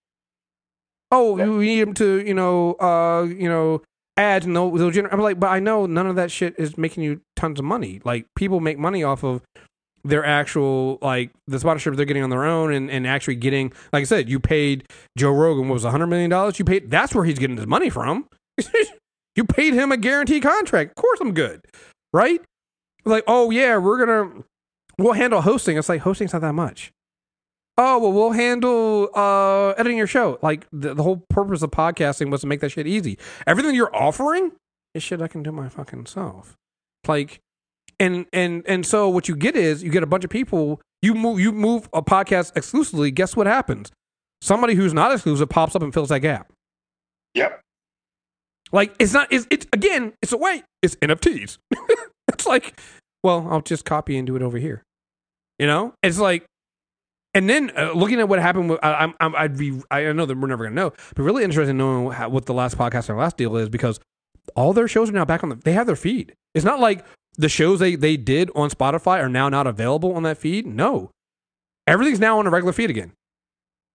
Oh, 1.11 1.37
Yeah. 1.37 1.47
we 1.47 1.65
need 1.67 1.81
them 1.81 1.93
to 1.95 2.25
you 2.25 2.33
know 2.33 2.73
uh 2.79 3.23
you 3.23 3.49
know 3.49 3.81
ads 4.17 4.45
and 4.45 4.55
they'll, 4.55 4.71
they'll 4.71 4.91
generate. 4.91 5.13
I'm 5.13 5.19
like, 5.19 5.39
but 5.39 5.47
I 5.51 5.59
know 5.59 5.85
none 5.85 6.07
of 6.07 6.15
that 6.15 6.31
shit 6.31 6.55
is 6.57 6.77
making 6.77 7.03
you 7.03 7.21
tons 7.35 7.59
of 7.59 7.65
money. 7.65 8.01
Like 8.03 8.25
people 8.35 8.59
make 8.59 8.79
money 8.79 9.03
off 9.03 9.23
of 9.23 9.41
their 10.03 10.25
actual 10.25 10.97
like 11.01 11.31
the 11.47 11.59
sponsorship 11.59 11.95
they're 11.95 12.05
getting 12.05 12.23
on 12.23 12.29
their 12.29 12.45
own 12.45 12.73
and, 12.73 12.89
and 12.89 13.05
actually 13.07 13.35
getting 13.35 13.71
like 13.93 14.01
I 14.01 14.05
said, 14.05 14.29
you 14.29 14.39
paid 14.39 14.87
Joe 15.17 15.31
Rogan 15.31 15.67
what 15.67 15.75
was 15.75 15.85
a 15.85 15.91
hundred 15.91 16.07
million 16.07 16.29
dollars. 16.29 16.59
You 16.59 16.65
paid 16.65 16.89
that's 16.89 17.13
where 17.13 17.25
he's 17.25 17.39
getting 17.39 17.57
his 17.57 17.67
money 17.67 17.89
from. 17.89 18.27
you 19.35 19.45
paid 19.45 19.73
him 19.73 19.91
a 19.91 19.97
guaranteed 19.97 20.43
contract. 20.43 20.91
Of 20.91 20.95
course 20.95 21.19
I'm 21.21 21.33
good. 21.33 21.61
Right? 22.13 22.41
Like, 23.05 23.23
oh 23.27 23.51
yeah, 23.51 23.77
we're 23.77 24.05
gonna 24.05 24.43
we'll 24.97 25.13
handle 25.13 25.41
hosting. 25.41 25.77
It's 25.77 25.89
like 25.89 26.01
hosting's 26.01 26.33
not 26.33 26.41
that 26.41 26.53
much. 26.53 26.91
Oh 27.77 27.99
well, 27.99 28.11
we'll 28.11 28.31
handle 28.31 29.09
uh, 29.15 29.69
editing 29.71 29.97
your 29.97 30.07
show. 30.07 30.37
Like 30.41 30.67
the, 30.71 30.93
the 30.93 31.03
whole 31.03 31.23
purpose 31.29 31.61
of 31.61 31.71
podcasting 31.71 32.29
was 32.29 32.41
to 32.41 32.47
make 32.47 32.59
that 32.59 32.69
shit 32.69 32.85
easy. 32.85 33.17
Everything 33.47 33.75
you're 33.75 33.95
offering 33.95 34.51
is 34.93 35.03
shit 35.03 35.21
I 35.21 35.27
can 35.27 35.41
do 35.41 35.51
my 35.51 35.69
fucking 35.69 36.05
self. 36.05 36.55
Like, 37.07 37.39
and 38.01 38.25
and 38.33 38.63
and 38.67 38.85
so 38.85 39.07
what 39.07 39.27
you 39.29 39.35
get 39.35 39.55
is 39.55 39.83
you 39.83 39.91
get 39.91 40.03
a 40.03 40.07
bunch 40.07 40.23
of 40.23 40.29
people. 40.29 40.81
You 41.01 41.13
move 41.13 41.39
you 41.39 41.51
move 41.51 41.87
a 41.93 42.01
podcast 42.01 42.57
exclusively. 42.57 43.11
Guess 43.11 43.35
what 43.35 43.47
happens? 43.47 43.91
Somebody 44.41 44.73
who's 44.73 44.93
not 44.93 45.11
exclusive 45.11 45.49
pops 45.49 45.75
up 45.75 45.83
and 45.83 45.93
fills 45.93 46.09
that 46.09 46.19
gap. 46.19 46.51
Yep. 47.35 47.61
Like 48.71 48.95
it's 48.99 49.13
not. 49.13 49.31
It's, 49.31 49.45
it's 49.51 49.67
again. 49.71 50.13
It's 50.21 50.31
a 50.31 50.37
way. 50.37 50.63
It's 50.81 50.95
NFTs. 50.95 51.59
it's 52.27 52.45
like, 52.47 52.79
well, 53.23 53.47
I'll 53.49 53.61
just 53.61 53.85
copy 53.85 54.17
and 54.17 54.25
do 54.25 54.35
it 54.35 54.41
over 54.41 54.57
here. 54.57 54.83
You 55.59 55.67
know, 55.67 55.93
it's 56.01 56.17
like, 56.17 56.43
and 57.35 57.47
then 57.47 57.71
uh, 57.77 57.91
looking 57.93 58.19
at 58.19 58.27
what 58.27 58.39
happened 58.39 58.71
with, 58.71 58.79
I, 58.81 58.93
I'm, 58.93 59.13
I'm, 59.19 59.35
I'd 59.35 59.57
be, 59.57 59.79
I 59.91 60.11
know 60.11 60.25
that 60.25 60.35
we're 60.35 60.47
never 60.47 60.63
gonna 60.63 60.75
know, 60.75 60.93
but 61.15 61.21
really 61.21 61.43
interested 61.43 61.69
in 61.69 61.77
knowing 61.77 62.11
how, 62.11 62.29
what 62.29 62.47
the 62.47 62.53
last 62.53 62.79
podcast 62.79 63.09
and 63.09 63.17
last 63.19 63.37
deal 63.37 63.55
is 63.57 63.69
because 63.69 63.99
all 64.55 64.73
their 64.73 64.87
shows 64.87 65.09
are 65.09 65.13
now 65.13 65.25
back 65.25 65.43
on 65.43 65.49
the. 65.49 65.55
They 65.55 65.73
have 65.73 65.87
their 65.87 65.95
feed. 65.95 66.35
It's 66.53 66.65
not 66.65 66.79
like 66.79 67.05
the 67.37 67.49
shows 67.49 67.79
they 67.79 67.95
they 67.95 68.17
did 68.17 68.49
on 68.55 68.69
Spotify 68.69 69.19
are 69.19 69.29
now 69.29 69.49
not 69.49 69.67
available 69.67 70.13
on 70.15 70.23
that 70.23 70.37
feed. 70.37 70.65
No, 70.65 71.11
everything's 71.87 72.19
now 72.19 72.39
on 72.39 72.47
a 72.47 72.49
regular 72.49 72.73
feed 72.73 72.89
again. 72.89 73.13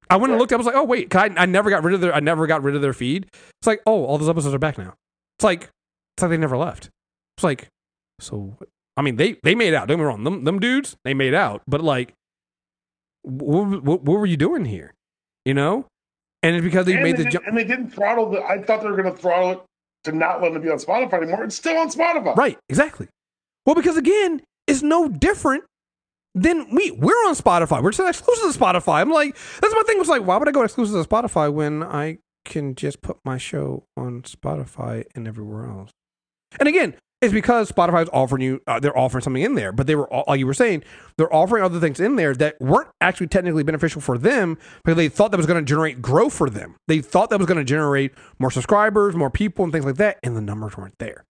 I 0.08 0.16
went 0.16 0.32
and 0.32 0.38
looked. 0.38 0.52
I 0.52 0.56
was 0.56 0.66
like, 0.66 0.76
oh 0.76 0.84
wait, 0.84 1.14
I, 1.14 1.30
I 1.36 1.46
never 1.46 1.70
got 1.70 1.82
rid 1.82 1.94
of 1.94 2.00
their. 2.00 2.14
I 2.14 2.20
never 2.20 2.46
got 2.46 2.62
rid 2.62 2.76
of 2.76 2.82
their 2.82 2.92
feed. 2.92 3.26
It's 3.32 3.66
like, 3.66 3.80
oh, 3.86 4.04
all 4.04 4.18
those 4.18 4.28
episodes 4.28 4.54
are 4.54 4.58
back 4.58 4.78
now. 4.78 4.94
It's 5.38 5.44
like, 5.44 5.62
it's 6.14 6.22
like 6.22 6.30
they 6.30 6.36
never 6.36 6.56
left. 6.56 6.90
It's 7.36 7.44
like, 7.44 7.68
so 8.20 8.56
I 8.96 9.02
mean, 9.02 9.16
they 9.16 9.36
they 9.42 9.54
made 9.54 9.74
out. 9.74 9.88
Don't 9.88 9.98
get 9.98 10.02
me 10.02 10.06
wrong, 10.06 10.24
them 10.24 10.44
them 10.44 10.60
dudes 10.60 10.96
they 11.04 11.14
made 11.14 11.34
out. 11.34 11.62
But 11.66 11.80
like, 11.82 12.14
what, 13.22 13.82
what, 13.82 14.02
what 14.02 14.18
were 14.18 14.26
you 14.26 14.36
doing 14.36 14.64
here? 14.64 14.94
You 15.44 15.54
know, 15.54 15.86
and 16.42 16.56
it's 16.56 16.64
because 16.64 16.86
they 16.86 16.94
and, 16.94 17.02
made 17.02 17.16
they 17.16 17.24
the 17.24 17.30
jump. 17.30 17.46
and 17.46 17.56
they 17.56 17.64
didn't 17.64 17.90
throttle 17.90 18.30
the. 18.30 18.42
I 18.42 18.62
thought 18.62 18.82
they 18.82 18.88
were 18.88 19.00
going 19.00 19.12
to 19.12 19.20
throttle 19.20 19.50
it 19.50 19.60
to 20.06 20.12
not 20.12 20.42
let 20.42 20.52
it 20.52 20.62
be 20.62 20.70
on 20.70 20.78
Spotify 20.78 21.22
anymore. 21.22 21.44
It's 21.44 21.56
still 21.56 21.76
on 21.78 21.90
Spotify. 21.90 22.34
Right, 22.34 22.58
exactly. 22.68 23.08
Well, 23.64 23.74
because 23.74 23.96
again, 23.96 24.42
it's 24.66 24.82
no 24.82 25.08
different 25.08 25.64
than 26.34 26.74
we. 26.74 26.90
We're 26.92 27.12
on 27.26 27.34
Spotify. 27.34 27.82
We're 27.82 27.92
just 27.92 28.08
exclusive 28.08 28.52
to 28.52 28.58
Spotify. 28.58 29.00
I'm 29.00 29.10
like, 29.10 29.36
that's 29.60 29.74
my 29.74 29.82
thing. 29.86 29.98
Was 29.98 30.08
like, 30.08 30.22
why 30.22 30.36
would 30.36 30.48
I 30.48 30.52
go 30.52 30.62
exclusive 30.62 31.02
to 31.02 31.08
Spotify 31.08 31.52
when 31.52 31.82
I 31.82 32.18
can 32.44 32.74
just 32.74 33.02
put 33.02 33.18
my 33.24 33.38
show 33.38 33.84
on 33.96 34.22
Spotify 34.22 35.04
and 35.14 35.26
everywhere 35.28 35.66
else? 35.66 35.90
And 36.58 36.68
again, 36.68 36.94
it's 37.26 37.34
because 37.34 37.70
Spotify 37.70 38.02
is 38.02 38.08
offering 38.12 38.42
you. 38.42 38.60
Uh, 38.66 38.80
they're 38.80 38.96
offering 38.96 39.22
something 39.22 39.42
in 39.42 39.54
there, 39.54 39.72
but 39.72 39.86
they 39.86 39.94
were 39.94 40.08
all- 40.12 40.24
like 40.26 40.38
you 40.38 40.46
were 40.46 40.54
saying, 40.54 40.82
they're 41.18 41.32
offering 41.32 41.62
other 41.62 41.78
things 41.80 42.00
in 42.00 42.16
there 42.16 42.34
that 42.34 42.56
weren't 42.60 42.88
actually 43.00 43.26
technically 43.26 43.62
beneficial 43.62 44.00
for 44.00 44.16
them 44.18 44.56
because 44.84 44.96
they 44.96 45.08
thought 45.08 45.30
that 45.30 45.36
was 45.36 45.46
going 45.46 45.62
to 45.62 45.68
generate 45.68 46.00
growth 46.00 46.32
for 46.32 46.48
them. 46.48 46.76
They 46.88 47.00
thought 47.00 47.30
that 47.30 47.38
was 47.38 47.46
going 47.46 47.58
to 47.58 47.64
generate 47.64 48.12
more 48.38 48.50
subscribers, 48.50 49.14
more 49.14 49.30
people, 49.30 49.64
and 49.64 49.72
things 49.72 49.84
like 49.84 49.96
that, 49.96 50.18
and 50.22 50.36
the 50.36 50.40
numbers 50.40 50.76
weren't 50.76 50.98
there. 50.98 51.24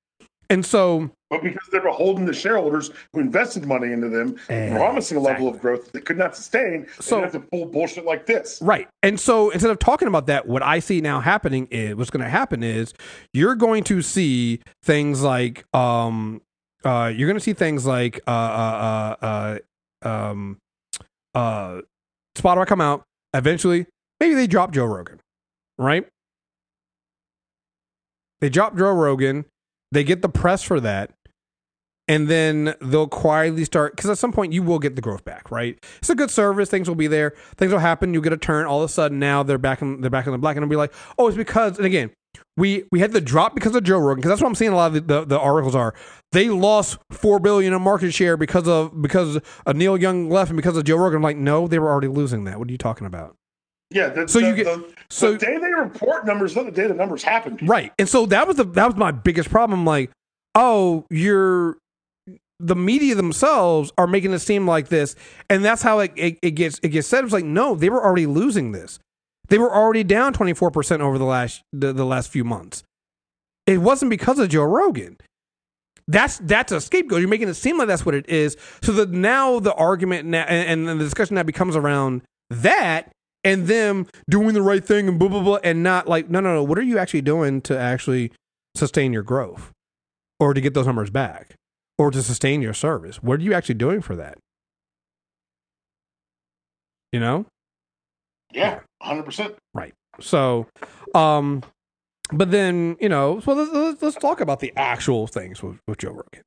And 0.51 0.65
so 0.65 1.11
But 1.31 1.43
because 1.43 1.69
they're 1.73 1.83
beholden 1.83 2.27
to 2.27 2.33
shareholders 2.33 2.91
who 3.13 3.21
invested 3.21 3.67
money 3.67 3.93
into 3.93 4.09
them, 4.09 4.37
promising 4.47 5.17
a 5.17 5.21
level 5.21 5.49
of 5.49 5.61
growth 5.61 5.85
that 5.85 5.93
they 5.93 6.01
could 6.01 6.19
not 6.19 6.37
sustain, 6.37 6.87
So- 7.01 7.21
have 7.21 7.33
to 7.33 7.41
pull 7.41 7.67
bullshit 7.67 8.05
like 8.05 8.27
this. 8.27 8.61
Right. 8.63 8.89
And 9.03 9.19
so 9.19 9.51
instead 9.51 9.71
of 9.71 9.79
talking 9.79 10.09
about 10.09 10.27
that, 10.27 10.47
what 10.47 10.63
I 10.63 10.79
see 10.79 11.01
now 11.01 11.21
happening 11.21 11.69
is 11.71 11.97
what's 11.97 12.11
going 12.11 12.25
to 12.25 12.31
happen 12.31 12.63
is 12.63 12.95
you're 13.33 13.57
going 13.57 13.85
to 13.85 14.03
see 14.03 14.61
things 14.83 15.23
like 15.23 15.65
um 15.75 16.41
uh 16.85 17.13
you're 17.15 17.27
going 17.27 17.39
to 17.39 17.43
see 17.45 17.55
things 17.55 17.87
like 17.87 18.21
uh 18.27 18.31
uh 18.31 19.17
uh, 19.23 19.25
uh 19.25 19.59
um, 20.03 20.59
uh, 21.35 21.81
Spotify 22.37 22.67
come 22.67 22.81
out. 22.81 23.03
Eventually, 23.35 23.87
maybe 24.21 24.35
they 24.35 24.47
drop 24.47 24.73
Joe 24.73 24.87
Rogan, 24.87 25.21
right? 25.79 26.07
They 28.41 28.49
drop 28.49 28.77
Joe 28.77 28.93
Rogan. 28.93 29.45
They 29.97 30.05
get 30.05 30.21
the 30.21 30.29
press 30.29 30.63
for 30.63 30.79
that. 30.81 31.13
And 32.07 32.29
then 32.29 32.75
they'll 32.83 33.09
quietly 33.09 33.65
start 33.65 33.97
because 33.97 34.11
at 34.11 34.19
some 34.19 34.31
point 34.31 34.53
you 34.53 34.63
will 34.63 34.79
get 34.79 34.95
the 34.95 35.01
growth 35.01 35.25
back, 35.25 35.51
right? 35.51 35.83
It's 36.01 36.11
a 36.11 36.15
good 36.15 36.31
service. 36.31 36.69
Things 36.69 36.87
will 36.87 36.97
be 36.97 37.07
there. 37.07 37.33
Things 37.57 37.73
will 37.73 37.79
happen. 37.79 38.13
You'll 38.13 38.23
get 38.23 38.35
a 38.35 38.37
turn. 38.37 38.67
All 38.67 38.83
of 38.83 38.91
a 38.91 38.93
sudden, 38.93 39.19
now 39.19 39.43
they're 39.43 39.57
back 39.57 39.81
in 39.81 40.03
they're 40.03 40.11
back 40.11 40.27
in 40.27 40.33
the 40.33 40.39
black, 40.39 40.55
and 40.55 40.63
it'll 40.63 40.71
be 40.71 40.77
like, 40.77 40.93
oh, 41.17 41.29
it's 41.29 41.37
because. 41.39 41.79
And 41.79 41.87
again, 41.87 42.11
we 42.59 42.85
we 42.93 43.01
had 43.01 43.13
the 43.13 43.23
drop 43.23 43.55
because 43.55 43.75
of 43.75 43.85
Joe 43.85 43.99
Rogan 43.99 44.21
because 44.21 44.29
that's 44.29 44.43
what 44.43 44.49
I'm 44.49 44.55
seeing. 44.55 44.73
A 44.73 44.77
lot 44.77 44.89
of 44.89 44.93
the, 44.93 45.01
the, 45.01 45.25
the 45.25 45.41
articles 45.41 45.75
are 45.75 45.95
they 46.31 46.51
lost 46.51 46.99
four 47.11 47.41
billion 47.41 47.73
in 47.73 47.81
market 47.81 48.13
share 48.13 48.37
because 48.37 48.69
of 48.69 49.01
because 49.01 49.41
of 49.65 49.77
Neil 49.77 49.97
Young 49.97 50.29
left 50.29 50.51
and 50.51 50.59
because 50.59 50.77
of 50.77 50.85
Joe 50.85 50.97
Rogan. 50.97 51.17
I'm 51.17 51.23
like, 51.23 51.39
no, 51.39 51.67
they 51.67 51.79
were 51.79 51.91
already 51.91 52.09
losing 52.09 52.45
that. 52.45 52.59
What 52.59 52.69
are 52.69 52.73
you 52.73 52.77
talking 52.77 53.07
about? 53.07 53.35
Yeah. 53.91 54.09
The, 54.09 54.29
So 54.29 54.41
the, 54.41 54.49
you 54.49 54.55
get- 54.57 54.65
the, 54.67 54.93
so- 55.11 55.33
the 55.33 55.39
day 55.39 55.57
they 55.59 55.73
report 55.73 56.27
numbers, 56.27 56.57
not 56.57 56.65
the 56.67 56.73
day 56.73 56.87
the 56.87 56.95
numbers 56.95 57.23
happen. 57.23 57.59
Right. 57.63 57.93
And 57.99 58.09
so 58.09 58.27
that 58.27 58.47
was 58.47 58.57
the 58.57 58.65
that 58.65 58.87
was 58.87 58.97
my 58.97 59.11
biggest 59.13 59.51
problem. 59.51 59.85
Like, 59.85 60.11
oh, 60.55 61.07
you're 61.11 61.77
the 62.59 62.75
media 62.77 63.15
themselves 63.15 63.93
are 63.99 64.07
making 64.07 64.33
it 64.33 64.39
seem 64.39 64.67
like 64.67 64.89
this, 64.89 65.15
and 65.51 65.63
that's 65.65 65.83
how 65.83 65.99
it, 66.01 66.13
it, 66.17 66.39
it 66.43 66.51
gets 66.53 66.79
it 66.83 66.89
gets 66.89 67.07
said. 67.07 67.23
It's 67.23 67.33
like, 67.33 67.45
no, 67.45 67.75
they 67.75 67.91
were 67.91 68.03
already 68.03 68.27
losing 68.27 68.73
this. 68.73 68.99
They 69.49 69.59
were 69.59 69.73
already 69.73 70.03
down 70.05 70.33
twenty 70.33 70.55
four 70.55 70.71
percent 70.71 71.03
over 71.03 71.19
the 71.19 71.25
last 71.27 71.63
the, 71.73 71.93
the 71.93 72.07
last 72.07 72.31
few 72.31 72.45
months. 72.45 72.83
It 73.67 73.79
wasn't 73.79 74.11
because 74.11 74.39
of 74.39 74.49
Joe 74.49 74.65
Rogan. 74.65 75.19
That's 76.09 76.39
that's 76.39 76.73
a 76.73 76.81
scapegoat. 76.81 77.21
You're 77.21 77.29
making 77.29 77.49
it 77.49 77.55
seem 77.55 77.79
like 77.79 77.89
that's 77.89 78.07
what 78.07 78.15
it 78.15 78.29
is. 78.29 78.57
So 78.83 78.93
that 78.93 79.11
now 79.11 79.61
the 79.61 79.75
argument 79.75 80.27
now 80.29 80.45
and, 80.45 80.89
and 80.89 81.01
the 81.01 81.05
discussion 81.05 81.35
now 81.35 81.43
becomes 81.43 81.77
around 81.77 82.23
that 82.51 83.13
and 83.47 83.67
them 83.67 84.07
doing 84.29 84.55
the 84.55 84.63
right 84.63 84.85
thing 84.85 85.09
and 85.09 85.19
blah 85.19 85.29
blah 85.29 85.43
blah 85.43 85.59
and 85.63 85.83
not 85.83 86.09
like 86.09 86.29
no 86.29 86.41
no 86.41 86.55
no. 86.55 86.63
What 86.63 86.79
are 86.79 86.83
you 86.83 86.99
actually 86.99 87.23
doing 87.23 87.63
to 87.63 87.79
actually 87.79 88.33
sustain 88.75 89.13
your 89.13 89.23
growth 89.23 89.73
or 90.41 90.53
to 90.53 90.61
get 90.61 90.75
those 90.75 90.87
numbers 90.87 91.11
back 91.11 91.55
or 91.97 92.11
to 92.11 92.23
sustain 92.23 92.61
your 92.61 92.75
service? 92.75 93.23
What 93.23 93.41
are 93.41 93.43
you 93.43 93.55
actually 93.55 93.77
doing 93.77 94.03
for 94.03 94.17
that? 94.17 94.39
You 97.13 97.21
know. 97.21 97.47
Yeah. 98.53 98.81
100%. 99.03 99.55
Right. 99.75 99.93
So, 100.21 100.67
um, 101.15 101.63
but 102.33 102.51
then 102.51 102.97
you 103.01 103.09
know, 103.09 103.41
so 103.41 103.53
let's, 103.53 103.73
let's, 103.73 104.03
let's 104.03 104.17
talk 104.17 104.41
about 104.41 104.61
the 104.61 104.73
actual 104.77 105.27
things 105.27 105.63
with, 105.63 105.79
with 105.87 105.99
Joe 105.99 106.11
Rogan. 106.11 106.43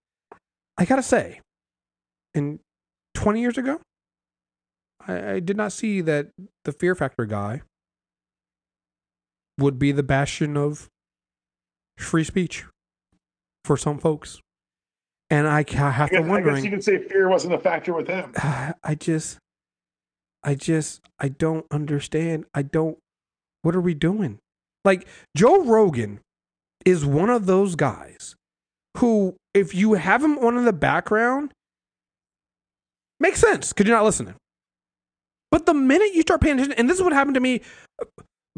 I 0.77 0.85
gotta 0.85 1.03
say, 1.03 1.39
in 2.33 2.59
twenty 3.13 3.41
years 3.41 3.57
ago, 3.57 3.79
I, 5.07 5.31
I 5.33 5.39
did 5.39 5.57
not 5.57 5.71
see 5.71 6.01
that 6.01 6.29
the 6.65 6.71
Fear 6.71 6.95
Factor 6.95 7.25
guy 7.25 7.61
would 9.57 9.77
be 9.77 9.91
the 9.91 10.03
bastion 10.03 10.57
of 10.57 10.89
free 11.97 12.23
speech 12.23 12.65
for 13.65 13.77
some 13.77 13.99
folks, 13.99 14.41
and 15.29 15.47
I 15.47 15.65
have 15.67 16.09
to 16.09 16.21
wonder. 16.21 16.27
I 16.27 16.29
wondering. 16.29 16.55
guess 16.55 16.63
you 16.63 16.71
could 16.71 16.83
say 16.83 16.97
fear 16.97 17.29
wasn't 17.29 17.53
a 17.53 17.59
factor 17.59 17.93
with 17.93 18.07
him. 18.07 18.33
I 18.37 18.95
just, 18.97 19.37
I 20.43 20.55
just, 20.55 21.01
I 21.19 21.27
don't 21.29 21.65
understand. 21.71 22.45
I 22.53 22.61
don't. 22.61 22.97
What 23.61 23.75
are 23.75 23.81
we 23.81 23.93
doing? 23.93 24.39
Like 24.85 25.07
Joe 25.35 25.63
Rogan 25.63 26.21
is 26.85 27.05
one 27.05 27.29
of 27.29 27.45
those 27.45 27.75
guys 27.75 28.35
who, 28.97 29.35
if 29.53 29.75
you 29.75 29.93
have 29.93 30.23
him 30.23 30.37
on 30.39 30.57
in 30.57 30.65
the 30.65 30.73
background, 30.73 31.51
makes 33.19 33.41
sense 33.41 33.73
because 33.73 33.87
you're 33.87 33.97
not 33.97 34.05
listening. 34.05 34.35
But 35.51 35.65
the 35.65 35.73
minute 35.73 36.13
you 36.13 36.21
start 36.21 36.41
paying 36.41 36.55
attention, 36.57 36.77
and 36.77 36.89
this 36.89 36.97
is 36.97 37.03
what 37.03 37.13
happened 37.13 37.35
to 37.35 37.39
me, 37.39 37.61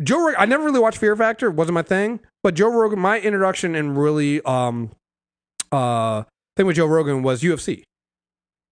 Joe 0.01 0.19
Rogan. 0.19 0.35
I 0.39 0.45
never 0.45 0.63
really 0.63 0.79
watched 0.79 0.97
Fear 0.97 1.15
Factor; 1.15 1.47
it 1.47 1.53
wasn't 1.53 1.75
my 1.75 1.81
thing. 1.81 2.19
But 2.43 2.55
Joe 2.55 2.69
Rogan, 2.69 2.99
my 2.99 3.19
introduction 3.19 3.75
and 3.75 3.97
really 3.97 4.41
um, 4.41 4.91
uh, 5.71 6.23
thing 6.57 6.65
with 6.65 6.75
Joe 6.75 6.87
Rogan 6.87 7.23
was 7.23 7.41
UFC 7.41 7.83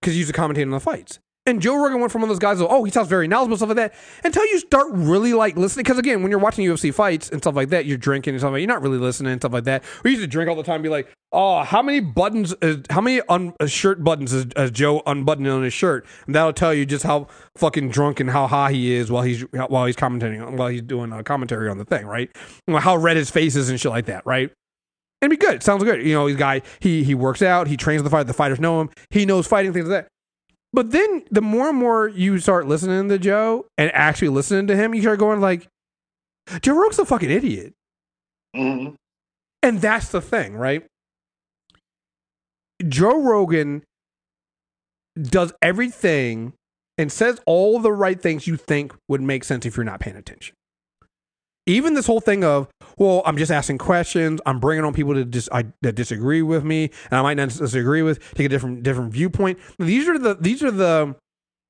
because 0.02 0.14
he 0.14 0.20
used 0.20 0.34
to 0.34 0.40
commentate 0.40 0.64
on 0.64 0.72
the 0.72 0.80
fights. 0.80 1.20
And 1.50 1.62
Joe 1.62 1.82
Rogan 1.82 2.00
went 2.00 2.12
from 2.12 2.22
one 2.22 2.30
of 2.30 2.36
those 2.36 2.40
guys, 2.40 2.62
oh, 2.62 2.84
he 2.84 2.92
sounds 2.92 3.08
very 3.08 3.28
knowledgeable, 3.28 3.58
stuff 3.58 3.70
like 3.70 3.78
that, 3.78 3.96
until 4.24 4.46
you 4.46 4.60
start 4.60 4.88
really 4.92 5.34
like 5.34 5.58
listening. 5.58 5.84
Because 5.84 5.98
again, 5.98 6.22
when 6.22 6.30
you're 6.30 6.40
watching 6.40 6.64
UFC 6.64 6.94
fights 6.94 7.30
and 7.30 7.42
stuff 7.42 7.56
like 7.56 7.70
that, 7.70 7.88
you're 7.88 7.98
drinking 7.98 8.36
and 8.36 8.42
stuff 8.42 8.52
like 8.52 8.58
that, 8.58 8.62
you're 8.62 8.68
not 8.68 8.84
really 8.84 9.00
listening 9.00 9.32
and 9.32 9.42
stuff 9.42 9.54
like 9.54 9.64
that. 9.64 9.84
We 10.04 10.12
used 10.12 10.22
to 10.22 10.28
drink 10.28 10.48
all 10.48 10.56
the 10.56 10.62
time 10.62 10.76
and 10.76 10.84
be 10.84 10.90
like, 10.90 11.12
oh, 11.32 11.64
how 11.64 11.82
many 11.82 12.02
buttons, 12.02 12.54
is, 12.62 12.86
how 12.92 13.02
many 13.02 13.22
un- 13.30 13.54
uh, 13.60 13.66
shirt 13.66 14.04
buttons 14.04 14.32
is, 14.32 14.46
is 14.56 14.70
Joe 14.70 15.02
unbuttoning 15.08 15.52
on 15.52 15.64
his 15.64 15.74
shirt? 15.74 16.06
And 16.28 16.36
that'll 16.36 16.54
tell 16.54 16.74
you 16.74 16.86
just 16.86 17.04
how 17.04 17.28
fucking 17.58 17.90
drunk 17.90 18.20
and 18.20 18.30
how 18.30 18.46
high 18.46 18.72
he 18.72 18.94
is 18.94 19.12
while 19.12 19.24
he's 19.24 19.42
while 19.52 19.88
he's 19.88 19.96
commentating, 19.96 20.56
while 20.56 20.68
he's 20.68 20.84
doing 20.84 21.12
a 21.12 21.24
commentary 21.24 21.68
on 21.68 21.80
the 21.80 21.86
thing, 21.86 22.06
right? 22.06 22.30
How 22.68 22.96
red 22.96 23.18
his 23.18 23.32
face 23.32 23.56
is 23.56 23.70
and 23.70 23.80
shit 23.80 23.92
like 23.92 24.06
that, 24.06 24.24
right? 24.26 24.52
and 25.22 25.30
be 25.30 25.38
good. 25.38 25.62
Sounds 25.64 25.84
good. 25.84 26.06
You 26.06 26.14
know, 26.14 26.28
he's 26.28 26.38
guy. 26.38 26.62
He 26.80 27.04
he 27.04 27.14
works 27.14 27.42
out. 27.42 27.68
He 27.68 27.78
trains 27.78 28.04
the 28.04 28.10
fight. 28.10 28.28
The 28.28 28.34
fighters 28.34 28.60
know 28.60 28.82
him. 28.82 28.90
He 29.10 29.26
knows 29.26 29.48
fighting 29.48 29.74
things 29.74 29.88
like 29.88 30.06
that. 30.06 30.08
But 30.72 30.92
then 30.92 31.24
the 31.32 31.42
more 31.42 31.70
and 31.70 31.78
more 31.78 32.08
you 32.08 32.38
start 32.40 32.68
listening 32.68 33.10
to 33.10 33.18
Joe 33.18 33.66
and 33.78 33.92
actually 33.94 34.30
listening 34.30 34.68
to 34.68 34.76
him, 34.76 34.94
you 34.94 35.02
start 35.02 35.20
going 35.20 35.42
like, 35.42 35.68
Joe 36.62 36.76
Rogan's 36.76 37.00
a 37.00 37.06
fucking 37.06 37.30
idiot. 37.30 37.74
Mhm. 38.56 38.96
And 39.64 39.82
that's 39.82 40.10
the 40.10 40.22
thing, 40.22 40.56
right? 40.56 40.86
Joe 42.88 43.22
Rogan 43.22 43.84
does 45.22 45.54
everything 45.62 46.54
and 46.98 47.12
says 47.12 47.40
all 47.46 47.80
the 47.80 47.92
right 47.92 48.22
things 48.22 48.48
you 48.48 48.56
think 48.56 48.94
would 49.08 49.22
make 49.22 49.44
sense 49.44 49.66
if 49.66 49.76
you're 49.76 49.84
not 49.84 50.00
paying 50.00 50.16
attention. 50.16 50.56
Even 51.70 51.94
this 51.94 52.08
whole 52.08 52.20
thing 52.20 52.44
of, 52.44 52.68
well, 52.98 53.22
I'm 53.26 53.38
just 53.38 53.52
asking 53.52 53.78
questions. 53.78 54.42
I'm 54.46 54.60
bringing 54.60 54.84
on 54.84 54.92
people 54.94 55.14
to 55.14 55.24
dis- 55.24 55.50
I, 55.52 55.66
that 55.82 55.94
disagree 55.94 56.42
with 56.42 56.64
me, 56.64 56.90
and 57.12 57.20
I 57.20 57.22
might 57.22 57.36
not 57.36 57.50
disagree 57.50 58.02
with, 58.02 58.20
take 58.34 58.48
a 58.48 58.50
different 58.50 58.82
different 58.84 59.14
viewpoint. 59.14 59.60
These 59.78 60.10
are 60.10 60.18
the 60.18 60.36
these 60.36 60.64
are 60.64 60.72
the 60.72 61.16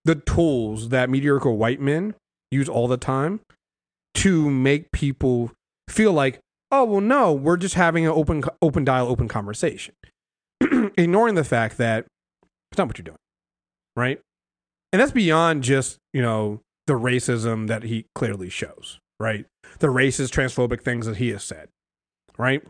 the 0.06 0.16
tools 0.16 0.90
that 0.90 1.10
mediocre 1.10 1.52
white 1.52 1.82
men 1.82 2.16
use 2.50 2.70
all 2.70 2.88
the 2.88 2.98
time 2.98 3.42
to 4.16 4.50
make 4.50 4.92
people 4.92 5.52
feel 5.90 6.14
like, 6.14 6.40
oh 6.72 6.86
well, 6.86 7.02
no, 7.02 7.34
we're 7.34 7.58
just 7.58 7.76
having 7.76 8.06
an 8.06 8.12
open 8.12 8.44
open 8.62 8.86
dial, 8.86 9.08
open 9.08 9.28
conversation, 9.28 9.96
ignoring 10.98 11.36
the 11.36 11.44
fact 11.44 11.78
that 11.78 12.06
it's 12.72 12.78
not 12.78 12.88
what 12.88 12.98
you're 12.98 13.04
doing, 13.04 13.18
right? 13.96 14.22
And 14.94 15.02
that's 15.02 15.12
beyond 15.12 15.64
just 15.64 15.98
you 16.14 16.22
know 16.22 16.62
the 16.88 16.94
racism 16.94 17.68
that 17.68 17.84
he 17.84 18.06
clearly 18.16 18.50
shows, 18.50 19.00
right? 19.20 19.46
The 19.80 19.88
racist, 19.88 20.32
transphobic 20.32 20.82
things 20.82 21.06
that 21.06 21.18
he 21.18 21.30
has 21.30 21.44
said, 21.44 21.70
right? 22.38 22.64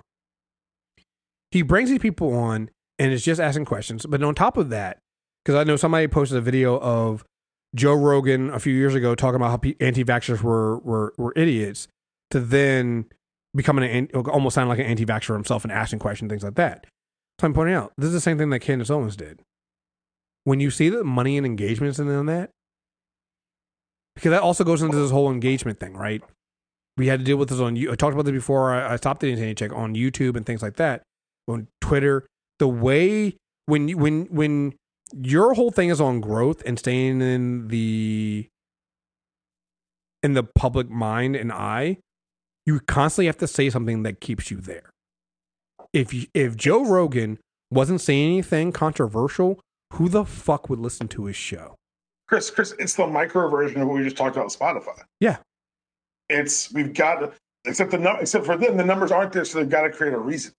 He 1.52 1.62
brings 1.62 1.90
these 1.90 2.00
people 2.00 2.34
on 2.34 2.70
and 2.98 3.12
is 3.12 3.24
just 3.24 3.40
asking 3.40 3.66
questions, 3.66 4.06
but 4.06 4.22
on 4.22 4.36
top 4.36 4.58
of 4.58 4.70
that, 4.70 5.00
because 5.44 5.56
I 5.56 5.64
know 5.64 5.76
somebody 5.76 6.08
posted 6.08 6.38
a 6.38 6.42
video 6.42 6.80
of 6.80 7.24
Joe 7.76 7.94
Rogan 7.94 8.50
a 8.50 8.60
few 8.60 8.74
years 8.74 8.96
ago 8.96 9.16
talking 9.16 9.36
about 9.36 9.64
how 9.64 9.72
anti-vaxxers 9.80 10.42
were 10.42 10.80
were 10.80 11.14
were 11.18 11.34
idiots, 11.36 11.88
to 12.32 12.40
then 12.40 13.06
becoming 13.56 13.90
an 13.90 14.10
almost 14.28 14.56
sound 14.56 14.70
like 14.70 14.80
an 14.80 14.86
anti-vaxxer 14.86 15.34
himself 15.34 15.64
and 15.64 15.72
asking 15.72 16.00
questions, 16.00 16.30
things 16.30 16.44
like 16.44 16.56
that. 16.56 16.86
So 17.40 17.48
I'm 17.48 17.54
pointing 17.54 17.76
out 17.76 17.94
this 17.98 18.08
is 18.08 18.14
the 18.14 18.22
same 18.22 18.38
thing 18.38 18.50
that 18.50 18.60
Candace 18.60 18.90
Owens 18.90 19.16
did. 19.16 19.42
When 20.44 20.60
you 20.60 20.72
see 20.72 20.90
the 20.90 21.04
money 21.04 21.38
and 21.38 21.46
engagements 21.46 22.00
in 22.00 22.08
that, 22.26 22.50
because 24.16 24.32
that 24.32 24.42
also 24.42 24.64
goes 24.64 24.82
into 24.82 24.98
this 24.98 25.12
whole 25.12 25.32
engagement 25.32 25.80
thing, 25.80 25.94
right? 25.96 26.22
We 27.00 27.08
had 27.08 27.20
to 27.20 27.26
deal 27.26 27.38
with 27.38 27.48
this 27.48 27.62
on. 27.62 27.78
I 27.78 27.96
talked 27.96 28.14
about 28.14 28.26
this 28.26 28.34
before. 28.34 28.74
I, 28.74 28.94
I 28.94 28.96
stopped 28.98 29.22
the 29.22 29.30
Insanity 29.30 29.56
Check 29.56 29.72
on 29.74 29.96
YouTube 29.96 30.36
and 30.36 30.46
things 30.46 30.62
like 30.62 30.76
that, 30.76 31.02
on 31.48 31.70
Twitter. 31.80 32.28
The 32.60 32.68
way 32.68 33.38
when 33.68 33.88
you, 33.88 33.98
when 33.98 34.26
when 34.26 34.74
your 35.18 35.54
whole 35.54 35.72
thing 35.72 35.88
is 35.88 36.02
on 36.02 36.20
growth 36.20 36.62
and 36.66 36.78
staying 36.78 37.22
in 37.22 37.70
the 37.70 38.50
in 40.22 40.34
the 40.34 40.44
public 40.44 40.90
mind 40.90 41.38
and 41.38 41.54
eye, 41.54 42.00
you 42.66 42.82
constantly 42.82 43.28
have 43.28 43.38
to 43.38 43.48
say 43.48 43.70
something 43.70 44.04
that 44.04 44.20
keeps 44.20 44.52
you 44.52 44.58
there. 44.58 44.90
If 45.94 46.14
you, 46.14 46.28
if 46.34 46.58
Joe 46.58 46.86
Rogan 46.86 47.40
wasn't 47.72 48.02
saying 48.02 48.34
anything 48.34 48.74
controversial, 48.74 49.62
who 49.94 50.10
the 50.10 50.26
fuck 50.26 50.70
would 50.70 50.80
listen 50.80 51.08
to 51.08 51.26
his 51.26 51.38
show? 51.38 51.76
Chris, 52.28 52.52
Chris, 52.52 52.76
it's 52.78 52.96
the 52.96 53.08
micro 53.08 53.50
version 53.50 53.80
of 53.82 53.88
what 53.88 53.96
we 53.96 54.04
just 54.04 54.18
talked 54.18 54.36
about 54.36 54.50
Spotify. 54.50 55.02
Yeah. 55.22 55.38
It's 56.30 56.72
we've 56.72 56.94
got 56.94 57.16
to 57.20 57.32
except 57.66 57.92
the 57.92 57.98
num- 57.98 58.18
except 58.22 58.46
for 58.46 58.56
them, 58.58 58.78
the 58.78 58.86
numbers 58.86 59.12
aren't 59.12 59.34
there, 59.34 59.46
so 59.46 59.60
they've 59.60 59.70
got 59.70 59.82
to 59.84 59.90
create 59.90 60.14
a 60.14 60.20
reason. 60.20 60.54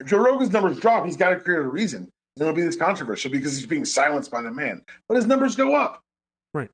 If 0.00 0.08
Joe 0.08 0.18
Rogan's 0.18 0.52
numbers 0.52 0.78
drop, 0.78 1.04
he's 1.04 1.16
got 1.16 1.30
to 1.30 1.40
create 1.40 1.58
a 1.58 1.68
reason. 1.68 2.10
Then 2.36 2.48
it'll 2.48 2.56
be 2.56 2.62
this 2.62 2.76
controversial 2.76 3.30
because 3.30 3.56
he's 3.56 3.66
being 3.66 3.84
silenced 3.84 4.30
by 4.30 4.42
the 4.42 4.50
man. 4.50 4.82
But 5.08 5.16
his 5.16 5.26
numbers 5.26 5.56
go 5.56 5.74
up. 5.74 6.02
Right. 6.52 6.70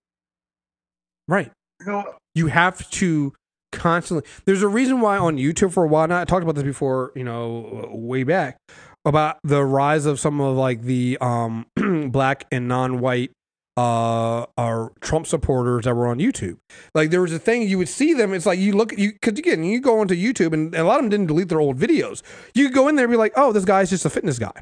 Right. 1.28 1.52
go 1.84 2.00
up. 2.00 2.18
you 2.34 2.48
have 2.48 2.88
to 2.92 3.32
constantly 3.72 4.28
there's 4.44 4.62
a 4.62 4.68
reason 4.68 5.00
why 5.00 5.16
on 5.16 5.38
youtube 5.38 5.72
for 5.72 5.82
a 5.82 5.88
while 5.88 6.06
now 6.06 6.20
i 6.20 6.24
talked 6.26 6.42
about 6.42 6.54
this 6.54 6.62
before 6.62 7.10
you 7.14 7.24
know 7.24 7.88
way 7.90 8.22
back 8.22 8.58
about 9.06 9.38
the 9.44 9.64
rise 9.64 10.04
of 10.04 10.20
some 10.20 10.40
of 10.42 10.54
like 10.56 10.82
the 10.82 11.16
um 11.22 11.64
black 12.10 12.44
and 12.52 12.68
non-white 12.68 13.30
uh 13.76 14.44
are 14.58 14.92
Trump 15.00 15.26
supporters 15.26 15.84
that 15.84 15.94
were 15.94 16.06
on 16.06 16.18
YouTube. 16.18 16.58
Like 16.94 17.10
there 17.10 17.22
was 17.22 17.32
a 17.32 17.38
thing 17.38 17.62
you 17.62 17.78
would 17.78 17.88
see 17.88 18.12
them. 18.12 18.34
It's 18.34 18.46
like 18.46 18.58
you 18.58 18.74
look 18.74 18.96
you 18.98 19.12
because 19.12 19.38
again 19.38 19.64
you 19.64 19.80
go 19.80 20.00
onto 20.00 20.14
YouTube 20.14 20.52
and, 20.52 20.74
a 20.74 20.84
lot 20.84 20.96
of 20.96 21.02
them 21.02 21.10
didn't 21.10 21.26
delete 21.26 21.48
their 21.48 21.60
old 21.60 21.78
videos. 21.78 22.22
You 22.54 22.70
go 22.70 22.88
in 22.88 22.96
there 22.96 23.06
and 23.06 23.12
be 23.12 23.16
like, 23.16 23.32
oh, 23.36 23.52
this 23.52 23.64
guy's 23.64 23.90
just 23.90 24.04
a 24.04 24.10
fitness 24.10 24.38
guy. 24.38 24.52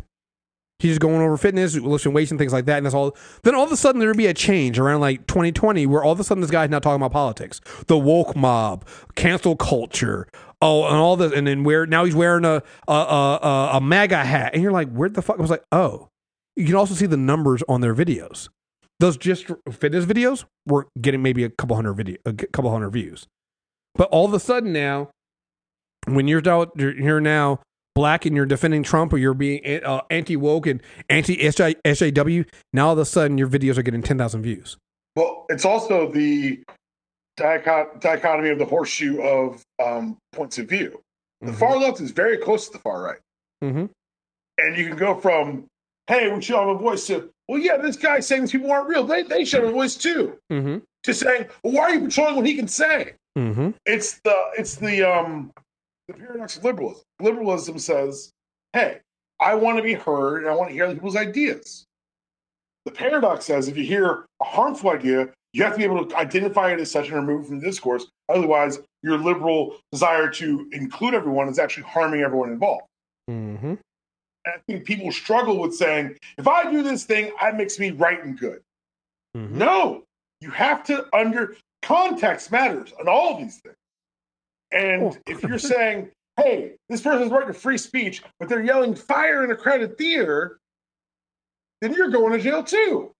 He's 0.80 0.92
just 0.92 1.00
going 1.00 1.20
over 1.20 1.36
fitness, 1.36 1.76
lifting 1.76 2.14
weights 2.14 2.30
and 2.30 2.40
things 2.40 2.54
like 2.54 2.64
that, 2.64 2.78
and 2.78 2.86
that's 2.86 2.94
all. 2.94 3.14
Then 3.42 3.54
all 3.54 3.64
of 3.64 3.72
a 3.72 3.76
sudden 3.76 3.98
there 3.98 4.08
would 4.08 4.16
be 4.16 4.28
a 4.28 4.34
change 4.34 4.78
around 4.78 5.00
like 5.00 5.26
2020 5.26 5.84
where 5.86 6.02
all 6.02 6.12
of 6.12 6.20
a 6.20 6.24
sudden 6.24 6.40
this 6.40 6.50
guy's 6.50 6.70
now 6.70 6.78
talking 6.78 6.96
about 6.96 7.12
politics, 7.12 7.60
the 7.86 7.98
woke 7.98 8.34
mob, 8.34 8.86
cancel 9.14 9.56
culture, 9.56 10.26
oh, 10.62 10.86
and 10.86 10.96
all 10.96 11.16
this, 11.16 11.32
and 11.32 11.46
then 11.46 11.64
where 11.64 11.84
now 11.84 12.04
he's 12.04 12.14
wearing 12.14 12.46
a 12.46 12.62
a, 12.88 12.92
a, 12.92 13.70
a 13.74 13.80
MAGA 13.80 14.24
hat, 14.24 14.54
and 14.54 14.62
you're 14.62 14.72
like, 14.72 14.90
where 14.90 15.10
the 15.10 15.20
fuck? 15.20 15.38
I 15.38 15.42
was 15.42 15.50
like, 15.50 15.64
oh, 15.70 16.08
you 16.56 16.64
can 16.64 16.76
also 16.76 16.94
see 16.94 17.06
the 17.06 17.16
numbers 17.18 17.62
on 17.68 17.82
their 17.82 17.94
videos. 17.94 18.48
Those 19.00 19.16
just 19.16 19.46
fitness 19.72 20.04
videos 20.04 20.44
were 20.66 20.86
getting 21.00 21.22
maybe 21.22 21.42
a 21.42 21.48
couple 21.50 21.74
hundred 21.74 21.94
video, 21.94 22.16
a 22.26 22.32
couple 22.34 22.70
hundred 22.70 22.90
views, 22.90 23.26
but 23.94 24.08
all 24.10 24.26
of 24.26 24.34
a 24.34 24.40
sudden 24.40 24.72
now, 24.72 25.10
when 26.06 26.28
you're 26.28 26.46
out, 26.48 26.70
you're 26.76 26.92
here 26.92 27.20
now 27.20 27.60
black 27.94 28.24
and 28.26 28.36
you're 28.36 28.46
defending 28.46 28.82
Trump 28.82 29.12
or 29.12 29.18
you're 29.18 29.34
being 29.34 29.60
uh, 29.84 30.02
anti 30.10 30.36
woke 30.36 30.66
and 30.66 30.82
anti 31.08 31.36
SJW, 31.36 32.46
now 32.72 32.88
all 32.88 32.92
of 32.92 32.98
a 32.98 33.04
sudden 33.04 33.36
your 33.38 33.48
videos 33.48 33.78
are 33.78 33.82
getting 33.82 34.02
ten 34.02 34.18
thousand 34.18 34.42
views. 34.42 34.76
Well, 35.16 35.46
it's 35.48 35.64
also 35.64 36.10
the 36.12 36.62
dichot- 37.38 38.00
dichotomy 38.00 38.50
of 38.50 38.58
the 38.58 38.64
horseshoe 38.66 39.20
of 39.22 39.62
um, 39.82 40.18
points 40.32 40.58
of 40.58 40.68
view. 40.68 41.00
The 41.40 41.52
Mhm. 41.52 41.58
far 41.58 41.78
left 41.78 42.00
is 42.00 42.10
very 42.10 42.36
close 42.36 42.66
to 42.66 42.72
the 42.74 42.78
far 42.80 43.02
right. 43.02 43.18
Mm-hmm. 43.64 43.86
And 44.58 44.76
you 44.76 44.88
can 44.88 44.96
go 44.96 45.14
from, 45.18 45.64
hey, 46.06 46.30
we 46.30 46.42
should 46.42 46.56
have 46.56 46.68
a 46.68 46.74
voice 46.74 47.06
to, 47.06 47.30
well, 47.50 47.58
yeah, 47.58 47.78
this 47.78 47.96
guy's 47.96 48.28
saying 48.28 48.42
these 48.42 48.52
people 48.52 48.70
aren't 48.70 48.88
real. 48.88 49.02
They, 49.02 49.24
they 49.24 49.44
should 49.44 49.64
have 49.64 49.70
a 49.70 49.72
voice 49.72 49.96
too. 49.96 50.38
Mm-hmm. 50.52 50.78
To 51.02 51.14
saying, 51.14 51.48
well, 51.64 51.72
why 51.72 51.80
are 51.82 51.94
you 51.94 52.00
patrolling 52.02 52.36
what 52.36 52.46
he 52.46 52.54
can 52.54 52.68
say? 52.68 53.14
Mm-hmm. 53.36 53.70
It's 53.86 54.20
the 54.20 54.36
it's 54.56 54.76
the 54.76 55.02
um 55.02 55.50
the 56.06 56.14
paradox 56.14 56.56
of 56.56 56.62
liberalism. 56.62 57.02
Liberalism 57.20 57.78
says, 57.80 58.30
hey, 58.72 59.00
I 59.40 59.56
want 59.56 59.78
to 59.78 59.82
be 59.82 59.94
heard 59.94 60.42
and 60.42 60.50
I 60.50 60.54
want 60.54 60.68
to 60.68 60.74
hear 60.74 60.84
other 60.84 60.94
people's 60.94 61.16
ideas. 61.16 61.86
The 62.84 62.92
paradox 62.92 63.46
says 63.46 63.66
if 63.66 63.76
you 63.76 63.84
hear 63.84 64.26
a 64.40 64.44
harmful 64.44 64.90
idea, 64.90 65.30
you 65.52 65.64
have 65.64 65.72
to 65.72 65.78
be 65.78 65.84
able 65.84 66.06
to 66.06 66.16
identify 66.16 66.72
it 66.72 66.78
as 66.78 66.88
such 66.88 67.08
and 67.08 67.16
remove 67.16 67.46
it 67.46 67.48
from 67.48 67.58
the 67.58 67.66
discourse. 67.66 68.06
Otherwise, 68.28 68.78
your 69.02 69.18
liberal 69.18 69.76
desire 69.90 70.28
to 70.30 70.68
include 70.70 71.14
everyone 71.14 71.48
is 71.48 71.58
actually 71.58 71.82
harming 71.82 72.20
everyone 72.20 72.52
involved. 72.52 72.84
Mm-hmm. 73.28 73.74
I 74.46 74.52
think 74.66 74.84
people 74.84 75.12
struggle 75.12 75.58
with 75.60 75.74
saying, 75.74 76.16
if 76.38 76.48
I 76.48 76.70
do 76.70 76.82
this 76.82 77.04
thing, 77.04 77.32
that 77.40 77.56
makes 77.56 77.78
me 77.78 77.90
right 77.90 78.22
and 78.24 78.38
good. 78.38 78.60
Mm-hmm. 79.36 79.58
No, 79.58 80.04
you 80.40 80.50
have 80.50 80.82
to 80.84 81.06
under 81.14 81.56
context 81.82 82.50
matters 82.50 82.92
on 82.98 83.08
all 83.08 83.34
of 83.34 83.38
these 83.38 83.60
things. 83.60 83.76
And 84.72 85.02
Oh. 85.02 85.16
if 85.26 85.42
you're 85.42 85.58
saying, 85.58 86.10
hey, 86.36 86.76
this 86.88 87.00
person's 87.02 87.30
right 87.30 87.46
to 87.46 87.52
free 87.52 87.78
speech, 87.78 88.22
but 88.38 88.48
they're 88.48 88.62
yelling 88.62 88.94
fire 88.94 89.44
in 89.44 89.50
a 89.50 89.56
crowded 89.56 89.98
theater, 89.98 90.58
then 91.82 91.92
you're 91.92 92.08
going 92.10 92.32
to 92.32 92.38
jail 92.38 92.62
too. 92.62 93.12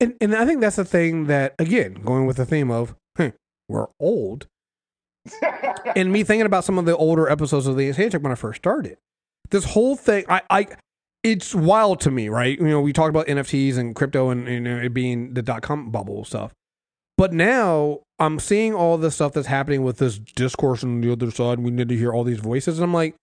And 0.00 0.14
and 0.20 0.34
I 0.36 0.46
think 0.46 0.60
that's 0.60 0.76
the 0.76 0.84
thing 0.84 1.26
that 1.26 1.54
again, 1.58 1.94
going 1.94 2.26
with 2.26 2.36
the 2.36 2.46
theme 2.46 2.70
of 2.70 2.94
huh, 3.16 3.32
we're 3.68 3.88
old, 3.98 4.46
and 5.96 6.12
me 6.12 6.22
thinking 6.22 6.46
about 6.46 6.64
some 6.64 6.78
of 6.78 6.84
the 6.84 6.96
older 6.96 7.28
episodes 7.28 7.66
of 7.66 7.76
the 7.76 7.90
Handshake 7.90 8.22
when 8.22 8.30
I 8.30 8.36
first 8.36 8.58
started. 8.58 8.98
This 9.50 9.64
whole 9.64 9.96
thing, 9.96 10.24
I, 10.28 10.42
I, 10.50 10.66
it's 11.22 11.54
wild 11.54 12.00
to 12.00 12.10
me, 12.10 12.28
right? 12.28 12.58
You 12.58 12.68
know, 12.68 12.80
we 12.80 12.92
talked 12.92 13.10
about 13.10 13.26
NFTs 13.26 13.76
and 13.76 13.94
crypto 13.94 14.30
and, 14.30 14.48
and 14.48 14.66
it 14.66 14.92
being 14.94 15.34
the 15.34 15.42
dot 15.42 15.62
com 15.62 15.90
bubble 15.90 16.24
stuff, 16.24 16.52
but 17.16 17.32
now 17.32 18.00
I'm 18.18 18.38
seeing 18.38 18.74
all 18.74 18.98
the 18.98 19.10
stuff 19.10 19.32
that's 19.32 19.46
happening 19.46 19.82
with 19.82 19.98
this 19.98 20.18
discourse 20.18 20.82
on 20.84 21.00
the 21.00 21.12
other 21.12 21.30
side. 21.30 21.60
We 21.60 21.70
need 21.70 21.88
to 21.88 21.96
hear 21.96 22.12
all 22.12 22.24
these 22.24 22.40
voices, 22.40 22.78
and 22.78 22.84
I'm 22.84 22.94
like, 22.94 23.14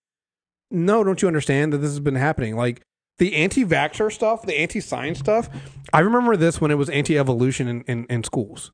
no, 0.70 1.04
don't 1.04 1.22
you 1.22 1.28
understand 1.28 1.74
that 1.74 1.78
this 1.80 1.90
has 1.92 2.00
been 2.00 2.16
happening? 2.16 2.56
Like 2.56 2.82
the 3.18 3.36
anti-vaxxer 3.36 4.12
stuff, 4.12 4.46
the 4.46 4.58
anti-science 4.58 5.20
stuff. 5.20 5.50
I 5.94 6.00
remember 6.00 6.36
this 6.38 6.62
when 6.62 6.72
it 6.72 6.76
was 6.76 6.90
anti-evolution 6.90 7.68
in, 7.68 7.82
in, 7.82 8.06
in 8.06 8.24
schools. 8.24 8.72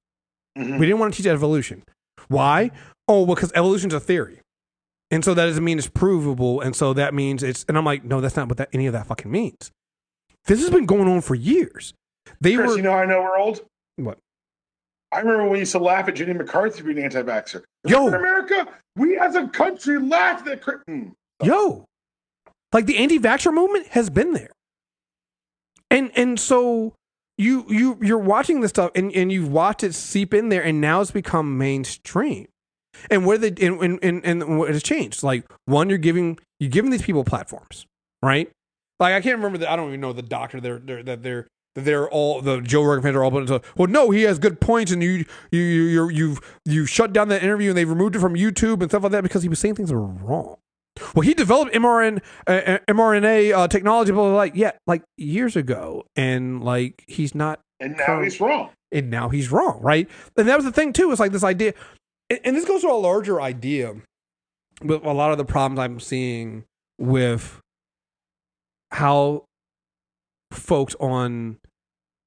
Mhm. 0.57 0.79
We 0.79 0.85
didn't 0.85 0.99
want 0.99 1.13
to 1.13 1.17
teach 1.17 1.27
evolution. 1.29 1.83
Why? 2.29 2.71
Oh, 3.07 3.23
well, 3.23 3.35
because 3.35 3.51
evolution's 3.53 3.93
a 3.93 3.99
theory. 3.99 4.39
And 5.09 5.23
so 5.23 5.33
that 5.33 5.45
doesn't 5.45 5.63
mean 5.63 5.77
it's 5.77 5.87
provable. 5.87 6.61
And 6.61 6.75
so 6.75 6.93
that 6.93 7.13
means 7.13 7.43
it's, 7.43 7.65
and 7.67 7.77
I'm 7.77 7.85
like, 7.85 8.03
no, 8.03 8.19
that's 8.19 8.35
not 8.35 8.49
what 8.49 8.57
that, 8.57 8.69
any 8.73 8.87
of 8.87 8.93
that 8.93 9.07
fucking 9.07 9.31
means. 9.31 9.71
This 10.45 10.61
has 10.61 10.69
been 10.69 10.85
going 10.85 11.07
on 11.07 11.21
for 11.21 11.35
years. 11.35 11.93
They 12.41 12.55
Chris, 12.55 12.71
were, 12.71 12.77
you 12.77 12.83
know 12.83 12.91
how 12.91 12.99
I 12.99 13.05
know 13.05 13.21
we're 13.21 13.37
old? 13.37 13.61
what? 13.95 14.17
I 15.11 15.19
remember 15.19 15.43
when 15.43 15.53
we 15.53 15.59
used 15.59 15.71
to 15.71 15.79
laugh 15.79 16.07
at 16.09 16.15
Jenny 16.15 16.33
McCarthy 16.33 16.81
being 16.83 16.99
anti 16.99 17.21
vaxxer. 17.21 17.63
Yo. 17.85 18.07
In 18.07 18.13
America, 18.13 18.67
we 18.97 19.17
as 19.17 19.35
a 19.35 19.47
country 19.47 19.99
laughed 19.99 20.47
at. 20.47 20.61
Hmm. 20.85 21.09
Yo, 21.41 21.85
like 22.73 22.85
the 22.85 22.97
anti-vaxxer 22.97 23.53
movement 23.53 23.87
has 23.87 24.09
been 24.09 24.33
there. 24.33 24.51
And, 25.89 26.11
and 26.15 26.39
so 26.39 26.95
you, 27.37 27.65
you, 27.69 27.97
you're 28.01 28.17
watching 28.17 28.61
this 28.61 28.69
stuff 28.69 28.91
and, 28.95 29.11
and 29.13 29.31
you've 29.31 29.51
watched 29.51 29.83
it 29.83 29.93
seep 29.93 30.33
in 30.33 30.49
there 30.49 30.63
and 30.63 30.81
now 30.81 31.01
it's 31.01 31.11
become 31.11 31.57
mainstream. 31.57 32.47
And 33.09 33.25
where 33.25 33.37
they 33.37 33.49
and, 33.65 33.81
and, 33.81 33.99
and, 34.03 34.25
and 34.25 34.59
what 34.59 34.69
has 34.69 34.83
changed? 34.83 35.23
Like 35.23 35.45
one, 35.65 35.89
you're 35.89 35.97
giving 35.97 36.39
you're 36.59 36.69
giving 36.71 36.91
these 36.91 37.01
people 37.01 37.23
platforms, 37.23 37.85
right? 38.21 38.49
Like 38.99 39.13
I 39.13 39.21
can't 39.21 39.37
remember 39.37 39.57
that. 39.59 39.69
I 39.69 39.75
don't 39.75 39.89
even 39.89 40.01
know 40.01 40.13
the 40.13 40.21
doctor 40.21 40.59
they're, 40.59 40.79
they're 40.79 41.03
that 41.03 41.23
they're 41.23 41.47
they're 41.75 42.09
all 42.09 42.41
the 42.41 42.59
Joe 42.61 42.81
Rogan 42.83 43.03
fans 43.03 43.15
are 43.15 43.23
all 43.23 43.29
put 43.31 43.41
into. 43.41 43.61
Well, 43.75 43.87
no, 43.87 44.09
he 44.09 44.23
has 44.23 44.39
good 44.39 44.59
points, 44.59 44.91
and 44.91 45.03
you 45.03 45.25
you 45.51 45.59
you 45.61 45.83
you 45.83 46.09
you've 46.09 46.39
you 46.65 46.85
shut 46.87 47.13
down 47.13 47.27
that 47.29 47.43
interview, 47.43 47.69
and 47.69 47.77
they 47.77 47.85
removed 47.85 48.15
it 48.15 48.19
from 48.19 48.33
YouTube 48.33 48.81
and 48.81 48.89
stuff 48.89 49.03
like 49.03 49.11
that 49.11 49.21
because 49.23 49.43
he 49.43 49.49
was 49.49 49.59
saying 49.59 49.75
things 49.75 49.89
that 49.89 49.95
were 49.95 50.01
wrong. 50.07 50.55
Well, 51.13 51.21
he 51.21 51.35
developed 51.35 51.75
mRNA 51.75 52.21
uh, 52.47 52.79
mRNA 52.87 53.53
uh, 53.55 53.67
technology, 53.67 54.11
blah, 54.11 54.23
blah, 54.31 54.47
blah, 54.47 54.53
yeah, 54.55 54.71
like 54.87 55.03
years 55.15 55.55
ago, 55.55 56.03
and 56.15 56.63
like 56.63 57.03
he's 57.07 57.35
not 57.35 57.59
And 57.79 57.95
now 57.97 58.05
Current- 58.07 58.23
he's 58.23 58.41
wrong. 58.41 58.69
and 58.91 59.11
now 59.11 59.29
he's 59.29 59.51
wrong, 59.51 59.79
right? 59.83 60.09
And 60.35 60.47
that 60.47 60.55
was 60.55 60.65
the 60.65 60.71
thing 60.71 60.93
too. 60.93 61.11
It's 61.11 61.19
like 61.19 61.31
this 61.31 61.43
idea, 61.43 61.75
and, 62.29 62.39
and 62.43 62.55
this 62.55 62.65
goes 62.65 62.81
to 62.81 62.89
a 62.89 62.93
larger 62.93 63.41
idea 63.41 63.95
with 64.81 65.03
a 65.03 65.11
lot 65.11 65.31
of 65.31 65.37
the 65.37 65.45
problems 65.45 65.79
I'm 65.79 65.99
seeing 65.99 66.63
with 66.97 67.59
how 68.91 69.43
folks 70.51 70.95
on 70.99 71.57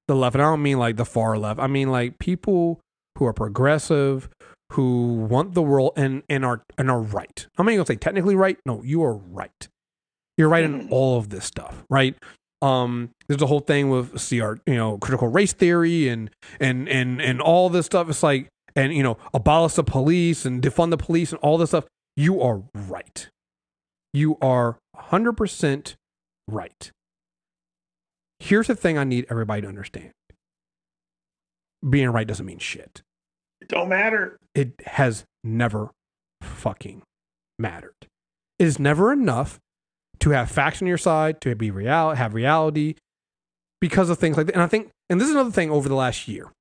the 0.07 0.15
left, 0.15 0.35
and 0.35 0.43
I 0.43 0.45
don't 0.45 0.61
mean 0.61 0.79
like 0.79 0.97
the 0.97 1.05
far 1.05 1.37
left. 1.37 1.59
I 1.59 1.67
mean 1.67 1.89
like 1.89 2.19
people 2.19 2.79
who 3.17 3.25
are 3.25 3.33
progressive, 3.33 4.29
who 4.73 5.13
want 5.29 5.53
the 5.53 5.61
world 5.61 5.93
and 5.95 6.23
and 6.29 6.45
are 6.45 6.63
and 6.77 6.89
are 6.89 7.01
right. 7.01 7.47
I'm 7.57 7.65
not 7.65 7.71
even 7.71 7.79
gonna 7.79 7.87
say 7.87 7.95
technically 7.95 8.35
right. 8.35 8.57
No, 8.65 8.81
you 8.83 9.03
are 9.03 9.15
right. 9.15 9.67
You're 10.37 10.49
right 10.49 10.63
in 10.63 10.89
all 10.89 11.17
of 11.17 11.29
this 11.29 11.45
stuff, 11.45 11.83
right? 11.89 12.15
Um, 12.61 13.09
there's 13.27 13.41
a 13.41 13.47
whole 13.47 13.59
thing 13.59 13.89
with 13.89 14.13
CR, 14.13 14.55
you 14.65 14.75
know, 14.75 14.97
critical 14.97 15.27
race 15.27 15.53
theory 15.53 16.07
and 16.09 16.29
and 16.59 16.87
and 16.87 17.21
and 17.21 17.41
all 17.41 17.69
this 17.69 17.85
stuff. 17.85 18.09
It's 18.09 18.23
like 18.23 18.47
and 18.75 18.93
you 18.93 19.03
know, 19.03 19.17
abolish 19.33 19.73
the 19.73 19.83
police 19.83 20.45
and 20.45 20.61
defund 20.61 20.89
the 20.89 20.97
police 20.97 21.31
and 21.31 21.39
all 21.41 21.57
this 21.57 21.69
stuff. 21.71 21.85
You 22.15 22.41
are 22.41 22.63
right. 22.73 23.29
You 24.13 24.37
are 24.41 24.77
100% 24.95 25.95
right. 26.47 26.91
Here's 28.39 28.67
the 28.67 28.75
thing 28.75 28.97
I 28.97 29.03
need 29.03 29.25
everybody 29.29 29.61
to 29.61 29.67
understand. 29.67 30.11
Being 31.87 32.09
right 32.09 32.27
doesn't 32.27 32.45
mean 32.45 32.59
shit. 32.59 33.01
It 33.61 33.67
don't 33.67 33.89
matter. 33.89 34.37
It 34.53 34.73
has 34.85 35.25
never 35.43 35.91
fucking 36.41 37.03
mattered. 37.57 37.95
It 38.59 38.67
is 38.67 38.79
never 38.79 39.11
enough 39.11 39.59
to 40.19 40.31
have 40.31 40.51
facts 40.51 40.81
on 40.81 40.87
your 40.87 40.97
side, 40.97 41.41
to 41.41 41.55
be 41.55 41.71
real, 41.71 42.11
have 42.11 42.33
reality, 42.33 42.95
because 43.79 44.09
of 44.09 44.19
things 44.19 44.37
like 44.37 44.47
that. 44.47 44.53
And 44.53 44.61
I 44.61 44.67
think, 44.67 44.89
and 45.09 45.19
this 45.19 45.27
is 45.27 45.33
another 45.33 45.51
thing 45.51 45.71
over 45.71 45.89
the 45.89 45.95
last 45.95 46.27
year 46.27 46.51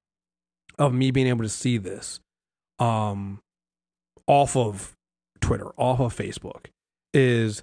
of 0.80 0.92
me 0.92 1.12
being 1.12 1.28
able 1.28 1.44
to 1.44 1.48
see 1.48 1.78
this, 1.78 2.18
um, 2.80 3.38
off 4.26 4.56
of 4.56 4.94
Twitter, 5.40 5.68
off 5.76 6.00
of 6.00 6.16
Facebook, 6.16 6.66
is 7.14 7.62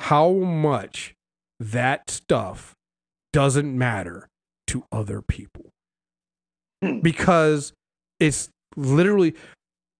how 0.00 0.30
much 0.32 1.14
that 1.60 2.10
stuff 2.10 2.74
doesn't 3.32 3.76
matter 3.76 4.28
to 4.66 4.84
other 4.92 5.22
people 5.22 5.70
Hmm. 6.82 7.00
because 7.00 7.72
it's 8.20 8.50
literally 8.76 9.34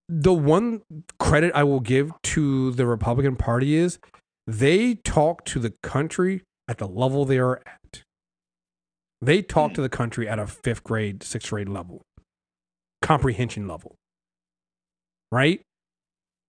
the 0.09 0.33
one 0.33 0.83
credit 1.19 1.53
I 1.55 1.65
will 1.65 1.81
give 1.81 2.13
to 2.23 2.71
the 2.73 2.87
Republican 2.87 3.37
Party 3.37 3.75
is 3.75 3.99
they 4.47 4.95
talk 4.95 5.45
to 5.47 5.59
the 5.59 5.75
country 5.83 6.43
at 6.69 6.79
the 6.79 6.87
level 6.89 7.25
they 7.25 7.39
are 7.39 7.61
at. 7.67 8.03
They 9.21 9.43
talk 9.43 9.75
to 9.75 9.83
the 9.83 9.89
country 9.89 10.29
at 10.29 10.39
a 10.39 10.47
fifth 10.47 10.85
grade, 10.85 11.23
sixth 11.23 11.51
grade 11.51 11.69
level, 11.69 12.03
comprehension 13.03 13.69
level, 13.69 13.97
right? 15.31 15.61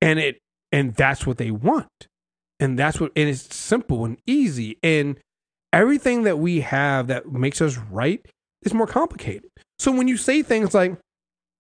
And 0.01 0.19
it 0.19 0.39
and 0.71 0.95
that's 0.95 1.25
what 1.25 1.37
they 1.37 1.51
want, 1.51 2.07
and 2.59 2.77
that's 2.77 2.99
what 2.99 3.11
and 3.15 3.29
it's 3.29 3.55
simple 3.55 4.05
and 4.05 4.17
easy, 4.25 4.77
and 4.83 5.17
everything 5.73 6.23
that 6.23 6.39
we 6.39 6.61
have 6.61 7.07
that 7.07 7.31
makes 7.31 7.61
us 7.61 7.77
right 7.77 8.25
it's 8.61 8.73
more 8.73 8.87
complicated. 8.87 9.49
So 9.77 9.91
when 9.91 10.07
you 10.07 10.17
say 10.17 10.43
things 10.43 10.73
like, 10.73 10.97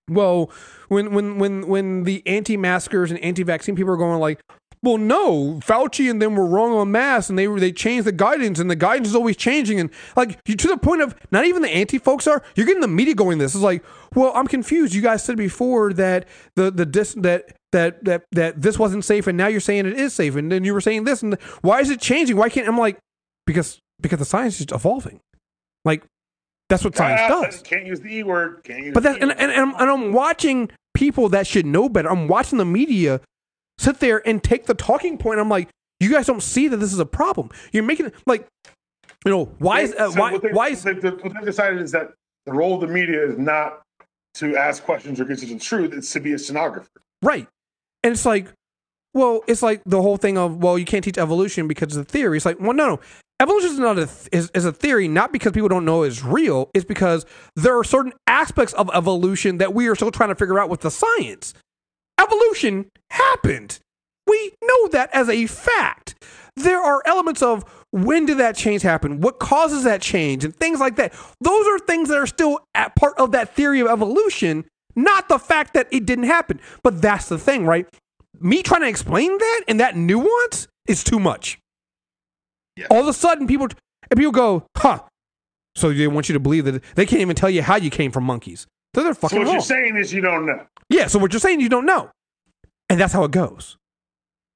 well, 0.09 0.51
when 0.89 1.13
when 1.13 1.37
when 1.37 1.67
when 1.67 2.03
the 2.03 2.25
anti-maskers 2.25 3.11
and 3.11 3.19
anti-vaccine 3.21 3.75
people 3.75 3.93
are 3.93 3.97
going 3.97 4.19
like, 4.19 4.41
well, 4.81 4.97
no, 4.97 5.59
Fauci 5.61 6.09
and 6.09 6.21
them 6.21 6.35
were 6.35 6.45
wrong 6.45 6.71
on 6.71 6.91
masks, 6.91 7.29
and 7.29 7.37
they 7.37 7.47
were 7.47 7.59
they 7.59 7.71
changed 7.71 8.05
the 8.05 8.13
guidance, 8.13 8.59
and 8.59 8.71
the 8.71 8.75
guidance 8.75 9.09
is 9.09 9.15
always 9.15 9.35
changing, 9.35 9.79
and 9.79 9.89
like 10.15 10.39
you 10.47 10.55
to 10.55 10.67
the 10.67 10.77
point 10.77 11.01
of 11.01 11.15
not 11.31 11.45
even 11.45 11.61
the 11.61 11.69
anti 11.69 11.97
folks 11.97 12.27
are. 12.27 12.41
You're 12.55 12.65
getting 12.65 12.81
the 12.81 12.87
media 12.87 13.13
going. 13.13 13.39
This 13.39 13.55
is 13.55 13.61
like, 13.61 13.83
well, 14.15 14.31
I'm 14.35 14.47
confused. 14.47 14.93
You 14.93 15.01
guys 15.01 15.23
said 15.23 15.35
before 15.37 15.91
that 15.93 16.25
the 16.55 16.71
the 16.71 16.85
dis 16.85 17.13
that 17.15 17.55
that 17.73 18.05
that 18.05 18.23
that 18.31 18.61
this 18.61 18.79
wasn't 18.79 19.03
safe, 19.03 19.27
and 19.27 19.37
now 19.37 19.47
you're 19.47 19.59
saying 19.59 19.85
it 19.85 19.99
is 19.99 20.13
safe, 20.13 20.35
and 20.35 20.51
then 20.51 20.63
you 20.63 20.73
were 20.73 20.81
saying 20.81 21.03
this, 21.03 21.21
and 21.21 21.35
why 21.61 21.81
is 21.81 21.89
it 21.89 21.99
changing? 21.99 22.37
Why 22.37 22.47
can't 22.49 22.67
I'm 22.67 22.77
like 22.77 22.97
because 23.45 23.79
because 23.99 24.19
the 24.19 24.25
science 24.25 24.61
is 24.61 24.67
evolving, 24.71 25.19
like 25.83 26.03
that's 26.69 26.85
what 26.85 26.95
science 26.95 27.21
Ah, 27.23 27.41
does. 27.41 27.61
Can't 27.63 27.85
use 27.85 27.99
the 27.99 28.15
E 28.15 28.23
word. 28.23 28.61
Can't 28.63 28.85
use 28.85 28.93
But 28.93 29.03
the 29.03 29.09
that 29.09 29.21
and, 29.21 29.31
and, 29.31 29.51
and, 29.51 29.59
I'm, 29.59 29.73
and 29.73 29.89
I'm 29.89 30.13
watching 30.13 30.69
people 30.93 31.27
that 31.29 31.47
should 31.47 31.65
know 31.65 31.89
better. 31.89 32.09
I'm 32.09 32.27
watching 32.27 32.59
the 32.59 32.65
media 32.65 33.21
sit 33.79 33.99
there 33.99 34.21
and 34.27 34.43
take 34.43 34.65
the 34.65 34.73
talking 34.73 35.17
point. 35.17 35.39
I'm 35.39 35.49
like, 35.49 35.69
you 35.99 36.11
guys 36.11 36.27
don't 36.27 36.43
see 36.43 36.67
that 36.67 36.77
this 36.77 36.93
is 36.93 36.99
a 36.99 37.05
problem. 37.05 37.49
You're 37.71 37.83
making 37.83 38.07
it 38.07 38.15
like, 38.25 38.47
you 39.25 39.31
know, 39.31 39.45
why 39.57 39.81
is 39.81 39.93
uh, 39.93 40.11
So 40.11 40.19
why 40.19 40.37
they, 40.37 40.49
why 40.51 40.67
is 40.69 40.85
what 40.85 41.01
they've 41.01 41.45
decided 41.45 41.81
is 41.81 41.91
that 41.91 42.11
the 42.45 42.53
role 42.53 42.75
of 42.75 42.81
the 42.81 42.87
media 42.87 43.25
is 43.25 43.37
not 43.37 43.81
to 44.35 44.55
ask 44.55 44.83
questions 44.83 45.19
or 45.19 45.25
get 45.25 45.39
to 45.39 45.45
the 45.45 45.59
truth; 45.59 45.93
it's 45.93 46.11
to 46.13 46.19
be 46.19 46.33
a 46.33 46.39
stenographer. 46.39 46.87
right? 47.21 47.47
And 48.03 48.13
it's 48.13 48.25
like, 48.25 48.47
well, 49.13 49.41
it's 49.47 49.61
like 49.61 49.81
the 49.85 50.01
whole 50.01 50.17
thing 50.17 50.37
of 50.37 50.57
well, 50.57 50.77
you 50.77 50.85
can't 50.85 51.03
teach 51.03 51.17
evolution 51.17 51.67
because 51.67 51.95
of 51.95 52.05
the 52.05 52.11
theory. 52.11 52.37
It's 52.37 52.45
like, 52.45 52.59
well, 52.59 52.73
no, 52.73 52.87
no. 52.95 52.99
Evolution 53.41 53.71
is 53.71 53.79
not 53.79 53.97
a 53.97 54.05
th- 54.05 54.29
is, 54.33 54.51
is 54.53 54.65
a 54.65 54.71
theory, 54.73 55.07
not 55.07 55.31
because 55.31 55.53
people 55.53 55.69
don't 55.69 55.85
know 55.85 56.03
it's 56.03 56.23
real. 56.23 56.69
It's 56.73 56.85
because 56.85 57.25
there 57.55 57.77
are 57.77 57.85
certain 57.85 58.13
aspects 58.27 58.73
of 58.73 58.89
evolution 58.93 59.57
that 59.59 59.73
we 59.73 59.87
are 59.87 59.95
still 59.95 60.11
trying 60.11 60.29
to 60.29 60.35
figure 60.35 60.59
out 60.59 60.69
with 60.69 60.81
the 60.81 60.91
science. 60.91 61.53
Evolution 62.19 62.87
happened. 63.11 63.79
We 64.27 64.51
know 64.63 64.87
that 64.89 65.09
as 65.13 65.29
a 65.29 65.45
fact. 65.47 66.15
There 66.55 66.79
are 66.79 67.01
elements 67.05 67.41
of 67.41 67.63
when 67.91 68.25
did 68.25 68.37
that 68.37 68.55
change 68.55 68.81
happen? 68.81 69.21
What 69.21 69.39
causes 69.39 69.83
that 69.85 70.01
change? 70.01 70.43
And 70.45 70.55
things 70.55 70.79
like 70.79 70.97
that. 70.97 71.13
Those 71.41 71.65
are 71.67 71.79
things 71.79 72.09
that 72.09 72.17
are 72.17 72.27
still 72.27 72.59
part 72.95 73.17
of 73.17 73.31
that 73.31 73.55
theory 73.55 73.79
of 73.79 73.87
evolution, 73.87 74.65
not 74.95 75.29
the 75.29 75.39
fact 75.39 75.73
that 75.73 75.87
it 75.91 76.05
didn't 76.05 76.25
happen. 76.25 76.59
But 76.83 77.01
that's 77.01 77.29
the 77.29 77.37
thing, 77.39 77.65
right? 77.65 77.87
Me 78.39 78.61
trying 78.61 78.81
to 78.81 78.87
explain 78.87 79.37
that 79.37 79.61
and 79.67 79.79
that 79.79 79.95
nuance 79.95 80.67
is 80.87 81.03
too 81.03 81.19
much. 81.19 81.57
Yeah. 82.75 82.87
All 82.91 83.01
of 83.01 83.07
a 83.07 83.13
sudden, 83.13 83.47
people 83.47 83.67
and 84.11 84.17
people 84.17 84.31
go, 84.31 84.65
huh. 84.77 84.99
So 85.75 85.91
they 85.93 86.07
want 86.07 86.29
you 86.29 86.33
to 86.33 86.39
believe 86.39 86.65
that 86.65 86.83
they 86.95 87.05
can't 87.05 87.21
even 87.21 87.35
tell 87.35 87.49
you 87.49 87.61
how 87.61 87.75
you 87.77 87.89
came 87.89 88.11
from 88.11 88.25
monkeys. 88.25 88.67
So 88.95 89.03
they're 89.03 89.13
So 89.13 89.21
fucking 89.21 89.39
what 89.39 89.45
wrong. 89.45 89.53
you're 89.55 89.61
saying 89.61 89.97
is 89.97 90.13
you 90.13 90.21
don't 90.21 90.45
know. 90.45 90.65
Yeah, 90.89 91.07
so 91.07 91.19
what 91.19 91.33
you're 91.33 91.39
saying 91.39 91.61
you 91.61 91.69
don't 91.69 91.85
know. 91.85 92.09
And 92.89 92.99
that's 92.99 93.13
how 93.13 93.23
it 93.23 93.31
goes. 93.31 93.77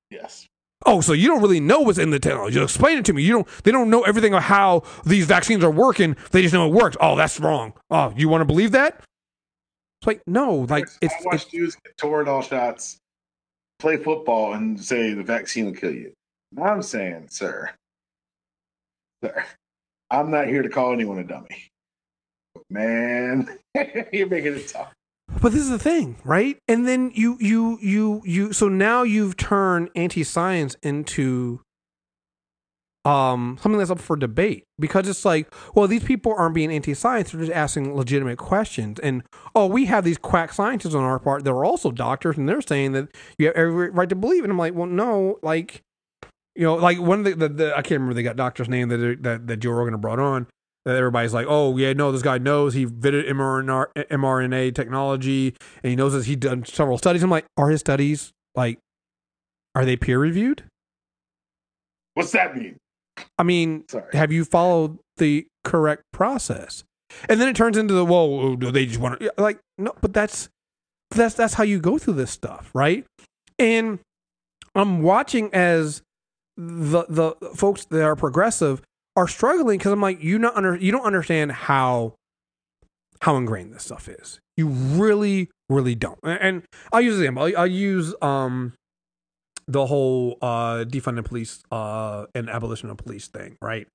Yes. 0.10 0.48
Oh, 0.86 1.02
so 1.02 1.14
you 1.14 1.28
don't 1.28 1.42
really 1.42 1.60
know 1.60 1.80
what's 1.82 1.98
in 1.98 2.10
the 2.10 2.20
technology. 2.20 2.58
You 2.58 2.64
explain 2.64 2.98
it 2.98 3.06
to 3.06 3.14
me. 3.14 3.24
You 3.24 3.34
don't 3.34 3.48
they 3.64 3.72
don't 3.72 3.90
know 3.90 4.02
everything 4.02 4.34
of 4.34 4.44
how 4.44 4.84
these 5.06 5.26
vaccines 5.26 5.64
are 5.64 5.72
working. 5.72 6.16
They 6.32 6.42
just 6.42 6.54
know 6.54 6.68
it 6.68 6.74
works. 6.74 6.98
Oh, 7.00 7.16
that's 7.16 7.40
wrong. 7.40 7.74
Oh, 7.90 8.14
you 8.18 8.28
want 8.28 8.42
to 8.42 8.46
believe 8.46 8.72
that? 8.72 9.02
It's 10.02 10.08
like, 10.08 10.22
no, 10.28 10.68
like 10.70 10.84
it's, 10.84 10.98
I 11.02 11.06
it's 11.18 11.26
watched 11.26 11.52
dudes 11.52 11.76
get 11.76 11.96
Toradol 11.96 12.44
shots, 12.44 12.98
play 13.80 13.96
football, 13.96 14.54
and 14.54 14.82
say 14.82 15.14
the 15.14 15.24
vaccine 15.24 15.66
will 15.66 15.74
kill 15.74 15.94
you. 15.94 16.12
I'm 16.62 16.82
saying, 16.82 17.30
sir, 17.30 17.72
sir, 19.24 19.46
I'm 20.12 20.30
not 20.30 20.48
here 20.48 20.62
to 20.62 20.70
call 20.70 20.92
anyone 20.92 21.20
a 21.20 21.24
dummy. 21.24 21.70
Man, 22.70 23.58
you're 24.12 24.28
making 24.28 24.56
it 24.56 24.68
tough. 24.68 24.94
But 25.44 25.52
this 25.52 25.64
is 25.64 25.70
the 25.70 25.78
thing, 25.78 26.16
right? 26.24 26.58
And 26.70 26.88
then 26.88 27.12
you 27.14 27.38
you 27.42 27.78
you 27.82 28.22
you 28.24 28.54
so 28.54 28.70
now 28.70 29.04
you've 29.04 29.36
turned 29.36 29.90
anti-science 29.94 30.78
into 30.82 31.60
um 33.04 33.58
something 33.62 33.78
that's 33.78 33.92
up 33.92 34.00
for 34.00 34.16
debate 34.16 34.64
because 34.80 35.06
it's 35.10 35.26
like, 35.26 35.54
well, 35.76 35.86
these 35.86 36.06
people 36.06 36.34
aren't 36.38 36.56
being 36.56 36.72
anti-science; 36.72 37.32
they're 37.32 37.42
just 37.42 37.52
asking 37.52 37.94
legitimate 37.94 38.38
questions. 38.38 39.02
And 39.02 39.22
oh, 39.54 39.68
we 39.68 39.86
have 39.88 40.06
these 40.06 40.18
quack 40.18 40.54
scientists 40.54 40.96
on 40.96 41.04
our 41.04 41.20
part 41.20 41.44
that 41.44 41.52
are 41.52 41.66
also 41.66 41.92
doctors, 41.92 42.38
and 42.38 42.48
they're 42.48 42.62
saying 42.62 42.94
that 42.94 43.10
you 43.38 43.48
have 43.48 43.56
every 43.58 43.90
right 43.90 44.08
to 44.08 44.16
believe. 44.16 44.46
And 44.46 44.52
I'm 44.52 44.58
like, 44.58 44.74
well, 44.74 44.88
no, 44.88 45.40
like 45.44 45.82
you 46.56 46.64
know, 46.64 46.76
like 46.76 47.02
one 47.02 47.20
of 47.20 47.26
the, 47.26 47.36
the, 47.36 47.50
the 47.50 47.72
I 47.74 47.82
can't 47.82 48.00
remember 48.00 48.14
they 48.14 48.24
got 48.24 48.38
doctor's 48.38 48.70
name 48.70 48.88
that 48.88 49.18
that 49.24 49.48
that 49.48 49.58
Joe 49.58 49.72
Rogan 49.72 50.00
brought 50.00 50.20
on. 50.20 50.48
That 50.86 50.98
everybody's 50.98 51.34
like, 51.34 51.48
oh 51.48 51.78
yeah, 51.78 51.94
no, 51.94 52.12
this 52.12 52.22
guy 52.22 52.38
knows 52.38 52.74
he 52.74 52.86
vetted 52.86 53.30
mRNA, 53.30 53.88
mRNA 53.96 54.76
technology, 54.76 55.56
and 55.82 55.90
he 55.90 55.96
knows 55.96 56.14
that 56.14 56.26
he 56.26 56.36
done 56.36 56.66
several 56.66 56.98
studies. 56.98 57.24
I'm 57.24 57.30
like, 57.30 57.46
are 57.58 57.70
his 57.70 57.80
studies 57.80 58.34
like, 58.54 58.80
are 59.76 59.86
they 59.86 59.96
peer 59.96 60.20
reviewed? 60.20 60.64
What's 62.16 62.32
that 62.32 62.56
mean? 62.56 62.78
I 63.38 63.44
mean, 63.44 63.86
Sorry. 63.88 64.10
have 64.14 64.32
you 64.32 64.44
followed 64.44 65.00
the 65.18 65.48
correct 65.64 66.04
process? 66.12 66.84
And 67.30 67.40
then 67.40 67.48
it 67.48 67.56
turns 67.56 67.78
into 67.78 67.94
the 67.94 68.06
well, 68.06 68.56
do 68.56 68.68
oh, 68.68 68.72
they 68.72 68.86
just 68.86 69.00
want 69.00 69.20
to 69.20 69.34
like 69.38 69.60
no, 69.78 69.94
but 70.02 70.14
that's 70.14 70.50
that's 71.12 71.36
that's 71.36 71.54
how 71.54 71.64
you 71.64 71.80
go 71.80 71.98
through 71.98 72.16
this 72.16 72.32
stuff, 72.32 72.72
right? 72.74 73.06
And 73.60 74.00
I'm 74.76 75.02
watching 75.02 75.54
as 75.54 76.02
the 76.58 77.06
the 77.08 77.36
folks 77.56 77.86
that 77.86 78.04
are 78.04 78.16
progressive 78.16 78.82
are 79.16 79.28
struggling 79.28 79.78
because 79.78 79.92
I'm 79.92 80.02
like, 80.02 80.24
you 80.24 80.40
not 80.40 80.56
under 80.56 80.76
you 80.76 80.92
don't 80.92 81.06
understand 81.06 81.52
how 81.52 82.16
how 83.22 83.38
ingrained 83.38 83.74
this 83.74 83.84
stuff 83.84 84.10
is. 84.10 84.40
You 84.58 84.68
really, 84.68 85.50
really 85.70 85.96
don't. 85.96 86.20
And- 86.24 86.64
I'll 86.92 87.02
use 87.02 87.16
an 87.16 87.22
example. 87.22 87.52
I'll, 87.58 87.68
use 87.68 88.14
um 88.22 88.74
the 89.68 89.86
whole 89.86 90.38
uh 90.42 90.84
defund 90.86 91.16
the 91.16 91.24
police 91.24 91.64
uh 91.72 92.26
and 92.36 92.50
abolition 92.50 92.90
of 92.90 92.98
police 92.98 93.28
thing, 93.28 93.56
right? 93.62 93.88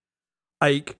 Like 0.60 0.96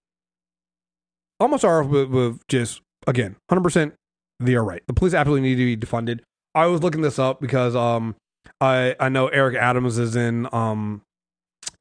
almost 1.39 1.65
are 1.65 1.83
with, 1.83 2.09
with 2.09 2.39
just 2.47 2.81
again, 3.07 3.35
hundred 3.49 3.63
percent 3.63 3.93
they 4.39 4.55
are 4.55 4.63
right. 4.63 4.83
The 4.87 4.93
police 4.93 5.13
absolutely 5.13 5.49
need 5.49 5.55
to 5.55 5.75
be 5.75 5.77
defunded. 5.77 6.19
I 6.55 6.67
was 6.67 6.81
looking 6.81 7.01
this 7.01 7.19
up 7.19 7.41
because 7.41 7.75
um 7.75 8.15
I 8.61 8.95
I 8.99 9.09
know 9.09 9.27
Eric 9.27 9.55
Adams 9.55 9.97
is 9.97 10.15
in 10.15 10.47
um 10.53 11.01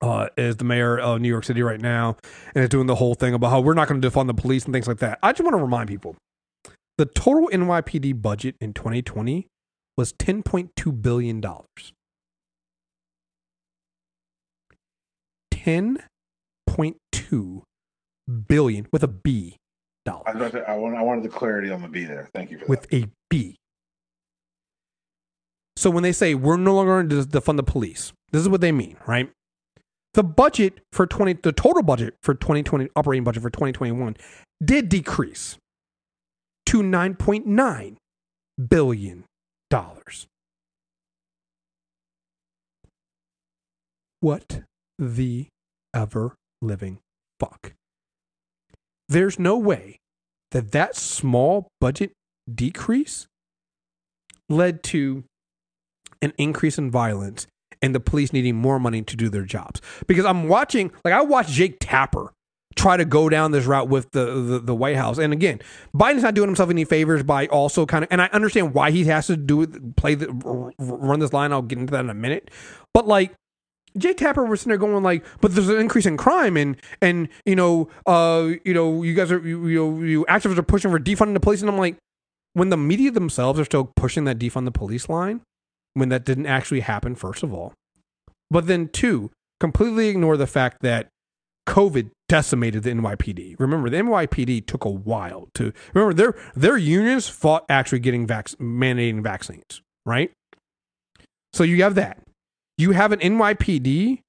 uh, 0.00 0.28
is 0.36 0.56
the 0.56 0.64
mayor 0.64 0.98
of 0.98 1.20
New 1.20 1.28
York 1.28 1.44
City 1.44 1.62
right 1.62 1.80
now 1.80 2.16
and 2.54 2.62
is 2.64 2.70
doing 2.70 2.86
the 2.86 2.94
whole 2.94 3.14
thing 3.14 3.34
about 3.34 3.50
how 3.50 3.60
we're 3.60 3.74
not 3.74 3.88
going 3.88 4.00
to 4.00 4.10
defund 4.10 4.26
the 4.28 4.34
police 4.34 4.64
and 4.64 4.72
things 4.72 4.86
like 4.88 4.98
that. 4.98 5.18
I 5.22 5.32
just 5.32 5.42
want 5.42 5.54
to 5.56 5.62
remind 5.62 5.88
people 5.88 6.16
the 6.98 7.06
total 7.06 7.48
NYPD 7.52 8.20
budget 8.22 8.54
in 8.60 8.72
2020 8.74 9.46
was 9.96 10.12
10.2 10.14 11.02
billion 11.02 11.40
dollars. 11.40 11.92
10.2 15.52 17.62
billion 18.46 18.86
with 18.92 19.02
a 19.02 19.08
B 19.08 19.56
I, 20.06 20.10
dollars 20.10 20.34
was 20.36 20.52
to- 20.52 20.68
I, 20.70 20.76
want, 20.76 20.96
I 20.96 21.02
wanted 21.02 21.24
the 21.24 21.28
clarity 21.28 21.70
on 21.70 21.82
the 21.82 21.88
B 21.88 22.04
there. 22.04 22.28
Thank 22.34 22.50
you 22.50 22.58
for 22.58 22.64
that. 22.64 22.68
with 22.70 22.92
a 22.92 23.06
B. 23.28 23.56
So 25.76 25.90
when 25.90 26.02
they 26.02 26.12
say 26.12 26.34
we're 26.34 26.56
no 26.56 26.74
longer 26.74 27.02
going 27.02 27.08
to 27.10 27.28
defund 27.28 27.56
the 27.56 27.62
police, 27.62 28.12
this 28.32 28.42
is 28.42 28.48
what 28.48 28.60
they 28.60 28.72
mean, 28.72 28.96
right? 29.06 29.30
The 30.14 30.24
budget 30.24 30.80
for 30.93 31.06
20 31.06 31.35
the 31.43 31.52
total 31.52 31.82
budget 31.82 32.14
for 32.22 32.35
2020 32.35 32.89
operating 32.97 33.24
budget 33.24 33.43
for 33.43 33.51
2021 33.51 34.16
did 34.64 34.89
decrease 34.89 35.56
to 36.66 36.82
9.9 36.82 37.97
billion 38.68 39.24
dollars. 39.70 40.26
What 44.20 44.62
the 44.98 45.47
ever 45.94 46.35
living 46.60 46.98
fuck? 47.39 47.74
There's 49.09 49.39
no 49.39 49.56
way 49.56 49.98
that 50.51 50.72
that 50.72 50.97
small 50.97 51.68
budget 51.80 52.12
decrease 52.52 53.26
led 54.48 54.82
to 54.82 55.24
an 56.20 56.32
increase 56.36 56.78
in 56.78 56.90
violence 56.90 57.47
and 57.82 57.94
the 57.94 58.00
police 58.00 58.32
needing 58.32 58.56
more 58.56 58.78
money 58.78 59.02
to 59.02 59.16
do 59.16 59.28
their 59.28 59.44
jobs. 59.44 59.80
Because 60.06 60.24
I'm 60.24 60.48
watching, 60.48 60.90
like 61.05 61.14
I 61.14 61.22
watched 61.22 61.50
Jake 61.50 61.76
Tapper 61.80 62.32
try 62.76 62.96
to 62.96 63.05
go 63.05 63.28
down 63.28 63.50
this 63.50 63.66
route 63.66 63.88
with 63.88 64.10
the, 64.12 64.26
the 64.26 64.59
the 64.60 64.74
White 64.74 64.96
House, 64.96 65.18
and 65.18 65.32
again, 65.32 65.60
Biden's 65.94 66.22
not 66.22 66.34
doing 66.34 66.48
himself 66.48 66.70
any 66.70 66.84
favors 66.84 67.22
by 67.22 67.46
also 67.48 67.84
kind 67.84 68.05
of, 68.05 68.09
and 68.10 68.22
I 68.22 68.26
understand 68.26 68.72
why 68.72 68.90
he 68.90 69.05
has 69.05 69.26
to 69.26 69.36
do 69.36 69.62
it, 69.62 69.96
play 69.96 70.14
the 70.14 70.28
run 70.78 71.18
this 71.20 71.32
line. 71.32 71.52
I'll 71.52 71.62
get 71.62 71.78
into 71.78 71.90
that 71.92 72.00
in 72.00 72.10
a 72.10 72.14
minute, 72.14 72.50
but 72.94 73.06
like. 73.06 73.34
Jake 73.96 74.18
Tapper 74.18 74.44
was 74.44 74.60
sitting 74.60 74.68
there 74.68 74.78
going 74.78 75.02
like, 75.02 75.24
but 75.40 75.55
there's 75.55 75.70
an 75.70 75.80
increase 75.80 76.06
in 76.06 76.16
crime 76.18 76.56
and 76.56 76.76
and 77.00 77.28
you 77.46 77.56
know 77.56 77.88
uh 78.06 78.50
you 78.62 78.72
know 78.72 79.02
you 79.02 79.14
guys 79.14 79.32
are 79.32 79.40
you 79.40 79.66
you, 79.66 80.02
you 80.05 80.26
activists 80.26 80.59
are 80.59 80.62
pushing 80.62 80.90
for 80.90 81.00
defunding 81.00 81.32
the 81.32 81.40
police 81.40 81.62
and 81.62 81.70
I'm 81.70 81.78
like, 81.78 81.96
when 82.52 82.68
the 82.68 82.76
media 82.76 83.10
themselves 83.10 83.59
are 83.59 83.64
still 83.64 83.90
pushing 83.96 84.24
that 84.24 84.38
defund 84.38 84.66
the 84.66 84.70
police 84.70 85.09
line, 85.09 85.40
when 85.94 86.09
that 86.10 86.24
didn't 86.24 86.47
actually 86.47 86.81
happen, 86.81 87.15
first 87.15 87.43
of 87.43 87.52
all. 87.52 87.73
But 88.51 88.66
then 88.66 88.89
two, 88.89 89.31
completely 89.60 90.09
ignore 90.09 90.36
the 90.36 90.47
fact 90.47 90.78
that 90.82 91.09
COVID 91.69 92.10
decimated 92.28 92.82
the 92.82 92.90
NYPD. 92.90 93.56
Remember, 93.59 93.90
the 93.90 93.98
NYPD 93.98 94.66
took 94.66 94.85
a 94.85 94.90
while 94.90 95.48
to 95.55 95.73
remember 95.93 96.15
their 96.15 96.35
their 96.55 96.77
unions 96.77 97.28
fought 97.28 97.65
actually 97.69 97.98
getting 97.98 98.27
vac- 98.27 98.48
mandating 98.59 99.23
vaccines, 99.23 99.82
right? 100.06 100.31
So 101.52 101.65
you 101.65 101.82
have 101.82 101.94
that. 101.97 102.23
You 102.78 102.93
have 102.93 103.12
an 103.12 103.20
NYPD 103.20 104.20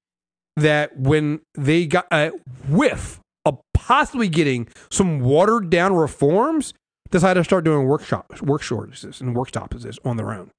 that 0.56 0.98
when 0.98 1.40
they 1.54 1.86
got 1.86 2.06
a 2.12 2.32
whiff 2.68 3.20
of 3.44 3.60
possibly 3.72 4.28
getting 4.28 4.68
some 4.90 5.20
watered 5.20 5.70
down 5.70 5.94
reforms, 5.94 6.74
decided 7.10 7.40
to 7.40 7.44
start 7.44 7.64
doing 7.64 7.86
workshops, 7.86 8.42
work 8.42 8.62
shortages 8.62 9.20
and 9.20 9.34
work 9.34 9.48
stoppages 9.48 9.98
on 10.04 10.16
their 10.16 10.32
own. 10.32 10.50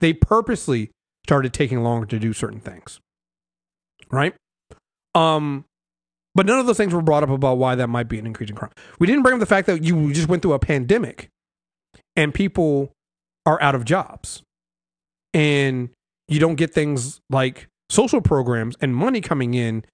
They 0.00 0.12
purposely 0.12 0.90
started 1.26 1.52
taking 1.52 1.82
longer 1.82 2.06
to 2.06 2.18
do 2.18 2.32
certain 2.32 2.60
things. 2.60 3.00
Right? 4.10 4.34
Um 5.14 5.64
but 6.34 6.46
none 6.46 6.58
of 6.58 6.66
those 6.66 6.76
things 6.76 6.92
were 6.92 7.02
brought 7.02 7.22
up 7.22 7.30
about 7.30 7.58
why 7.58 7.76
that 7.76 7.88
might 7.88 8.08
be 8.08 8.18
an 8.18 8.26
increase 8.26 8.50
in 8.50 8.56
crime. 8.56 8.72
We 8.98 9.06
didn't 9.06 9.22
bring 9.22 9.34
up 9.34 9.40
the 9.40 9.46
fact 9.46 9.68
that 9.68 9.84
you 9.84 10.12
just 10.12 10.28
went 10.28 10.42
through 10.42 10.54
a 10.54 10.58
pandemic 10.58 11.28
and 12.16 12.34
people 12.34 12.92
are 13.46 13.60
out 13.62 13.74
of 13.74 13.84
jobs. 13.84 14.42
And 15.32 15.90
you 16.28 16.40
don't 16.40 16.56
get 16.56 16.72
things 16.72 17.20
like 17.30 17.68
social 17.90 18.20
programs 18.20 18.76
and 18.80 18.94
money 18.94 19.20
coming 19.20 19.54
in 19.54 19.84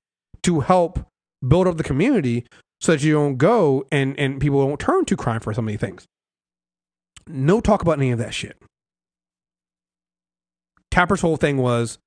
to 0.42 0.60
help 0.60 1.06
build 1.46 1.66
up 1.66 1.76
the 1.76 1.82
community 1.82 2.46
so 2.80 2.92
that 2.92 3.02
you 3.02 3.12
don't 3.12 3.36
go 3.36 3.84
and, 3.90 4.18
and 4.18 4.40
people 4.40 4.66
don't 4.66 4.80
turn 4.80 5.04
to 5.06 5.16
crime 5.16 5.40
for 5.40 5.52
so 5.52 5.62
many 5.62 5.76
things. 5.76 6.06
No 7.26 7.60
talk 7.60 7.82
about 7.82 7.98
any 7.98 8.10
of 8.10 8.18
that 8.18 8.34
shit. 8.34 8.56
Tapper's 10.90 11.20
whole 11.20 11.36
thing 11.36 11.58
was, 11.58 11.98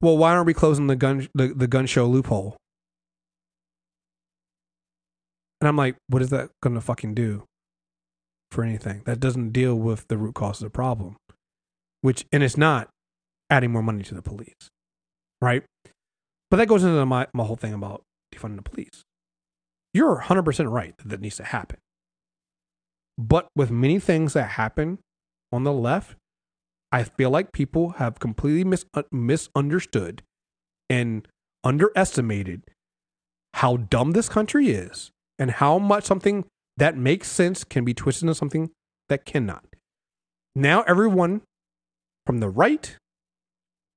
well, 0.00 0.16
why 0.16 0.32
aren't 0.32 0.46
we 0.46 0.54
closing 0.54 0.86
the 0.86 0.96
gun 0.96 1.28
the, 1.34 1.48
the 1.48 1.66
gun 1.66 1.86
show 1.86 2.06
loophole? 2.06 2.56
And 5.60 5.68
I'm 5.68 5.76
like, 5.76 5.96
what 6.08 6.22
is 6.22 6.30
that 6.30 6.50
gonna 6.62 6.80
fucking 6.80 7.14
do 7.14 7.44
for 8.50 8.62
anything? 8.62 9.02
That 9.06 9.20
doesn't 9.20 9.50
deal 9.50 9.74
with 9.74 10.06
the 10.08 10.16
root 10.16 10.34
cause 10.34 10.60
of 10.60 10.66
the 10.66 10.70
problem. 10.70 11.16
Which 12.00 12.24
and 12.32 12.42
it's 12.42 12.56
not 12.56 12.88
adding 13.50 13.72
more 13.72 13.82
money 13.82 14.02
to 14.04 14.14
the 14.14 14.22
police. 14.22 14.68
Right? 15.40 15.64
But 16.50 16.58
that 16.58 16.68
goes 16.68 16.84
into 16.84 17.04
my, 17.06 17.26
my 17.32 17.44
whole 17.44 17.56
thing 17.56 17.74
about 17.74 18.02
defunding 18.34 18.56
the 18.56 18.62
police. 18.62 19.02
You're 19.92 20.22
100% 20.22 20.70
right 20.70 20.96
that 20.98 21.08
that 21.08 21.20
needs 21.20 21.36
to 21.36 21.44
happen. 21.44 21.78
But 23.16 23.48
with 23.56 23.70
many 23.70 23.98
things 23.98 24.32
that 24.34 24.50
happen 24.50 24.98
on 25.52 25.64
the 25.64 25.72
left, 25.72 26.14
I 26.90 27.04
feel 27.04 27.30
like 27.30 27.52
people 27.52 27.90
have 27.90 28.18
completely 28.18 28.64
mis- 28.64 28.86
uh, 28.94 29.02
misunderstood 29.12 30.22
and 30.88 31.26
underestimated 31.62 32.62
how 33.54 33.76
dumb 33.76 34.12
this 34.12 34.28
country 34.28 34.70
is 34.70 35.10
and 35.38 35.50
how 35.50 35.78
much 35.78 36.04
something 36.04 36.44
that 36.76 36.96
makes 36.96 37.30
sense 37.30 37.64
can 37.64 37.84
be 37.84 37.92
twisted 37.92 38.24
into 38.24 38.34
something 38.34 38.70
that 39.08 39.24
cannot. 39.24 39.64
Now, 40.54 40.82
everyone 40.82 41.42
from 42.24 42.40
the 42.40 42.48
right 42.48 42.96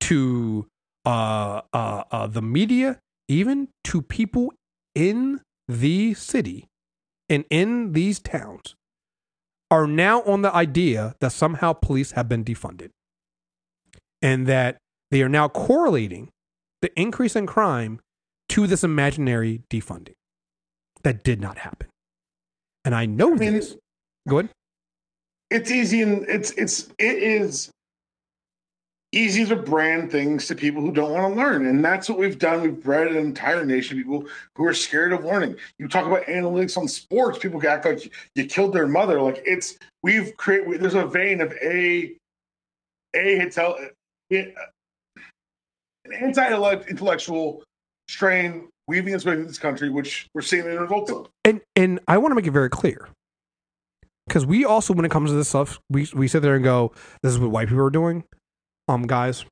to 0.02 0.68
uh, 1.06 1.62
uh, 1.74 2.04
uh, 2.12 2.28
the 2.28 2.42
media, 2.42 3.00
even 3.28 3.70
to 3.86 4.02
people 4.02 4.54
in 4.94 5.42
the 5.68 6.14
city 6.14 6.68
and 7.30 7.46
in 7.50 7.94
these 7.94 8.20
towns, 8.20 8.76
are 9.72 9.88
now 9.88 10.22
on 10.24 10.42
the 10.42 10.54
idea 10.54 11.16
that 11.22 11.32
somehow 11.32 11.74
police 11.74 12.12
have 12.12 12.28
been 12.30 12.44
defunded 12.44 12.90
and 14.22 14.46
that 14.46 14.78
they 15.10 15.24
are 15.24 15.30
now 15.30 15.48
correlating 15.48 16.30
the 16.82 16.92
increase 17.00 17.36
in 17.36 17.48
crime 17.48 18.00
to 18.50 18.68
this 18.68 18.84
imaginary 18.84 19.62
defunding. 19.70 20.14
That 21.04 21.24
did 21.24 21.40
not 21.40 21.60
happen. 21.60 21.88
And 22.84 22.94
I 22.94 23.06
know 23.06 23.34
I 23.34 23.38
mean, 23.38 23.54
this. 23.54 23.78
Go 24.28 24.40
ahead. 24.40 24.52
it's 25.50 25.72
easy 25.72 26.02
and 26.02 26.26
it's 26.28 26.52
it's 26.52 26.90
it 27.00 27.18
is 27.18 27.72
easy 29.14 29.46
to 29.46 29.56
brand 29.56 30.12
things 30.12 30.48
to 30.48 30.56
people 30.56 30.82
who 30.82 30.92
don't 30.92 31.12
want 31.12 31.34
to 31.34 31.40
learn 31.40 31.66
and 31.66 31.84
that's 31.84 32.08
what 32.08 32.18
we've 32.18 32.40
done 32.40 32.62
we've 32.62 32.82
bred 32.82 33.08
an 33.08 33.18
entire 33.18 33.66
nation 33.66 33.98
of 33.98 34.04
people 34.06 34.26
who 34.56 34.66
are 34.66 34.74
scared 34.74 35.12
of 35.12 35.26
learning 35.26 35.56
you 35.80 35.88
talk 35.88 36.06
about 36.06 36.26
analytics 36.26 36.78
on 36.78 36.88
sports 36.88 37.38
people 37.38 37.66
act 37.68 37.86
like 37.86 38.12
you 38.36 38.46
killed 38.46 38.74
their 38.74 38.88
mother 38.88 39.22
like 39.22 39.42
it's 39.46 39.78
we've 40.04 40.36
created 40.38 40.82
there's 40.82 40.96
a 40.96 41.06
vein 41.06 41.42
of 41.42 41.52
a 41.62 42.14
a 43.14 43.40
intel, 43.40 43.90
it, 44.30 44.56
an 46.06 46.14
anti-intellectual 46.14 47.64
strain 48.10 48.68
weaving 48.88 49.14
its 49.14 49.26
way 49.26 49.36
through 49.36 49.46
this 49.46 49.60
country 49.60 49.90
which 49.90 50.28
we're 50.34 50.42
seeing 50.42 50.64
the 50.64 50.80
results 50.80 51.12
of 51.12 51.28
And 51.46 51.62
and 51.76 52.00
I 52.08 52.18
want 52.18 52.32
to 52.32 52.36
make 52.36 52.48
it 52.48 52.52
very 52.52 52.70
clear. 52.70 53.10
Because 54.28 54.46
we 54.46 54.64
also, 54.64 54.94
when 54.94 55.04
it 55.04 55.12
comes 55.12 55.30
to 55.32 55.36
this 55.36 55.50
stuff, 55.50 55.80
we 55.90 56.08
we 56.14 56.28
sit 56.28 56.42
there 56.42 56.56
and 56.56 56.64
go, 56.64 56.94
"This 57.24 57.34
is 57.34 57.40
what 57.40 57.50
white 57.50 57.68
people 57.68 57.84
are 57.84 57.90
doing." 57.90 58.24
Um, 58.92 59.04
guys. 59.08 59.46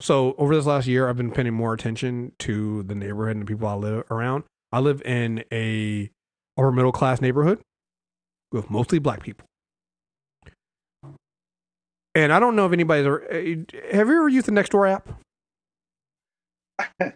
So 0.00 0.34
over 0.38 0.54
this 0.54 0.64
last 0.64 0.86
year, 0.86 1.08
I've 1.08 1.16
been 1.16 1.32
paying 1.32 1.52
more 1.52 1.74
attention 1.74 2.32
to 2.38 2.84
the 2.84 2.94
neighborhood 2.94 3.36
and 3.36 3.42
the 3.42 3.46
people 3.46 3.66
I 3.66 3.74
live 3.74 4.04
around. 4.10 4.44
I 4.72 4.78
live 4.78 5.02
in 5.02 5.44
a 5.52 6.08
upper 6.56 6.70
middle 6.70 6.92
class 6.92 7.20
neighborhood 7.20 7.60
with 8.52 8.70
mostly 8.70 9.00
black 9.00 9.22
people. 9.22 9.44
And 12.14 12.32
I 12.32 12.38
don't 12.40 12.54
know 12.56 12.66
if 12.66 12.72
anybody's 12.72 13.06
ever. 13.06 13.24
eh, 13.32 13.56
Have 13.92 14.06
you 14.08 14.18
ever 14.20 14.28
used 14.28 14.46
the 14.46 14.52
Nextdoor 14.52 14.88
app? 14.90 15.08
I 17.00 17.06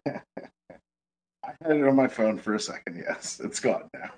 had 1.63 1.77
it 1.77 1.87
on 1.87 1.95
my 1.97 2.09
phone 2.09 2.39
for 2.39 2.55
a 2.55 2.61
second. 2.61 2.97
Yes, 3.09 3.41
it's 3.43 3.61
gone 3.61 3.89
now. 3.95 4.11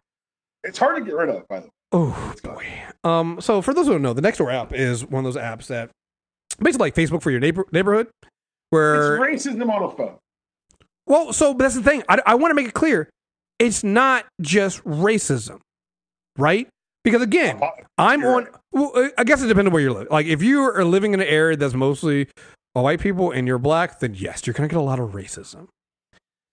It's 0.65 0.79
hard 0.79 0.97
to 0.97 1.03
get 1.05 1.15
rid 1.15 1.29
of, 1.29 1.47
by 1.49 1.61
the 1.61 1.67
way. 1.67 1.71
Oh 1.93 2.35
boy. 2.43 2.67
Um. 3.05 3.41
So 3.43 3.61
for 3.63 3.73
those 3.75 3.87
who 3.87 3.93
don't 3.93 4.03
know, 4.03 4.13
the 4.15 4.23
Nextdoor 4.23 4.53
app 4.53 4.73
is 4.73 5.05
one 5.05 5.25
of 5.25 5.33
those 5.35 5.41
apps 5.43 5.67
that 5.69 5.91
basically 6.59 6.87
like 6.87 6.95
Facebook 6.95 7.23
for 7.23 7.31
your 7.31 7.41
neighbor 7.41 7.66
neighborhood, 7.73 8.09
where 8.70 9.16
It's 9.16 9.47
racism 9.47 9.69
on 9.70 9.83
a 9.83 9.91
phone. 9.91 10.16
well, 11.07 11.33
so 11.33 11.53
that's 11.55 11.74
the 11.74 11.83
thing. 11.83 12.03
I 12.09 12.19
I 12.27 12.35
want 12.35 12.51
to 12.51 12.55
make 12.55 12.69
it 12.69 12.74
clear, 12.74 13.09
it's 13.59 13.83
not 13.85 14.27
just 14.41 14.83
racism, 14.85 15.61
right? 16.39 16.69
Because 17.05 17.23
again, 17.23 17.57
uh-huh. 17.62 17.70
I'm 17.99 18.24
on. 18.24 18.49
Well, 18.73 19.11
I 19.16 19.24
guess 19.24 19.43
it 19.43 19.47
depends 19.47 19.69
on 19.69 19.73
where 19.73 19.83
you 19.83 19.93
live. 19.93 20.09
Like 20.11 20.27
if 20.27 20.43
you 20.43 20.62
are 20.62 20.85
living 20.85 21.15
in 21.15 21.20
an 21.20 21.27
area 21.28 21.57
that's 21.57 21.74
mostly 21.74 22.28
white 22.73 23.01
people 23.01 23.31
and 23.31 23.47
you're 23.47 23.59
black, 23.59 24.01
then 24.01 24.15
yes, 24.15 24.47
you're 24.47 24.55
gonna 24.55 24.69
get 24.69 24.78
a 24.78 24.83
lot 24.83 24.99
of 24.99 25.11
racism. 25.12 25.69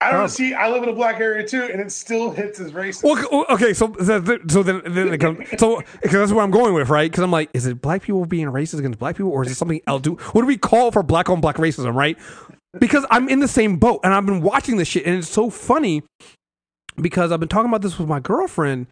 I 0.04 0.12
don't 0.12 0.30
see. 0.30 0.54
I 0.54 0.70
live 0.70 0.84
in 0.84 0.90
a 0.90 0.94
black 0.94 1.20
area 1.20 1.48
too, 1.48 1.64
and 1.64 1.80
it 1.80 1.92
still 1.92 2.32
hits 2.32 2.60
as 2.60 2.72
racist. 2.72 3.04
Well, 3.04 3.46
okay, 3.50 3.74
so 3.74 3.94
so 4.04 4.24
so 4.48 4.64
then 4.64 4.82
then 4.86 5.14
it 5.14 5.20
comes, 5.20 5.48
so 5.58 5.82
because 6.02 6.20
that's 6.20 6.32
where 6.32 6.44
I'm 6.44 6.52
going 6.52 6.74
with, 6.74 6.90
right? 6.90 7.10
Because 7.10 7.24
I'm 7.24 7.32
like, 7.32 7.50
is 7.54 7.66
it 7.66 7.82
black 7.82 8.04
people 8.04 8.26
being 8.26 8.48
racist 8.48 8.80
against 8.80 9.00
black 9.00 9.16
people, 9.16 9.32
or 9.32 9.44
is 9.44 9.52
it 9.52 9.56
something 9.56 9.82
else? 9.88 10.02
Do 10.02 10.16
what 10.32 10.42
do 10.42 10.48
we 10.48 10.58
call 10.58 10.92
for 10.92 11.04
black 11.04 11.30
on 11.30 11.42
black 11.42 11.58
racism, 11.58 11.94
right? 11.94 12.18
Because 12.80 13.06
I'm 13.12 13.30
in 13.30 13.40
the 13.40 13.48
same 13.48 13.78
boat, 13.78 14.02
and 14.04 14.14
I've 14.14 14.26
been 14.26 14.42
watching 14.42 14.78
this 14.78 14.88
shit, 14.88 15.06
and 15.06 15.18
it's 15.18 15.30
so 15.30 15.50
funny 15.50 16.04
because 16.96 17.32
I've 17.32 17.40
been 17.40 17.50
talking 17.50 17.70
about 17.70 17.82
this 17.82 17.98
with 17.98 18.08
my 18.08 18.20
girlfriend, 18.20 18.88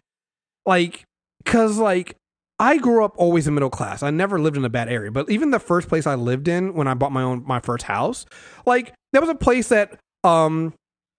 like, 0.66 1.04
because 1.42 1.78
like 1.78 2.16
I 2.58 2.78
grew 2.78 3.04
up 3.04 3.14
always 3.16 3.48
in 3.48 3.54
middle 3.54 3.70
class. 3.70 4.04
I 4.04 4.10
never 4.10 4.38
lived 4.38 4.56
in 4.56 4.64
a 4.64 4.68
bad 4.68 4.88
area, 4.88 5.10
but 5.10 5.28
even 5.28 5.50
the 5.50 5.58
first 5.58 5.88
place 5.88 6.06
I 6.06 6.14
lived 6.14 6.46
in 6.46 6.74
when 6.74 6.86
I 6.86 6.94
bought 6.94 7.10
my 7.12 7.22
own 7.22 7.42
my 7.44 7.58
first 7.58 7.84
house, 7.84 8.24
like 8.64 8.94
that 9.12 9.20
was 9.20 9.28
a 9.28 9.34
place 9.34 9.68
that 9.68 9.98
um 10.22 10.72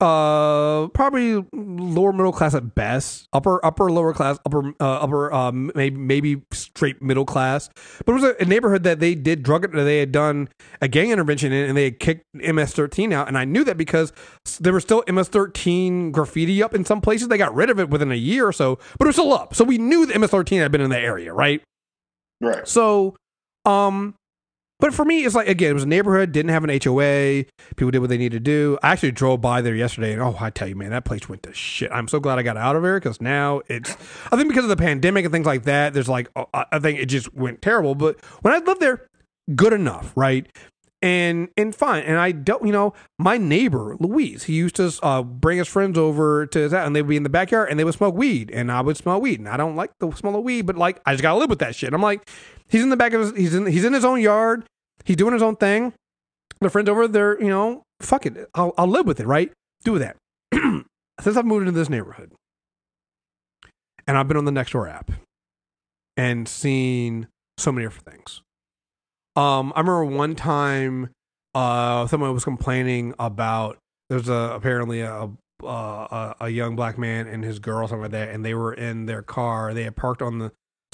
uh 0.03 0.87
probably 0.89 1.45
lower 1.53 2.11
middle 2.11 2.33
class 2.33 2.53
at 2.53 2.75
best. 2.75 3.27
Upper 3.31 3.65
upper 3.65 3.89
lower 3.89 4.13
class 4.13 4.37
upper 4.45 4.73
uh, 4.79 4.99
upper 4.99 5.33
um 5.33 5.71
maybe 5.75 5.97
maybe 5.97 6.41
straight 6.51 7.01
middle 7.01 7.25
class. 7.25 7.69
But 8.05 8.11
it 8.11 8.15
was 8.15 8.23
a, 8.23 8.35
a 8.41 8.45
neighborhood 8.45 8.83
that 8.83 8.99
they 8.99 9.15
did 9.15 9.43
drug 9.43 9.71
they 9.71 9.99
had 9.99 10.11
done 10.11 10.49
a 10.81 10.89
gang 10.89 11.11
intervention 11.11 11.53
in 11.53 11.69
and 11.69 11.77
they 11.77 11.85
had 11.85 11.99
kicked 11.99 12.25
ms13 12.35 13.13
out. 13.13 13.29
And 13.29 13.37
i 13.37 13.45
knew 13.45 13.63
that 13.63 13.77
because 13.77 14.11
there 14.59 14.73
was 14.73 14.83
still 14.83 15.03
ms13 15.03 16.11
graffiti 16.11 16.61
up 16.61 16.75
in 16.75 16.83
some 16.83 16.99
places. 16.99 17.29
They 17.29 17.37
got 17.37 17.55
rid 17.55 17.69
of 17.69 17.79
it 17.79 17.89
within 17.89 18.11
a 18.11 18.15
year 18.15 18.47
or 18.47 18.53
so 18.53 18.75
but 18.97 19.05
it 19.05 19.07
was 19.07 19.15
still 19.15 19.33
up. 19.33 19.55
So 19.55 19.63
we 19.63 19.77
knew 19.77 20.05
that 20.05 20.15
ms13 20.15 20.59
had 20.59 20.71
been 20.71 20.81
in 20.81 20.89
the 20.89 20.99
area 20.99 21.33
right? 21.33 21.61
Right. 22.41 22.67
so, 22.67 23.15
um, 23.65 24.15
but 24.83 24.93
for 24.93 25.05
me, 25.05 25.23
it's 25.23 25.33
like 25.33 25.47
again, 25.47 25.71
it 25.71 25.75
was 25.75 25.83
a 25.83 25.87
neighborhood, 25.87 26.33
didn't 26.33 26.49
have 26.49 26.65
an 26.65 26.81
HOA. 26.83 27.45
People 27.77 27.91
did 27.91 27.99
what 27.99 28.09
they 28.09 28.17
needed 28.17 28.35
to 28.35 28.41
do. 28.41 28.77
I 28.83 28.91
actually 28.91 29.13
drove 29.13 29.39
by 29.39 29.61
there 29.61 29.73
yesterday, 29.73 30.11
and 30.11 30.21
oh, 30.21 30.35
I 30.37 30.49
tell 30.49 30.67
you, 30.67 30.75
man, 30.75 30.89
that 30.89 31.05
place 31.05 31.29
went 31.29 31.41
to 31.43 31.53
shit. 31.53 31.89
I'm 31.89 32.09
so 32.09 32.19
glad 32.19 32.37
I 32.37 32.41
got 32.41 32.57
out 32.57 32.75
of 32.75 32.83
there 32.83 32.99
because 32.99 33.21
now 33.21 33.61
it's. 33.69 33.95
I 34.29 34.35
think 34.35 34.49
because 34.49 34.65
of 34.65 34.69
the 34.69 34.75
pandemic 34.75 35.23
and 35.23 35.31
things 35.31 35.45
like 35.45 35.63
that, 35.63 35.93
there's 35.93 36.09
like 36.09 36.27
I 36.35 36.65
I 36.69 36.79
think 36.79 36.99
it 36.99 37.05
just 37.05 37.33
went 37.33 37.61
terrible. 37.61 37.95
But 37.95 38.21
when 38.41 38.53
I 38.53 38.57
lived 38.57 38.81
there, 38.81 39.07
good 39.55 39.71
enough, 39.71 40.11
right? 40.17 40.53
And 41.01 41.47
and 41.55 41.73
fine. 41.73 42.03
And 42.03 42.17
I 42.17 42.33
don't, 42.33 42.65
you 42.65 42.73
know, 42.73 42.93
my 43.17 43.37
neighbor 43.37 43.95
Louise, 44.01 44.43
he 44.43 44.53
used 44.53 44.75
to 44.75 44.91
uh, 45.01 45.23
bring 45.23 45.59
his 45.59 45.69
friends 45.69 45.97
over 45.97 46.45
to 46.47 46.59
his 46.59 46.73
house, 46.73 46.85
and 46.85 46.93
they'd 46.93 47.07
be 47.07 47.15
in 47.15 47.23
the 47.23 47.29
backyard, 47.29 47.69
and 47.69 47.79
they 47.79 47.85
would 47.85 47.93
smoke 47.93 48.15
weed, 48.15 48.51
and 48.51 48.69
I 48.69 48.81
would 48.81 48.97
smell 48.97 49.21
weed, 49.21 49.39
and 49.39 49.47
I 49.47 49.55
don't 49.55 49.77
like 49.77 49.91
the 49.99 50.11
smell 50.11 50.35
of 50.35 50.43
weed, 50.43 50.63
but 50.63 50.75
like 50.75 50.99
I 51.05 51.13
just 51.13 51.21
gotta 51.21 51.39
live 51.39 51.49
with 51.49 51.59
that 51.59 51.73
shit. 51.73 51.93
I'm 51.93 52.01
like, 52.01 52.29
he's 52.67 52.83
in 52.83 52.89
the 52.89 52.97
back 52.97 53.13
of 53.13 53.21
his, 53.21 53.31
he's 53.31 53.55
in 53.55 53.65
he's 53.65 53.85
in 53.85 53.93
his 53.93 54.03
own 54.03 54.19
yard, 54.19 54.65
he's 55.05 55.15
doing 55.15 55.33
his 55.33 55.41
own 55.41 55.55
thing. 55.55 55.93
The 56.61 56.69
friends 56.69 56.89
over 56.89 57.07
there, 57.07 57.41
you 57.41 57.49
know, 57.49 57.83
fuck 57.99 58.25
it, 58.25 58.49
I'll 58.55 58.73
I'll 58.77 58.87
live 58.87 59.05
with 59.05 59.19
it, 59.19 59.27
right? 59.27 59.51
Do 59.83 59.99
that. 59.99 60.17
since 61.19 61.37
I've 61.37 61.45
moved 61.45 61.67
into 61.67 61.77
this 61.77 61.89
neighborhood, 61.89 62.31
and 64.07 64.17
I've 64.17 64.27
been 64.27 64.37
on 64.37 64.45
the 64.45 64.51
Nextdoor 64.51 64.91
app 64.91 65.11
and 66.15 66.47
seen 66.47 67.27
so 67.57 67.71
many 67.71 67.85
different 67.85 68.05
things. 68.05 68.41
Um, 69.35 69.73
I 69.75 69.79
remember 69.79 70.05
one 70.05 70.35
time, 70.35 71.09
uh, 71.55 72.07
someone 72.07 72.33
was 72.33 72.43
complaining 72.43 73.13
about 73.19 73.77
there's 74.09 74.29
a 74.29 74.51
apparently 74.55 75.01
a 75.01 75.29
a, 75.63 76.35
a 76.41 76.49
young 76.49 76.75
black 76.75 76.97
man 76.97 77.27
and 77.27 77.43
his 77.43 77.59
girl 77.59 77.87
something 77.87 78.03
like 78.03 78.11
that, 78.11 78.29
and 78.29 78.45
they 78.45 78.53
were 78.53 78.73
in 78.73 79.05
their 79.05 79.21
car. 79.21 79.73
They 79.73 79.83
had 79.83 79.95
parked 79.95 80.21
on 80.21 80.39
the 80.39 80.51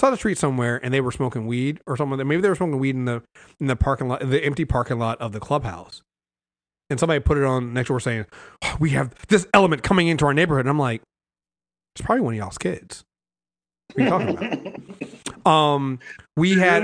of 0.07 0.13
the 0.13 0.17
street 0.17 0.37
somewhere, 0.37 0.79
and 0.83 0.93
they 0.93 1.01
were 1.01 1.11
smoking 1.11 1.45
weed 1.47 1.79
or 1.85 1.97
something. 1.97 2.17
like. 2.17 2.27
Maybe 2.27 2.41
they 2.41 2.49
were 2.49 2.55
smoking 2.55 2.79
weed 2.79 2.95
in 2.95 3.05
the 3.05 3.21
in 3.59 3.67
the 3.67 3.75
parking 3.75 4.07
lot, 4.07 4.27
the 4.27 4.43
empty 4.43 4.65
parking 4.65 4.99
lot 4.99 5.19
of 5.19 5.31
the 5.31 5.39
clubhouse. 5.39 6.01
And 6.89 6.99
somebody 6.99 7.19
put 7.19 7.37
it 7.37 7.43
on 7.43 7.73
next 7.73 7.89
door 7.89 7.99
saying, 7.99 8.25
"Oh, 8.63 8.77
"We 8.79 8.91
have 8.91 9.13
this 9.27 9.47
element 9.53 9.83
coming 9.83 10.07
into 10.07 10.25
our 10.25 10.33
neighborhood." 10.33 10.65
And 10.65 10.69
I'm 10.69 10.79
like, 10.79 11.01
"It's 11.95 12.05
probably 12.05 12.21
one 12.21 12.33
of 12.33 12.39
y'all's 12.39 12.57
kids." 12.57 13.03
What 13.93 14.01
are 14.01 14.03
you 14.03 14.09
talking 14.09 14.83
about? 15.43 15.45
um, 15.45 15.99
we 16.35 16.53
had 16.53 16.83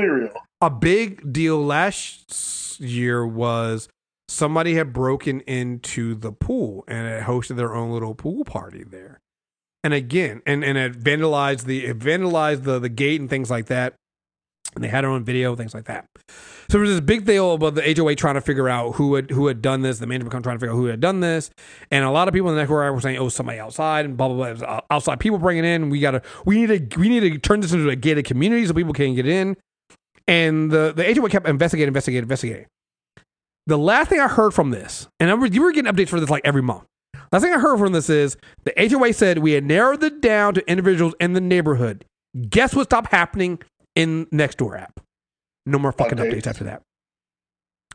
a 0.61 0.69
big 0.69 1.31
deal 1.31 1.63
last 1.63 2.79
year 2.79 3.25
was 3.25 3.89
somebody 4.27 4.75
had 4.75 4.93
broken 4.93 5.41
into 5.41 6.15
the 6.15 6.31
pool 6.31 6.83
and 6.87 7.07
had 7.07 7.23
hosted 7.23 7.55
their 7.55 7.73
own 7.75 7.91
little 7.91 8.15
pool 8.15 8.43
party 8.43 8.83
there. 8.83 9.21
And 9.85 9.93
again, 9.93 10.41
and 10.47 10.63
and 10.63 10.79
it 10.79 10.99
vandalized 10.99 11.65
the 11.65 11.85
it 11.85 11.99
vandalized 11.99 12.63
the 12.63 12.79
the 12.79 12.89
gate 12.89 13.21
and 13.21 13.29
things 13.29 13.51
like 13.51 13.67
that. 13.67 13.93
And 14.73 14.83
they 14.83 14.87
had 14.87 15.03
it 15.03 15.07
on 15.07 15.23
video, 15.23 15.55
things 15.55 15.75
like 15.75 15.85
that. 15.85 16.07
So 16.27 16.79
there 16.79 16.81
was 16.81 16.89
this 16.89 17.01
big 17.01 17.23
deal 17.23 17.53
about 17.53 17.75
the 17.75 17.93
HOA 17.95 18.15
trying 18.15 18.33
to 18.33 18.41
figure 18.41 18.67
out 18.67 18.95
who 18.95 19.13
had 19.13 19.29
who 19.29 19.45
had 19.45 19.61
done 19.61 19.83
this. 19.83 19.99
The 19.99 20.07
management 20.07 20.31
come 20.31 20.41
trying 20.41 20.55
to 20.55 20.59
figure 20.59 20.73
out 20.73 20.77
who 20.77 20.87
had 20.87 21.01
done 21.01 21.19
this, 21.19 21.51
and 21.91 22.03
a 22.03 22.09
lot 22.09 22.27
of 22.27 22.33
people 22.33 22.49
in 22.49 22.55
the 22.55 22.61
network 22.63 22.95
were 22.95 22.99
saying, 22.99 23.19
"Oh, 23.19 23.29
somebody 23.29 23.59
outside 23.59 24.05
and 24.05 24.17
blah 24.17 24.27
blah 24.27 24.55
blah." 24.55 24.67
Uh, 24.67 24.81
outside 24.89 25.19
people 25.19 25.37
bringing 25.37 25.65
in. 25.65 25.91
We 25.91 25.99
gotta 25.99 26.23
we 26.45 26.65
need 26.65 26.89
to 26.89 26.99
we 26.99 27.07
need 27.07 27.19
to 27.19 27.37
turn 27.37 27.59
this 27.59 27.71
into 27.71 27.87
a 27.87 27.95
gated 27.95 28.25
community 28.25 28.65
so 28.65 28.73
people 28.73 28.93
can 28.93 29.13
get 29.13 29.27
in. 29.27 29.55
And 30.27 30.71
the 30.71 30.93
the 30.95 31.13
HOA 31.13 31.29
kept 31.29 31.47
investigating, 31.47 31.89
investigating, 31.89 32.23
investigating. 32.23 32.65
The 33.67 33.77
last 33.77 34.09
thing 34.09 34.19
I 34.19 34.29
heard 34.29 34.55
from 34.55 34.71
this, 34.71 35.07
and 35.19 35.29
I 35.29 35.45
you 35.45 35.61
were 35.61 35.71
getting 35.71 35.93
updates 35.93 36.09
for 36.09 36.19
this 36.19 36.31
like 36.31 36.41
every 36.43 36.63
month. 36.63 36.85
Last 37.35 37.43
thing 37.43 37.53
I 37.53 37.59
heard 37.59 37.77
from 37.79 37.91
this 37.91 38.09
is 38.09 38.37
the 38.63 38.71
HOA 38.77 39.11
said 39.11 39.39
we 39.39 39.51
had 39.51 39.65
narrowed 39.65 40.01
it 40.05 40.21
down 40.21 40.53
to 40.53 40.65
individuals 40.71 41.13
in 41.19 41.33
the 41.33 41.41
neighborhood. 41.41 42.05
Guess 42.49 42.73
what 42.73 42.85
stopped 42.85 43.11
happening 43.11 43.59
in 43.93 44.25
Nextdoor 44.27 44.79
app? 44.79 45.01
No 45.65 45.77
more 45.77 45.91
fucking 45.91 46.17
Updates. 46.17 46.31
updates 46.43 46.47
after 46.47 46.63
that. 46.63 46.81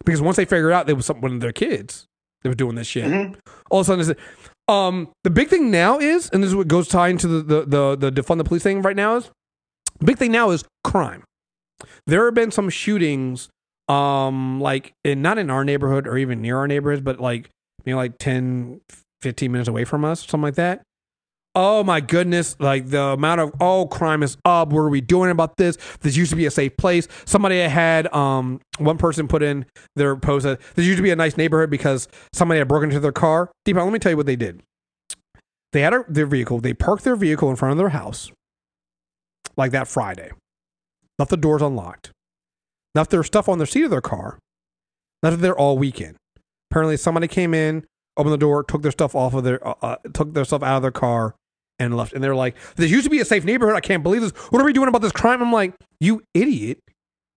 Because 0.04 0.20
once 0.20 0.36
they 0.36 0.44
figured 0.44 0.72
out 0.74 0.84
there 0.86 0.94
was 0.94 1.06
some, 1.06 1.22
one 1.22 1.32
of 1.32 1.40
their 1.40 1.52
kids 1.54 2.04
that 2.42 2.50
was 2.50 2.56
doing 2.56 2.74
this 2.74 2.86
shit, 2.86 3.06
Mhm. 3.06 3.34
all 3.70 3.80
of 3.80 3.86
a 3.88 4.04
sudden, 4.04 4.10
it's, 4.10 4.20
um, 4.68 5.08
the 5.24 5.30
big 5.30 5.48
thing 5.48 5.70
now 5.70 5.98
is, 5.98 6.28
and 6.34 6.42
this 6.42 6.50
is 6.50 6.54
what 6.54 6.68
goes 6.68 6.86
tie 6.86 7.08
into 7.08 7.26
the 7.26 7.42
the 7.42 7.96
the, 7.96 8.10
the 8.10 8.22
defund 8.22 8.36
the 8.36 8.44
police 8.44 8.62
thing 8.62 8.82
right 8.82 8.94
now 8.94 9.16
is, 9.16 9.30
the 10.00 10.04
big 10.04 10.18
thing 10.18 10.32
now 10.32 10.50
is 10.50 10.64
crime. 10.84 11.24
There 12.06 12.26
have 12.26 12.34
been 12.34 12.50
some 12.50 12.68
shootings, 12.68 13.48
um, 13.88 14.60
like 14.60 14.92
in 15.02 15.22
not 15.22 15.38
in 15.38 15.48
our 15.48 15.64
neighborhood 15.64 16.06
or 16.06 16.18
even 16.18 16.42
near 16.42 16.58
our 16.58 16.68
neighborhoods, 16.68 17.00
but 17.00 17.18
like 17.20 17.48
maybe 17.86 17.94
like 17.94 18.18
10, 18.18 18.82
15 19.22 19.50
minutes 19.52 19.68
away 19.68 19.84
from 19.84 20.04
us, 20.04 20.20
something 20.20 20.42
like 20.42 20.54
that. 20.54 20.82
Oh 21.54 21.82
my 21.82 22.00
goodness, 22.00 22.54
like 22.60 22.90
the 22.90 23.02
amount 23.02 23.40
of 23.40 23.52
oh 23.60 23.86
crime 23.86 24.22
is 24.22 24.36
up. 24.44 24.68
What 24.68 24.80
are 24.80 24.88
we 24.88 25.00
doing 25.00 25.30
about 25.30 25.56
this? 25.56 25.76
This 26.00 26.16
used 26.16 26.30
to 26.30 26.36
be 26.36 26.46
a 26.46 26.50
safe 26.50 26.76
place. 26.76 27.08
Somebody 27.24 27.58
had 27.58 28.12
um 28.14 28.60
one 28.78 28.98
person 28.98 29.26
put 29.26 29.42
in 29.42 29.66
their 29.96 30.14
post 30.14 30.44
that 30.44 30.60
this 30.76 30.86
used 30.86 30.98
to 30.98 31.02
be 31.02 31.10
a 31.10 31.16
nice 31.16 31.36
neighborhood 31.36 31.68
because 31.68 32.06
somebody 32.32 32.58
had 32.58 32.68
broken 32.68 32.90
into 32.90 33.00
their 33.00 33.10
car. 33.10 33.50
Deepak, 33.66 33.82
let 33.82 33.92
me 33.92 33.98
tell 33.98 34.10
you 34.10 34.16
what 34.16 34.26
they 34.26 34.36
did. 34.36 34.62
They 35.72 35.80
had 35.80 35.92
a, 35.92 36.04
their 36.08 36.26
vehicle, 36.26 36.60
they 36.60 36.74
parked 36.74 37.02
their 37.02 37.16
vehicle 37.16 37.50
in 37.50 37.56
front 37.56 37.72
of 37.72 37.78
their 37.78 37.90
house 37.90 38.30
like 39.56 39.72
that 39.72 39.88
Friday. 39.88 40.30
Left 41.18 41.30
the 41.30 41.36
doors 41.36 41.62
unlocked. 41.62 42.10
Left 42.94 43.10
their 43.10 43.22
stuff 43.22 43.48
on 43.48 43.58
the 43.58 43.66
seat 43.66 43.84
of 43.84 43.90
their 43.90 44.00
car. 44.00 44.38
Left 45.22 45.34
it 45.34 45.40
there 45.40 45.56
all 45.56 45.78
weekend. 45.78 46.16
Apparently 46.70 46.96
somebody 46.96 47.28
came 47.28 47.54
in, 47.54 47.84
opened 48.16 48.32
the 48.32 48.38
door, 48.38 48.62
took 48.64 48.82
their 48.82 48.92
stuff 48.92 49.14
off 49.14 49.34
of 49.34 49.44
their 49.44 49.66
uh, 49.66 49.74
uh, 49.82 49.96
took 50.12 50.34
their 50.34 50.44
stuff 50.44 50.62
out 50.62 50.76
of 50.76 50.82
their 50.82 50.90
car 50.90 51.34
and 51.78 51.96
left. 51.96 52.12
And 52.12 52.22
they're 52.22 52.34
like, 52.34 52.56
"This 52.76 52.90
used 52.90 53.04
to 53.04 53.10
be 53.10 53.20
a 53.20 53.24
safe 53.24 53.44
neighborhood. 53.44 53.76
I 53.76 53.80
can't 53.80 54.02
believe 54.02 54.20
this. 54.22 54.32
What 54.50 54.60
are 54.60 54.64
we 54.64 54.72
doing 54.72 54.88
about 54.88 55.02
this 55.02 55.12
crime?" 55.12 55.42
I'm 55.42 55.52
like, 55.52 55.74
"You 56.00 56.22
idiot! 56.34 56.78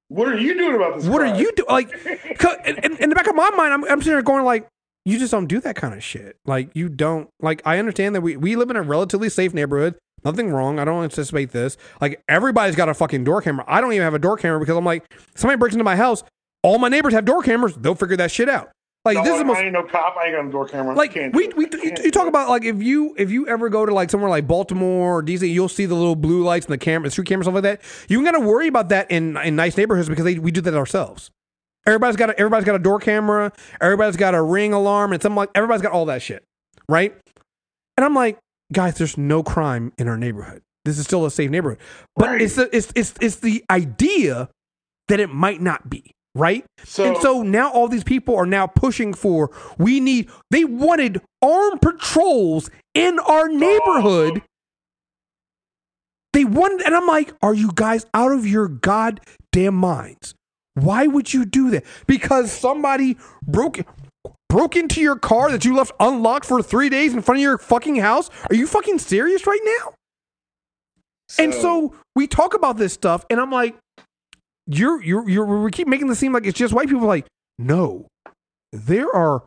What 0.10 0.28
are 0.28 0.38
you 0.38 0.54
doing 0.58 0.76
about 0.76 0.98
this? 0.98 1.08
What 1.08 1.20
crime? 1.20 1.34
are 1.36 1.40
you 1.40 1.52
doing? 1.56 1.70
Like, 1.70 1.92
in, 2.66 2.78
in- 2.84 2.98
in 2.98 3.10
the 3.10 3.16
back 3.16 3.28
of 3.28 3.36
my 3.36 3.50
mind, 3.52 3.74
I'm, 3.74 3.84
I'm 3.86 4.00
sitting 4.00 4.14
there 4.14 4.22
going 4.22 4.44
like, 4.44 4.68
you 5.06 5.18
just 5.18 5.32
don't 5.32 5.48
do 5.48 5.60
that 5.62 5.76
kind 5.76 5.94
of 5.94 6.04
shit. 6.04 6.38
Like, 6.46 6.70
you 6.76 6.88
don't 6.90 7.30
like. 7.42 7.62
I 7.66 7.80
understand 7.80 8.16
that 8.16 8.22
we 8.22 8.38
we 8.38 8.56
live 8.56 8.70
in 8.70 8.76
a 8.76 8.82
relatively 8.82 9.30
safe 9.30 9.54
neighborhood. 9.54 9.96
Nothing 10.24 10.52
wrong. 10.52 10.80
I 10.80 10.86
don't 10.86 11.04
anticipate 11.04 11.52
this. 11.52 11.76
Like, 12.00 12.22
everybody's 12.30 12.76
got 12.78 12.88
a 12.88 12.94
fucking 12.94 13.26
door 13.26 13.42
camera. 13.42 13.66
I 13.68 13.82
don't 13.82 13.92
even 13.92 14.04
have 14.04 14.14
a 14.14 14.20
door 14.20 14.38
camera 14.38 14.60
because 14.60 14.78
I'm 14.78 14.86
like, 14.86 15.04
somebody 15.36 15.58
breaks 15.58 15.74
into 15.76 15.84
my 15.84 15.98
house. 15.98 16.24
All 16.62 16.78
my 16.78 16.88
neighbors 16.88 17.14
have 17.14 17.26
door 17.26 17.44
cameras. 17.44 17.76
They'll 17.76 17.96
figure 17.96 18.16
that 18.18 18.32
shit 18.32 18.48
out. 18.48 18.70
Like, 19.06 19.18
No, 19.18 19.24
this 19.24 19.34
is 19.34 19.40
the 19.40 19.46
most 19.46 19.58
I 19.58 19.64
ain't 19.64 19.74
no 19.74 19.84
cop. 19.84 20.16
I 20.18 20.28
ain't 20.28 20.36
got 20.36 20.46
a 20.46 20.52
door 20.52 20.68
camera. 20.68 20.96
like 20.96 21.14
Can't 21.14 21.36
we 21.36 21.50
we 21.50 21.66
Can't 21.68 22.00
you, 22.00 22.06
you 22.06 22.12
talk 22.12 22.28
about 22.28 22.50
like 22.50 22.64
if 22.64 22.82
you 22.82 23.14
if 23.18 23.32
you 23.32 23.48
ever 23.48 23.68
go 23.70 23.86
to 23.86 23.94
like 23.94 24.10
somewhere 24.10 24.30
like 24.30 24.48
Baltimore 24.48 25.18
or 25.20 25.24
DC, 25.24 25.52
you'll 25.52 25.68
see 25.68 25.86
the 25.86 25.94
little 25.96 26.16
blue 26.16 26.44
lights 26.44 26.66
and 26.68 26.74
the 26.74 26.78
camera, 26.78 27.10
street 27.12 27.28
camera 27.28 27.44
stuff 27.44 27.54
like 27.56 27.64
that. 27.64 27.82
You 28.08 28.18
ain't 28.20 28.26
got 28.26 28.40
to 28.40 28.40
worry 28.40 28.68
about 28.68 28.90
that 28.90 29.12
in 29.12 29.36
in 29.38 29.56
nice 29.58 29.76
neighborhoods 29.76 30.08
because 30.08 30.24
they, 30.24 30.40
we 30.40 30.52
do 30.52 30.62
that 30.62 30.74
ourselves. 30.74 31.32
Everybody's 31.86 32.16
got 32.16 32.30
a, 32.30 32.40
everybody's 32.40 32.66
got 32.66 32.76
a 32.76 32.80
door 32.80 32.98
camera. 33.00 33.52
Everybody's 33.82 34.16
got 34.16 34.36
a 34.36 34.42
ring 34.42 34.72
alarm 34.72 35.12
and 35.12 35.22
something 35.22 35.36
like 35.36 35.50
everybody's 35.54 35.82
got 35.82 35.92
all 35.92 36.06
that 36.06 36.22
shit, 36.22 36.46
right? 36.88 37.14
And 37.98 38.06
I'm 38.06 38.16
like, 38.16 38.38
guys, 38.72 38.96
there's 38.98 39.18
no 39.18 39.44
crime 39.44 39.92
in 39.98 40.08
our 40.08 40.18
neighborhood. 40.18 40.62
This 40.86 40.98
is 40.98 41.04
still 41.06 41.26
a 41.26 41.32
safe 41.32 41.50
neighborhood, 41.52 41.80
but 42.16 42.30
Right. 42.30 42.42
it's 42.42 42.56
the 42.56 42.74
it's 42.74 42.94
it's 42.96 43.14
it's 43.20 43.36
the 43.38 43.66
idea 43.70 44.48
that 45.10 45.20
it 45.20 45.30
might 45.30 45.62
not 45.62 45.90
be 45.90 46.14
right. 46.36 46.66
So, 46.84 47.06
And 47.06 47.18
so 47.18 47.44
now 47.44 47.72
all 47.72 47.88
these 47.88 48.04
people 48.04 48.36
are 48.36 48.46
now 48.46 48.68
pushing 48.68 49.14
for 49.14 49.52
we 49.78 50.00
need 50.00 50.30
they 50.50 50.66
wanted 50.66 51.22
armed 51.42 51.82
patrols 51.82 52.70
in 52.94 53.20
our 53.20 53.48
neighborhood. 53.48 54.42
They 56.34 56.46
wanted 56.46 56.82
and 56.86 56.96
I'm 56.96 57.08
like, 57.08 57.34
are 57.42 57.54
you 57.54 57.72
guys 57.74 58.06
out 58.14 58.32
of 58.32 58.48
your 58.48 58.68
goddamn 58.68 59.76
minds? 59.76 60.34
Why 60.76 61.06
would 61.06 61.34
you 61.34 61.46
do 61.46 61.70
that? 61.70 61.86
Because 62.08 62.52
somebody 62.52 63.18
broke 63.46 63.80
broke 64.50 64.76
into 64.76 65.02
your 65.02 65.16
car 65.16 65.52
that 65.52 65.66
you 65.66 65.76
left 65.76 65.92
unlocked 66.00 66.46
for 66.46 66.62
3 66.62 66.90
days 66.90 67.14
in 67.14 67.22
front 67.22 67.40
of 67.40 67.42
your 67.42 67.58
fucking 67.58 67.96
house? 67.96 68.30
Are 68.50 68.56
you 68.56 68.68
fucking 68.68 69.00
serious 69.00 69.46
right 69.48 69.60
now? 69.64 69.94
And 71.40 71.54
so 71.54 71.96
we 72.16 72.28
talk 72.28 72.54
about 72.54 72.78
this 72.78 72.94
stuff, 72.94 73.26
and 73.32 73.40
I'm 73.40 73.50
like, 73.50 73.76
you're 74.68 75.04
you're 75.04 75.28
you're 75.30 75.46
we 75.64 75.72
keep 75.72 75.88
making 75.88 76.08
this 76.08 76.20
seem 76.20 76.34
like 76.34 76.46
it's 76.46 76.58
just 76.58 76.74
white 76.74 76.88
people. 76.88 77.08
Like, 77.08 77.26
no, 77.58 78.08
there 78.72 79.14
are 79.14 79.44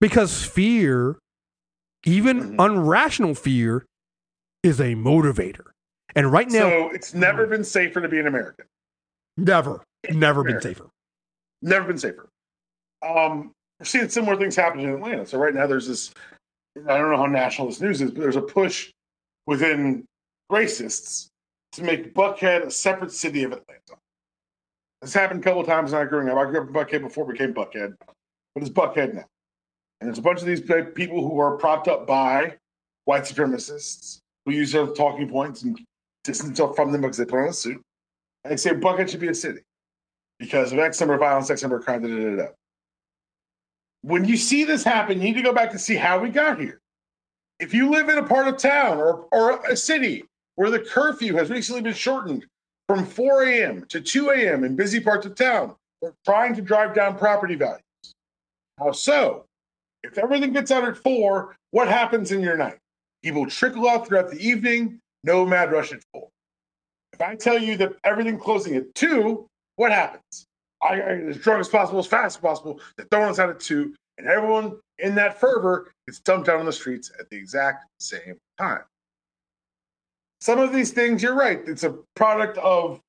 because 0.00 0.42
fear, 0.44 1.18
even 2.04 2.52
Mhm. 2.52 2.56
unrational 2.56 3.36
fear, 3.36 3.84
is 4.62 4.80
a 4.80 4.94
motivator. 4.94 5.70
And 6.16 6.32
right 6.32 6.48
now, 6.48 6.58
so 6.70 6.90
it's 6.90 7.14
never 7.14 7.46
been 7.46 7.64
safer 7.64 8.00
to 8.00 8.08
be 8.08 8.18
an 8.18 8.26
American. 8.26 8.66
never, 9.36 9.82
never 10.10 10.42
been 10.44 10.60
safer. 10.60 10.88
Never 11.62 11.86
been 11.86 11.98
safer. 11.98 12.28
Um, 13.02 13.52
we're 13.78 13.86
seeing 13.86 14.08
similar 14.08 14.36
things 14.36 14.56
happen 14.56 14.80
in 14.80 14.90
Atlanta. 14.90 15.24
So 15.26 15.38
right 15.38 15.54
now 15.54 15.66
there's 15.66 15.86
this. 15.86 16.12
I 16.88 16.98
don't 16.98 17.10
know 17.10 17.16
how 17.16 17.26
national 17.26 17.68
this 17.68 17.80
news 17.80 18.00
is, 18.00 18.10
but 18.10 18.20
there's 18.20 18.36
a 18.36 18.42
push 18.42 18.90
within 19.46 20.04
racists 20.50 21.26
to 21.72 21.82
make 21.84 22.14
Buckhead 22.14 22.64
a 22.66 22.70
separate 22.70 23.12
city 23.12 23.44
of 23.44 23.52
Atlanta. 23.52 23.96
This 25.02 25.14
happened 25.14 25.40
a 25.40 25.42
couple 25.42 25.64
times 25.64 25.92
when 25.92 26.02
I 26.02 26.04
growing 26.04 26.28
up. 26.28 26.36
I 26.36 26.44
grew 26.44 26.60
up 26.60 26.68
in 26.68 26.74
Buckhead 26.74 27.02
before 27.02 27.30
it 27.30 27.32
became 27.32 27.54
Buckhead, 27.54 27.94
but 28.54 28.62
it's 28.62 28.68
Buckhead 28.68 29.14
now. 29.14 29.24
And 30.00 30.08
there's 30.08 30.18
a 30.18 30.22
bunch 30.22 30.40
of 30.40 30.46
these 30.46 30.60
people 30.60 31.26
who 31.26 31.38
are 31.38 31.56
propped 31.56 31.88
up 31.88 32.06
by 32.06 32.56
white 33.04 33.24
supremacists 33.24 34.18
who 34.44 34.52
use 34.52 34.72
their 34.72 34.86
talking 34.86 35.28
points 35.28 35.62
and 35.62 35.78
distance 36.24 36.48
themselves 36.48 36.76
from 36.76 36.92
them 36.92 37.00
because 37.00 37.16
they 37.16 37.24
put 37.24 37.40
on 37.40 37.48
a 37.48 37.52
suit. 37.52 37.80
And 38.44 38.52
they 38.52 38.56
say 38.56 38.70
Buckhead 38.70 39.08
should 39.08 39.20
be 39.20 39.28
a 39.28 39.34
city 39.34 39.60
because 40.38 40.72
of 40.72 40.78
X 40.78 41.00
number 41.00 41.14
of 41.14 41.20
violence, 41.20 41.50
X 41.50 41.62
number 41.62 41.76
of 41.78 41.84
crime, 41.84 42.02
da, 42.02 42.08
da, 42.08 42.36
da, 42.36 42.36
da. 42.36 42.48
When 44.02 44.24
you 44.24 44.36
see 44.36 44.64
this 44.64 44.82
happen, 44.82 45.18
you 45.18 45.24
need 45.24 45.34
to 45.34 45.42
go 45.42 45.52
back 45.52 45.70
to 45.72 45.78
see 45.78 45.94
how 45.94 46.18
we 46.18 46.30
got 46.30 46.58
here. 46.58 46.80
If 47.58 47.74
you 47.74 47.90
live 47.90 48.08
in 48.08 48.16
a 48.16 48.22
part 48.22 48.48
of 48.48 48.56
town 48.56 48.96
or, 48.96 49.26
or 49.32 49.60
a 49.66 49.76
city 49.76 50.24
where 50.54 50.70
the 50.70 50.78
curfew 50.78 51.34
has 51.36 51.50
recently 51.50 51.82
been 51.82 51.92
shortened 51.92 52.46
from 52.90 53.06
4 53.06 53.44
a.m. 53.44 53.84
to 53.88 54.00
2 54.00 54.30
a.m. 54.30 54.64
in 54.64 54.74
busy 54.74 54.98
parts 54.98 55.24
of 55.24 55.36
town, 55.36 55.76
they're 56.02 56.12
trying 56.24 56.56
to 56.56 56.60
drive 56.60 56.92
down 56.92 57.16
property 57.16 57.54
values. 57.54 57.84
How 58.80 58.90
so? 58.90 59.44
If 60.02 60.18
everything 60.18 60.52
gets 60.52 60.72
out 60.72 60.82
at 60.82 60.96
4, 60.96 61.54
what 61.70 61.86
happens 61.86 62.32
in 62.32 62.40
your 62.40 62.56
night? 62.56 62.78
People 63.22 63.46
trickle 63.46 63.88
out 63.88 64.08
throughout 64.08 64.28
the 64.28 64.44
evening, 64.44 64.98
no 65.22 65.46
mad 65.46 65.70
rush 65.70 65.92
at 65.92 66.00
4. 66.12 66.26
If 67.12 67.20
I 67.20 67.36
tell 67.36 67.60
you 67.60 67.76
that 67.76 67.92
everything 68.02 68.36
closing 68.36 68.74
at 68.74 68.92
2, 68.96 69.46
what 69.76 69.92
happens? 69.92 70.46
I, 70.82 70.94
I 70.94 71.12
as 71.28 71.36
drunk 71.36 71.60
as 71.60 71.68
possible, 71.68 72.00
as 72.00 72.08
fast 72.08 72.38
as 72.38 72.40
possible. 72.40 72.80
Throwing 73.12 73.30
us 73.30 73.38
out 73.38 73.50
at 73.50 73.60
two, 73.60 73.94
and 74.18 74.26
everyone 74.26 74.80
in 74.98 75.14
that 75.14 75.38
fervor 75.38 75.92
gets 76.08 76.18
dumped 76.18 76.48
out 76.48 76.58
on 76.58 76.66
the 76.66 76.72
streets 76.72 77.12
at 77.20 77.30
the 77.30 77.36
exact 77.36 77.84
same 78.00 78.36
time. 78.58 78.80
Some 80.40 80.58
of 80.58 80.72
these 80.72 80.90
things, 80.90 81.22
you're 81.22 81.34
right, 81.34 81.60
it's 81.66 81.84
a 81.84 81.94
product 82.16 82.58
of 82.58 83.00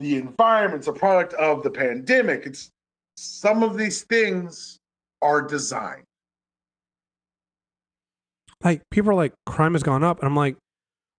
the 0.00 0.16
environment, 0.16 0.80
it's 0.80 0.88
a 0.88 0.92
product 0.92 1.32
of 1.34 1.62
the 1.62 1.70
pandemic. 1.70 2.44
It's 2.44 2.70
some 3.16 3.62
of 3.62 3.78
these 3.78 4.02
things 4.02 4.78
are 5.22 5.40
designed. 5.40 6.04
like 8.62 8.82
people 8.90 9.10
are 9.10 9.14
like 9.14 9.32
crime 9.46 9.72
has 9.74 9.82
gone 9.82 10.02
up 10.02 10.18
and 10.18 10.26
i'm 10.26 10.36
like 10.36 10.54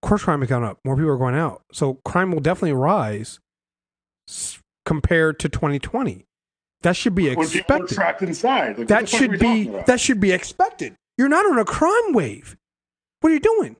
of 0.03 0.09
course 0.09 0.23
crime 0.23 0.41
has 0.41 0.49
gone 0.49 0.63
up 0.63 0.77
more 0.83 0.95
people 0.95 1.11
are 1.11 1.17
going 1.17 1.35
out 1.35 1.61
so 1.71 1.99
crime 2.05 2.31
will 2.31 2.39
definitely 2.39 2.73
rise 2.73 3.39
compared 4.85 5.39
to 5.39 5.49
2020 5.49 6.25
that 6.81 6.95
should 6.95 7.15
be 7.15 7.27
expected 7.29 7.95
trapped 7.95 8.21
inside. 8.21 8.77
Like, 8.77 8.87
that 8.87 9.01
the 9.01 9.07
fuck 9.07 9.13
are 9.13 9.17
should 9.17 9.39
be 9.39 9.67
that 9.85 9.99
should 9.99 10.19
be 10.19 10.31
expected 10.31 10.95
you're 11.17 11.29
not 11.29 11.45
on 11.45 11.57
a 11.57 11.65
crime 11.65 12.13
wave 12.13 12.55
what 13.21 13.31
are 13.31 13.33
you 13.33 13.39
doing 13.39 13.75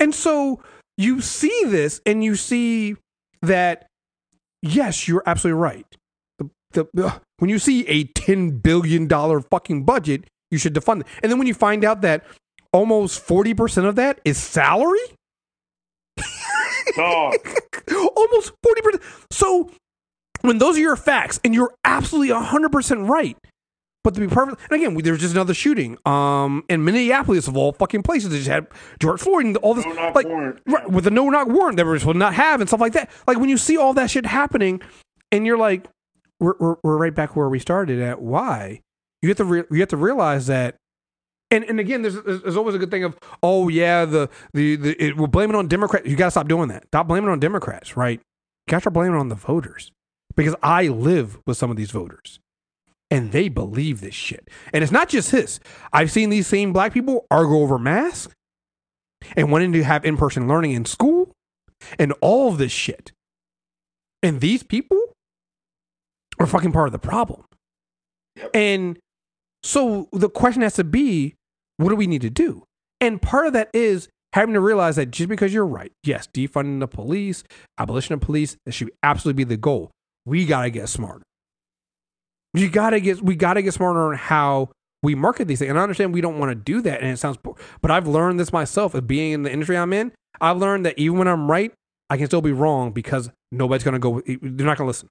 and 0.00 0.14
so 0.14 0.60
you 0.98 1.22
see 1.22 1.64
this 1.64 2.02
and 2.04 2.22
you 2.22 2.36
see 2.36 2.96
that 3.40 3.86
yes 4.60 5.08
you're 5.08 5.22
absolutely 5.24 5.60
right. 5.60 5.86
The, 6.72 6.86
the, 6.92 7.20
when 7.38 7.48
you 7.48 7.58
see 7.58 7.86
a 7.86 8.04
10 8.04 8.58
billion 8.58 9.06
dollar 9.06 9.40
fucking 9.40 9.84
budget 9.86 10.24
you 10.50 10.58
should 10.58 10.74
defund 10.74 11.00
it. 11.02 11.06
And 11.22 11.30
then 11.30 11.38
when 11.38 11.46
you 11.46 11.54
find 11.54 11.84
out 11.84 12.02
that 12.02 12.24
almost 12.72 13.26
40% 13.26 13.86
of 13.86 13.96
that 13.96 14.20
is 14.24 14.38
salary? 14.38 14.98
Almost 18.16 18.52
40%. 18.66 19.02
So 19.30 19.70
when 20.40 20.58
those 20.58 20.76
are 20.76 20.80
your 20.80 20.96
facts 20.96 21.38
and 21.44 21.54
you're 21.54 21.74
absolutely 21.84 22.34
100% 22.34 23.08
right, 23.08 23.36
but 24.04 24.14
to 24.14 24.20
be 24.20 24.28
perfect, 24.28 24.60
and 24.70 24.80
again, 24.80 24.94
we- 24.94 25.02
there 25.02 25.12
was 25.12 25.20
just 25.20 25.34
another 25.34 25.54
shooting 25.54 25.98
um, 26.06 26.64
in 26.68 26.84
Minneapolis 26.84 27.48
of 27.48 27.56
all 27.56 27.72
fucking 27.72 28.02
places. 28.02 28.30
They 28.30 28.36
just 28.38 28.48
had 28.48 28.66
George 29.00 29.20
Floyd 29.20 29.44
and 29.46 29.56
all 29.58 29.74
this, 29.74 29.84
No 29.84 30.12
like, 30.14 30.26
right, 30.66 30.90
with 30.90 31.06
a 31.06 31.10
no 31.10 31.28
knock 31.28 31.48
warrant 31.48 31.76
that 31.76 31.86
we're 31.86 31.98
supposed 31.98 32.14
to 32.14 32.18
not 32.18 32.34
have 32.34 32.60
and 32.60 32.68
stuff 32.68 32.80
like 32.80 32.92
that. 32.94 33.10
Like 33.26 33.38
when 33.38 33.48
you 33.48 33.58
see 33.58 33.76
all 33.76 33.92
that 33.94 34.10
shit 34.10 34.24
happening 34.26 34.80
and 35.32 35.44
you're 35.44 35.58
like, 35.58 35.86
we're, 36.40 36.54
we're, 36.58 36.76
we're 36.82 36.96
right 36.96 37.14
back 37.14 37.34
where 37.36 37.48
we 37.48 37.58
started 37.58 38.00
at. 38.00 38.22
Why? 38.22 38.80
You 39.20 39.28
have 39.30 39.38
to, 39.38 39.44
re- 39.44 39.64
you 39.70 39.80
have 39.80 39.88
to 39.88 39.96
realize 39.96 40.46
that 40.46 40.76
and 41.50 41.64
and 41.64 41.80
again, 41.80 42.02
there's 42.02 42.14
there's 42.22 42.58
always 42.58 42.74
a 42.74 42.78
good 42.78 42.90
thing 42.90 43.04
of 43.04 43.16
oh 43.42 43.68
yeah 43.68 44.04
the 44.04 44.28
the, 44.52 44.76
the 44.76 45.02
it, 45.02 45.16
we're 45.16 45.26
blaming 45.26 45.56
on 45.56 45.66
Democrats. 45.66 46.06
You 46.06 46.14
got 46.14 46.26
to 46.26 46.30
stop 46.32 46.46
doing 46.46 46.68
that. 46.68 46.84
Stop 46.88 47.08
blaming 47.08 47.30
on 47.30 47.40
Democrats, 47.40 47.96
right? 47.96 48.20
You 48.20 48.70
got 48.70 48.76
to 48.76 48.80
start 48.82 48.92
blaming 48.92 49.14
on 49.18 49.28
the 49.30 49.34
voters 49.34 49.90
because 50.36 50.54
I 50.62 50.88
live 50.88 51.38
with 51.46 51.56
some 51.56 51.70
of 51.70 51.78
these 51.78 51.90
voters, 51.90 52.38
and 53.10 53.32
they 53.32 53.48
believe 53.48 54.00
this 54.00 54.14
shit. 54.14 54.48
And 54.72 54.82
it's 54.82 54.92
not 54.92 55.08
just 55.08 55.32
this. 55.32 55.60
I've 55.92 56.10
seen 56.10 56.30
these 56.30 56.46
same 56.46 56.72
black 56.72 56.92
people 56.92 57.26
argue 57.30 57.56
over 57.56 57.78
masks 57.78 58.34
and 59.36 59.50
wanting 59.50 59.72
to 59.72 59.84
have 59.84 60.04
in 60.04 60.16
person 60.16 60.48
learning 60.48 60.72
in 60.72 60.84
school 60.84 61.32
and 61.98 62.12
all 62.20 62.48
of 62.48 62.58
this 62.58 62.72
shit. 62.72 63.12
And 64.22 64.40
these 64.40 64.62
people 64.62 65.00
are 66.38 66.46
fucking 66.46 66.72
part 66.72 66.88
of 66.88 66.92
the 66.92 66.98
problem. 66.98 67.44
And 68.54 68.98
so 69.62 70.08
the 70.12 70.28
question 70.28 70.62
has 70.62 70.74
to 70.74 70.84
be 70.84 71.34
what 71.76 71.90
do 71.90 71.96
we 71.96 72.06
need 72.06 72.22
to 72.22 72.30
do? 72.30 72.64
And 73.00 73.22
part 73.22 73.46
of 73.46 73.52
that 73.52 73.70
is 73.72 74.08
having 74.32 74.54
to 74.54 74.60
realize 74.60 74.96
that 74.96 75.10
just 75.10 75.28
because 75.28 75.54
you're 75.54 75.66
right, 75.66 75.92
yes, 76.02 76.28
defunding 76.32 76.80
the 76.80 76.88
police, 76.88 77.44
abolition 77.78 78.14
of 78.14 78.20
police, 78.20 78.56
that 78.66 78.72
should 78.72 78.90
absolutely 79.02 79.44
be 79.44 79.48
the 79.48 79.56
goal. 79.56 79.90
We 80.26 80.44
gotta 80.44 80.70
get 80.70 80.88
smarter. 80.88 81.22
You 82.54 82.68
gotta 82.68 83.00
get 83.00 83.22
we 83.22 83.36
gotta 83.36 83.62
get 83.62 83.74
smarter 83.74 84.08
on 84.08 84.16
how 84.16 84.70
we 85.02 85.14
market 85.14 85.46
these 85.46 85.58
things. 85.60 85.70
And 85.70 85.78
I 85.78 85.82
understand 85.82 86.12
we 86.12 86.20
don't 86.20 86.38
want 86.38 86.50
to 86.50 86.54
do 86.54 86.80
that, 86.82 87.00
and 87.00 87.10
it 87.10 87.18
sounds, 87.18 87.36
poor, 87.36 87.54
but 87.80 87.90
I've 87.90 88.08
learned 88.08 88.40
this 88.40 88.52
myself 88.52 88.94
of 88.94 89.06
being 89.06 89.32
in 89.32 89.42
the 89.42 89.52
industry 89.52 89.76
I'm 89.76 89.92
in. 89.92 90.12
I've 90.40 90.56
learned 90.56 90.86
that 90.86 90.98
even 90.98 91.18
when 91.18 91.28
I'm 91.28 91.50
right, 91.50 91.72
I 92.10 92.16
can 92.16 92.26
still 92.26 92.40
be 92.42 92.52
wrong 92.52 92.92
because 92.92 93.30
nobody's 93.52 93.84
gonna 93.84 93.98
go. 93.98 94.22
They're 94.26 94.66
not 94.66 94.78
gonna 94.78 94.88
listen. 94.88 95.08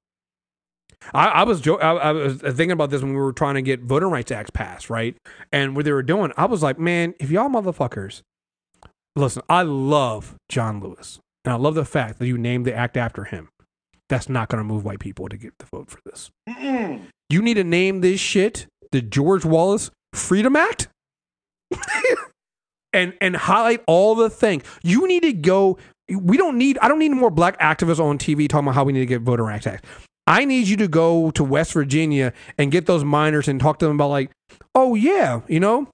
I, 1.13 1.27
I 1.27 1.43
was 1.43 1.61
jo- 1.61 1.77
I, 1.77 1.95
I 1.95 2.11
was 2.11 2.37
thinking 2.41 2.71
about 2.71 2.89
this 2.89 3.01
when 3.01 3.11
we 3.11 3.19
were 3.19 3.33
trying 3.33 3.55
to 3.55 3.61
get 3.61 3.81
voting 3.81 4.09
rights 4.09 4.31
acts 4.31 4.49
passed, 4.49 4.89
right? 4.89 5.15
And 5.51 5.75
what 5.75 5.85
they 5.85 5.91
were 5.91 6.03
doing, 6.03 6.31
I 6.37 6.45
was 6.45 6.63
like, 6.63 6.79
man, 6.79 7.13
if 7.19 7.29
y'all 7.29 7.49
motherfuckers, 7.49 8.21
listen, 9.15 9.43
I 9.47 9.61
love 9.61 10.35
John 10.49 10.79
Lewis, 10.79 11.19
and 11.45 11.53
I 11.53 11.57
love 11.57 11.75
the 11.75 11.85
fact 11.85 12.19
that 12.19 12.27
you 12.27 12.37
named 12.37 12.65
the 12.65 12.73
act 12.73 12.97
after 12.97 13.25
him. 13.25 13.49
That's 14.09 14.29
not 14.29 14.49
going 14.49 14.59
to 14.59 14.63
move 14.63 14.85
white 14.85 14.99
people 14.99 15.27
to 15.29 15.37
get 15.37 15.53
the 15.59 15.65
vote 15.65 15.91
for 15.91 15.99
this. 16.05 16.31
Mm-mm. 16.49 17.01
You 17.29 17.41
need 17.41 17.55
to 17.55 17.63
name 17.63 18.01
this 18.01 18.19
shit 18.19 18.67
the 18.91 19.01
George 19.01 19.45
Wallace 19.45 19.91
Freedom 20.13 20.55
Act, 20.55 20.87
and 22.93 23.13
and 23.19 23.35
highlight 23.35 23.83
all 23.87 24.15
the 24.15 24.29
things. 24.29 24.63
You 24.83 25.07
need 25.07 25.23
to 25.23 25.33
go. 25.33 25.77
We 26.09 26.37
don't 26.37 26.57
need. 26.57 26.77
I 26.79 26.87
don't 26.87 26.99
need 26.99 27.11
more 27.11 27.29
black 27.29 27.59
activists 27.59 27.99
on 27.99 28.17
TV 28.17 28.47
talking 28.47 28.67
about 28.67 28.75
how 28.75 28.83
we 28.83 28.93
need 28.93 28.99
to 28.99 29.05
get 29.05 29.21
voter 29.21 29.43
rights 29.43 29.67
act. 29.67 29.85
I 30.25 30.43
need 30.45 30.67
you 30.67 30.77
to 30.77 30.87
go 30.87 31.31
to 31.31 31.43
West 31.43 31.73
Virginia 31.73 32.33
and 32.57 32.71
get 32.71 32.85
those 32.85 33.03
miners 33.03 33.47
and 33.47 33.59
talk 33.59 33.79
to 33.79 33.85
them 33.87 33.95
about 33.95 34.09
like, 34.09 34.31
oh 34.75 34.95
yeah, 34.95 35.41
you 35.47 35.59
know, 35.59 35.87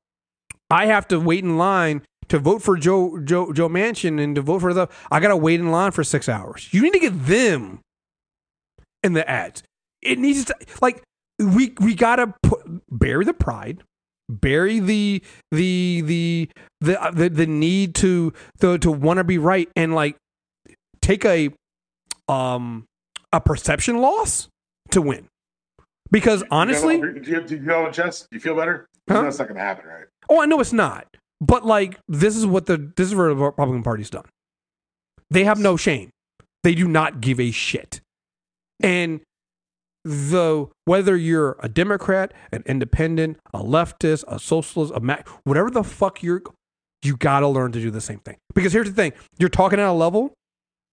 I 0.70 0.88
have 0.88 1.08
to 1.10 1.20
wait 1.20 1.44
in 1.44 1.58
line 1.58 2.02
to 2.30 2.40
vote 2.40 2.62
for 2.62 2.78
Joe 2.78 3.20
Joe 3.24 3.52
Joe 3.54 3.70
Manchin 3.70 4.22
and 4.22 4.36
to 4.36 4.42
vote 4.42 4.60
for 4.60 4.74
the. 4.74 4.88
I 5.12 5.20
gotta 5.20 5.38
wait 5.38 5.60
in 5.60 5.72
line 5.72 5.92
for 5.92 6.04
six 6.04 6.30
hours. 6.30 6.70
You 6.72 6.82
need 6.82 6.94
to 6.94 7.00
get 7.00 7.26
them 7.26 7.80
in 9.04 9.14
the 9.14 9.28
ads. 9.30 9.64
It 10.02 10.20
needs 10.20 10.46
to 10.46 10.56
like 10.82 11.04
we 11.40 11.74
we 11.80 11.96
gotta 11.96 12.34
put, 12.44 12.62
bury 12.90 13.26
the 13.26 13.34
pride, 13.34 13.84
bury 14.30 14.80
the 14.80 15.24
the 15.52 16.02
the 16.02 16.50
the 16.82 17.02
uh, 17.02 17.12
the, 17.12 17.30
the 17.30 17.48
need 17.48 17.96
to 17.96 18.34
the, 18.60 18.78
to 18.80 18.92
want 18.92 19.18
to 19.18 19.24
be 19.24 19.38
right, 19.38 19.70
and 19.76 19.96
like 19.96 20.18
take 21.02 21.26
a 21.26 21.50
um 22.28 22.86
a 23.32 23.42
perception 23.42 24.00
loss 24.00 24.48
to 24.92 25.02
win. 25.02 25.28
Because 26.12 26.44
honestly, 26.52 27.02
do 27.02 27.22
you, 27.26 27.42
do 27.42 27.56
you 27.56 27.62
know 27.62 27.84
what, 27.84 27.94
Jess? 27.94 28.22
Do 28.22 28.28
you 28.34 28.40
feel 28.40 28.56
better? 28.56 28.88
Huh? 29.10 29.24
That's 29.24 29.40
not 29.40 29.48
going 29.48 29.58
to 29.58 29.64
happen, 29.64 29.88
right? 29.88 30.06
Oh, 30.30 30.40
I 30.40 30.46
know 30.46 30.60
it's 30.60 30.72
not. 30.72 31.08
But 31.42 31.66
like 31.66 32.00
this 32.08 32.38
is 32.38 32.46
what 32.46 32.68
the 32.68 32.92
this 32.96 33.08
is 33.08 33.16
what 33.16 33.26
the 33.26 33.36
Republican 33.36 33.84
Party's 33.84 34.10
done. 34.10 34.26
They 35.30 35.44
have 35.44 35.60
no 35.60 35.76
shame. 35.76 36.12
They 36.64 36.76
do 36.76 36.88
not 36.88 37.20
give 37.20 37.40
a 37.40 37.52
shit. 37.52 38.00
And 38.82 39.22
the 40.04 40.68
whether 40.86 41.16
you're 41.16 41.58
a 41.60 41.70
Democrat, 41.70 42.34
an 42.52 42.64
independent, 42.66 43.38
a 43.54 43.60
leftist, 43.60 44.24
a 44.28 44.40
socialist, 44.40 44.92
a 44.96 45.00
Mac, 45.00 45.28
whatever 45.46 45.70
the 45.70 45.84
fuck 45.84 46.22
you're, 46.22 46.44
you 47.04 47.16
gotta 47.18 47.48
learn 47.48 47.72
to 47.72 47.80
do 47.80 47.92
the 47.92 48.02
same 48.02 48.20
thing. 48.20 48.38
Because 48.54 48.74
here's 48.74 48.90
the 48.90 48.96
thing: 48.96 49.14
you're 49.38 49.50
talking 49.50 49.80
at 49.80 49.88
a 49.88 49.94
level 49.94 50.34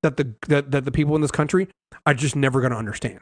that 0.03 0.17
the 0.17 0.35
that, 0.49 0.71
that 0.71 0.85
the 0.85 0.93
people 0.93 1.15
in 1.15 1.23
this 1.23 1.31
country 1.31 1.69
are 2.07 2.15
just 2.15 2.37
never 2.37 2.61
gonna 2.61 2.77
understand. 2.77 3.21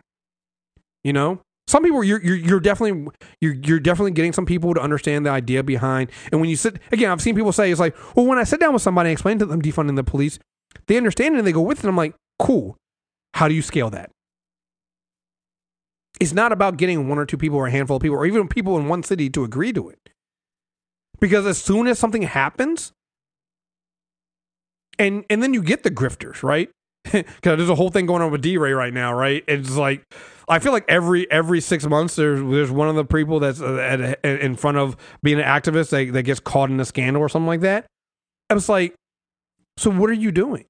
You 1.05 1.13
know, 1.13 1.41
some 1.67 1.83
people 1.83 2.05
you're 2.05 2.23
you're, 2.23 2.37
you're 2.37 2.61
definitely 2.61 3.11
you're 3.41 3.55
you're 3.55 3.81
definitely 3.81 4.13
getting 4.13 4.33
some 4.33 4.47
people 4.47 4.75
to 4.75 4.81
understand 4.81 5.25
the 5.25 5.31
idea 5.31 5.63
behind. 5.63 6.11
And 6.33 6.41
when 6.41 6.51
you 6.51 6.57
sit 6.57 6.79
again, 6.93 7.11
I've 7.11 7.23
seen 7.23 7.35
people 7.35 7.53
say 7.53 7.71
it's 7.71 7.81
like, 7.81 7.97
well, 8.15 8.27
when 8.27 8.39
I 8.39 8.45
sit 8.45 8.61
down 8.61 8.73
with 8.73 8.83
somebody 8.83 9.11
and 9.11 9.13
explain 9.13 9.39
to 9.39 9.47
them 9.47 9.63
defunding 9.63 9.97
the 9.97 10.05
police, 10.05 10.39
they 10.87 10.97
understand 10.97 11.35
it 11.35 11.39
and 11.39 11.47
they 11.47 11.53
go 11.53 11.63
with 11.63 11.85
it. 11.85 11.89
I'm 11.89 11.97
like, 11.97 12.15
cool. 12.39 12.77
How 13.35 13.49
do 13.49 13.55
you 13.55 13.63
scale 13.63 13.91
that? 13.91 14.11
It's 16.21 16.33
not 16.33 16.53
about 16.53 16.77
getting 16.77 17.09
one 17.09 17.19
or 17.19 17.27
two 17.27 17.37
people 17.37 17.59
or 17.59 17.67
a 17.67 17.71
handful 17.71 17.97
of 17.97 18.03
people 18.03 18.17
or 18.17 18.27
even 18.27 18.49
people 18.49 18.77
in 18.79 18.89
one 18.89 19.03
city 19.03 19.31
to 19.31 19.45
agree 19.45 19.73
to 19.73 19.89
it. 19.89 20.11
Because 21.21 21.47
as 21.47 21.59
soon 21.59 21.87
as 21.87 21.99
something 21.99 22.23
happens, 22.23 22.93
and 24.99 25.25
and 25.31 25.43
then 25.43 25.55
you 25.55 25.63
get 25.63 25.83
the 25.83 25.91
grifters, 25.91 26.43
right? 26.43 26.71
Because 27.13 27.57
there's 27.57 27.71
a 27.71 27.75
whole 27.75 27.91
thing 27.91 28.07
going 28.07 28.21
on 28.21 28.31
with 28.31 28.43
DeRay 28.43 28.73
right 28.73 28.93
now, 28.93 29.15
right? 29.15 29.43
It's 29.49 29.77
like 29.77 30.05
I 30.49 30.59
feel 30.59 30.73
like 30.73 30.85
every 30.89 31.31
every 31.31 31.61
six 31.61 31.87
months 31.87 32.17
there's 32.17 32.41
there's 32.41 32.71
one 32.71 32.89
of 32.89 32.97
the 32.97 33.05
people 33.05 33.41
that's 33.41 33.61
uh, 33.61 33.77
at, 33.77 34.01
at, 34.01 34.25
in 34.25 34.57
front 34.57 34.79
of 34.79 34.97
being 35.23 35.39
an 35.39 35.45
activist 35.45 35.91
that, 35.91 36.13
that 36.13 36.23
gets 36.25 36.41
caught 36.41 36.71
in 36.71 36.81
a 36.81 36.85
scandal 36.85 37.23
or 37.23 37.29
something 37.29 37.47
like 37.47 37.61
that. 37.61 37.87
I 38.51 38.55
was 38.55 38.69
like, 38.69 38.95
so 39.77 39.91
what 39.91 40.11
are 40.11 40.15
you 40.15 40.33
doing? 40.33 40.65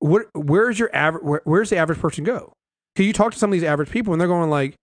What 0.00 0.26
where's 0.34 0.78
your 0.78 0.94
average? 0.94 1.24
Where, 1.24 1.40
where's 1.44 1.70
the 1.70 1.76
average 1.76 1.98
person 1.98 2.24
go? 2.24 2.52
Can 2.96 3.06
you 3.06 3.12
talk 3.12 3.32
to 3.32 3.38
some 3.38 3.50
of 3.50 3.52
these 3.52 3.64
average 3.64 3.90
people 3.90 4.12
and 4.12 4.20
they're 4.20 4.28
going 4.28 4.50
like, 4.50 4.74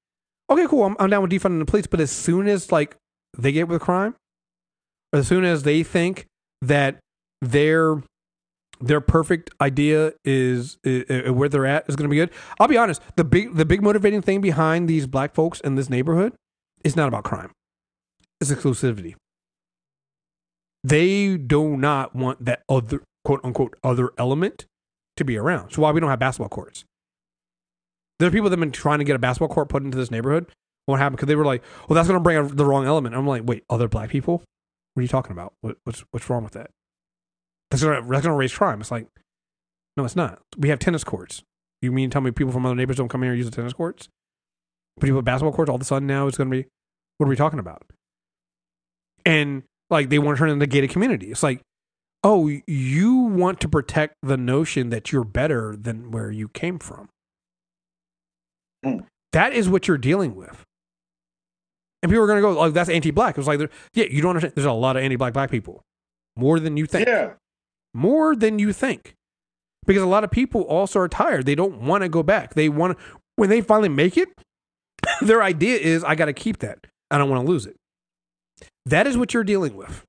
okay, 0.50 0.68
cool, 0.68 0.84
I'm, 0.84 0.96
I'm 1.00 1.10
down 1.10 1.22
with 1.22 1.32
defunding 1.32 1.60
the 1.60 1.66
police, 1.66 1.88
but 1.88 2.02
as 2.02 2.12
soon 2.12 2.48
as 2.48 2.72
like 2.72 2.98
they 3.38 3.52
get 3.52 3.68
with 3.68 3.82
crime, 3.82 4.16
as 5.14 5.28
soon 5.28 5.46
as 5.46 5.64
they 5.64 5.84
think 5.84 6.26
that 6.62 6.98
their 7.42 8.02
their 8.80 9.00
perfect 9.02 9.52
idea 9.62 10.14
is, 10.26 10.78
is, 10.84 11.32
where 11.32 11.48
they're 11.48 11.68
at 11.68 11.88
is 11.88 11.96
going 11.96 12.10
to 12.10 12.12
be 12.12 12.16
good. 12.16 12.32
I'll 12.60 12.68
be 12.68 12.78
honest. 12.78 13.02
The 13.16 13.24
big 13.24 13.56
the 13.56 13.66
big 13.66 13.84
motivating 13.84 14.22
thing 14.22 14.42
behind 14.42 14.90
these 14.90 15.08
black 15.08 15.36
folks 15.36 15.60
in 15.60 15.76
this 15.76 15.90
neighborhood 15.90 16.34
is 16.84 16.96
not 16.96 17.08
about 17.08 17.24
crime. 17.24 17.52
It's 18.40 18.52
exclusivity. 18.52 19.16
They 20.84 21.38
do 21.38 21.78
not 21.78 22.16
want 22.16 22.44
that 22.46 22.64
other 22.68 23.04
quote 23.24 23.42
unquote 23.44 23.78
other 23.84 24.12
element 24.18 24.66
to 25.18 25.24
be 25.24 25.38
around. 25.38 25.72
So 25.72 25.84
why 25.84 25.92
we 25.92 26.00
don't 26.00 26.10
have 26.10 26.20
basketball 26.20 26.50
courts? 26.50 26.86
There 28.22 28.28
are 28.28 28.32
people 28.32 28.52
that 28.52 28.58
have 28.58 28.60
been 28.60 28.72
trying 28.72 29.00
to 29.00 29.04
get 29.04 29.16
a 29.16 29.20
basketball 29.20 29.48
court 29.48 29.68
put 29.68 29.82
into 29.82 29.98
this 29.98 30.12
neighborhood. 30.12 30.46
what 30.86 31.00
happened 31.00 31.18
because 31.18 31.28
they 31.28 31.36
were 31.36 31.46
like, 31.46 31.64
well, 31.90 31.96
that's 31.96 32.08
going 32.08 32.20
to 32.20 32.24
bring 32.24 32.56
the 32.56 32.66
wrong 32.66 32.86
element. 32.86 33.16
I'm 33.16 33.26
like, 33.26 33.42
wait, 33.44 33.64
other 33.68 33.88
black 33.88 34.12
people? 34.12 34.44
What 34.94 35.00
are 35.00 35.02
you 35.02 35.08
talking 35.08 35.32
about? 35.32 35.54
What, 35.62 35.78
what's 35.86 36.04
what's 36.12 36.30
wrong 36.30 36.44
with 36.44 36.54
that? 36.54 36.70
That's 37.72 37.82
to 37.82 38.06
that's 38.08 38.26
raise 38.28 38.54
crime. 38.54 38.80
It's 38.80 38.92
like, 38.92 39.08
no, 39.98 40.06
it's 40.06 40.16
not. 40.16 40.40
We 40.56 40.70
have 40.70 40.78
tennis 40.78 41.04
courts. 41.04 41.42
You 41.82 41.92
mean 41.92 42.12
tell 42.12 42.22
me 42.22 42.30
people 42.30 42.54
from 42.54 42.64
other 42.64 42.76
neighbors 42.76 42.98
don't 42.98 43.08
come 43.08 43.24
here 43.24 43.32
and 43.32 43.40
use 43.40 43.50
the 43.50 43.56
tennis 43.56 43.74
courts? 43.74 44.08
But 44.98 45.08
you 45.08 45.16
have 45.16 45.26
basketball 45.26 45.54
courts 45.54 45.70
all 45.70 45.78
of 45.78 45.82
a 45.82 45.86
sudden 45.86 46.08
now 46.08 46.28
it's 46.28 46.38
going 46.38 46.52
to 46.52 46.56
be, 46.56 46.68
what 47.18 47.26
are 47.26 47.30
we 47.30 47.36
talking 47.36 47.58
about? 47.58 47.82
And 49.26 49.64
like 49.90 50.10
they 50.10 50.20
want 50.20 50.38
to 50.38 50.40
turn 50.40 50.52
into 50.52 50.64
a 50.64 50.68
gated 50.68 50.92
community. 50.92 51.32
It's 51.32 51.42
like, 51.42 51.62
oh, 52.24 52.52
you 52.68 53.16
want 53.16 53.60
to 53.62 53.68
protect 53.68 54.16
the 54.22 54.38
notion 54.38 54.92
that 54.92 55.12
you're 55.12 55.24
better 55.24 55.76
than 55.76 56.12
where 56.12 56.30
you 56.30 56.50
came 56.50 56.78
from. 56.78 57.10
Hmm. 58.84 59.00
That 59.34 59.54
is 59.54 59.70
what 59.70 59.88
you're 59.88 59.98
dealing 59.98 60.36
with. 60.36 60.66
And 62.04 62.10
people 62.12 62.24
are 62.24 62.28
going 62.28 62.38
to 62.38 62.42
go, 62.42 62.54
like, 62.54 62.74
that's 62.74 62.90
anti 62.90 63.12
black. 63.12 63.38
It 63.38 63.38
was 63.38 63.48
like, 63.48 63.60
yeah, 63.94 64.06
you 64.10 64.22
don't 64.22 64.32
understand. 64.32 64.54
There's 64.56 64.66
a 64.66 64.72
lot 64.72 64.98
of 64.98 65.04
anti 65.04 65.16
black 65.16 65.34
black 65.34 65.52
people. 65.52 65.82
More 66.36 66.60
than 66.60 66.78
you 66.78 66.86
think. 66.86 67.08
Yeah. 67.08 67.34
More 67.94 68.36
than 68.36 68.58
you 68.60 68.74
think. 68.74 69.14
Because 69.86 70.02
a 70.02 70.08
lot 70.08 70.24
of 70.24 70.32
people 70.32 70.62
also 70.62 71.00
are 71.00 71.10
tired. 71.10 71.46
They 71.46 71.56
don't 71.56 71.82
want 71.82 72.04
to 72.04 72.10
go 72.10 72.24
back. 72.24 72.54
They 72.54 72.70
want 72.70 72.98
to, 72.98 73.04
when 73.36 73.50
they 73.50 73.62
finally 73.62 73.90
make 73.90 74.18
it, 74.18 74.30
their 75.22 75.44
idea 75.44 75.78
is, 75.78 76.04
I 76.04 76.16
got 76.16 76.26
to 76.26 76.34
keep 76.34 76.60
that. 76.60 76.80
I 77.10 77.18
don't 77.18 77.30
want 77.30 77.46
to 77.46 77.52
lose 77.52 77.66
it. 77.66 77.76
That 78.86 79.08
is 79.08 79.18
what 79.18 79.34
you're 79.34 79.44
dealing 79.44 79.76
with. 79.76 80.04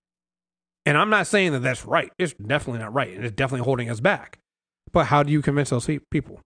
And 0.85 0.97
I'm 0.97 1.11
not 1.11 1.27
saying 1.27 1.53
that 1.53 1.61
that's 1.61 1.85
right. 1.85 2.11
It's 2.19 2.35
definitely 2.35 2.81
not 2.81 2.93
right. 2.93 3.15
And 3.15 3.25
it's 3.25 3.35
definitely 3.35 3.65
holding 3.65 3.91
us 3.91 4.01
back. 4.01 4.39
But 4.93 5.07
how 5.07 5.23
do 5.23 5.33
you 5.33 5.43
convince 5.43 5.71
those 5.71 5.89
people? 6.11 6.41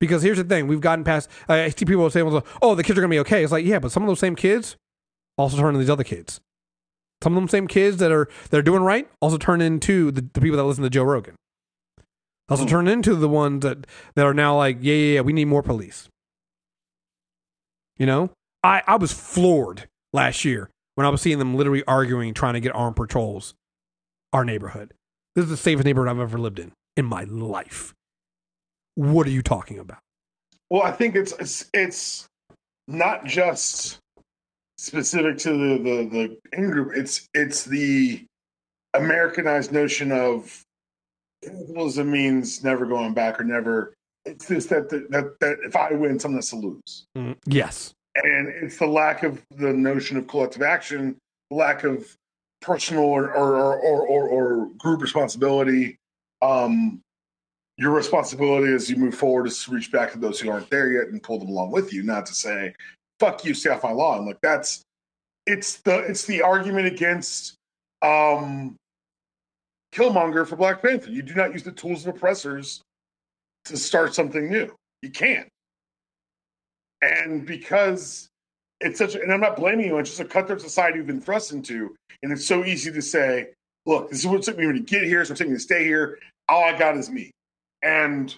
Because 0.00 0.22
here's 0.22 0.38
the 0.38 0.44
thing 0.44 0.68
we've 0.68 0.80
gotten 0.80 1.04
past, 1.04 1.28
I 1.48 1.70
see 1.70 1.84
people 1.84 2.08
saying, 2.10 2.42
oh, 2.62 2.74
the 2.74 2.84
kids 2.84 2.98
are 2.98 3.02
going 3.02 3.10
to 3.10 3.14
be 3.14 3.20
okay. 3.20 3.42
It's 3.42 3.50
like, 3.52 3.64
yeah, 3.64 3.78
but 3.80 3.90
some 3.90 4.02
of 4.02 4.06
those 4.06 4.20
same 4.20 4.36
kids 4.36 4.76
also 5.36 5.56
turn 5.56 5.68
into 5.68 5.80
these 5.80 5.90
other 5.90 6.04
kids. 6.04 6.40
Some 7.22 7.36
of 7.36 7.42
them 7.42 7.48
same 7.48 7.66
kids 7.66 7.96
that 7.96 8.12
are 8.12 8.28
that 8.50 8.58
are 8.58 8.62
doing 8.62 8.82
right 8.82 9.08
also 9.20 9.38
turn 9.38 9.60
into 9.60 10.12
the, 10.12 10.20
the 10.32 10.40
people 10.40 10.56
that 10.56 10.62
listen 10.64 10.84
to 10.84 10.90
Joe 10.90 11.02
Rogan. 11.02 11.34
Also 12.48 12.62
Hmm. 12.62 12.70
turn 12.70 12.88
into 12.88 13.16
the 13.16 13.28
ones 13.28 13.62
that, 13.62 13.86
that 14.14 14.24
are 14.24 14.32
now 14.34 14.56
like, 14.56 14.78
yeah, 14.80 14.94
yeah, 14.94 15.14
yeah, 15.14 15.20
we 15.22 15.32
need 15.32 15.46
more 15.46 15.62
police. 15.62 16.08
You 17.96 18.06
know? 18.06 18.30
I, 18.62 18.82
I 18.86 18.96
was 18.96 19.12
floored 19.12 19.88
last 20.12 20.44
year 20.44 20.70
when 20.94 21.06
I 21.06 21.10
was 21.10 21.20
seeing 21.20 21.38
them 21.38 21.56
literally 21.56 21.82
arguing, 21.86 22.34
trying 22.34 22.54
to 22.54 22.60
get 22.60 22.74
armed 22.74 22.96
patrols 22.96 23.54
our 24.32 24.44
neighborhood. 24.44 24.94
This 25.34 25.44
is 25.44 25.50
the 25.50 25.56
safest 25.56 25.84
neighborhood 25.86 26.08
I've 26.10 26.20
ever 26.20 26.38
lived 26.38 26.58
in 26.58 26.72
in 26.96 27.04
my 27.04 27.24
life. 27.24 27.94
What 28.98 29.28
are 29.28 29.30
you 29.30 29.42
talking 29.42 29.78
about? 29.78 30.00
Well, 30.70 30.82
I 30.82 30.90
think 30.90 31.14
it's 31.14 31.30
it's 31.34 31.70
it's 31.72 32.26
not 32.88 33.24
just 33.24 33.98
specific 34.76 35.38
to 35.38 35.50
the 35.50 35.78
the 35.84 36.08
the 36.10 36.38
in 36.58 36.68
group. 36.68 36.96
It's 36.96 37.28
it's 37.32 37.64
the 37.64 38.24
Americanized 38.94 39.70
notion 39.70 40.10
of 40.10 40.62
capitalism 41.44 42.10
means 42.10 42.64
never 42.64 42.86
going 42.86 43.14
back 43.14 43.40
or 43.40 43.44
never. 43.44 43.94
It's 44.24 44.48
just 44.48 44.68
that 44.70 44.90
that 44.90 45.08
that, 45.12 45.38
that 45.38 45.58
if 45.62 45.76
I 45.76 45.92
win, 45.92 46.18
someone 46.18 46.38
has 46.38 46.50
to 46.50 46.56
lose, 46.56 47.06
Mm, 47.16 47.36
yes. 47.46 47.92
and 48.16 48.48
it's 48.48 48.78
the 48.78 48.86
lack 48.88 49.22
of 49.22 49.40
the 49.56 49.72
notion 49.72 50.16
of 50.16 50.26
collective 50.26 50.62
action, 50.62 51.16
lack 51.52 51.84
of 51.84 52.04
personal 52.62 53.04
or 53.04 53.32
or 53.32 53.54
or 53.54 53.78
or, 53.78 54.06
or, 54.08 54.28
or 54.28 54.66
group 54.76 55.00
responsibility. 55.02 55.94
Um, 56.42 57.00
your 57.78 57.92
responsibility 57.92 58.72
as 58.72 58.90
you 58.90 58.96
move 58.96 59.14
forward 59.14 59.46
is 59.46 59.64
to 59.64 59.70
reach 59.70 59.92
back 59.92 60.12
to 60.12 60.18
those 60.18 60.40
who 60.40 60.50
aren't 60.50 60.68
there 60.68 60.90
yet 60.92 61.08
and 61.08 61.22
pull 61.22 61.38
them 61.38 61.48
along 61.48 61.70
with 61.70 61.92
you, 61.92 62.02
not 62.02 62.26
to 62.26 62.34
say, 62.34 62.74
fuck 63.20 63.44
you, 63.44 63.54
stay 63.54 63.70
off 63.70 63.84
my 63.84 63.92
lawn. 63.92 64.26
Like 64.26 64.40
that's 64.42 64.82
it's 65.46 65.76
the 65.78 66.00
it's 66.00 66.24
the 66.26 66.42
argument 66.42 66.86
against 66.86 67.54
um 68.02 68.74
Killmonger 69.94 70.46
for 70.46 70.56
Black 70.56 70.82
Panther. 70.82 71.10
You 71.10 71.22
do 71.22 71.34
not 71.34 71.52
use 71.52 71.62
the 71.62 71.72
tools 71.72 72.06
of 72.06 72.14
oppressors 72.14 72.82
to 73.66 73.76
start 73.76 74.14
something 74.14 74.50
new. 74.50 74.74
You 75.02 75.10
can't. 75.10 75.48
And 77.00 77.46
because 77.46 78.28
it's 78.80 78.98
such 78.98 79.14
a, 79.14 79.22
and 79.22 79.32
I'm 79.32 79.40
not 79.40 79.56
blaming 79.56 79.86
you, 79.86 79.98
it's 79.98 80.10
just 80.10 80.20
a 80.20 80.24
cutthroat 80.24 80.60
society 80.60 80.98
we've 80.98 81.06
been 81.06 81.20
thrust 81.20 81.52
into. 81.52 81.94
And 82.22 82.32
it's 82.32 82.46
so 82.46 82.64
easy 82.64 82.90
to 82.90 83.00
say, 83.00 83.50
look, 83.86 84.10
this 84.10 84.18
is 84.18 84.26
what 84.26 84.42
took 84.42 84.58
me 84.58 84.70
to 84.72 84.80
get 84.80 85.04
here, 85.04 85.24
so 85.24 85.34
took 85.34 85.48
me 85.48 85.54
to 85.54 85.60
stay 85.60 85.84
here. 85.84 86.18
All 86.48 86.64
I 86.64 86.76
got 86.76 86.96
is 86.96 87.08
me. 87.08 87.30
And 87.82 88.34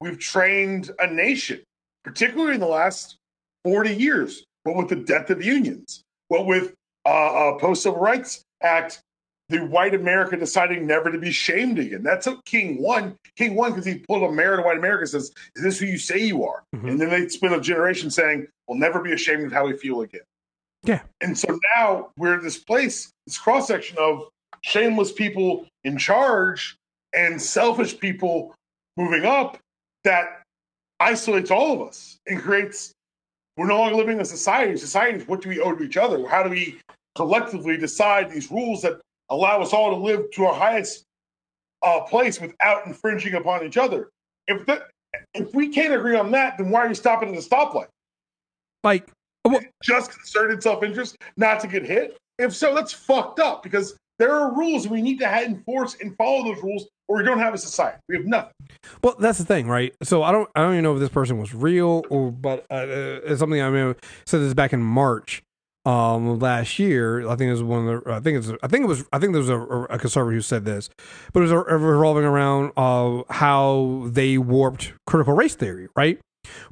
we've 0.00 0.18
trained 0.18 0.90
a 0.98 1.06
nation, 1.06 1.60
particularly 2.04 2.54
in 2.54 2.60
the 2.60 2.66
last 2.66 3.16
40 3.64 3.94
years. 3.94 4.44
What 4.64 4.76
with 4.76 4.88
the 4.88 4.96
death 4.96 5.30
of 5.30 5.42
unions? 5.42 6.02
What 6.28 6.46
with 6.46 6.74
uh, 7.06 7.08
uh, 7.08 7.58
post 7.58 7.82
civil 7.82 8.00
rights 8.00 8.42
act? 8.62 9.02
The 9.48 9.58
white 9.58 9.94
America 9.94 10.36
deciding 10.36 10.86
never 10.86 11.10
to 11.10 11.18
be 11.18 11.32
shamed 11.32 11.80
again. 11.80 12.04
That's 12.04 12.28
what 12.28 12.44
King 12.44 12.80
won. 12.80 13.16
King 13.36 13.56
won 13.56 13.72
because 13.72 13.84
he 13.84 13.98
pulled 13.98 14.22
a 14.22 14.30
mayor 14.30 14.56
to 14.56 14.62
white 14.62 14.78
America 14.78 15.00
and 15.00 15.10
says, 15.10 15.32
"Is 15.56 15.64
this 15.64 15.80
who 15.80 15.86
you 15.86 15.98
say 15.98 16.18
you 16.18 16.44
are?" 16.44 16.62
Mhm. 16.72 16.88
And 16.88 17.00
then 17.00 17.10
they 17.10 17.26
spent 17.26 17.54
a 17.54 17.60
generation 17.60 18.12
saying, 18.12 18.46
"We'll 18.68 18.78
never 18.78 19.00
be 19.00 19.12
ashamed 19.12 19.46
of 19.46 19.52
how 19.52 19.66
we 19.66 19.76
feel 19.76 20.02
again." 20.02 20.20
Yeah. 20.84 21.02
And 21.20 21.36
so 21.36 21.58
now 21.74 22.12
we're 22.16 22.34
in 22.34 22.44
this 22.44 22.58
place, 22.58 23.12
this 23.26 23.38
cross 23.38 23.66
section 23.66 23.98
of 23.98 24.28
shameless 24.62 25.10
people 25.10 25.66
in 25.82 25.98
charge 25.98 26.76
and 27.12 27.40
selfish 27.40 27.98
people 27.98 28.54
moving 28.96 29.24
up 29.24 29.58
that 30.04 30.42
isolates 30.98 31.50
all 31.50 31.72
of 31.72 31.88
us 31.88 32.18
and 32.26 32.40
creates 32.40 32.92
we're 33.56 33.66
no 33.66 33.78
longer 33.78 33.96
living 33.96 34.16
in 34.16 34.22
a 34.22 34.24
society. 34.24 34.76
Society 34.76 35.18
is 35.18 35.28
what 35.28 35.42
do 35.42 35.48
we 35.48 35.60
owe 35.60 35.74
to 35.74 35.82
each 35.82 35.96
other? 35.96 36.26
How 36.26 36.42
do 36.42 36.50
we 36.50 36.78
collectively 37.14 37.76
decide 37.76 38.30
these 38.30 38.50
rules 38.50 38.80
that 38.82 39.00
allow 39.28 39.60
us 39.60 39.72
all 39.72 39.90
to 39.90 39.96
live 39.96 40.30
to 40.32 40.46
our 40.46 40.54
highest 40.54 41.04
uh, 41.82 42.00
place 42.02 42.40
without 42.40 42.86
infringing 42.86 43.34
upon 43.34 43.64
each 43.66 43.76
other? 43.76 44.08
If 44.46 44.64
that, 44.66 44.90
if 45.34 45.54
we 45.54 45.68
can't 45.68 45.92
agree 45.92 46.16
on 46.16 46.30
that, 46.30 46.56
then 46.56 46.70
why 46.70 46.80
are 46.80 46.88
you 46.88 46.94
stopping 46.94 47.34
at 47.34 47.34
the 47.34 47.46
stoplight? 47.46 47.88
Like, 48.82 49.10
well, 49.44 49.60
Just 49.82 50.12
concerted 50.12 50.62
self-interest, 50.62 51.16
not 51.36 51.60
to 51.60 51.66
get 51.66 51.84
hit. 51.84 52.16
If 52.38 52.54
so, 52.54 52.74
that's 52.74 52.92
fucked 52.92 53.40
up 53.40 53.62
because 53.62 53.96
there 54.20 54.32
are 54.32 54.54
rules 54.54 54.86
we 54.86 55.02
need 55.02 55.18
to 55.18 55.44
enforce 55.44 55.96
and 56.00 56.16
follow 56.16 56.44
those 56.44 56.62
rules, 56.62 56.86
or 57.08 57.16
we 57.16 57.24
don't 57.24 57.40
have 57.40 57.54
a 57.54 57.58
society. 57.58 57.98
We 58.08 58.16
have 58.18 58.26
nothing. 58.26 58.52
Well, 59.02 59.16
that's 59.18 59.38
the 59.38 59.44
thing, 59.44 59.66
right? 59.66 59.94
So 60.02 60.22
I 60.22 60.30
don't, 60.30 60.48
I 60.54 60.60
don't 60.60 60.74
even 60.74 60.84
know 60.84 60.94
if 60.94 61.00
this 61.00 61.08
person 61.08 61.38
was 61.38 61.54
real 61.54 62.04
or, 62.10 62.30
but 62.30 62.66
uh, 62.70 62.74
uh, 62.74 63.20
it's 63.24 63.40
something 63.40 63.60
I 63.60 63.70
mean, 63.70 63.96
said 64.26 64.40
this 64.42 64.54
back 64.54 64.72
in 64.72 64.82
March 64.82 65.42
um 65.86 66.38
last 66.38 66.78
year. 66.78 67.26
I 67.26 67.36
think 67.36 67.48
it 67.48 67.52
was 67.52 67.62
one 67.62 67.88
of 67.88 68.04
the, 68.04 68.12
I 68.12 68.20
think 68.20 68.36
it's, 68.36 68.52
I 68.62 68.68
think 68.68 68.84
it 68.84 68.86
was, 68.86 69.02
I 69.14 69.18
think 69.18 69.32
there 69.32 69.40
was 69.40 69.48
a, 69.48 69.58
a 69.58 69.98
conservative 69.98 70.36
who 70.36 70.42
said 70.42 70.66
this, 70.66 70.90
but 71.32 71.40
it 71.40 71.50
was 71.50 71.52
revolving 71.52 72.24
around 72.24 72.72
uh 72.76 73.22
how 73.30 74.06
they 74.10 74.36
warped 74.36 74.92
critical 75.06 75.32
race 75.32 75.54
theory, 75.54 75.88
right? 75.96 76.20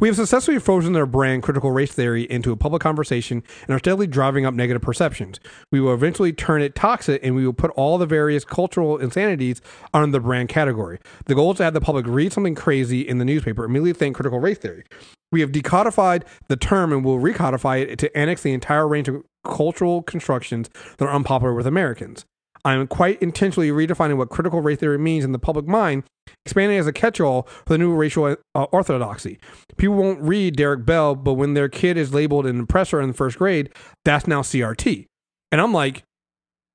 We 0.01 0.07
have 0.07 0.16
successfully 0.16 0.61
frozen 0.61 0.93
their 0.93 1.07
brand 1.07 1.43
critical 1.43 1.73
race 1.73 1.93
theory 1.93 2.23
into 2.31 2.53
a 2.53 2.57
public 2.57 2.81
conversation 2.82 3.43
and 3.62 3.74
are 3.74 3.81
steadily 3.81 4.07
driving 4.07 4.47
up 4.47 4.55
negative 4.55 4.81
perceptions. 4.81 5.40
We 5.73 5.81
will 5.81 5.93
eventually 5.93 6.32
turn 6.32 6.62
it 6.62 6.77
toxic 6.77 7.20
and 7.24 7.35
we 7.35 7.45
will 7.45 7.53
put 7.53 7.73
all 7.73 7.99
the 7.99 8.07
various 8.07 8.45
cultural 8.45 8.99
insanities 8.99 9.61
under 9.93 10.12
the 10.12 10.20
brand 10.20 10.51
category. 10.51 11.01
The 11.27 11.35
goal 11.35 11.51
is 11.51 11.57
to 11.57 11.65
have 11.65 11.74
the 11.74 11.81
public 11.81 12.07
read 12.07 12.32
something 12.32 12.55
crazy 12.55 13.01
in 13.01 13.19
the 13.19 13.24
newspaper, 13.24 13.65
and 13.65 13.74
immediately 13.74 13.99
think 13.99 14.15
critical 14.15 14.39
race 14.39 14.59
theory. 14.59 14.85
We 15.32 15.40
have 15.40 15.51
decodified 15.51 16.23
the 16.47 16.57
term 16.57 16.93
and 16.93 17.05
will 17.05 17.19
recodify 17.19 17.82
it 17.82 17.99
to 17.99 18.16
annex 18.16 18.43
the 18.43 18.53
entire 18.53 18.86
range 18.86 19.09
of 19.09 19.24
cultural 19.45 20.03
constructions 20.03 20.70
that 20.99 21.07
are 21.07 21.15
unpopular 21.15 21.55
with 21.55 21.66
Americans. 21.66 22.24
I 22.65 22.75
am 22.75 22.87
quite 22.87 23.21
intentionally 23.23 23.71
redefining 23.71 24.17
what 24.17 24.29
critical 24.29 24.61
race 24.61 24.79
theory 24.79 24.99
means 24.99 25.25
in 25.25 25.33
the 25.33 25.39
public 25.39 25.67
mind, 25.67 26.05
expanding 26.45 26.79
as 26.79 26.87
a 26.87 26.93
catch-all 26.93 27.43
for 27.43 27.75
the 27.75 27.79
new 27.79 27.95
racial 27.95 28.37
uh, 28.55 28.65
orthodoxy. 28.65 29.39
People 29.77 29.97
won't 29.97 30.21
read 30.21 30.57
Derek 30.57 30.85
Bell, 30.85 31.15
but 31.15 31.35
when 31.35 31.55
their 31.55 31.69
kid 31.69 31.97
is 31.97 32.13
labeled 32.13 32.47
an 32.47 32.61
oppressor 32.61 33.01
in 33.01 33.09
the 33.09 33.15
first 33.15 33.39
grade, 33.39 33.71
that's 34.05 34.27
now 34.27 34.43
CRT. 34.43 35.07
And 35.51 35.61
I'm 35.61 35.73
like, 35.73 36.03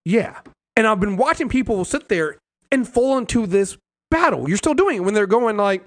yeah. 0.06 0.40
And 0.76 0.88
I've 0.88 1.00
been 1.00 1.18
watching 1.18 1.50
people 1.50 1.86
sit 1.86 2.10
there 2.10 2.38
and 2.72 2.88
fall 2.88 3.18
into 3.18 3.46
this 3.46 3.78
battle. 4.10 4.48
You're 4.48 4.58
still 4.58 4.74
doing 4.74 4.98
it 4.98 5.00
when 5.02 5.14
they're 5.14 5.28
going 5.28 5.58
like, 5.58 5.84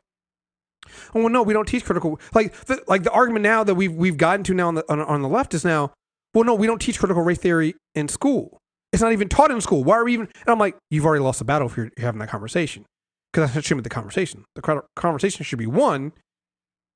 oh 1.14 1.20
well, 1.20 1.28
no, 1.28 1.42
we 1.42 1.52
don't 1.52 1.66
teach 1.66 1.84
critical. 1.84 2.20
Like, 2.34 2.54
the, 2.66 2.82
like 2.86 3.02
the 3.02 3.10
argument 3.10 3.42
now 3.42 3.64
that 3.64 3.74
we've 3.74 3.92
we've 3.92 4.16
gotten 4.16 4.44
to 4.44 4.54
now 4.54 4.68
on 4.68 4.74
the 4.76 4.84
on, 4.90 5.00
on 5.00 5.22
the 5.22 5.28
left 5.28 5.54
is 5.54 5.64
now, 5.64 5.92
well, 6.34 6.44
no, 6.44 6.54
we 6.54 6.66
don't 6.66 6.80
teach 6.80 6.98
critical 6.98 7.22
race 7.22 7.38
theory 7.38 7.74
in 7.94 8.08
school. 8.08 8.58
It's 8.96 9.02
not 9.02 9.12
even 9.12 9.28
taught 9.28 9.50
in 9.50 9.60
school. 9.60 9.84
Why 9.84 9.96
are 9.96 10.04
we 10.06 10.14
even? 10.14 10.26
And 10.26 10.48
I'm 10.48 10.58
like, 10.58 10.74
you've 10.90 11.04
already 11.04 11.22
lost 11.22 11.38
the 11.38 11.44
battle 11.44 11.68
if 11.68 11.76
you're, 11.76 11.90
you're 11.98 12.06
having 12.06 12.18
that 12.20 12.30
conversation. 12.30 12.86
Because 13.30 13.52
that 13.52 13.62
shouldn't 13.62 13.84
be 13.84 13.88
the 13.90 13.94
conversation. 13.94 14.46
The 14.54 14.82
conversation 14.96 15.44
should 15.44 15.58
be 15.58 15.66
one: 15.66 16.12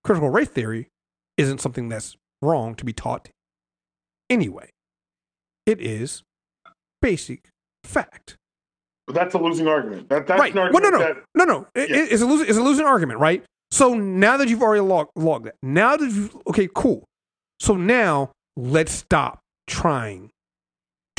critical 0.02 0.30
race 0.30 0.48
theory 0.48 0.88
isn't 1.36 1.60
something 1.60 1.90
that's 1.90 2.16
wrong 2.40 2.74
to 2.76 2.86
be 2.86 2.94
taught 2.94 3.28
anyway. 4.30 4.70
It 5.66 5.78
is 5.82 6.22
basic 7.02 7.50
fact. 7.84 8.36
But 9.06 9.14
that's 9.16 9.34
a 9.34 9.38
losing 9.38 9.68
argument. 9.68 10.08
That, 10.08 10.26
that's 10.26 10.40
right. 10.40 10.56
an 10.56 10.72
Well, 10.72 10.82
no, 10.82 10.88
no, 10.88 10.98
that 11.00 11.16
no, 11.34 11.44
no. 11.44 11.66
It- 11.74 11.90
Yeah. 11.90 12.06
it's 12.08 12.22
a 12.22 12.26
losing, 12.26 12.48
it's 12.48 12.56
a 12.56 12.62
losing 12.62 12.86
argument, 12.86 13.20
right? 13.20 13.44
So 13.72 13.92
now 13.92 14.38
that 14.38 14.48
you've 14.48 14.62
already 14.62 14.80
logged, 14.80 15.10
logged 15.16 15.44
that, 15.44 15.56
now 15.62 15.98
that 15.98 16.10
you 16.10 16.30
okay, 16.46 16.66
cool. 16.74 17.04
So 17.58 17.76
now 17.76 18.30
let's 18.56 18.92
stop 18.92 19.40
trying 19.66 20.30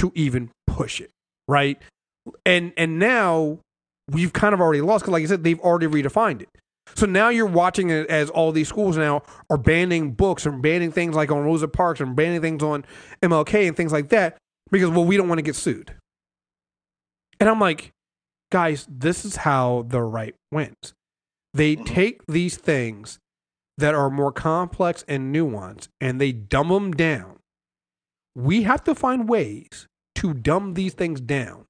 to 0.02 0.12
even 0.16 0.50
push 0.68 1.00
it, 1.00 1.12
right? 1.48 1.82
And 2.46 2.74
and 2.76 3.00
now 3.00 3.60
we've 4.10 4.34
kind 4.34 4.54
of 4.54 4.60
already 4.60 4.82
lost 4.82 5.04
because, 5.04 5.14
like 5.14 5.24
I 5.24 5.28
said, 5.28 5.44
they've 5.44 5.60
already 5.60 5.88
redefined 5.88 6.42
it. 6.42 6.50
So 6.96 7.06
now 7.06 7.30
you're 7.30 7.46
watching 7.46 7.90
it 7.90 8.10
as 8.10 8.30
all 8.30 8.52
these 8.52 8.68
schools 8.68 8.98
now 8.98 9.22
are 9.50 9.58
banning 9.58 10.12
books 10.12 10.46
and 10.46 10.62
banning 10.62 10.92
things 10.92 11.16
like 11.16 11.32
on 11.32 11.46
Rosa 11.46 11.68
Parks 11.68 12.02
and 12.02 12.16
banning 12.16 12.42
things 12.42 12.64
on 12.64 12.84
MLK 13.22 13.68
and 13.68 13.78
things 13.78 13.94
like 13.94 14.10
that 14.10 14.38
because 14.72 14.90
well 14.90 15.06
we 15.06 15.16
don't 15.16 15.30
want 15.30 15.40
to 15.40 15.44
get 15.44 15.56
sued. 15.56 15.94
And 17.40 17.48
I'm 17.48 17.60
like, 17.60 17.92
guys, 18.52 18.88
this 18.90 19.24
is 19.24 19.38
how 19.38 19.86
the 19.88 20.02
right 20.02 20.36
wins. 20.52 20.94
They 21.54 21.76
mm-hmm. 21.76 21.86
take 21.86 22.26
these 22.28 22.58
things 22.58 23.20
that 23.78 23.96
are 23.96 24.10
more 24.10 24.32
complex 24.32 25.06
and 25.08 25.34
nuanced 25.34 25.88
and 26.02 26.20
they 26.20 26.32
dumb 26.32 26.70
them 26.70 26.92
down. 26.92 27.38
We 28.36 28.64
have 28.64 28.84
to 28.86 28.96
find 28.96 29.30
ways 29.30 29.88
to 30.22 30.34
dumb 30.34 30.74
these 30.74 30.94
things 30.94 31.20
down 31.20 31.66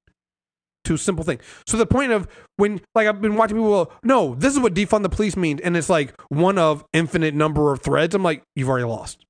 to 0.84 0.98
simple 0.98 1.24
things. 1.24 1.42
So 1.68 1.78
the 1.78 1.86
point 1.86 2.12
of 2.12 2.28
when, 2.58 2.82
like, 2.96 3.08
I've 3.08 3.22
been 3.22 3.36
watching 3.36 3.58
people, 3.58 3.92
no, 4.04 4.36
this 4.36 4.54
is 4.54 4.60
what 4.60 4.74
defund 4.74 5.04
the 5.04 5.10
police 5.10 5.38
means, 5.38 5.62
and 5.62 5.78
it's 5.78 5.90
like 5.90 6.20
one 6.30 6.58
of 6.58 6.84
infinite 6.94 7.34
number 7.34 7.72
of 7.72 7.82
threads. 7.82 8.16
I'm 8.16 8.24
like, 8.24 8.44
you've 8.56 8.70
already 8.70 8.86
lost. 8.86 9.26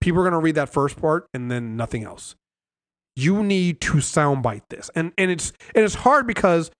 People 0.00 0.20
are 0.20 0.24
going 0.24 0.32
to 0.32 0.44
read 0.44 0.56
that 0.56 0.68
first 0.68 1.00
part 1.00 1.26
and 1.32 1.50
then 1.50 1.76
nothing 1.76 2.04
else. 2.04 2.34
You 3.16 3.42
need 3.42 3.80
to 3.82 3.94
soundbite 3.94 4.62
this, 4.70 4.90
and 4.96 5.12
and 5.16 5.30
it's 5.30 5.52
and 5.72 5.84
it's 5.84 5.94
hard 5.94 6.26
because 6.26 6.72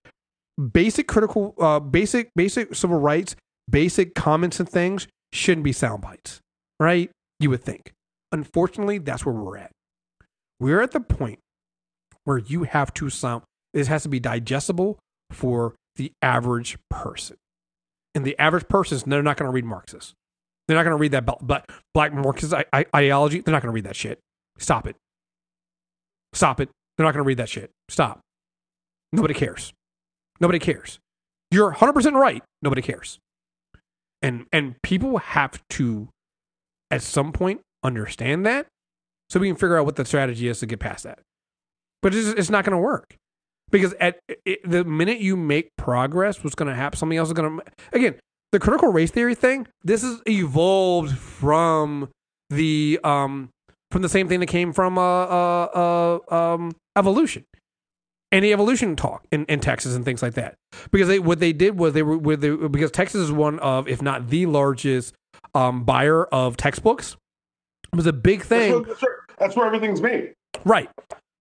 basic 0.73 1.07
critical, 1.07 1.55
uh, 1.61 1.79
basic 1.79 2.31
basic 2.35 2.75
civil 2.75 2.99
rights, 2.99 3.37
basic 3.71 4.17
comments 4.17 4.59
and 4.59 4.69
things 4.69 5.07
shouldn't 5.33 5.63
be 5.63 5.71
soundbites, 5.71 6.41
right? 6.81 7.09
You 7.39 7.51
would 7.51 7.63
think. 7.63 7.93
Unfortunately, 8.33 8.99
that's 8.99 9.25
where 9.25 9.35
we're 9.35 9.59
at. 9.59 9.71
We're 10.61 10.81
at 10.81 10.93
the 10.93 11.01
point 11.01 11.39
where 12.25 12.39
you 12.39 12.65
have 12.65 12.93
to 12.95 13.11
sound. 13.11 13.43
This 13.73 13.89
has 13.89 14.05
to 14.05 14.09
be 14.09 14.21
digestible 14.21 14.99
for 15.31 15.75
the 15.97 16.13
average 16.23 16.77
person, 16.91 17.37
and 18.15 18.25
the 18.25 18.39
average 18.39 18.69
person, 18.69 19.11
they're 19.11 19.23
not 19.23 19.37
going 19.37 19.49
to 19.49 19.53
read 19.53 19.65
Marxist. 19.65 20.15
They're 20.67 20.77
not 20.77 20.85
going 20.85 20.93
to 20.93 21.01
read 21.01 21.13
that 21.13 21.27
black, 21.27 21.71
black 21.93 22.15
Marxist 22.15 22.55
ideology. 22.95 23.41
They're 23.41 23.53
not 23.53 23.63
going 23.63 23.73
to 23.73 23.75
read 23.75 23.85
that 23.85 23.97
shit. 23.97 24.19
Stop 24.59 24.87
it. 24.87 24.97
Stop 26.33 26.61
it. 26.61 26.71
They're 26.97 27.05
not 27.05 27.13
going 27.13 27.23
to 27.23 27.27
read 27.27 27.39
that 27.39 27.49
shit. 27.49 27.71
Stop. 27.89 28.21
Nobody 29.13 29.35
cares. 29.35 29.73
Nobody 30.41 30.59
cares. 30.59 30.99
You're 31.51 31.75
100% 31.75 32.13
right. 32.15 32.43
Nobody 32.63 32.83
cares. 32.83 33.19
And 34.23 34.47
and 34.53 34.81
people 34.83 35.19
have 35.19 35.61
to 35.71 36.09
at 36.91 37.03
some 37.03 37.33
point 37.33 37.61
understand 37.83 38.47
that 38.47 38.67
so 39.31 39.41
we 39.41 39.49
can 39.49 39.57
figure 39.57 39.79
out 39.79 39.85
what 39.85 39.97
the 39.97 40.05
strategy 40.05 40.49
is 40.49 40.61
to 40.61 40.67
get 40.67 40.81
past 40.81 41.05
that. 41.05 41.21
But 42.03 42.15
it's, 42.15 42.29
it's 42.29 42.51
not 42.51 42.65
going 42.65 42.77
to 42.77 42.79
work. 42.79 43.17
Because 43.71 43.95
at 43.95 44.19
it, 44.45 44.61
the 44.69 44.85
minute 44.85 45.19
you 45.19 45.37
make 45.37 45.71
progress, 45.77 46.45
what's 46.45 46.55
going 46.55 46.69
to 46.69 46.75
happen? 46.75 46.99
Something 46.99 47.19
else 47.19 47.29
is 47.29 47.33
going 47.33 47.59
to 47.59 47.65
again, 47.93 48.17
the 48.53 48.61
critical 48.61 48.93
race 48.93 49.11
theory 49.11 49.35
thing, 49.35 49.67
this 49.83 50.05
is 50.05 50.21
evolved 50.29 51.17
from 51.17 52.11
the 52.51 53.01
um 53.03 53.49
from 53.91 54.03
the 54.03 54.09
same 54.09 54.29
thing 54.29 54.41
that 54.41 54.47
came 54.47 54.73
from 54.73 54.99
uh, 54.99 55.03
uh, 55.03 56.19
uh, 56.31 56.35
um, 56.35 56.73
evolution 56.97 57.45
the 58.43 58.53
evolution 58.53 58.97
talk 58.97 59.27
in, 59.31 59.45
in 59.47 59.61
Texas 59.61 59.95
and 59.95 60.05
things 60.05 60.23
like 60.23 60.35
that. 60.35 60.55
Because 60.91 61.09
they, 61.09 61.19
what 61.19 61.39
they 61.41 61.53
did 61.53 61.79
was 61.79 61.93
they 61.93 62.03
were 62.03 62.19
because 62.69 62.91
Texas 62.91 63.21
is 63.23 63.33
one 63.33 63.59
of, 63.61 63.87
if 63.89 64.03
not 64.03 64.29
the 64.29 64.47
largest 64.47 65.15
um, 65.55 65.85
buyer 65.85 66.25
of 66.27 66.57
textbooks. 66.57 67.17
It 67.95 67.97
was 67.97 68.07
a 68.07 68.13
big 68.13 68.43
thing. 68.43 68.83
that's, 68.83 69.03
where, 69.03 69.19
that's 69.39 69.57
where 69.57 69.67
everything's 69.67 70.01
made. 70.01 70.35
Right. 70.65 70.91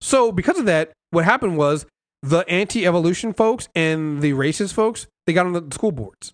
So 0.01 0.31
because 0.31 0.59
of 0.59 0.65
that, 0.65 0.91
what 1.11 1.25
happened 1.25 1.57
was 1.57 1.85
the 2.21 2.39
anti-evolution 2.47 3.33
folks 3.33 3.67
and 3.75 4.21
the 4.21 4.31
racist 4.33 4.73
folks 4.73 5.07
they 5.25 5.33
got 5.33 5.45
on 5.45 5.53
the 5.53 5.67
school 5.73 5.91
boards. 5.91 6.33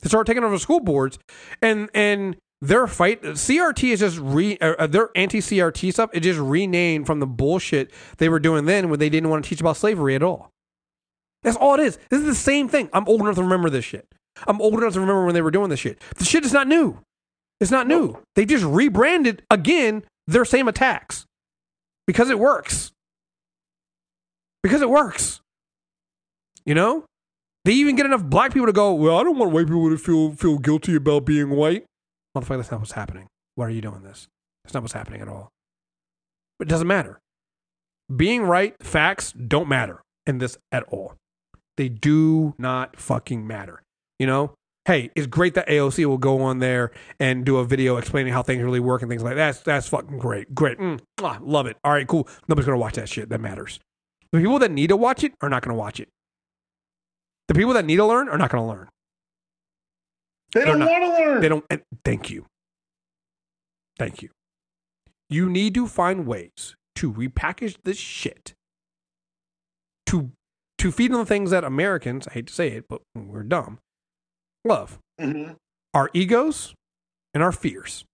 They 0.00 0.08
started 0.08 0.30
taking 0.30 0.44
over 0.44 0.54
the 0.54 0.60
school 0.60 0.80
boards, 0.80 1.18
and 1.60 1.90
and 1.94 2.36
their 2.62 2.86
fight 2.86 3.22
CRT 3.22 3.92
is 3.92 4.00
just 4.00 4.18
re 4.18 4.56
uh, 4.60 4.86
their 4.86 5.10
anti-CRT 5.14 5.92
stuff. 5.92 6.10
It 6.12 6.20
just 6.20 6.40
renamed 6.40 7.06
from 7.06 7.20
the 7.20 7.26
bullshit 7.26 7.90
they 8.18 8.28
were 8.28 8.40
doing 8.40 8.64
then 8.64 8.88
when 8.88 8.98
they 8.98 9.08
didn't 9.10 9.30
want 9.30 9.44
to 9.44 9.48
teach 9.48 9.60
about 9.60 9.76
slavery 9.76 10.14
at 10.14 10.22
all. 10.22 10.50
That's 11.42 11.56
all 11.56 11.74
it 11.74 11.80
is. 11.80 11.98
This 12.10 12.20
is 12.20 12.26
the 12.26 12.34
same 12.34 12.68
thing. 12.68 12.90
I'm 12.92 13.06
old 13.06 13.20
enough 13.20 13.36
to 13.36 13.42
remember 13.42 13.70
this 13.70 13.84
shit. 13.84 14.06
I'm 14.46 14.60
old 14.60 14.74
enough 14.74 14.92
to 14.94 15.00
remember 15.00 15.24
when 15.24 15.34
they 15.34 15.42
were 15.42 15.50
doing 15.50 15.70
this 15.70 15.80
shit. 15.80 16.00
The 16.16 16.24
shit 16.24 16.44
is 16.44 16.52
not 16.52 16.66
new. 16.66 16.98
It's 17.60 17.70
not 17.70 17.86
new. 17.86 18.18
They 18.36 18.46
just 18.46 18.64
rebranded 18.64 19.42
again 19.50 20.04
their 20.26 20.44
same 20.44 20.68
attacks 20.68 21.26
because 22.06 22.30
it 22.30 22.38
works. 22.38 22.90
Because 24.62 24.82
it 24.82 24.90
works. 24.90 25.40
You 26.64 26.74
know? 26.74 27.04
They 27.64 27.72
even 27.72 27.96
get 27.96 28.06
enough 28.06 28.24
black 28.24 28.54
people 28.54 28.66
to 28.66 28.72
go, 28.72 28.94
well, 28.94 29.18
I 29.18 29.22
don't 29.22 29.38
want 29.38 29.52
white 29.52 29.66
people 29.66 29.90
to 29.90 29.98
feel 29.98 30.32
feel 30.32 30.58
guilty 30.58 30.94
about 30.94 31.26
being 31.26 31.50
white. 31.50 31.84
Motherfucker, 32.36 32.56
that's 32.56 32.70
not 32.70 32.80
what's 32.80 32.92
happening. 32.92 33.26
Why 33.54 33.66
are 33.66 33.70
you 33.70 33.82
doing 33.82 34.02
this? 34.02 34.28
That's 34.64 34.72
not 34.72 34.82
what's 34.82 34.94
happening 34.94 35.20
at 35.20 35.28
all. 35.28 35.50
But 36.58 36.68
it 36.68 36.70
doesn't 36.70 36.86
matter. 36.86 37.18
Being 38.14 38.42
right, 38.42 38.74
facts 38.80 39.32
don't 39.32 39.68
matter 39.68 40.00
in 40.26 40.38
this 40.38 40.56
at 40.72 40.84
all. 40.84 41.14
They 41.76 41.88
do 41.88 42.54
not 42.58 42.98
fucking 42.98 43.46
matter. 43.46 43.82
You 44.18 44.26
know? 44.26 44.54
Hey, 44.90 45.08
it's 45.14 45.28
great 45.28 45.54
that 45.54 45.68
AOC 45.68 46.04
will 46.06 46.18
go 46.18 46.42
on 46.42 46.58
there 46.58 46.90
and 47.20 47.44
do 47.44 47.58
a 47.58 47.64
video 47.64 47.96
explaining 47.96 48.32
how 48.32 48.42
things 48.42 48.60
really 48.60 48.80
work 48.80 49.02
and 49.02 49.08
things 49.08 49.22
like 49.22 49.36
that. 49.36 49.52
That's, 49.52 49.60
that's 49.60 49.86
fucking 49.86 50.18
great. 50.18 50.52
Great. 50.52 50.78
Mm, 50.78 50.98
love 51.20 51.66
it. 51.66 51.76
All 51.84 51.92
right, 51.92 52.08
cool. 52.08 52.26
Nobody's 52.48 52.66
going 52.66 52.74
to 52.74 52.80
watch 52.80 52.94
that 52.94 53.08
shit. 53.08 53.28
That 53.28 53.40
matters. 53.40 53.78
The 54.32 54.40
people 54.40 54.58
that 54.58 54.72
need 54.72 54.88
to 54.88 54.96
watch 54.96 55.22
it 55.22 55.32
are 55.42 55.48
not 55.48 55.62
going 55.62 55.76
to 55.76 55.78
watch 55.78 56.00
it. 56.00 56.08
The 57.46 57.54
people 57.54 57.72
that 57.74 57.84
need 57.84 57.98
to 57.98 58.04
learn 58.04 58.28
are 58.28 58.36
not 58.36 58.50
going 58.50 58.64
to 58.64 58.68
learn. 58.68 58.88
They 60.54 60.64
don't 60.64 60.80
want 60.80 61.04
to 61.04 61.08
learn. 61.08 61.40
They 61.40 61.48
don't. 61.48 61.64
And 61.70 61.82
thank 62.04 62.28
you. 62.28 62.46
Thank 63.96 64.22
you. 64.22 64.30
You 65.28 65.48
need 65.48 65.72
to 65.74 65.86
find 65.86 66.26
ways 66.26 66.74
to 66.96 67.12
repackage 67.12 67.76
this 67.84 67.96
shit 67.96 68.54
to 70.06 70.32
to 70.78 70.90
feed 70.90 71.12
on 71.12 71.20
the 71.20 71.26
things 71.26 71.52
that 71.52 71.62
Americans, 71.62 72.26
I 72.26 72.32
hate 72.32 72.48
to 72.48 72.52
say 72.52 72.72
it, 72.72 72.86
but 72.88 73.02
we're 73.14 73.44
dumb, 73.44 73.78
love. 74.64 74.98
Mhm. 75.20 75.56
Our 75.94 76.10
egos 76.12 76.74
and 77.34 77.42
our 77.42 77.52
fears. 77.52 78.04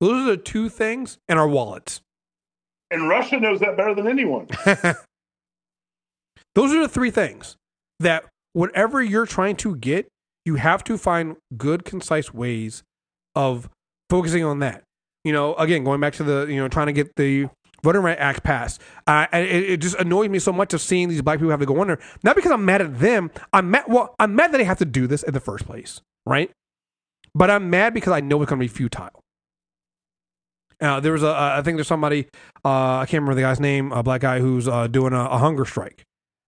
Those 0.00 0.22
are 0.22 0.30
the 0.30 0.36
two 0.36 0.68
things, 0.68 1.18
and 1.28 1.38
our 1.38 1.48
wallets. 1.48 2.00
And 2.90 3.08
Russia 3.08 3.38
knows 3.38 3.60
that 3.60 3.76
better 3.76 3.94
than 3.94 4.08
anyone. 4.08 4.48
Those 6.54 6.72
are 6.74 6.80
the 6.80 6.88
three 6.88 7.10
things 7.10 7.56
that 8.00 8.24
whatever 8.52 9.02
you're 9.02 9.26
trying 9.26 9.56
to 9.56 9.76
get, 9.76 10.08
you 10.44 10.56
have 10.56 10.82
to 10.84 10.98
find 10.98 11.36
good, 11.56 11.84
concise 11.84 12.32
ways 12.34 12.82
of 13.34 13.68
focusing 14.08 14.42
on 14.42 14.58
that. 14.60 14.82
You 15.24 15.32
know, 15.32 15.54
again, 15.54 15.84
going 15.84 16.00
back 16.00 16.14
to 16.14 16.24
the, 16.24 16.46
you 16.46 16.56
know, 16.56 16.66
trying 16.68 16.86
to 16.86 16.92
get 16.92 17.14
the 17.16 17.48
Voting 17.82 18.02
Rights 18.02 18.20
Act 18.20 18.42
passed. 18.42 18.80
Uh, 19.06 19.26
and 19.32 19.46
it, 19.46 19.70
it 19.70 19.76
just 19.78 19.96
annoys 19.96 20.28
me 20.28 20.38
so 20.38 20.52
much 20.52 20.74
of 20.74 20.80
seeing 20.80 21.08
these 21.08 21.22
black 21.22 21.38
people 21.38 21.50
have 21.50 21.60
to 21.60 21.66
go 21.66 21.80
under. 21.80 21.98
Not 22.22 22.36
because 22.36 22.52
I'm 22.52 22.64
mad 22.64 22.80
at 22.80 22.98
them. 22.98 23.30
I'm 23.52 23.70
mad. 23.70 23.84
Well, 23.88 24.14
I'm 24.18 24.34
mad 24.34 24.52
that 24.52 24.58
they 24.58 24.64
have 24.64 24.78
to 24.78 24.84
do 24.84 25.06
this 25.06 25.22
in 25.22 25.34
the 25.34 25.40
first 25.40 25.66
place, 25.66 26.00
right? 26.26 26.50
But 27.34 27.50
I'm 27.50 27.70
mad 27.70 27.94
because 27.94 28.12
I 28.12 28.20
know 28.20 28.42
it's 28.42 28.48
going 28.48 28.58
to 28.60 28.64
be 28.64 28.68
futile. 28.68 29.22
Uh, 30.80 30.98
there 30.98 31.12
was 31.12 31.22
a, 31.22 31.34
I 31.58 31.62
think 31.62 31.76
there's 31.76 31.86
somebody, 31.86 32.26
uh, 32.64 32.98
I 32.98 33.06
can't 33.06 33.22
remember 33.22 33.34
the 33.34 33.42
guy's 33.42 33.60
name, 33.60 33.92
a 33.92 34.02
black 34.02 34.22
guy 34.22 34.40
who's 34.40 34.66
uh, 34.66 34.86
doing 34.86 35.12
a, 35.12 35.24
a 35.26 35.38
hunger 35.38 35.66
strike. 35.66 36.04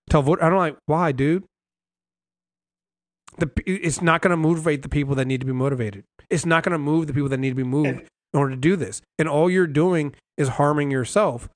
Tell 0.08 0.22
vote. 0.22 0.38
I 0.42 0.48
don't 0.48 0.58
like 0.58 0.76
why, 0.86 1.12
dude. 1.12 1.44
The 3.38 3.50
it's 3.64 4.02
not 4.02 4.20
going 4.20 4.30
to 4.30 4.36
motivate 4.36 4.82
the 4.82 4.88
people 4.88 5.14
that 5.14 5.26
need 5.26 5.40
to 5.40 5.46
be 5.46 5.52
motivated. 5.52 6.04
It's 6.28 6.44
not 6.44 6.64
going 6.64 6.72
to 6.72 6.78
move 6.78 7.06
the 7.06 7.14
people 7.14 7.28
that 7.30 7.38
need 7.38 7.50
to 7.50 7.54
be 7.54 7.62
moved 7.62 8.02
in 8.32 8.38
order 8.38 8.54
to 8.54 8.60
do 8.60 8.76
this. 8.76 9.02
And 9.18 9.28
all 9.28 9.50
you're 9.50 9.66
doing 9.66 10.14
is 10.36 10.48
harming 10.48 10.90
yourself. 10.90 11.48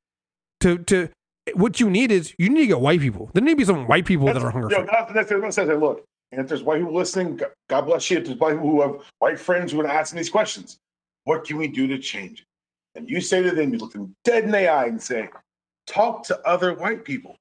To 0.60 0.78
to 0.78 1.08
what 1.54 1.80
you 1.80 1.90
need 1.90 2.10
is 2.10 2.34
you 2.38 2.48
need 2.48 2.62
to 2.62 2.66
get 2.68 2.80
white 2.80 3.00
people. 3.00 3.30
There 3.34 3.42
need 3.42 3.52
to 3.52 3.56
be 3.56 3.64
some 3.64 3.86
white 3.86 4.04
people 4.06 4.26
that 4.26 4.36
are 4.36 4.52
yo, 4.60 4.68
strike. 4.68 4.86
that's 4.90 5.08
the 5.08 5.14
next 5.14 5.28
thing 5.28 5.36
I'm 5.36 5.40
gonna 5.42 5.52
say. 5.52 5.66
Say, 5.66 5.74
Look, 5.76 6.04
and 6.32 6.40
if 6.40 6.48
there's 6.48 6.62
white 6.62 6.78
people 6.78 6.94
listening, 6.94 7.36
God- 7.36 7.52
God 7.68 7.82
bless 7.82 8.10
you. 8.10 8.18
If 8.18 8.26
there's 8.26 8.38
white 8.38 8.54
people 8.54 8.70
who 8.70 8.80
have 8.82 9.00
white 9.18 9.38
friends 9.38 9.72
who 9.72 9.80
are 9.80 9.86
asking 9.86 10.16
these 10.18 10.30
questions, 10.30 10.78
what 11.24 11.44
can 11.44 11.56
we 11.58 11.68
do 11.68 11.86
to 11.88 11.98
change 11.98 12.40
it? 12.40 12.46
And 12.98 13.08
you 13.10 13.20
say 13.20 13.42
to 13.42 13.50
them, 13.50 13.72
you 13.72 13.78
look 13.78 13.92
them 13.92 14.14
dead 14.24 14.44
in 14.44 14.50
the 14.50 14.68
eye 14.68 14.86
and 14.86 15.00
say, 15.00 15.28
talk 15.86 16.24
to 16.24 16.40
other 16.48 16.74
white 16.74 17.04
people. 17.04 17.36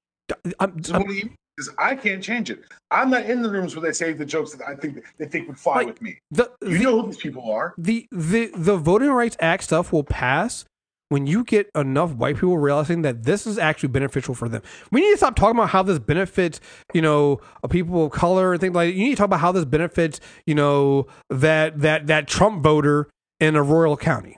I'm, 0.59 0.83
So 0.83 0.93
I'm- 0.93 1.01
what 1.03 1.07
do 1.09 1.13
you? 1.15 1.29
Because 1.55 1.73
I 1.77 1.95
can't 1.95 2.21
change 2.21 2.49
it. 2.49 2.63
I'm 2.91 3.09
not 3.09 3.25
in 3.25 3.41
the 3.41 3.49
rooms 3.49 3.75
where 3.75 3.81
they 3.81 3.93
say 3.93 4.11
the 4.13 4.25
jokes 4.25 4.53
that 4.53 4.67
I 4.67 4.75
think 4.75 5.03
they 5.17 5.25
think 5.25 5.47
would 5.47 5.57
fly 5.59 5.75
Like, 5.77 5.87
with 5.87 6.01
me. 6.01 6.17
the, 6.31 6.51
You 6.61 6.77
the, 6.77 6.83
know 6.83 7.01
who 7.01 7.07
these 7.07 7.17
people 7.17 7.49
are. 7.51 7.73
the 7.77 8.07
the 8.11 8.51
the 8.55 8.75
Voting 8.77 9.09
Rights 9.11 9.37
Act 9.39 9.63
stuff 9.63 9.93
will 9.93 10.03
pass 10.03 10.65
when 11.09 11.27
you 11.27 11.43
get 11.43 11.69
enough 11.75 12.13
white 12.13 12.35
people 12.35 12.57
realizing 12.57 13.03
that 13.03 13.23
this 13.23 13.45
is 13.47 13.57
actually 13.57 13.89
beneficial 13.89 14.33
for 14.33 14.49
them. 14.49 14.63
We 14.91 15.01
need 15.01 15.11
to 15.11 15.17
stop 15.17 15.35
talking 15.35 15.55
about 15.57 15.69
how 15.69 15.83
this 15.83 15.99
benefits, 15.99 16.59
you 16.93 17.01
know, 17.01 17.39
uh, 17.63 17.67
people 17.67 18.05
of 18.05 18.11
color 18.11 18.51
and 18.53 18.59
things 18.59 18.73
like 18.75 18.89
that. 18.89 18.93
You 18.95 19.03
need 19.05 19.11
to 19.11 19.15
talk 19.17 19.25
about 19.27 19.39
how 19.39 19.51
this 19.51 19.65
benefits, 19.65 20.19
you 20.45 20.55
know, 20.55 21.07
that 21.29 21.79
that 21.79 22.07
that 22.07 22.27
Trump 22.27 22.63
voter 22.63 23.07
in 23.39 23.55
a 23.55 23.63
rural 23.63 23.95
county. 23.95 24.37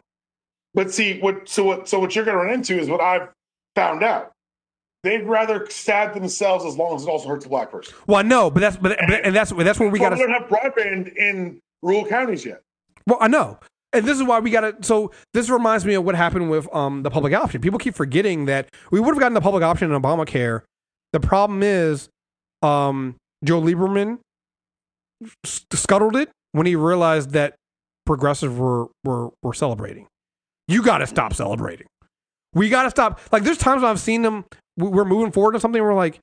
But 0.75 0.91
see, 0.91 1.19
what 1.19 1.49
so 1.49 1.63
what 1.63 1.87
so 1.89 1.99
what 1.99 2.15
you're 2.15 2.25
going 2.25 2.37
to 2.37 2.43
run 2.43 2.53
into 2.53 2.77
is 2.77 2.89
what 2.89 3.01
I've 3.01 3.29
found 3.75 4.03
out. 4.03 4.33
They'd 5.07 5.23
rather 5.23 5.65
stab 5.69 6.13
themselves 6.13 6.65
as 6.65 6.75
long 6.75 6.97
as 6.97 7.03
it 7.03 7.09
also 7.09 7.29
hurts 7.29 7.45
a 7.45 7.49
black 7.49 7.71
person. 7.71 7.93
Well, 8.07 8.25
no, 8.25 8.51
but 8.51 8.59
that's 8.59 8.75
but, 8.75 8.97
but 9.07 9.25
and 9.25 9.33
that's 9.33 9.51
that's 9.51 9.79
where 9.79 9.87
we 9.87 9.99
got 9.99 10.11
we 10.11 10.19
don't 10.19 10.31
have 10.31 10.49
broadband 10.49 11.15
in 11.15 11.61
rural 11.81 12.05
counties 12.05 12.45
yet. 12.45 12.61
Well, 13.05 13.17
I 13.21 13.29
know. 13.29 13.57
And 13.93 14.05
this 14.05 14.17
is 14.17 14.23
why 14.23 14.41
we 14.41 14.51
got 14.51 14.61
to. 14.61 14.75
So 14.85 15.11
this 15.33 15.49
reminds 15.49 15.85
me 15.85 15.93
of 15.93 16.03
what 16.03 16.15
happened 16.15 16.49
with 16.49 16.67
um, 16.75 17.03
the 17.03 17.09
public 17.09 17.33
option. 17.33 17.61
People 17.61 17.79
keep 17.79 17.95
forgetting 17.95 18.47
that 18.47 18.67
we 18.91 18.99
would 18.99 19.13
have 19.13 19.19
gotten 19.19 19.33
the 19.33 19.39
public 19.39 19.63
option 19.63 19.89
in 19.89 20.01
Obamacare. 20.01 20.63
The 21.13 21.21
problem 21.21 21.63
is, 21.63 22.09
um, 22.61 23.15
Joe 23.45 23.61
Lieberman 23.61 24.19
scuttled 25.45 26.17
it 26.17 26.29
when 26.51 26.65
he 26.65 26.75
realized 26.75 27.31
that 27.31 27.55
progressives 28.05 28.57
were 28.57 28.87
were 29.05 29.29
were 29.41 29.53
celebrating. 29.53 30.07
You 30.67 30.83
got 30.83 30.97
to 30.97 31.07
stop 31.07 31.33
celebrating. 31.33 31.87
We 32.53 32.67
got 32.67 32.83
to 32.83 32.89
stop. 32.89 33.21
Like 33.31 33.43
there's 33.43 33.57
times 33.57 33.83
I've 33.83 34.01
seen 34.01 34.21
them. 34.21 34.43
We- 34.77 34.87
We're 34.89 35.05
moving 35.05 35.31
forward 35.31 35.53
to 35.53 35.59
something. 35.59 35.81
We're 35.81 35.93
like, 35.93 36.19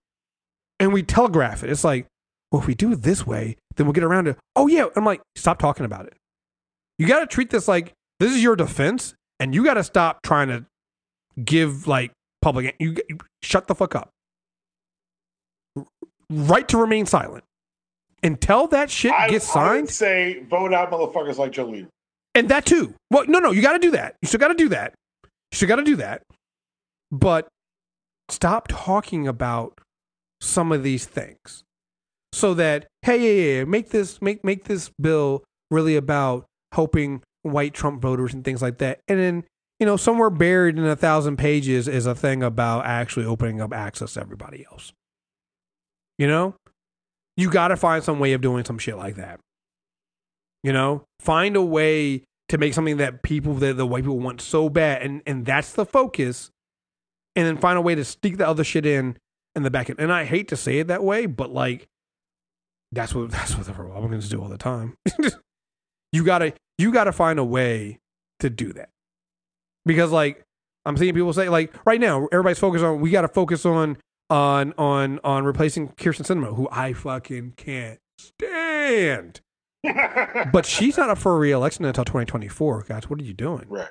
and 0.81 0.93
we 0.93 1.03
telegraph 1.03 1.63
it. 1.65 1.71
It's 1.71 1.85
like, 1.85 2.07
well, 2.51 2.61
if 2.63 2.67
we 2.67 2.75
do 2.75 2.93
it 2.93 3.03
this 3.03 3.27
way, 3.27 3.57
then 3.77 3.87
we'll 3.87 3.93
get 3.93 4.05
around 4.05 4.25
to. 4.27 4.37
Oh 4.57 4.67
yeah, 4.69 4.87
I'm 4.97 5.05
like, 5.05 5.21
stop 5.37 5.59
talking 5.59 5.85
about 5.87 6.07
it. 6.07 6.15
You 6.99 7.07
got 7.09 7.21
to 7.21 7.27
treat 7.27 7.51
this 7.51 7.67
like 7.69 7.93
this 8.21 8.33
is 8.33 8.43
your 8.43 8.55
defense, 8.57 9.15
and 9.41 9.55
you 9.55 9.65
got 9.65 9.75
to 9.75 9.85
stop 9.85 10.23
trying 10.23 10.49
to 10.49 10.65
give 11.45 11.87
like 11.89 12.13
public. 12.43 12.77
You, 12.79 12.97
you 13.09 13.19
shut 13.43 13.67
the 13.67 13.75
fuck 13.75 13.95
up. 13.97 14.11
Right 16.31 16.67
to 16.69 16.79
remain 16.79 17.07
silent 17.07 17.45
until 18.23 18.67
that 18.69 18.91
shit 18.91 19.13
I, 19.13 19.29
gets 19.29 19.55
I 19.55 19.61
would 19.81 19.89
signed, 19.89 19.91
say 19.91 20.43
vote 20.49 20.73
out 20.73 20.91
motherfuckers 20.91 21.37
like 21.37 21.53
Joe 21.53 21.67
Lieberman. 21.67 21.89
and 22.35 22.49
that 22.49 22.65
too. 22.65 22.95
Well, 23.11 23.25
no, 23.27 23.39
no, 23.41 23.51
you 23.51 23.61
got 23.61 23.73
to 23.75 23.79
do 23.79 23.91
that. 23.93 24.15
You 24.23 24.29
still 24.29 24.41
got 24.41 24.49
to 24.49 24.55
do 24.55 24.69
that. 24.71 24.95
You 25.25 25.57
still 25.57 25.69
got 25.69 25.77
to 25.77 25.85
do 25.85 25.97
that. 25.97 26.23
But 27.13 27.47
stop 28.29 28.69
talking 28.69 29.27
about 29.29 29.81
some 30.41 30.73
of 30.73 30.83
these 30.83 31.07
things, 31.07 31.65
so 32.33 32.55
that 32.55 32.87
hey, 33.03 33.19
yeah, 33.19 33.59
yeah, 33.59 33.65
make 33.65 33.91
this 33.91 34.21
make 34.21 34.45
make 34.45 34.65
this 34.65 34.91
bill 35.01 35.45
really 35.71 35.97
about 35.97 36.47
helping 36.73 37.23
white 37.43 37.75
Trump 37.75 38.03
voters 38.03 38.35
and 38.35 38.45
things 38.45 38.63
like 38.63 38.79
that. 38.79 39.01
And 39.07 39.19
then, 39.19 39.45
you 39.79 39.87
know, 39.87 39.97
somewhere 39.97 40.31
buried 40.31 40.79
in 40.79 40.85
a 40.85 40.97
thousand 40.97 41.37
pages 41.37 41.87
is 41.87 42.07
a 42.07 42.15
thing 42.15 42.43
about 42.43 42.87
actually 42.87 43.27
opening 43.27 43.61
up 43.61 43.73
access 43.73 44.15
to 44.15 44.21
everybody 44.21 44.65
else. 44.71 44.93
You 46.19 46.27
know? 46.27 46.55
You 47.37 47.51
got 47.51 47.69
to 47.69 47.77
find 47.77 48.03
some 48.03 48.21
way 48.21 48.33
of 48.33 48.41
doing 48.41 48.65
some 48.65 48.79
shit 48.79 48.97
like 48.97 49.17
that. 49.17 49.41
You 50.63 50.73
know? 50.73 51.05
Find 51.21 51.57
a 51.57 51.63
way 51.63 52.25
to 52.49 52.59
make 52.59 52.75
something 52.75 52.99
that 52.99 53.23
people 53.23 53.55
that 53.55 53.77
the 53.77 53.87
white 53.87 54.05
people 54.05 54.21
want 54.21 54.41
so 54.41 54.69
bad 54.69 55.03
and 55.03 55.23
and 55.27 55.45
that's 55.45 55.73
the 55.73 55.87
focus. 55.87 56.51
And 57.37 57.47
then 57.47 57.57
find 57.57 57.77
a 57.77 57.81
way 57.81 57.95
to 57.95 58.05
sneak 58.05 58.37
the 58.37 58.47
other 58.47 58.65
shit 58.65 58.87
in 58.87 59.17
in 59.57 59.63
the 59.63 59.71
back 59.71 59.91
end. 59.91 59.99
And 59.99 60.13
I 60.13 60.25
hate 60.25 60.49
to 60.49 60.57
say 60.57 60.79
it 60.79 60.87
that 60.89 61.03
way, 61.03 61.27
but 61.27 61.51
like 61.51 61.89
that's 62.93 63.15
what 63.15 63.31
that's 63.33 63.57
what 63.57 63.67
the 63.67 63.73
Republicans 63.73 64.29
do 64.29 64.41
all 64.41 64.49
the 64.49 64.59
time. 64.59 64.97
you 66.13 66.25
gotta 66.25 66.55
you 66.79 66.93
gotta 66.93 67.13
find 67.13 67.39
a 67.39 67.45
way 67.45 67.99
to 68.41 68.49
do 68.49 68.73
that 68.73 68.91
because 69.85 70.11
like 70.11 70.45
i'm 70.87 70.97
seeing 70.97 71.15
people 71.15 71.33
say 71.33 71.49
like 71.49 71.75
right 71.85 72.01
now 72.01 72.27
everybody's 72.33 72.59
focused 72.59 72.85
on 72.85 73.01
we 73.01 73.11
gotta 73.11 73.29
focus 73.29 73.67
on 73.67 73.97
on 74.31 74.73
on 74.79 75.19
on 75.25 75.45
replacing 75.45 75.89
kyrsten 75.89 76.25
sinema 76.25 76.55
who 76.55 76.69
i 76.71 76.93
fucking 76.93 77.53
can't 77.57 77.99
stand 78.19 79.41
but 80.53 80.65
she's 80.65 80.97
not 80.97 81.11
up 81.11 81.19
for 81.19 81.39
re-election 81.39 81.85
until 81.85 82.05
2024 82.05 82.85
guys 82.89 83.11
what 83.11 83.21
are 83.21 83.25
you 83.25 83.35
doing 83.35 83.67
right. 83.69 83.89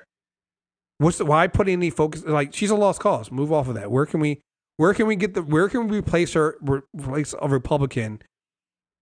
What's 0.98 1.18
the, 1.18 1.24
why 1.24 1.46
put 1.48 1.68
any 1.68 1.90
focus 1.90 2.24
like 2.24 2.54
she's 2.54 2.70
a 2.70 2.76
lost 2.76 3.00
cause 3.00 3.32
move 3.32 3.52
off 3.52 3.68
of 3.68 3.74
that 3.74 3.90
where 3.90 4.06
can 4.06 4.20
we 4.20 4.40
where 4.76 4.94
can 4.94 5.06
we 5.06 5.16
get 5.16 5.34
the 5.34 5.42
where 5.42 5.68
can 5.68 5.88
we 5.88 5.98
replace 5.98 6.34
her 6.34 6.56
replace 6.62 7.34
a 7.42 7.48
republican 7.48 8.22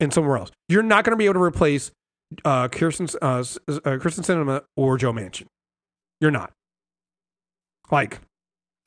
in 0.01 0.11
somewhere 0.11 0.39
else 0.39 0.51
you're 0.69 0.83
not 0.83 1.05
going 1.05 1.13
to 1.13 1.17
be 1.17 1.27
able 1.27 1.35
to 1.35 1.43
replace 1.43 1.91
uh 2.47 2.67
kyrsten 2.69 3.15
uh, 3.21 3.27
uh 3.27 3.99
kyrsten 3.99 4.25
sinema 4.25 4.63
or 4.75 4.97
joe 4.97 5.13
manchin 5.13 5.47
you're 6.21 6.31
not 6.31 6.51
like 7.91 8.21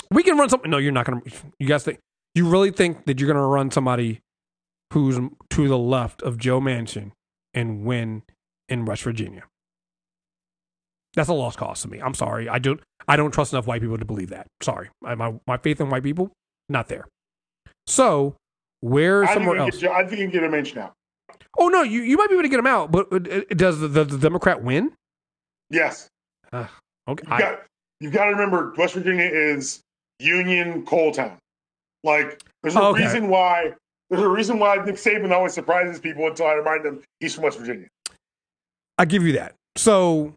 we 0.09 0.23
can 0.23 0.35
run 0.35 0.49
something 0.49 0.71
no 0.71 0.79
you're 0.79 0.91
not 0.91 1.05
going 1.05 1.21
to 1.21 1.31
you 1.59 1.67
guys 1.67 1.83
think 1.83 1.99
you 2.33 2.49
really 2.49 2.71
think 2.71 3.05
that 3.05 3.19
you're 3.19 3.31
going 3.31 3.37
to 3.37 3.47
run 3.47 3.69
somebody 3.69 4.21
who's 4.93 5.19
to 5.51 5.67
the 5.67 5.77
left 5.77 6.23
of 6.23 6.39
joe 6.39 6.59
manchin 6.59 7.11
and 7.53 7.85
win 7.85 8.23
in 8.67 8.83
west 8.83 9.03
virginia 9.03 9.43
that's 11.15 11.29
a 11.29 11.33
lost 11.33 11.57
cause 11.57 11.81
to 11.81 11.87
me. 11.87 11.99
I'm 11.99 12.13
sorry. 12.13 12.47
I 12.47 12.59
don't. 12.59 12.81
I 13.07 13.15
don't 13.15 13.31
trust 13.31 13.53
enough 13.53 13.67
white 13.67 13.81
people 13.81 13.97
to 13.97 14.05
believe 14.05 14.29
that. 14.29 14.47
Sorry. 14.61 14.89
I, 15.03 15.15
my 15.15 15.33
my 15.47 15.57
faith 15.57 15.79
in 15.81 15.89
white 15.89 16.03
people 16.03 16.31
not 16.69 16.87
there. 16.87 17.07
So 17.87 18.35
where 18.81 19.25
somewhere 19.27 19.57
else? 19.57 19.77
get, 19.79 19.91
I 19.91 20.05
think 20.07 20.19
you 20.19 20.25
can 20.25 20.31
get 20.31 20.43
him 20.43 20.51
mention 20.51 20.79
now. 20.79 20.93
Oh 21.57 21.67
no, 21.69 21.83
you, 21.83 22.01
you 22.01 22.17
might 22.17 22.27
be 22.29 22.33
able 22.35 22.43
to 22.43 22.49
get 22.49 22.59
him 22.59 22.67
out, 22.67 22.91
but 22.91 23.11
uh, 23.11 23.15
uh, 23.17 23.41
does 23.49 23.79
the, 23.79 23.87
the, 23.87 24.03
the 24.03 24.17
Democrat 24.17 24.63
win? 24.63 24.91
Yes. 25.69 26.07
Okay. 26.53 26.69
You've 27.07 27.31
I- 27.31 27.39
got, 27.39 27.59
you've 27.99 28.13
got 28.13 28.25
to 28.25 28.31
remember 28.31 28.73
West 28.77 28.93
Virginia 28.95 29.25
is 29.25 29.79
Union 30.19 30.85
coal 30.85 31.11
town. 31.11 31.37
Like, 32.03 32.41
there's 32.61 32.75
a 32.75 32.81
Okay. 32.81 33.03
reason 33.03 33.29
why. 33.29 33.73
There's 34.09 34.21
a 34.21 34.29
reason 34.29 34.59
why 34.59 34.75
Nick 34.85 34.95
Saban 34.95 35.31
always 35.31 35.53
surprises 35.53 35.99
people 35.99 36.27
until 36.27 36.45
I 36.45 36.53
remind 36.53 36.85
them 36.85 37.01
he's 37.19 37.33
from 37.33 37.43
West 37.45 37.57
Virginia. 37.57 37.87
I 38.99 39.05
give 39.05 39.23
you 39.23 39.33
that. 39.33 39.55
So 39.75 40.33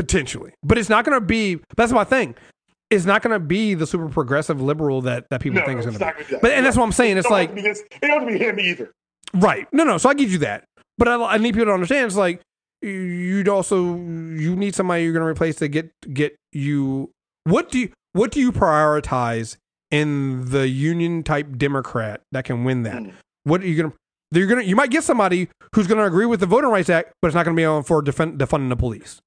potentially, 0.00 0.52
but 0.62 0.78
it's 0.78 0.88
not 0.88 1.04
going 1.04 1.18
to 1.20 1.24
be. 1.24 1.60
That's 1.76 1.92
my 1.92 2.04
thing. 2.04 2.34
It's 2.88 3.04
not 3.04 3.22
going 3.22 3.32
to 3.34 3.38
be 3.38 3.74
the 3.74 3.86
super 3.86 4.08
progressive 4.08 4.60
liberal 4.60 5.02
that 5.02 5.26
that 5.30 5.40
people 5.40 5.60
No, 5.60 5.66
think 5.66 5.78
is 5.80 5.86
going 5.86 5.98
to 5.98 6.04
be. 6.18 6.24
gonna. 6.30 6.40
But 6.42 6.52
and 6.52 6.64
that's 6.64 6.76
what 6.76 6.84
I'm 6.84 6.92
saying. 6.92 7.18
It's 7.18 7.26
It 7.26 7.30
like 7.30 7.48
have 7.50 7.56
to 7.56 7.62
be 7.62 7.68
this- 7.68 7.82
it 7.90 8.06
don't 8.06 8.26
be 8.26 8.38
him 8.38 8.58
either. 8.58 8.90
Right. 9.34 9.68
No, 9.72 9.84
no. 9.84 9.98
So 9.98 10.08
I 10.08 10.14
give 10.14 10.32
you 10.32 10.38
that. 10.38 10.64
But 10.98 11.06
I, 11.08 11.22
I 11.22 11.36
need 11.38 11.52
people 11.54 11.66
to 11.66 11.72
understand. 11.72 12.06
It's 12.06 12.16
like 12.16 12.40
you'd 12.82 13.48
also 13.48 13.94
you 13.94 14.56
need 14.56 14.74
somebody 14.74 15.04
you're 15.04 15.12
going 15.12 15.22
to 15.24 15.28
replace 15.28 15.56
to 15.56 15.68
get 15.68 15.90
get 16.12 16.34
you. 16.52 17.10
What 17.44 17.70
do 17.70 17.78
you 17.78 17.90
what 18.12 18.32
do 18.32 18.40
you 18.40 18.50
prioritize 18.52 19.56
in 19.90 20.46
the 20.50 20.66
union 20.68 21.22
type 21.22 21.56
Democrat 21.56 22.22
that 22.32 22.44
can 22.44 22.64
win 22.64 22.82
that? 22.84 22.94
Mm. 23.02 23.12
What 23.44 23.60
are 23.62 23.66
you 23.66 23.76
going 23.82 23.90
to? 23.92 23.96
You're 24.38 24.46
gonna 24.48 24.62
you 24.62 24.76
might 24.76 24.90
get 24.90 25.04
somebody 25.04 25.48
who's 25.74 25.86
going 25.86 25.98
to 25.98 26.04
agree 26.04 26.26
with 26.26 26.40
the 26.40 26.46
Voting 26.46 26.70
Rights 26.70 26.88
Act, 26.90 27.12
but 27.22 27.28
it's 27.28 27.34
not 27.34 27.44
going 27.44 27.56
to 27.56 27.60
be 27.60 27.64
on 27.64 27.82
for 27.84 28.02
defend, 28.02 28.38
defunding 28.38 28.68
the 28.68 28.76
police. 28.76 29.20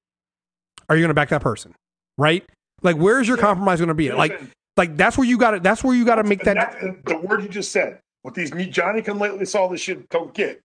Are 0.89 0.95
you 0.95 1.01
going 1.01 1.09
to 1.09 1.13
back 1.13 1.29
that 1.29 1.41
person? 1.41 1.73
Right. 2.17 2.43
Like, 2.81 2.97
where's 2.97 3.27
your 3.27 3.37
Yeah. 3.37 3.43
compromise 3.43 3.79
going 3.79 3.87
to 3.87 3.93
be? 3.93 4.11
Like, 4.11 4.39
like 4.77 4.97
that's 4.97 5.17
where 5.17 5.27
you 5.27 5.37
got 5.37 5.51
to. 5.51 5.59
That's 5.59 5.83
where 5.83 5.95
you 5.95 6.05
got 6.05 6.15
to 6.15 6.23
make 6.23 6.43
that. 6.43 6.55
that- 6.55 7.05
the 7.05 7.17
word 7.17 7.43
you 7.43 7.49
just 7.49 7.71
said. 7.71 7.99
What 8.23 8.35
these 8.35 8.53
new 8.53 8.65
Johnny 8.65 9.01
come 9.01 9.19
lately 9.19 9.45
saw 9.45 9.67
this 9.67 9.81
shit 9.81 10.07
don't 10.09 10.33
get 10.33 10.61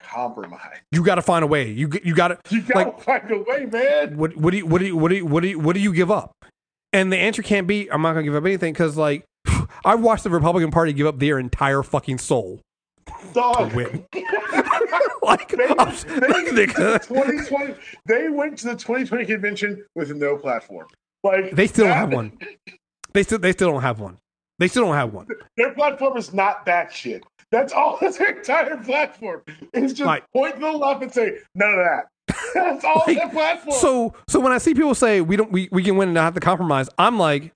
compromise. 0.00 0.78
You 0.90 1.04
got 1.04 1.16
to 1.16 1.22
find 1.22 1.44
a 1.44 1.46
way. 1.46 1.70
You 1.70 1.90
you 2.02 2.14
got 2.14 2.28
to 2.28 2.38
You 2.54 2.62
gotta 2.62 2.88
Like- 2.90 3.00
find 3.02 3.30
a 3.30 3.38
way, 3.38 3.66
man. 3.66 4.16
what 4.16 4.36
what 4.36 4.50
do 4.50 4.56
you 4.58 4.66
what 4.66 4.78
do 4.80 4.86
you 4.86 4.96
what 4.96 5.08
do 5.10 5.16
you 5.16 5.26
what 5.26 5.42
do 5.42 5.48
you 5.48 5.58
what 5.58 5.74
do 5.74 5.80
you 5.80 5.92
give 5.92 6.10
up? 6.10 6.32
And 6.92 7.12
the 7.12 7.16
answer 7.18 7.42
can't 7.42 7.66
be 7.66 7.88
I'm 7.90 8.02
not 8.02 8.12
gonna 8.14 8.24
give 8.24 8.34
up 8.34 8.44
anything 8.44 8.72
because 8.72 8.96
like 8.96 9.24
I've 9.84 10.00
watched 10.00 10.24
the 10.24 10.30
Republican 10.30 10.70
Party 10.70 10.92
give 10.92 11.06
up 11.06 11.18
their 11.18 11.38
entire 11.38 11.82
fucking 11.82 12.18
soul 12.18 12.60
Dog. 13.32 13.70
to 13.70 13.76
win. 13.76 14.06
like, 15.22 15.48
They, 15.48 15.56
they, 15.56 16.66
nigga, 16.66 17.06
2020, 17.06 17.74
they 18.06 18.28
went 18.28 18.58
to 18.58 18.66
the 18.66 18.72
2020 18.72 19.24
convention 19.26 19.84
with 19.94 20.14
no 20.14 20.36
platform. 20.36 20.86
Like 21.24 21.52
they 21.52 21.66
still 21.66 21.84
don't 21.84 21.90
that- 21.90 21.98
have 21.98 22.12
one. 22.12 22.38
They 23.12 23.22
still 23.22 23.38
they 23.38 23.52
still 23.52 23.70
don't 23.70 23.82
have 23.82 24.00
one. 24.00 24.18
They 24.58 24.68
still 24.68 24.84
don't 24.84 24.94
have 24.94 25.12
one. 25.12 25.26
Their 25.56 25.72
platform 25.74 26.16
is 26.16 26.32
not 26.32 26.66
that 26.66 26.92
shit. 26.92 27.22
That's 27.50 27.72
all. 27.72 27.98
Their 28.00 28.38
entire 28.38 28.76
platform. 28.78 29.42
It's 29.72 29.92
just 29.92 30.06
Like- 30.06 30.24
point 30.32 30.58
the 30.58 30.70
left 30.70 31.02
and 31.02 31.12
say 31.12 31.38
none 31.54 31.70
of 31.74 31.76
that. 31.84 32.06
That's 32.54 32.84
all 32.84 33.02
Like, 33.06 33.18
their 33.18 33.28
platform. 33.28 33.76
So 33.78 34.14
so 34.28 34.40
when 34.40 34.52
I 34.52 34.58
see 34.58 34.74
people 34.74 34.94
say 34.94 35.20
we 35.20 35.36
don't 35.36 35.50
we, 35.52 35.68
we 35.72 35.82
can 35.82 35.96
win 35.96 36.08
and 36.08 36.14
not 36.14 36.24
have 36.24 36.34
to 36.34 36.40
compromise, 36.40 36.88
I'm 36.96 37.18
like, 37.18 37.52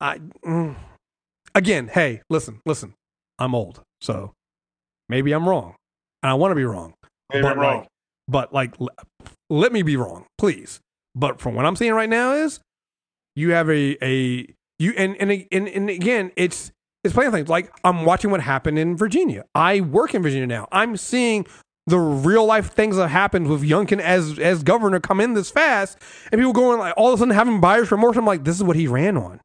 I 0.00 0.18
mm. 0.44 0.76
again, 1.54 1.88
hey, 1.88 2.22
listen, 2.30 2.60
listen, 2.66 2.94
I'm 3.38 3.54
old, 3.54 3.80
so 4.00 4.32
maybe 5.08 5.32
I'm 5.32 5.48
wrong, 5.48 5.74
and 6.22 6.30
I 6.30 6.34
want 6.34 6.52
to 6.52 6.56
be 6.56 6.64
wrong. 6.64 6.94
Maybe 7.32 7.42
but 7.42 7.56
wrong. 7.56 7.78
like, 7.80 7.88
but 8.26 8.52
like, 8.52 8.74
let 9.50 9.72
me 9.72 9.82
be 9.82 9.96
wrong, 9.96 10.26
please. 10.36 10.80
But 11.14 11.40
from 11.40 11.54
what 11.54 11.64
I'm 11.64 11.76
seeing 11.76 11.94
right 11.94 12.08
now 12.08 12.32
is 12.32 12.60
you 13.34 13.50
have 13.50 13.68
a 13.70 13.96
a 14.04 14.54
you 14.78 14.92
and 14.96 15.16
and 15.20 15.46
and, 15.50 15.68
and 15.68 15.90
again, 15.90 16.32
it's 16.36 16.70
it's 17.04 17.14
playing 17.14 17.32
things 17.32 17.48
like 17.48 17.72
I'm 17.84 18.04
watching 18.04 18.30
what 18.30 18.40
happened 18.40 18.78
in 18.78 18.96
Virginia. 18.96 19.44
I 19.54 19.80
work 19.80 20.14
in 20.14 20.22
Virginia 20.22 20.46
now. 20.46 20.68
I'm 20.72 20.96
seeing 20.96 21.46
the 21.86 21.98
real 21.98 22.44
life 22.44 22.72
things 22.72 22.96
that 22.96 23.08
happened 23.08 23.48
with 23.48 23.62
Youngkin 23.62 24.00
as 24.00 24.38
as 24.38 24.62
governor 24.62 25.00
come 25.00 25.20
in 25.20 25.34
this 25.34 25.50
fast, 25.50 25.98
and 26.30 26.38
people 26.38 26.52
going 26.52 26.78
like 26.78 26.94
all 26.96 27.08
of 27.08 27.14
a 27.14 27.18
sudden 27.18 27.34
having 27.34 27.60
buyer's 27.60 27.90
remorse. 27.90 28.16
I'm 28.16 28.26
like, 28.26 28.44
this 28.44 28.56
is 28.56 28.62
what 28.62 28.76
he 28.76 28.86
ran 28.86 29.16
on. 29.16 29.40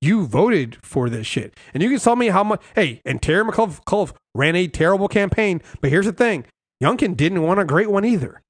You 0.00 0.26
voted 0.26 0.78
for 0.82 1.10
this 1.10 1.26
shit, 1.26 1.54
and 1.74 1.82
you 1.82 1.90
can 1.90 1.98
tell 1.98 2.16
me 2.16 2.28
how 2.28 2.42
much. 2.42 2.62
Hey, 2.74 3.00
and 3.04 3.20
Terry 3.20 3.44
McAuliffe 3.44 4.14
ran 4.34 4.56
a 4.56 4.68
terrible 4.68 5.08
campaign, 5.08 5.60
but 5.80 5.90
here's 5.90 6.06
the 6.06 6.12
thing: 6.12 6.44
Youngkin 6.82 7.16
didn't 7.16 7.42
want 7.42 7.60
a 7.60 7.64
great 7.64 7.90
one 7.90 8.04
either. 8.04 8.40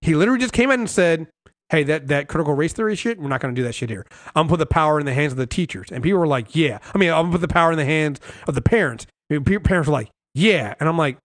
He 0.00 0.14
literally 0.14 0.40
just 0.40 0.52
came 0.52 0.70
out 0.70 0.78
and 0.78 0.90
said, 0.90 1.28
"Hey, 1.70 1.82
that 1.84 2.08
that 2.08 2.28
critical 2.28 2.54
race 2.54 2.72
theory 2.72 2.96
shit, 2.96 3.18
we're 3.18 3.28
not 3.28 3.40
going 3.40 3.54
to 3.54 3.60
do 3.60 3.64
that 3.64 3.74
shit 3.74 3.90
here. 3.90 4.06
I'm 4.34 4.42
gonna 4.42 4.48
put 4.48 4.58
the 4.58 4.66
power 4.66 4.98
in 4.98 5.06
the 5.06 5.14
hands 5.14 5.32
of 5.32 5.38
the 5.38 5.46
teachers." 5.46 5.90
And 5.92 6.02
people 6.02 6.18
were 6.18 6.26
like, 6.26 6.54
"Yeah." 6.56 6.78
I 6.94 6.98
mean, 6.98 7.10
I'm 7.10 7.26
gonna 7.26 7.32
put 7.32 7.40
the 7.40 7.48
power 7.48 7.70
in 7.70 7.78
the 7.78 7.84
hands 7.84 8.20
of 8.46 8.54
the 8.54 8.62
parents. 8.62 9.06
Parents 9.30 9.88
were 9.88 9.92
like, 9.92 10.10
"Yeah," 10.34 10.74
and 10.80 10.88
I'm 10.88 10.98
like, 10.98 11.18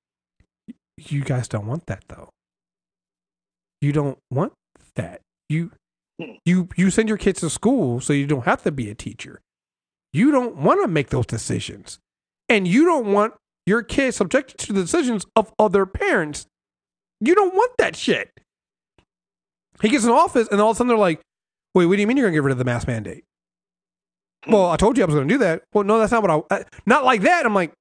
"You 0.98 1.24
guys 1.24 1.48
don't 1.48 1.68
want 1.68 1.88
that 1.88 2.04
though. 2.08 2.30
You 3.82 3.92
don't 3.92 4.18
want 4.32 4.54
that. 4.96 5.22
You 5.50 5.72
you 6.46 6.70
you 6.76 6.90
send 6.90 7.10
your 7.10 7.18
kids 7.18 7.42
to 7.42 7.50
school 7.50 8.00
so 8.00 8.14
you 8.14 8.26
don't 8.26 8.46
have 8.46 8.64
to 8.64 8.72
be 8.72 8.90
a 8.90 8.96
teacher. 8.96 9.42
You 10.14 10.32
don't 10.32 10.56
want 10.58 10.82
to 10.82 10.88
make 10.88 11.10
those 11.10 11.26
decisions, 11.26 12.00
and 12.50 12.68
you 12.68 12.86
don't 12.86 13.12
want 13.12 13.34
your 13.68 13.84
kid 13.84 14.14
subjected 14.14 14.58
to 14.58 14.74
the 14.74 14.82
decisions 14.82 15.28
of 15.36 15.54
other 15.60 15.86
parents. 15.86 16.48
You 17.20 17.36
don't 17.36 17.54
want 17.54 17.74
that 17.78 17.96
shit." 17.96 18.32
He 19.82 19.90
gets 19.90 20.06
in 20.06 20.10
office, 20.10 20.48
and 20.52 20.60
all 20.60 20.72
of 20.72 20.76
a 20.76 20.80
sudden 20.80 20.88
they're 20.88 20.98
like, 20.98 21.22
"Wait, 21.76 21.86
what 21.86 21.96
do 21.96 22.02
you 22.02 22.08
mean 22.08 22.18
you're 22.18 22.26
going 22.26 22.34
to 22.34 22.38
get 22.38 22.44
rid 22.44 22.52
of 22.52 22.58
the 22.58 22.66
mask 22.66 22.88
mandate?" 22.88 23.24
Well, 24.48 24.70
I 24.72 24.78
told 24.78 24.98
you 24.98 25.04
I 25.04 25.08
was 25.08 25.16
going 25.16 25.28
to 25.28 25.34
do 25.34 25.40
that. 25.40 25.64
Well, 25.74 25.84
no, 25.84 26.00
that's 26.00 26.12
not 26.12 26.22
what 26.22 26.32
I. 26.32 26.56
Uh, 26.56 26.64
not 26.86 27.04
like 27.04 27.22
that. 27.22 27.46
I'm 27.46 27.54
like, 27.54 27.74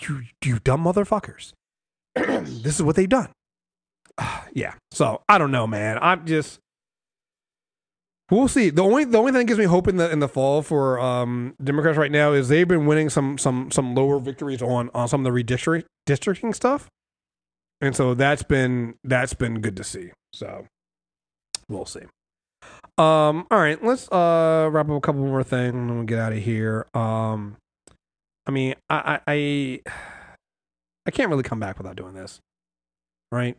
you, 0.00 0.22
you 0.44 0.58
dumb 0.58 0.84
motherfuckers. 0.84 1.52
this 2.14 2.76
is 2.76 2.82
what 2.82 2.96
they've 2.96 3.08
done. 3.08 3.30
yeah. 4.52 4.74
So 4.90 5.22
I 5.28 5.38
don't 5.38 5.50
know, 5.50 5.66
man. 5.66 5.98
I'm 6.00 6.26
just. 6.26 6.58
We'll 8.30 8.48
see. 8.48 8.70
The 8.70 8.82
only 8.82 9.04
the 9.04 9.18
only 9.18 9.30
thing 9.30 9.40
that 9.40 9.44
gives 9.44 9.58
me 9.58 9.66
hope 9.66 9.86
in 9.86 9.98
the 9.98 10.10
in 10.10 10.18
the 10.18 10.28
fall 10.28 10.60
for 10.62 10.98
um, 10.98 11.54
Democrats 11.62 11.96
right 11.96 12.10
now 12.10 12.32
is 12.32 12.48
they've 12.48 12.66
been 12.66 12.86
winning 12.86 13.08
some 13.08 13.38
some 13.38 13.70
some 13.70 13.94
lower 13.94 14.18
victories 14.18 14.62
on 14.62 14.90
on 14.94 15.06
some 15.06 15.24
of 15.24 15.32
the 15.32 15.42
redistricting 15.42 15.84
districting 16.06 16.52
stuff, 16.52 16.88
and 17.80 17.94
so 17.94 18.14
that's 18.14 18.42
been 18.42 18.94
that's 19.04 19.34
been 19.34 19.60
good 19.60 19.76
to 19.76 19.84
see. 19.84 20.10
So 20.32 20.66
we'll 21.68 21.86
see. 21.86 22.02
Um, 22.98 23.46
all 23.50 23.58
right, 23.58 23.82
let's 23.84 24.10
uh 24.10 24.70
wrap 24.72 24.88
up 24.88 24.96
a 24.96 25.00
couple 25.00 25.20
more 25.20 25.44
things 25.44 25.74
and 25.74 25.88
then 25.88 25.96
we'll 25.96 26.06
get 26.06 26.18
out 26.18 26.32
of 26.32 26.38
here. 26.38 26.86
Um, 26.94 27.56
I 28.44 28.50
mean, 28.50 28.74
I, 28.90 29.20
I 29.26 29.32
I 29.32 29.80
I 31.06 31.10
can't 31.12 31.30
really 31.30 31.44
come 31.44 31.60
back 31.60 31.78
without 31.78 31.94
doing 31.94 32.14
this, 32.14 32.40
right? 33.30 33.56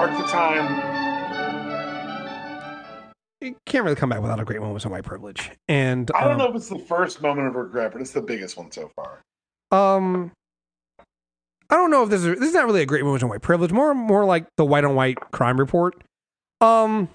Mark 0.00 0.16
the 0.16 0.24
time. 0.32 0.64
You 3.42 3.54
can't 3.66 3.84
really 3.84 3.96
come 3.96 4.08
back 4.08 4.22
without 4.22 4.40
a 4.40 4.46
great 4.46 4.58
moment 4.58 4.82
of 4.82 4.90
white 4.90 5.04
privilege. 5.04 5.50
And 5.68 6.10
I 6.14 6.22
don't 6.22 6.32
um, 6.32 6.38
know 6.38 6.48
if 6.48 6.56
it's 6.56 6.70
the 6.70 6.78
first 6.78 7.20
moment 7.20 7.48
of 7.48 7.54
regret, 7.54 7.92
but 7.92 8.00
it's 8.00 8.12
the 8.12 8.22
biggest 8.22 8.56
one 8.56 8.72
so 8.72 8.90
far. 8.96 9.20
Um, 9.70 10.32
I 11.68 11.74
don't 11.74 11.90
know 11.90 12.02
if 12.02 12.08
this 12.08 12.24
is 12.24 12.38
this 12.38 12.48
is 12.48 12.54
not 12.54 12.64
really 12.64 12.80
a 12.80 12.86
great 12.86 13.04
moment 13.04 13.22
of 13.22 13.28
white 13.28 13.42
privilege. 13.42 13.72
More 13.72 13.92
more 13.92 14.24
like 14.24 14.46
the 14.56 14.64
white 14.64 14.84
on 14.84 14.94
white 14.94 15.18
crime 15.32 15.60
report. 15.60 16.02
Um, 16.62 17.10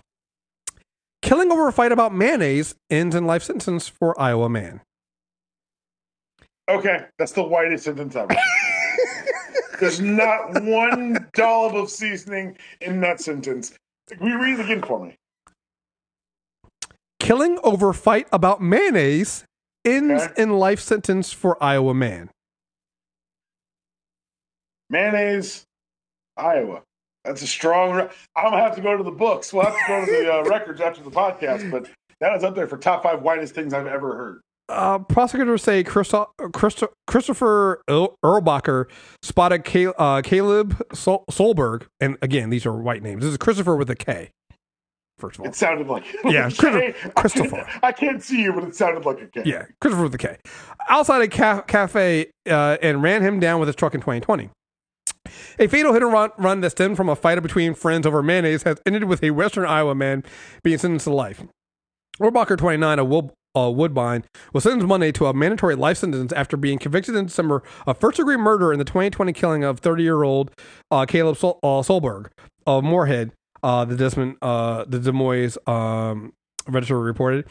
killing 1.23 1.51
over 1.51 1.67
a 1.67 1.73
fight 1.73 1.91
about 1.91 2.13
mayonnaise 2.13 2.75
ends 2.91 3.15
in 3.15 3.25
life 3.25 3.41
sentence 3.41 3.87
for 3.87 4.19
Iowa 4.21 4.47
man. 4.47 4.81
Okay, 6.69 7.05
that's 7.17 7.31
the 7.31 7.41
whitest 7.41 7.85
sentence 7.85 8.15
ever. 8.15 8.29
There's 9.79 9.99
not 9.99 10.61
one 10.63 11.29
dollop 11.33 11.75
of 11.75 11.89
seasoning 11.89 12.57
in 12.81 13.01
that 13.01 13.19
sentence. 13.21 13.73
You 14.21 14.41
read 14.41 14.59
it 14.59 14.65
again 14.65 14.81
for 14.81 15.03
me? 15.05 15.15
Killing 17.19 17.59
over 17.63 17.91
fight 17.93 18.27
about 18.31 18.61
mayonnaise 18.61 19.45
ends 19.83 20.23
Okay. 20.23 20.43
in 20.43 20.51
life 20.53 20.79
sentence 20.79 21.31
for 21.31 21.61
Iowa 21.63 21.93
man. 21.93 22.29
Mayonnaise, 24.89 25.63
Iowa. 26.37 26.81
That's 27.23 27.41
a 27.41 27.47
strong. 27.47 27.91
Re- 27.93 28.09
I'm 28.35 28.51
gonna 28.51 28.61
have 28.61 28.75
to 28.75 28.81
go 28.81 28.95
to 28.95 29.03
the 29.03 29.11
books. 29.11 29.51
We'll 29.51 29.63
have 29.65 29.73
to 29.73 29.83
go 29.87 30.05
to 30.05 30.11
the 30.11 30.33
uh, 30.33 30.43
records 30.49 30.79
after 30.79 31.01
the 31.01 31.09
podcast, 31.09 31.71
but 31.71 31.89
that 32.21 32.35
is 32.35 32.43
up 32.43 32.53
there 32.55 32.67
for 32.67 32.77
top 32.77 33.01
five 33.01 33.23
whitest 33.23 33.55
things 33.55 33.73
I've 33.73 33.87
ever 33.87 34.15
heard. 34.15 34.41
Uh, 34.67 34.97
prosecutors 34.99 35.61
say 35.61 35.83
Christo- 35.83 36.31
Christo- 36.53 36.91
Christopher 37.07 37.81
Erlbacher 37.87 38.85
spotted 39.21 39.63
Cal- 39.63 39.93
uh, 39.97 40.21
Caleb 40.23 40.81
Sol- 40.93 41.23
Solberg, 41.29 41.85
and 41.99 42.17
again, 42.21 42.49
these 42.49 42.65
are 42.65 42.73
white 42.75 43.03
names. 43.03 43.21
This 43.23 43.31
is 43.31 43.37
Christopher 43.37 43.75
with 43.75 43.89
a 43.91 43.95
K. 43.95 44.31
First 45.19 45.35
of 45.37 45.41
all, 45.41 45.47
It 45.47 45.55
sounded 45.55 45.87
like 45.87 46.03
Yeah, 46.25 46.49
Christopher- 46.57 46.93
I 47.15 47.21
Christopher. 47.21 47.49
can't- 47.57 47.83
I 47.83 47.91
can't 47.91 48.23
see 48.23 48.41
you, 48.41 48.53
but 48.53 48.63
it 48.63 48.75
sounded 48.75 49.05
like 49.05 49.21
a 49.21 49.27
K. 49.27 49.43
Yeah, 49.45 49.65
Christopher 49.79 50.03
with 50.03 50.15
a 50.15 50.17
K. 50.17 50.37
Outside 50.89 51.21
a 51.21 51.27
ca- 51.27 51.61
cafe 51.61 52.31
uh, 52.49 52.77
and 52.81 53.03
ran 53.03 53.21
him 53.21 53.39
down 53.39 53.59
with 53.59 53.67
his 53.67 53.75
truck 53.75 53.93
in 53.93 54.01
2020. 54.01 54.49
A 55.59 55.67
fatal 55.67 55.93
hit 55.93 56.01
and 56.03 56.11
run, 56.11 56.31
run 56.37 56.61
that 56.61 56.71
stemmed 56.71 56.97
from 56.97 57.07
a 57.07 57.15
fight 57.15 57.41
between 57.41 57.73
friends 57.75 58.05
over 58.05 58.21
mayonnaise 58.21 58.63
has 58.63 58.79
ended 58.85 59.05
with 59.05 59.23
a 59.23 59.31
Western 59.31 59.65
Iowa 59.65 59.95
man 59.95 60.23
being 60.63 60.77
sentenced 60.79 61.05
to 61.05 61.13
life. 61.13 61.43
Rohrbacher, 62.19 62.57
29, 62.57 62.99
of 62.99 63.07
uh, 63.55 63.69
Woodbine, 63.69 64.23
was 64.53 64.63
sentenced 64.63 64.87
Monday 64.87 65.11
to 65.13 65.25
a 65.27 65.33
mandatory 65.33 65.75
life 65.75 65.97
sentence 65.97 66.31
after 66.33 66.57
being 66.57 66.77
convicted 66.77 67.15
in 67.15 67.25
December 67.25 67.63
of 67.85 67.97
first 67.97 68.17
degree 68.17 68.37
murder 68.37 68.71
in 68.71 68.79
the 68.79 68.85
2020 68.85 69.33
killing 69.33 69.63
of 69.63 69.79
30 69.79 70.03
year 70.03 70.23
old 70.23 70.51
uh, 70.91 71.05
Caleb 71.05 71.37
Sol- 71.37 71.59
uh, 71.63 71.81
Solberg 71.81 72.27
of 72.67 72.83
Moorhead, 72.83 73.31
uh, 73.63 73.85
the 73.85 73.95
Desmond, 73.95 74.37
uh, 74.41 74.85
the 74.87 74.99
Des 74.99 75.11
Moines 75.11 75.57
um, 75.67 76.33
Register 76.67 76.99
reported. 76.99 77.45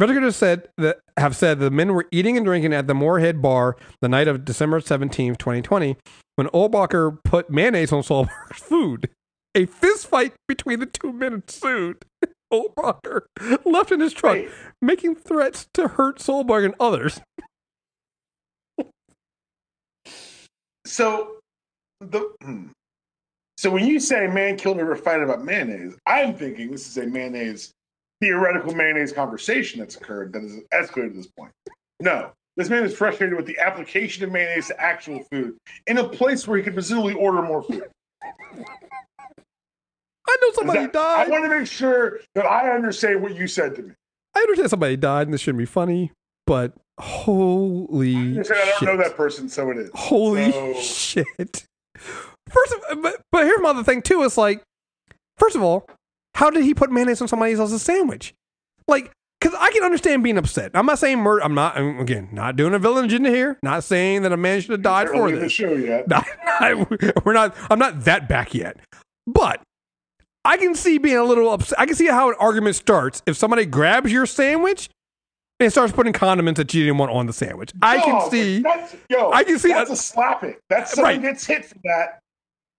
Investigators 0.00 0.36
said 0.36 0.68
that 0.76 0.98
have 1.16 1.36
said 1.36 1.60
the 1.60 1.70
men 1.70 1.94
were 1.94 2.06
eating 2.10 2.36
and 2.36 2.44
drinking 2.44 2.72
at 2.72 2.88
the 2.88 2.94
Moorhead 2.94 3.40
bar 3.40 3.76
the 4.00 4.08
night 4.08 4.26
of 4.26 4.44
December 4.44 4.80
17, 4.80 5.36
2020, 5.36 5.96
when 6.34 6.48
Olbacher 6.48 7.18
put 7.22 7.48
mayonnaise 7.48 7.92
on 7.92 8.02
Solberg's 8.02 8.28
food. 8.60 9.08
A 9.54 9.66
fistfight 9.66 10.32
between 10.48 10.80
the 10.80 10.86
two 10.86 11.12
men 11.12 11.34
ensued. 11.34 12.04
Olbacher 12.52 13.22
left 13.64 13.92
in 13.92 14.00
his 14.00 14.12
truck, 14.12 14.34
Wait. 14.34 14.50
making 14.80 15.16
threats 15.16 15.68
to 15.74 15.88
hurt 15.88 16.18
Solberg 16.18 16.64
and 16.64 16.74
others. 16.78 17.20
So 20.86 21.38
the 22.00 22.30
hmm. 22.42 22.66
so 23.56 23.70
when 23.70 23.86
you 23.86 23.98
say 23.98 24.26
man 24.26 24.56
killed 24.56 24.78
over 24.78 24.92
a 24.92 24.96
fight 24.96 25.22
about 25.22 25.44
mayonnaise, 25.44 25.96
I'm 26.06 26.34
thinking 26.34 26.70
this 26.70 26.86
is 26.86 26.96
a 26.98 27.06
mayonnaise 27.06 27.72
theoretical 28.20 28.74
mayonnaise 28.74 29.12
conversation 29.12 29.80
that's 29.80 29.96
occurred 29.96 30.32
that 30.32 30.42
has 30.42 30.60
escalated 30.72 31.10
to 31.10 31.16
this 31.16 31.26
point. 31.26 31.52
No. 32.00 32.32
This 32.56 32.68
man 32.68 32.84
is 32.84 32.94
frustrated 32.94 33.36
with 33.36 33.46
the 33.46 33.58
application 33.58 34.22
of 34.22 34.30
mayonnaise 34.30 34.68
to 34.68 34.80
actual 34.80 35.24
food 35.30 35.56
in 35.88 35.98
a 35.98 36.08
place 36.08 36.46
where 36.46 36.56
he 36.56 36.62
could 36.62 36.74
presumably 36.74 37.14
order 37.14 37.42
more 37.42 37.62
food. 37.62 37.90
I 40.34 40.38
know 40.42 40.52
somebody 40.52 40.80
that- 40.80 40.92
died. 40.92 41.26
I 41.28 41.30
want 41.30 41.44
to 41.44 41.50
make 41.50 41.66
sure 41.66 42.20
that 42.34 42.44
I 42.46 42.70
understand 42.74 43.22
what 43.22 43.36
you 43.36 43.46
said 43.46 43.74
to 43.76 43.82
me. 43.82 43.92
I 44.36 44.40
understand 44.40 44.70
somebody 44.70 44.96
died 44.96 45.26
and 45.28 45.34
this 45.34 45.40
shouldn't 45.40 45.58
be 45.60 45.64
funny, 45.66 46.10
but 46.46 46.72
holy 47.00 48.16
I 48.16 48.20
understand 48.20 48.60
I 48.60 48.64
don't 48.66 48.78
shit. 48.78 48.88
know 48.88 48.96
that 48.96 49.16
person, 49.16 49.48
so 49.48 49.70
it 49.70 49.78
is. 49.78 49.90
Holy 49.94 50.50
So- 50.52 50.74
shit. 50.80 51.66
First 52.50 52.74
of 52.74 53.02
but, 53.02 53.20
but 53.32 53.44
here's 53.44 53.60
my 53.60 53.70
other 53.70 53.84
thing 53.84 54.02
too. 54.02 54.22
It's 54.24 54.36
like, 54.36 54.62
first 55.38 55.56
of 55.56 55.62
all, 55.62 55.86
how 56.34 56.50
did 56.50 56.64
he 56.64 56.74
put 56.74 56.90
mayonnaise 56.90 57.22
on 57.22 57.28
somebody 57.28 57.54
else's 57.54 57.82
sandwich? 57.82 58.34
Like, 58.88 59.10
because 59.40 59.56
I 59.60 59.70
can 59.72 59.82
understand 59.82 60.22
being 60.22 60.38
upset. 60.38 60.70
I'm 60.74 60.86
not 60.86 60.98
saying 60.98 61.18
murder. 61.18 61.42
I'm 61.44 61.54
not, 61.54 61.76
I'm, 61.76 61.98
again, 62.00 62.28
not 62.32 62.56
doing 62.56 62.74
a 62.74 62.78
villain 62.78 63.04
agenda 63.04 63.30
here. 63.30 63.58
Not 63.62 63.84
saying 63.84 64.22
that 64.22 64.32
a 64.32 64.36
man 64.36 64.60
should 64.60 64.70
have 64.72 64.82
died 64.82 65.08
for 65.08 65.28
in 65.28 65.34
the 65.36 65.40
this. 65.42 65.52
show 65.52 65.72
yet. 65.74 66.08
Not- 66.08 66.26
not- 66.60 67.24
we're 67.24 67.32
not, 67.32 67.54
I'm 67.70 67.78
not 67.78 68.04
that 68.04 68.28
back 68.28 68.54
yet. 68.54 68.76
But 69.26 69.60
I 70.44 70.56
can 70.56 70.74
see 70.74 70.98
being 70.98 71.16
a 71.16 71.24
little 71.24 71.50
upset. 71.50 71.78
I 71.80 71.86
can 71.86 71.94
see 71.94 72.06
how 72.06 72.28
an 72.28 72.34
argument 72.38 72.76
starts 72.76 73.22
if 73.26 73.36
somebody 73.36 73.64
grabs 73.64 74.12
your 74.12 74.26
sandwich 74.26 74.90
and 75.60 75.70
starts 75.72 75.92
putting 75.92 76.12
condiments 76.12 76.58
that 76.58 76.74
you 76.74 76.84
didn't 76.84 76.98
want 76.98 77.12
on 77.12 77.26
the 77.26 77.32
sandwich. 77.32 77.72
I 77.80 77.98
can 78.00 78.30
see. 78.30 78.60
That's, 78.60 78.96
yo, 79.08 79.30
I 79.32 79.44
can 79.44 79.58
see 79.58 79.68
that's 79.72 79.90
a- 79.90 79.94
a, 79.94 79.96
slapping. 79.96 80.56
That's 80.68 80.92
someone 80.92 81.14
Right. 81.14 81.22
gets 81.22 81.46
hit 81.46 81.64
for 81.64 81.76
that. 81.84 82.18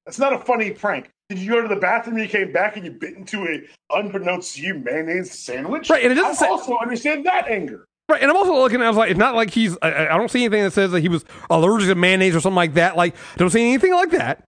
That's 0.05 0.19
not 0.19 0.33
a 0.33 0.39
funny 0.39 0.71
prank. 0.71 1.09
Did 1.29 1.39
you 1.39 1.49
go 1.49 1.61
to 1.61 1.67
the 1.67 1.77
bathroom? 1.77 2.19
You 2.19 2.27
came 2.27 2.51
back 2.51 2.75
and 2.75 2.85
you 2.85 2.91
bit 2.91 3.15
into 3.15 3.43
a 3.47 3.61
unbeknownst 3.97 4.55
to 4.57 4.61
you 4.61 4.75
mayonnaise 4.75 5.31
sandwich. 5.31 5.89
Right, 5.89 6.03
and 6.03 6.11
it 6.11 6.15
doesn't 6.15 6.31
I 6.31 6.35
say- 6.35 6.47
also 6.47 6.77
understand 6.77 7.25
that 7.25 7.47
anger. 7.47 7.85
Right, 8.07 8.21
and 8.21 8.29
I'm 8.29 8.37
also 8.37 8.53
looking. 8.53 8.81
At 8.81 8.85
I 8.85 8.89
was 8.89 8.97
like, 8.97 9.09
it's 9.09 9.17
not 9.17 9.33
like 9.33 9.49
he's. 9.49 9.75
I, 9.81 10.09
I 10.09 10.17
don't 10.17 10.29
see 10.29 10.45
anything 10.45 10.63
that 10.63 10.73
says 10.73 10.91
that 10.91 10.99
he 10.99 11.09
was 11.09 11.25
allergic 11.49 11.87
to 11.89 11.95
mayonnaise 11.95 12.35
or 12.35 12.39
something 12.39 12.55
like 12.55 12.75
that. 12.75 12.95
Like, 12.95 13.15
I 13.15 13.37
don't 13.37 13.49
see 13.49 13.63
anything 13.67 13.93
like 13.93 14.11
that. 14.11 14.43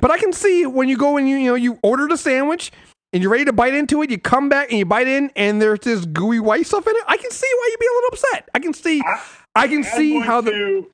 But 0.00 0.10
I 0.10 0.18
can 0.18 0.32
see 0.32 0.66
when 0.66 0.88
you 0.88 0.96
go 0.96 1.16
and 1.16 1.28
you 1.28 1.36
you 1.36 1.50
know 1.50 1.54
you 1.54 1.78
ordered 1.82 2.12
a 2.12 2.16
sandwich, 2.16 2.72
and 3.12 3.22
you're 3.22 3.32
ready 3.32 3.44
to 3.46 3.52
bite 3.52 3.74
into 3.74 4.02
it, 4.02 4.10
you 4.10 4.18
come 4.18 4.48
back 4.48 4.70
and 4.70 4.78
you 4.78 4.84
bite 4.84 5.08
in, 5.08 5.30
and 5.36 5.60
there's 5.60 5.80
this 5.80 6.04
gooey 6.06 6.40
white 6.40 6.66
stuff 6.66 6.86
in 6.86 6.94
it. 6.96 7.02
I 7.06 7.16
can 7.16 7.30
see 7.30 7.46
why 7.58 7.68
you'd 7.70 7.80
be 7.80 7.86
a 7.86 7.94
little 7.94 8.08
upset. 8.12 8.48
I 8.54 8.58
can 8.60 8.72
see, 8.72 9.00
I- 9.04 9.20
I 9.56 9.66
can 9.68 9.78
I'm 9.78 9.82
see 9.84 10.20
how 10.20 10.40
the 10.40 10.50
to- 10.52 10.90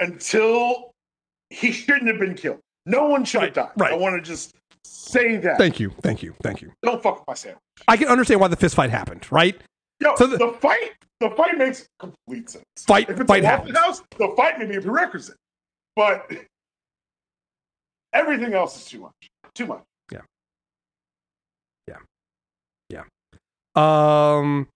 until 0.00 0.92
he 1.50 1.72
shouldn't 1.72 2.08
have 2.08 2.18
been 2.18 2.34
killed. 2.34 2.58
No 2.84 3.06
one 3.08 3.24
should 3.24 3.42
have 3.42 3.52
died. 3.54 3.70
right. 3.76 3.92
I 3.92 3.96
want 3.96 4.16
to 4.16 4.22
just 4.28 4.54
say 4.84 5.36
that. 5.38 5.58
Thank 5.58 5.80
you, 5.80 5.90
thank 6.02 6.22
you, 6.22 6.34
thank 6.42 6.60
you. 6.62 6.72
Don't 6.82 7.02
fuck 7.02 7.18
with 7.20 7.26
my 7.26 7.34
sandwich. 7.34 7.60
I 7.88 7.96
can 7.96 8.08
understand 8.08 8.40
why 8.40 8.48
the 8.48 8.56
fist 8.56 8.74
fight 8.74 8.90
happened, 8.90 9.26
right? 9.32 9.56
Yo, 10.00 10.14
So 10.16 10.26
the- 10.26 10.36
the, 10.36 10.52
fight, 10.60 10.92
the 11.20 11.30
fight 11.30 11.56
makes 11.56 11.88
complete 11.98 12.50
sense. 12.50 12.64
Fight- 12.86 13.08
if 13.08 13.18
it's 13.18 13.26
fight 13.26 13.42
a 13.44 13.46
happens. 13.46 13.76
House, 13.78 14.02
the 14.18 14.32
fight 14.36 14.58
may 14.58 14.66
be 14.66 14.76
a 14.76 14.80
prerequisite, 14.82 15.36
but 15.96 16.30
everything 18.16 18.54
else 18.54 18.76
is 18.76 18.84
too 18.86 19.00
much. 19.00 19.12
Too 19.54 19.66
much. 19.66 19.82
Yeah. 20.12 20.20
Yeah. 21.88 21.96
Yeah. 22.90 23.02
Um, 23.76 24.68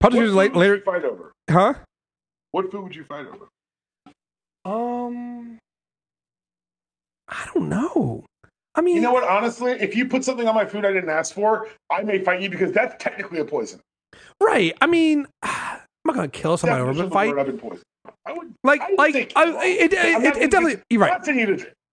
What 0.00 0.12
food 0.12 0.32
later, 0.34 0.76
you 0.76 0.82
fight 0.82 1.04
over? 1.04 1.32
huh? 1.50 1.74
What 2.52 2.70
food 2.70 2.82
would 2.84 2.94
you 2.96 3.04
fight 3.04 3.26
over? 3.26 3.46
Um, 4.64 5.58
I 7.28 7.48
don't 7.54 7.68
know. 7.68 8.24
I 8.74 8.80
mean, 8.80 8.96
You 8.96 9.02
know 9.02 9.12
what? 9.12 9.24
Honestly, 9.24 9.72
if 9.72 9.94
you 9.96 10.06
put 10.08 10.24
something 10.24 10.46
on 10.48 10.54
my 10.54 10.64
food 10.64 10.84
I 10.84 10.92
didn't 10.92 11.10
ask 11.10 11.34
for, 11.34 11.68
I 11.90 12.02
may 12.02 12.18
fight 12.18 12.40
you 12.40 12.48
because 12.50 12.72
that's 12.72 13.02
technically 13.02 13.40
a 13.40 13.44
poison. 13.44 13.80
right? 14.42 14.76
I 14.80 14.86
mean, 14.86 15.26
I'm 15.42 15.80
not 16.04 16.14
gonna 16.16 16.28
kill 16.28 16.56
somebody 16.56 16.82
over 16.82 17.04
a 17.04 17.10
fight. 17.10 17.28
word, 17.30 17.38
I've 17.38 17.46
been 17.46 17.58
poisoned. 17.58 17.82
I 18.26 18.32
would, 18.32 18.52
Like, 18.64 18.80
I 18.80 18.88
would 18.90 18.98
like, 18.98 19.32
I, 19.36 19.44
it, 19.66 19.92
it, 19.92 19.92
it, 19.92 20.36
it 20.42 20.50
definitely. 20.50 20.82
You're 20.90 21.00
right. 21.00 21.24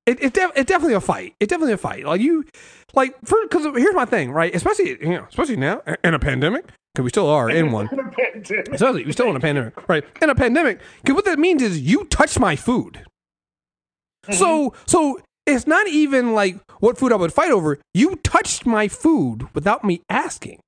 Not 0.10 0.26
saying 0.26 0.30
you 0.30 0.30
to 0.30 0.30
jail. 0.30 0.30
It, 0.30 0.34
it, 0.34 0.34
def, 0.34 0.52
it's 0.56 0.68
definitely 0.68 0.96
a 0.96 1.02
fight. 1.02 1.36
It 1.40 1.50
definitely 1.50 1.74
a 1.74 1.78
fight. 1.78 2.06
Like 2.06 2.22
you, 2.22 2.46
like 2.94 3.16
for 3.26 3.38
because 3.44 3.66
here's 3.76 3.96
my 3.96 4.06
thing, 4.06 4.32
right? 4.32 4.54
Especially 4.54 4.98
you 5.02 5.10
know, 5.10 5.26
especially 5.30 5.58
now 5.58 5.82
in 6.04 6.14
a 6.14 6.20
pandemic 6.20 6.66
because 6.94 7.04
we 7.04 7.10
still 7.10 7.30
are 7.30 7.50
in 7.50 7.72
one. 7.72 7.90
in 8.34 8.42
Especially 8.74 9.06
we 9.06 9.12
still 9.12 9.30
in 9.30 9.36
a 9.36 9.40
pandemic, 9.40 9.88
right? 9.88 10.04
In 10.22 10.30
a 10.30 10.36
pandemic, 10.36 10.80
because 11.02 11.16
what 11.16 11.26
that 11.26 11.40
means 11.40 11.62
is 11.62 11.80
you 11.80 12.06
touched 12.06 12.40
my 12.40 12.56
food. 12.56 13.06
Mm-hmm. 14.26 14.34
So 14.34 14.74
so 14.86 15.22
it's 15.46 15.68
not 15.68 15.88
even 15.88 16.34
like 16.34 16.58
what 16.80 16.98
food 16.98 17.12
I 17.12 17.16
would 17.16 17.34
fight 17.34 17.52
over. 17.52 17.80
You 17.94 18.18
touched 18.18 18.66
my 18.66 18.88
food 18.88 19.48
without 19.54 19.84
me 19.84 20.02
asking. 20.10 20.60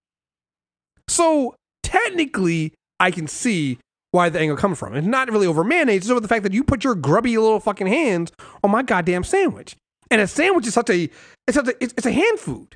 So 1.08 1.56
technically, 1.84 2.74
I 3.00 3.12
can 3.12 3.28
see 3.28 3.80
why 4.12 4.30
the 4.30 4.40
angle 4.40 4.58
comes 4.58 4.78
from. 4.80 4.96
It's 4.96 5.08
not 5.08 5.30
really 5.32 5.48
over 5.48 5.64
mayonnaise. 5.64 6.02
It's 6.04 6.10
over 6.10 6.20
the 6.20 6.28
fact 6.28 6.44
that 6.44 6.54
you 6.54 6.64
put 6.64 6.84
your 6.84 6.96
grubby 6.96 7.38
little 7.38 7.60
fucking 7.60 7.88
hands 7.88 8.32
on 8.64 8.72
my 8.72 8.84
goddamn 8.84 9.24
sandwich. 9.24 9.76
And 10.10 10.20
a 10.22 10.28
sandwich 10.28 10.68
is 10.68 10.74
such 10.74 10.90
a 10.90 11.10
it's 11.48 11.56
such 11.56 11.68
a 11.68 11.76
it's, 11.84 11.94
it's 11.98 12.06
a 12.06 12.12
hand 12.12 12.40
food. 12.40 12.76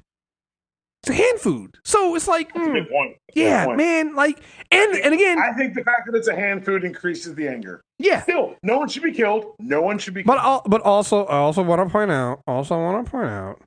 It's 1.04 1.10
a 1.12 1.14
hand 1.14 1.40
food. 1.40 1.78
So 1.84 2.16
it's 2.16 2.28
like 2.28 2.52
That's 2.54 2.66
a 2.66 2.70
mm, 2.70 2.90
point. 2.90 3.16
That's 3.28 3.38
a 3.38 3.40
good 3.40 3.42
yeah, 3.42 3.76
man. 3.76 4.16
Like 4.16 4.42
and 4.72 4.96
and 4.96 5.14
again, 5.14 5.38
I 5.38 5.52
think 5.54 5.76
the 5.76 5.84
fact 5.84 6.04
that 6.10 6.18
it's 6.18 6.28
a 6.30 6.36
hand 6.36 6.66
food 6.66 6.84
increases 6.84 7.36
the 7.36 7.48
anger. 7.48 7.82
yeah. 8.00 8.22
Still, 8.24 8.56
no 8.64 8.80
one 8.80 8.88
should 8.88 9.04
be 9.04 9.12
killed. 9.12 9.54
No 9.60 9.82
one 9.82 9.98
should 10.00 10.14
be 10.14 10.24
But 10.24 10.36
killed. 10.40 10.46
al- 10.46 10.64
but 10.68 10.82
also 10.82 11.26
I 11.26 11.38
also 11.38 11.62
want 11.62 11.88
to 11.88 11.92
point 11.92 12.10
out 12.12 12.42
also 12.48 12.76
want 12.80 13.06
to 13.06 13.12
point 13.12 13.28
out 13.30 13.62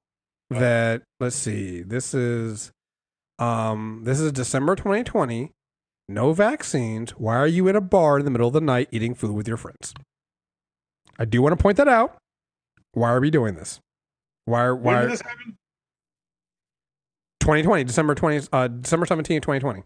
that 0.50 1.02
let's 1.20 1.36
see 1.36 1.82
this 1.82 2.14
is 2.14 2.72
um 3.38 4.00
this 4.04 4.18
is 4.18 4.32
December 4.32 4.74
2020 4.74 5.50
no 6.08 6.32
vaccines 6.32 7.10
why 7.12 7.36
are 7.36 7.46
you 7.46 7.68
in 7.68 7.76
a 7.76 7.80
bar 7.80 8.18
in 8.18 8.24
the 8.24 8.30
middle 8.30 8.48
of 8.48 8.54
the 8.54 8.60
night 8.60 8.88
eating 8.90 9.14
food 9.14 9.32
with 9.34 9.46
your 9.46 9.56
friends 9.56 9.94
I 11.18 11.24
do 11.24 11.42
want 11.42 11.56
to 11.56 11.62
point 11.62 11.76
that 11.76 11.88
out 11.88 12.16
why 12.92 13.10
are 13.10 13.20
we 13.20 13.30
doing 13.30 13.54
this 13.54 13.80
why 14.44 14.62
are 14.64 14.74
when 14.74 14.94
why 14.94 15.02
did 15.02 15.10
this 15.10 15.20
happen? 15.20 15.56
2020 17.40 17.84
December 17.84 18.14
20 18.14 18.48
uh 18.52 18.68
December 18.68 19.06
17 19.06 19.40
2020 19.40 19.82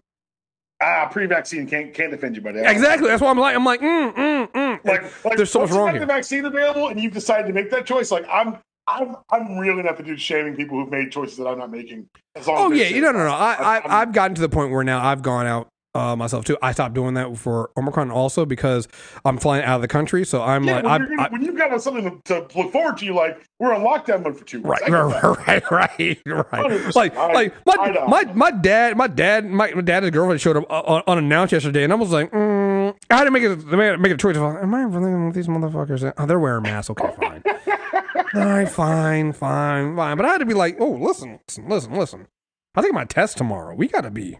Ah, 0.84 1.08
pre-vaccine 1.12 1.68
can't 1.68 1.94
can't 1.94 2.10
defend 2.10 2.34
you, 2.34 2.42
buddy. 2.42 2.58
exactly 2.58 3.06
that's 3.06 3.22
why 3.22 3.30
I'm 3.30 3.38
like 3.38 3.54
I'm 3.54 3.64
like 3.64 3.80
mm, 3.80 4.14
mm, 4.14 4.50
mm. 4.50 4.84
Like, 4.84 5.24
like 5.24 5.36
there's 5.36 5.50
so 5.52 5.60
much 5.60 5.70
you 5.70 5.76
wrong 5.76 5.90
here 5.92 6.00
the 6.00 6.06
vaccine 6.06 6.44
available, 6.44 6.88
and 6.88 6.98
you've 7.00 7.12
decided 7.12 7.46
to 7.46 7.52
make 7.52 7.70
that 7.70 7.86
choice. 7.86 8.10
Like, 8.10 8.24
I'm, 8.28 8.58
I'm, 8.88 9.14
I'm 9.30 9.58
really 9.58 9.84
not 9.84 9.96
the 9.96 10.02
dude 10.02 10.20
shaming 10.20 10.56
people 10.56 10.78
who've 10.80 10.90
made 10.90 11.12
choices 11.12 11.36
that 11.36 11.46
I'm 11.46 11.58
not 11.58 11.70
making. 11.70 12.08
Oh 12.48 12.72
yeah, 12.72 12.86
safe. 12.86 12.96
you 12.96 13.00
no 13.02 13.12
no 13.12 13.18
no. 13.20 13.30
I, 13.30 13.78
I 13.78 14.00
I've 14.02 14.12
gotten 14.12 14.34
to 14.34 14.40
the 14.40 14.48
point 14.48 14.72
where 14.72 14.82
now 14.82 15.04
I've 15.04 15.22
gone 15.22 15.46
out 15.46 15.68
uh, 15.94 16.16
myself 16.16 16.44
too. 16.44 16.56
I 16.62 16.73
stopped 16.73 16.94
doing 16.94 17.14
that 17.14 17.36
for 17.36 17.70
Omicron 17.77 18.10
also 18.10 18.47
because 18.47 18.89
I'm 19.24 19.36
flying 19.39 19.64
out 19.64 19.77
of 19.77 19.82
the 19.82 19.89
country. 19.89 20.24
So 20.24 20.43
I'm 20.43 20.64
Yeah, 20.64 20.77
like, 20.81 20.85
when, 20.85 20.93
I, 20.93 20.97
you're 21.09 21.20
I, 21.20 21.28
when 21.28 21.43
you've 21.43 21.56
got 21.59 21.82
something 21.82 22.23
to, 22.24 22.47
to 22.48 22.59
look 22.59 22.73
forward 22.73 22.97
to, 22.98 23.05
you 23.05 23.14
like 23.14 23.43
we're 23.59 23.74
on 23.74 23.82
lockdown 23.82 24.23
mode 24.24 24.39
for 24.39 24.44
two 24.44 24.59
weeks. 24.62 24.69
right, 24.69 24.82
I 24.82 24.86
get 24.86 25.23
that. 25.23 25.39
right, 25.47 25.70
right, 25.70 26.19
right, 26.27 26.52
right. 26.52 26.97
Like, 26.97 27.16
I- 27.16 27.32
like 27.32 27.55
my 27.66 28.05
my 28.06 28.24
my 28.32 28.51
dad, 28.51 28.97
my 28.97 29.06
dad, 29.06 29.44
my, 29.44 29.70
my 29.73 29.82
dad 29.82 30.05
and 30.05 30.12
girlfriend 30.12 30.40
showed 30.40 30.56
up 30.56 30.64
uh, 30.70 30.82
un- 30.86 31.02
unannounced 31.06 31.52
yesterday, 31.52 31.85
and 31.85 31.93
I 31.93 31.97
was 31.97 32.10
like, 32.10 32.31
mm, 32.31 32.94
I 33.10 33.16
had 33.16 33.24
to 33.24 33.31
make 33.31 33.44
a 33.44 33.56
make 33.56 33.94
a- 33.94 33.98
make 33.98 34.12
a 34.12 34.16
choice. 34.16 34.36
Of, 34.36 34.43
am 34.43 34.74
I 34.74 34.82
really 34.85 35.14
with 35.27 35.35
these 35.35 35.47
motherfuckers? 35.48 36.12
Oh, 36.16 36.27
they're 36.27 36.40
wearing 36.40 36.62
masks. 36.62 36.90
Okay, 36.90 37.10
fine. 37.20 37.43
All 38.35 38.47
right, 38.47 38.69
fine, 38.69 39.32
fine, 39.35 39.94
fine. 39.94 40.16
But 40.16 40.24
I 40.24 40.31
had 40.31 40.39
to 40.39 40.47
be 40.47 40.55
like, 40.55 40.77
oh, 40.81 40.90
listen, 40.93 41.39
listen, 41.47 41.69
listen, 41.69 41.94
listen. 41.94 42.28
I 42.74 42.81
think 42.81 42.94
my 42.94 43.05
test 43.05 43.36
tomorrow. 43.36 43.74
We 43.74 43.89
got 43.89 44.01
to 44.02 44.10
be. 44.10 44.39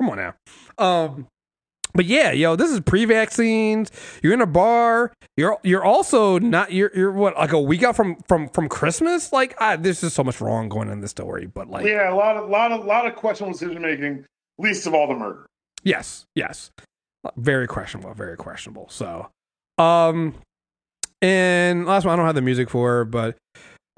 Come 0.00 0.10
on 0.10 0.16
now. 0.16 0.34
Um. 0.78 1.26
But 1.92 2.04
yeah, 2.06 2.30
yo, 2.30 2.54
this 2.54 2.70
is 2.70 2.78
pre-vaccines. 2.78 3.90
You're 4.22 4.32
in 4.32 4.40
a 4.40 4.46
bar. 4.46 5.12
You're 5.36 5.58
you're 5.64 5.84
also 5.84 6.38
not. 6.38 6.72
You're 6.72 6.92
you're 6.94 7.10
what 7.10 7.36
like 7.36 7.52
a 7.52 7.60
week 7.60 7.82
out 7.82 7.96
from 7.96 8.16
from 8.28 8.48
from 8.50 8.68
Christmas. 8.68 9.32
Like, 9.32 9.60
I, 9.60 9.74
there's 9.74 10.00
just 10.00 10.14
so 10.14 10.22
much 10.22 10.40
wrong 10.40 10.68
going 10.68 10.88
in 10.88 11.00
this 11.00 11.10
story. 11.10 11.46
But 11.46 11.68
like, 11.68 11.84
Yeah, 11.84 12.12
a 12.12 12.14
lot 12.14 12.36
of, 12.36 12.48
lot 12.48 12.70
of, 12.70 12.84
lot 12.84 13.06
of 13.06 13.16
questionable 13.16 13.58
decision 13.58 13.82
making. 13.82 14.24
Least 14.58 14.86
of 14.86 14.94
all 14.94 15.08
the 15.08 15.14
murder. 15.14 15.46
Yes, 15.82 16.26
yes. 16.36 16.70
Very 17.36 17.66
questionable, 17.66 18.14
very 18.14 18.36
questionable. 18.36 18.86
So, 18.88 19.28
um, 19.76 20.34
and 21.20 21.86
last 21.86 22.04
one, 22.04 22.12
I 22.12 22.16
don't 22.16 22.26
have 22.26 22.34
the 22.34 22.42
music 22.42 22.70
for, 22.70 23.04
but 23.04 23.36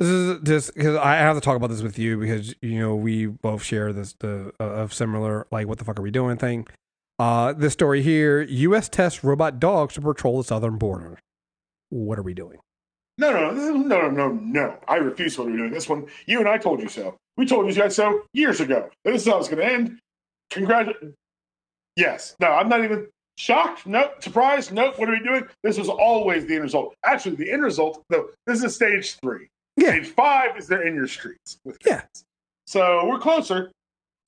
this 0.02 0.10
is 0.10 0.40
just 0.42 0.74
because 0.74 0.96
I 0.96 1.16
have 1.16 1.36
to 1.36 1.40
talk 1.40 1.56
about 1.56 1.70
this 1.70 1.82
with 1.82 1.98
you 1.98 2.18
because 2.18 2.54
you 2.60 2.78
know 2.78 2.96
we 2.96 3.26
both 3.26 3.62
share 3.62 3.92
this 3.92 4.14
the 4.14 4.52
uh, 4.58 4.64
of 4.64 4.92
similar 4.92 5.46
like 5.50 5.66
what 5.68 5.78
the 5.78 5.84
fuck 5.84 5.98
are 5.98 6.02
we 6.02 6.10
doing 6.10 6.36
thing. 6.36 6.66
Uh, 7.18 7.52
this 7.52 7.72
story 7.72 8.02
here: 8.02 8.42
U.S. 8.42 8.88
tests 8.88 9.22
robot 9.22 9.60
dogs 9.60 9.94
to 9.94 10.00
patrol 10.00 10.38
the 10.38 10.44
southern 10.44 10.76
border. 10.76 11.18
What 11.90 12.18
are 12.18 12.22
we 12.22 12.34
doing? 12.34 12.58
No, 13.18 13.30
no, 13.30 13.50
no, 13.52 13.76
no, 13.76 14.10
no, 14.10 14.28
no. 14.32 14.78
I 14.88 14.96
refuse 14.96 15.38
what 15.38 15.46
we're 15.46 15.56
doing. 15.56 15.70
This 15.70 15.88
one, 15.88 16.06
you 16.26 16.40
and 16.40 16.48
I 16.48 16.58
told 16.58 16.80
you 16.80 16.88
so. 16.88 17.16
We 17.36 17.46
told 17.46 17.66
you 17.66 17.74
guys 17.74 17.94
so 17.94 18.22
years 18.32 18.60
ago. 18.60 18.90
This 19.04 19.22
is 19.22 19.28
how 19.28 19.38
it's 19.38 19.48
going 19.48 19.60
to 19.60 19.72
end. 19.72 19.98
Congratulations. 20.50 21.14
Yes. 21.96 22.34
No, 22.40 22.48
I'm 22.48 22.68
not 22.68 22.82
even 22.82 23.06
shocked. 23.36 23.86
No. 23.86 24.10
Surprised. 24.20 24.72
No. 24.72 24.92
What 24.92 25.08
are 25.08 25.12
we 25.12 25.22
doing? 25.22 25.46
This 25.62 25.78
was 25.78 25.88
always 25.88 26.46
the 26.46 26.54
end 26.54 26.64
result. 26.64 26.94
Actually, 27.04 27.36
the 27.36 27.52
end 27.52 27.62
result, 27.62 28.02
though, 28.08 28.30
this 28.46 28.64
is 28.64 28.74
stage 28.74 29.16
three. 29.22 29.48
Yeah. 29.76 29.90
Stage 29.90 30.08
five 30.08 30.56
is 30.56 30.66
they're 30.68 30.86
in 30.86 30.94
your 30.94 31.06
streets 31.08 31.58
with 31.64 31.78
Yeah. 31.86 32.00
kids. 32.00 32.24
So 32.66 33.06
we're 33.08 33.18
closer. 33.18 33.70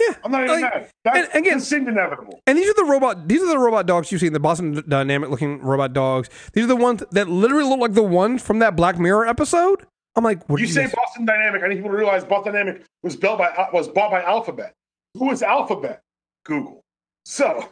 Yeah. 0.00 0.14
I'm 0.24 0.32
not 0.32 0.44
even 0.44 0.60
Like, 0.60 0.74
mad. 0.74 0.90
That 1.04 1.16
and 1.34 1.46
again- 1.46 1.60
seemed 1.60 1.88
inevitable. 1.88 2.40
And 2.46 2.58
these 2.58 2.68
are 2.68 2.74
the 2.74 2.84
robot. 2.84 3.28
These 3.28 3.42
are 3.42 3.46
the 3.48 3.58
robot 3.58 3.86
dogs 3.86 4.10
you 4.10 4.18
see. 4.18 4.28
The 4.28 4.40
Boston 4.40 4.82
Dynamic 4.88 5.30
looking 5.30 5.60
robot 5.60 5.92
dogs. 5.92 6.28
These 6.52 6.64
are 6.64 6.68
the 6.68 6.76
ones 6.76 7.04
that 7.12 7.28
literally 7.28 7.68
look 7.68 7.78
like 7.80 7.92
the 7.94 8.02
ones 8.02 8.42
from 8.42 8.58
that 8.58 8.74
Black 8.74 8.98
Mirror 8.98 9.26
episode. 9.26 9.86
I'm 10.16 10.24
like, 10.24 10.48
what 10.48 10.60
You 10.60 10.66
did 10.66 10.74
say 10.74 10.82
guys- 10.84 10.94
Boston 10.94 11.24
Dynamic. 11.26 11.62
I 11.62 11.68
need 11.68 11.76
people 11.76 11.90
to 11.90 11.96
realize 11.96 12.24
Boston 12.24 12.54
Dynamic 12.54 12.82
was 13.02 13.14
built 13.16 13.38
by 13.38 13.48
uh, 13.48 13.68
was 13.72 13.88
bought 13.88 14.10
by 14.10 14.22
Alphabet. 14.22 14.72
Who 15.14 15.30
is 15.30 15.42
Alphabet? 15.42 16.00
Google. 16.44 16.80
So 17.24 17.68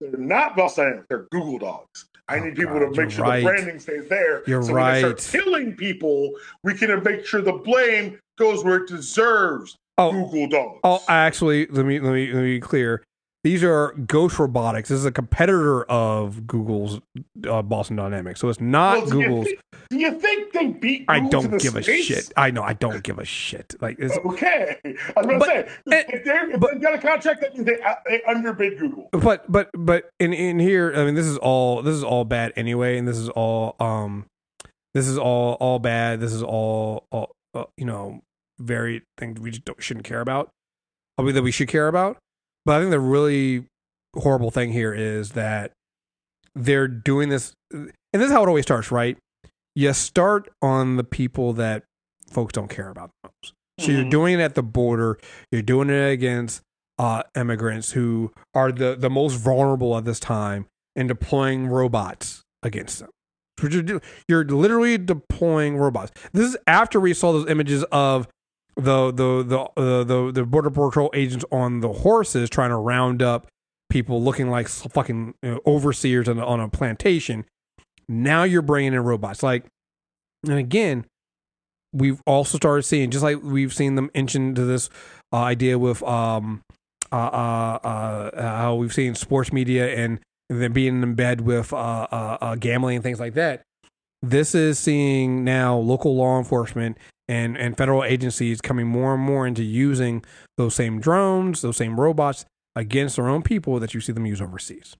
they're 0.00 0.12
not 0.18 0.56
Boston 0.56 0.84
Dynamic. 0.84 1.08
They're 1.08 1.26
Google 1.30 1.58
dogs. 1.58 2.06
I 2.28 2.38
Oh, 2.38 2.44
need 2.44 2.56
people 2.56 2.78
God, 2.78 2.94
to 2.94 3.00
make 3.02 3.10
sure 3.10 3.24
right. 3.24 3.40
the 3.40 3.44
branding 3.44 3.78
stays 3.78 4.08
there. 4.08 4.42
You're 4.46 4.62
so 4.62 4.72
when 4.72 4.76
they 4.76 5.04
right. 5.04 5.18
start 5.20 5.44
killing 5.44 5.74
people, 5.76 6.32
we 6.62 6.74
can 6.74 7.02
make 7.02 7.26
sure 7.26 7.42
the 7.42 7.52
blame 7.52 8.18
goes 8.38 8.64
where 8.64 8.76
it 8.76 8.88
deserves. 8.88 9.76
Oh, 9.98 10.10
Google 10.10 10.48
dogs. 10.48 10.80
Oh, 10.84 11.02
actually, 11.08 11.66
let 11.66 11.86
me 11.86 12.00
let 12.00 12.12
me 12.12 12.32
let 12.32 12.42
me 12.42 12.54
be 12.56 12.60
clear. 12.60 13.02
These 13.44 13.62
are 13.62 13.92
Ghost 13.92 14.38
Robotics. 14.38 14.88
This 14.88 14.98
is 14.98 15.04
a 15.04 15.12
competitor 15.12 15.84
of 15.84 16.46
Google's 16.46 17.00
uh, 17.46 17.60
Boston 17.60 17.94
Dynamics, 17.96 18.40
so 18.40 18.48
it's 18.48 18.58
not 18.60 18.96
Well, 19.02 19.06
do 19.06 19.18
you 19.18 19.22
Google's. 19.26 19.46
think- 19.46 19.60
Do 19.90 19.98
you 19.98 20.18
think 20.18 20.52
they 20.54 20.66
beat? 20.68 21.04
I 21.08 21.20
Google 21.20 21.42
to 21.42 21.48
don't 21.48 21.60
give 21.60 21.76
a 21.76 21.82
shit. 21.82 22.32
I 22.38 22.50
know 22.50 22.62
I 22.62 22.72
don't 22.72 23.02
give 23.02 23.18
a 23.18 23.24
shit. 23.26 23.74
Like, 23.82 23.98
it's, 23.98 24.16
Okay, 24.16 24.78
I 24.84 24.88
was 25.20 25.26
gonna 25.26 25.38
But- 25.38 25.48
say 25.48 25.68
and- 25.92 26.04
if, 26.14 26.24
they're, 26.24 26.50
if 26.52 26.58
but- 26.58 26.72
they've 26.72 26.80
got 26.80 26.94
a 26.94 26.98
contract, 26.98 27.42
that 27.42 27.52
means 27.54 27.66
they, 27.66 27.76
they 28.08 28.22
underbid 28.26 28.78
Google. 28.78 29.10
but 29.12 29.44
but 29.52 29.68
but 29.74 30.08
in 30.18 30.32
in 30.32 30.58
here, 30.58 30.94
I 30.96 31.04
mean, 31.04 31.14
this 31.14 31.26
is 31.26 31.36
all 31.36 31.82
this 31.82 31.94
is 31.94 32.02
all 32.02 32.24
bad 32.24 32.54
anyway, 32.56 32.96
and 32.96 33.06
this 33.06 33.18
is 33.18 33.28
all 33.28 33.76
um, 33.78 34.24
this 34.94 35.06
is 35.06 35.18
all 35.18 35.54
all 35.60 35.78
bad. 35.78 36.18
This 36.20 36.32
is 36.32 36.42
all, 36.42 37.04
all 37.12 37.32
uh, 37.52 37.64
you 37.76 37.84
know, 37.84 38.22
very 38.58 39.02
things 39.18 39.38
we 39.38 39.50
just 39.50 39.66
don't, 39.66 39.82
shouldn't 39.82 40.06
care 40.06 40.22
about. 40.22 40.48
I 41.18 41.22
mean, 41.22 41.34
that 41.34 41.42
we 41.42 41.52
should 41.52 41.68
care 41.68 41.88
about. 41.88 42.16
But 42.64 42.76
I 42.76 42.80
think 42.80 42.90
the 42.90 43.00
really 43.00 43.66
horrible 44.16 44.50
thing 44.50 44.72
here 44.72 44.94
is 44.94 45.32
that 45.32 45.72
they're 46.54 46.88
doing 46.88 47.28
this, 47.28 47.54
and 47.72 47.92
this 48.12 48.26
is 48.26 48.32
how 48.32 48.42
it 48.42 48.48
always 48.48 48.64
starts, 48.64 48.90
right? 48.90 49.18
You 49.74 49.92
start 49.92 50.48
on 50.62 50.96
the 50.96 51.04
people 51.04 51.52
that 51.54 51.84
folks 52.30 52.52
don't 52.52 52.68
care 52.68 52.88
about 52.88 53.10
the 53.22 53.30
most. 53.42 53.54
So 53.80 53.90
you're 53.90 54.08
doing 54.08 54.34
it 54.34 54.42
at 54.42 54.54
the 54.54 54.62
border. 54.62 55.18
You're 55.50 55.62
doing 55.62 55.90
it 55.90 56.10
against 56.12 56.62
uh, 56.98 57.24
immigrants 57.36 57.90
who 57.92 58.32
are 58.54 58.70
the, 58.70 58.94
the 58.94 59.10
most 59.10 59.34
vulnerable 59.34 59.96
at 59.96 60.04
this 60.04 60.20
time 60.20 60.66
and 60.94 61.08
deploying 61.08 61.66
robots 61.66 62.42
against 62.62 63.00
them. 63.00 63.10
You're, 63.62 64.00
you're 64.28 64.44
literally 64.44 64.96
deploying 64.98 65.76
robots. 65.76 66.12
This 66.32 66.50
is 66.50 66.56
after 66.66 67.00
we 67.00 67.14
saw 67.14 67.32
those 67.32 67.48
images 67.48 67.82
of 67.90 68.28
the 68.76 69.10
the 69.12 69.42
the 69.42 69.58
uh, 69.80 70.04
the 70.04 70.32
the 70.32 70.44
border 70.44 70.70
patrol 70.70 71.10
agents 71.14 71.44
on 71.52 71.80
the 71.80 71.92
horses 71.92 72.50
trying 72.50 72.70
to 72.70 72.76
round 72.76 73.22
up 73.22 73.46
people 73.90 74.22
looking 74.22 74.50
like 74.50 74.68
fucking 74.68 75.34
you 75.42 75.50
know, 75.52 75.60
overseers 75.66 76.28
on, 76.28 76.38
a- 76.38 76.46
on 76.46 76.60
a 76.60 76.68
plantation. 76.68 77.44
Now 78.08 78.42
you're 78.42 78.62
bringing 78.62 78.92
in 78.94 79.00
robots. 79.00 79.42
Like, 79.42 79.64
and 80.42 80.58
again, 80.58 81.04
we've 81.92 82.20
also 82.26 82.58
started 82.58 82.82
seeing 82.82 83.10
just 83.10 83.22
like 83.22 83.42
we've 83.42 83.72
seen 83.72 83.94
them 83.94 84.10
inch 84.14 84.34
into 84.34 84.64
this 84.64 84.90
uh, 85.32 85.36
idea 85.36 85.78
with 85.78 86.02
um 86.02 86.62
uh, 87.12 87.16
uh 87.16 87.78
uh 88.34 88.56
how 88.58 88.74
we've 88.74 88.92
seen 88.92 89.14
sports 89.14 89.52
media 89.52 89.94
and 89.94 90.20
then 90.50 90.72
being 90.72 91.02
in 91.02 91.14
bed 91.14 91.40
with 91.42 91.72
uh 91.72 92.56
gambling 92.58 92.96
and 92.96 93.04
things 93.04 93.20
like 93.20 93.34
that. 93.34 93.62
This 94.24 94.54
is 94.54 94.78
seeing 94.78 95.44
now 95.44 95.76
local 95.76 96.16
law 96.16 96.38
enforcement 96.38 96.96
and 97.28 97.56
and 97.58 97.76
federal 97.76 98.04
agencies 98.04 98.60
coming 98.60 98.86
more 98.86 99.14
and 99.14 99.22
more 99.22 99.46
into 99.46 99.62
using 99.62 100.24
those 100.56 100.74
same 100.74 101.00
drones, 101.00 101.60
those 101.62 101.76
same 101.76 102.00
robots 102.00 102.46
against 102.74 103.16
their 103.16 103.28
own 103.28 103.42
people 103.42 103.78
that 103.80 103.92
you 103.94 104.00
see 104.00 104.12
them 104.12 104.26
use 104.26 104.40
overseas. 104.40 104.96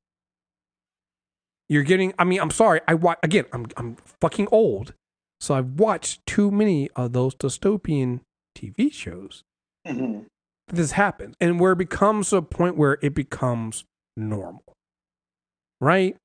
You're 1.69 1.83
getting. 1.83 2.13
I 2.19 2.25
mean, 2.25 2.41
I'm 2.41 2.51
sorry. 2.51 2.81
I 2.87 2.95
wa- 2.95 3.17
again. 3.23 3.47
I'm 3.53 3.67
I'm 3.79 3.97
fucking 4.21 4.49
old, 4.53 4.93
so 5.41 5.55
I've 5.55 5.81
watched 5.81 6.25
too 6.27 6.51
many 6.51 6.91
of 6.95 7.13
those 7.15 7.35
dystopian 7.35 8.21
TV 8.57 8.93
shows. 8.93 9.43
Mhm. 9.87 10.27
This 10.69 10.93
happens, 10.93 11.35
and 11.41 11.59
where 11.59 11.73
it 11.73 11.79
becomes 11.79 12.33
a 12.33 12.43
point 12.43 12.77
where 12.77 12.99
it 13.03 13.15
becomes 13.15 13.85
normal, 14.17 14.63
right? 15.81 16.17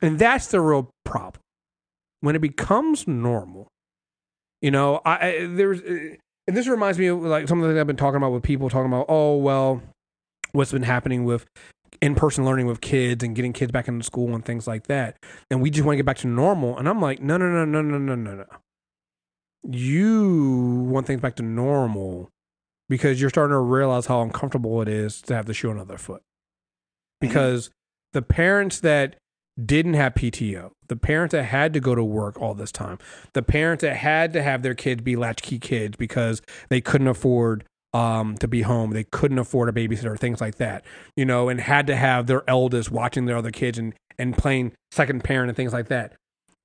And 0.00 0.18
that's 0.18 0.46
the 0.48 0.60
real 0.60 0.90
problem. 1.04 1.40
When 2.24 2.34
it 2.34 2.40
becomes 2.40 3.06
normal, 3.06 3.68
you 4.62 4.70
know, 4.70 5.02
I, 5.04 5.28
I 5.28 5.46
there's, 5.46 5.82
uh, 5.82 6.16
and 6.46 6.56
this 6.56 6.66
reminds 6.66 6.98
me 6.98 7.08
of 7.08 7.20
like 7.20 7.48
something 7.48 7.78
I've 7.78 7.86
been 7.86 7.96
talking 7.96 8.16
about 8.16 8.32
with 8.32 8.42
people 8.42 8.70
talking 8.70 8.90
about. 8.90 9.06
Oh 9.10 9.36
well, 9.36 9.82
what's 10.52 10.72
been 10.72 10.84
happening 10.84 11.24
with 11.24 11.44
in-person 12.00 12.46
learning 12.46 12.66
with 12.66 12.80
kids 12.80 13.22
and 13.22 13.36
getting 13.36 13.52
kids 13.52 13.72
back 13.72 13.88
into 13.88 14.02
school 14.04 14.34
and 14.34 14.44
things 14.44 14.66
like 14.66 14.86
that 14.86 15.16
and 15.50 15.60
we 15.60 15.70
just 15.70 15.84
want 15.84 15.94
to 15.94 15.96
get 15.96 16.06
back 16.06 16.16
to 16.16 16.26
normal 16.26 16.76
and 16.76 16.88
i'm 16.88 17.00
like 17.00 17.20
no 17.20 17.36
no 17.36 17.48
no 17.48 17.64
no 17.64 17.82
no 17.82 17.98
no 17.98 18.14
no 18.14 18.34
no 18.34 18.44
you 19.62 20.86
want 20.88 21.06
things 21.06 21.20
back 21.20 21.36
to 21.36 21.42
normal 21.42 22.28
because 22.88 23.20
you're 23.20 23.30
starting 23.30 23.52
to 23.52 23.58
realize 23.58 24.06
how 24.06 24.20
uncomfortable 24.22 24.82
it 24.82 24.88
is 24.88 25.22
to 25.22 25.34
have 25.34 25.46
the 25.46 25.54
shoe 25.54 25.70
on 25.70 25.76
the 25.76 25.82
other 25.82 25.96
foot 25.98 26.22
because 27.20 27.70
the 28.12 28.22
parents 28.22 28.80
that 28.80 29.16
didn't 29.62 29.94
have 29.94 30.14
PTO, 30.14 30.72
the 30.88 30.96
parents 30.96 31.32
that 31.32 31.44
had 31.44 31.72
to 31.74 31.80
go 31.80 31.94
to 31.94 32.02
work 32.02 32.40
all 32.40 32.54
this 32.54 32.72
time, 32.72 32.98
the 33.32 33.42
parents 33.42 33.82
that 33.82 33.96
had 33.96 34.32
to 34.32 34.42
have 34.42 34.62
their 34.62 34.74
kids 34.74 35.02
be 35.02 35.16
latchkey 35.16 35.58
kids 35.58 35.96
because 35.96 36.42
they 36.68 36.80
couldn't 36.80 37.08
afford 37.08 37.64
um, 37.92 38.36
to 38.38 38.48
be 38.48 38.62
home, 38.62 38.90
they 38.90 39.04
couldn't 39.04 39.38
afford 39.38 39.68
a 39.68 39.72
babysitter, 39.72 40.18
things 40.18 40.40
like 40.40 40.56
that, 40.56 40.84
you 41.16 41.24
know, 41.24 41.48
and 41.48 41.60
had 41.60 41.86
to 41.86 41.94
have 41.94 42.26
their 42.26 42.42
eldest 42.50 42.90
watching 42.90 43.26
their 43.26 43.36
other 43.36 43.52
kids 43.52 43.78
and, 43.78 43.94
and 44.18 44.36
playing 44.36 44.72
second 44.90 45.22
parent 45.22 45.48
and 45.48 45.56
things 45.56 45.72
like 45.72 45.86
that. 45.88 46.14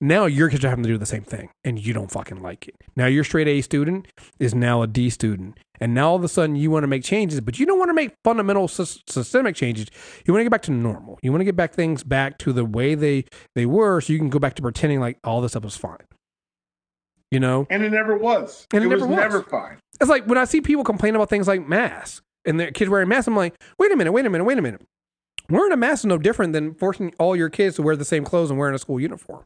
Now 0.01 0.25
your 0.27 0.49
kids 0.49 0.63
are 0.63 0.69
having 0.69 0.83
to 0.83 0.89
do 0.89 0.97
the 0.97 1.05
same 1.05 1.23
thing 1.23 1.49
and 1.63 1.77
you 1.77 1.93
don't 1.93 2.09
fucking 2.09 2.41
like 2.41 2.67
it. 2.67 2.75
Now 2.95 3.07
your 3.07 3.25
straight 3.25 3.47
A 3.49 3.61
student 3.61 4.07
is 4.39 4.55
now 4.55 4.81
a 4.81 4.87
D 4.87 5.09
student. 5.09 5.59
And 5.81 5.93
now 5.93 6.09
all 6.09 6.15
of 6.15 6.23
a 6.23 6.29
sudden 6.29 6.55
you 6.55 6.71
want 6.71 6.83
to 6.83 6.87
make 6.87 7.03
changes, 7.03 7.41
but 7.41 7.59
you 7.59 7.65
don't 7.65 7.79
want 7.79 7.89
to 7.89 7.93
make 7.93 8.13
fundamental 8.23 8.67
sys- 8.67 9.01
systemic 9.07 9.55
changes. 9.55 9.87
You 10.25 10.33
want 10.33 10.41
to 10.41 10.45
get 10.45 10.51
back 10.51 10.61
to 10.63 10.71
normal. 10.71 11.19
You 11.21 11.31
want 11.31 11.41
to 11.41 11.45
get 11.45 11.57
back 11.57 11.73
things 11.73 12.03
back 12.03 12.37
to 12.39 12.53
the 12.53 12.63
way 12.63 12.95
they 12.95 13.25
they 13.55 13.65
were 13.65 13.99
so 13.99 14.13
you 14.13 14.19
can 14.19 14.29
go 14.29 14.39
back 14.39 14.55
to 14.55 14.61
pretending 14.61 15.01
like 15.01 15.17
all 15.23 15.41
this 15.41 15.51
stuff 15.51 15.63
was 15.63 15.75
fine. 15.77 15.97
You 17.31 17.41
know? 17.41 17.67
And 17.69 17.83
it 17.83 17.91
never 17.91 18.17
was. 18.17 18.67
And 18.73 18.83
it 18.83 18.87
was, 18.87 19.01
never 19.01 19.11
was. 19.11 19.17
never 19.17 19.43
fine. 19.43 19.79
It's 19.99 20.09
like 20.09 20.25
when 20.25 20.37
I 20.37 20.45
see 20.45 20.61
people 20.61 20.83
complain 20.83 21.15
about 21.15 21.29
things 21.29 21.47
like 21.47 21.67
masks 21.67 22.21
and 22.45 22.57
their 22.57 22.71
kids 22.71 22.89
wearing 22.89 23.09
masks, 23.09 23.27
I'm 23.27 23.35
like, 23.35 23.53
wait 23.77 23.91
a 23.91 23.97
minute, 23.97 24.13
wait 24.13 24.25
a 24.25 24.29
minute, 24.29 24.45
wait 24.45 24.57
a 24.57 24.61
minute. 24.61 24.81
Wearing 25.49 25.73
a 25.73 25.77
mask 25.77 26.01
is 26.01 26.05
no 26.05 26.17
different 26.17 26.53
than 26.53 26.73
forcing 26.75 27.13
all 27.19 27.35
your 27.35 27.49
kids 27.49 27.75
to 27.75 27.81
wear 27.81 27.95
the 27.95 28.05
same 28.05 28.23
clothes 28.23 28.49
and 28.49 28.57
wearing 28.57 28.75
a 28.75 28.79
school 28.79 28.99
uniform. 28.99 29.43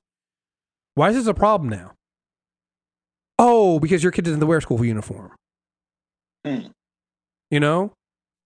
Why 0.95 1.09
is 1.09 1.15
this 1.15 1.27
a 1.27 1.33
problem 1.33 1.69
now? 1.69 1.93
Oh, 3.39 3.79
because 3.79 4.03
your 4.03 4.11
kid 4.11 4.25
doesn't 4.25 4.45
wear 4.45 4.61
school 4.61 4.83
uniform. 4.83 5.31
Hmm. 6.45 6.67
You 7.49 7.59
know, 7.59 7.93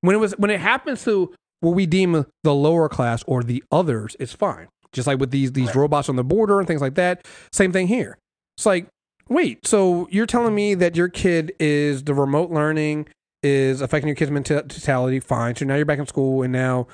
when 0.01 0.15
it 0.15 0.19
was 0.19 0.33
when 0.33 0.51
it 0.51 0.59
happens 0.59 1.03
to 1.03 1.33
what 1.59 1.71
we 1.75 1.85
deem 1.85 2.25
the 2.43 2.53
lower 2.53 2.87
class 2.89 3.23
or 3.27 3.43
the 3.43 3.63
others, 3.71 4.15
it's 4.19 4.33
fine. 4.33 4.67
Just 4.93 5.07
like 5.07 5.19
with 5.19 5.31
these 5.31 5.51
these 5.51 5.75
robots 5.75 6.09
on 6.09 6.15
the 6.15 6.23
border 6.23 6.59
and 6.59 6.67
things 6.67 6.81
like 6.81 6.95
that. 6.95 7.25
Same 7.51 7.71
thing 7.71 7.87
here. 7.87 8.17
It's 8.57 8.65
like, 8.65 8.87
wait, 9.29 9.67
so 9.67 10.07
you're 10.09 10.25
telling 10.25 10.55
me 10.55 10.73
that 10.75 10.95
your 10.95 11.09
kid 11.09 11.53
is 11.59 12.03
the 12.03 12.13
remote 12.13 12.51
learning 12.51 13.07
is 13.43 13.81
affecting 13.81 14.07
your 14.07 14.15
kid's 14.15 14.31
mentality? 14.31 15.19
Fine. 15.19 15.55
So 15.55 15.65
now 15.65 15.75
you're 15.75 15.85
back 15.85 15.99
in 15.99 16.07
school, 16.07 16.41
and 16.43 16.51
now 16.51 16.87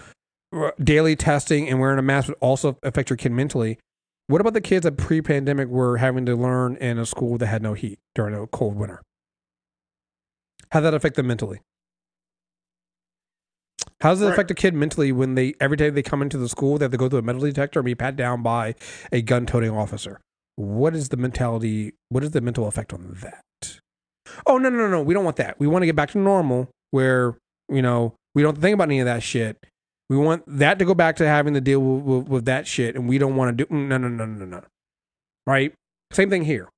uh, 0.54 0.72
daily 0.84 1.16
testing 1.16 1.70
and 1.70 1.80
wearing 1.80 2.00
a 2.00 2.02
mask 2.02 2.28
would 2.28 2.38
also 2.42 2.78
affect 2.84 3.10
your 3.10 3.18
kid 3.18 3.32
mentally. 3.32 3.80
What 4.34 4.42
about 4.42 4.56
the 4.56 4.62
kids 4.62 4.82
that 4.82 4.98
pre-pandemic 4.98 5.68
were 5.68 5.98
having 5.98 6.26
to 6.26 6.36
learn 6.36 6.76
in 6.78 6.98
a 6.98 7.06
school 7.06 7.38
that 7.38 7.46
had 7.46 7.62
no 7.62 7.76
heat 7.76 8.00
during 8.16 8.34
a 8.34 8.48
cold 8.48 8.76
winter? 8.76 9.04
How 10.72 10.80
did 10.80 10.86
that 10.88 10.96
affect 10.96 11.18
them 11.18 11.28
mentally? 11.28 11.62
How 14.02 14.10
does 14.10 14.24
it 14.24 14.26
Right. 14.26 14.34
affect 14.34 14.50
a 14.50 14.56
kid 14.56 14.74
mentally 14.74 15.12
when 15.12 15.36
they 15.36 15.54
every 15.60 15.78
day 15.78 15.92
they 15.92 16.02
come 16.02 16.24
into 16.24 16.40
the 16.40 16.50
school 16.50 16.80
they 16.80 16.86
have 16.86 16.92
to 16.94 16.98
go 16.98 17.08
through 17.08 17.20
a 17.20 17.22
metal 17.22 17.42
detector 17.42 17.82
and 17.82 17.86
be 17.86 17.94
pat 17.94 18.16
down 18.16 18.42
by 18.42 18.74
a 19.12 19.22
gun-toting 19.22 19.70
officer? 19.70 20.20
What 20.56 20.96
is 20.96 21.10
the 21.10 21.18
mentality? 21.18 21.94
What 22.10 22.24
is 22.24 22.32
the 22.32 22.42
mental 22.42 22.68
effect 22.68 22.92
on 22.92 23.16
that? 23.22 23.80
Oh 24.48 24.58
no 24.58 24.70
no 24.70 24.78
no 24.80 24.88
no! 24.88 25.04
We 25.04 25.14
don't 25.14 25.26
want 25.26 25.36
that. 25.36 25.60
We 25.60 25.68
want 25.68 25.84
to 25.84 25.86
get 25.86 25.96
back 25.96 26.10
to 26.14 26.18
normal 26.18 26.72
where 26.90 27.38
you 27.70 27.84
know 27.84 28.16
we 28.34 28.42
don't 28.42 28.58
think 28.58 28.74
about 28.74 28.88
any 28.88 29.00
of 29.00 29.06
that 29.06 29.22
shit. 29.22 29.64
We 30.10 30.18
want 30.18 30.44
that 30.48 30.80
to 30.80 30.86
go 30.86 30.94
back 30.94 31.16
to 31.18 31.28
having 31.28 31.54
to 31.54 31.62
deal 31.62 31.80
with, 31.80 32.04
with, 32.04 32.28
with 32.28 32.46
that 32.46 32.68
shit, 32.68 32.96
and 32.96 33.08
we 33.08 33.18
don't 33.18 33.36
want 33.36 33.58
to 33.58 33.66
do 33.66 33.74
no 33.74 33.98
no 33.98 34.08
no 34.08 34.26
no 34.26 34.46
no. 34.46 34.62
Right? 35.48 35.74
Same 36.12 36.30
thing 36.30 36.46
here. 36.46 36.70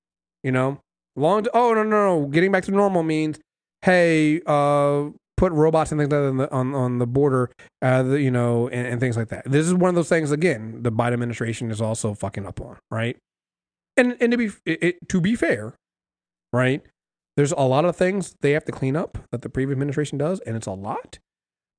You 0.44 0.52
know, 0.52 0.80
long. 1.16 1.46
oh 1.54 1.74
no 1.74 1.84
no 1.84 2.20
no! 2.22 2.28
Getting 2.28 2.52
back 2.52 2.64
to 2.66 2.72
normal 2.72 3.04
means 3.04 3.40
hey, 3.86 4.42
uh, 4.48 5.06
put 5.38 5.52
robots 5.54 5.92
and 5.92 6.00
things 6.00 6.12
like 6.12 6.20
that 6.20 6.28
on 6.28 6.38
the, 6.38 6.52
on, 6.52 6.76
on 6.76 6.98
the 6.98 7.06
border, 7.06 7.52
uh, 7.82 8.02
the, 8.02 8.22
you 8.22 8.32
know, 8.32 8.68
and, 8.70 8.88
and 8.88 9.00
things 9.00 9.16
like 9.16 9.30
that. 9.30 9.50
This 9.50 9.68
is 9.68 9.74
one 9.74 9.90
of 9.90 9.96
those 9.96 10.10
things 10.10 10.32
again. 10.32 10.82
The 10.82 10.92
Biden 10.92 11.14
administration 11.14 11.72
is 11.72 11.82
also 11.82 12.14
fucking 12.14 12.46
up 12.46 12.60
on, 12.60 12.78
right? 12.90 13.18
And 13.98 14.18
and 14.20 14.32
to 14.32 14.38
be 14.38 14.50
it, 14.66 14.84
it, 14.84 15.10
to 15.10 15.22
be 15.22 15.36
fair, 15.36 15.76
right? 16.52 16.82
There's 17.38 17.52
a 17.52 17.62
lot 17.62 17.86
of 17.86 17.96
things 17.96 18.36
they 18.42 18.52
have 18.52 18.66
to 18.66 18.72
clean 18.72 18.96
up 18.96 19.18
that 19.32 19.42
the 19.42 19.50
previous 19.50 19.74
administration 19.74 20.18
does, 20.18 20.40
and 20.42 20.56
it's 20.56 20.68
a 20.68 20.72
lot. 20.72 21.20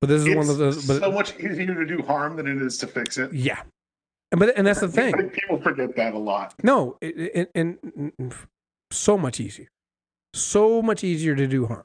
But 0.01 0.09
this 0.09 0.23
is 0.23 0.27
It's 0.29 0.37
one 0.37 0.49
of 0.49 0.59
those. 0.59 0.87
But 0.87 1.01
so 1.01 1.11
much 1.11 1.39
easier 1.39 1.75
to 1.75 1.87
do 1.87 2.03
harm 2.03 2.37
than 2.37 2.47
it 2.47 2.61
is 2.61 2.77
to 2.79 2.87
fix 2.87 3.17
it. 3.19 3.33
yeah, 3.33 3.63
and 4.31 4.39
but 4.39 4.57
and 4.57 4.67
that's 4.67 4.81
the 4.81 4.89
thing. 4.89 5.31
people 5.31 5.61
forget 5.61 5.97
that 5.97 6.15
a 6.15 6.19
lot. 6.19 6.55
No, 6.63 6.99
it, 7.01 7.17
it, 7.19 7.51
and 7.55 8.13
and 8.19 8.35
so 8.91 9.17
much 9.17 9.41
easier, 9.41 9.69
so 10.35 10.83
much 10.83 11.03
easier 11.03 11.35
to 11.35 11.47
do 11.47 11.67
harm, 11.67 11.85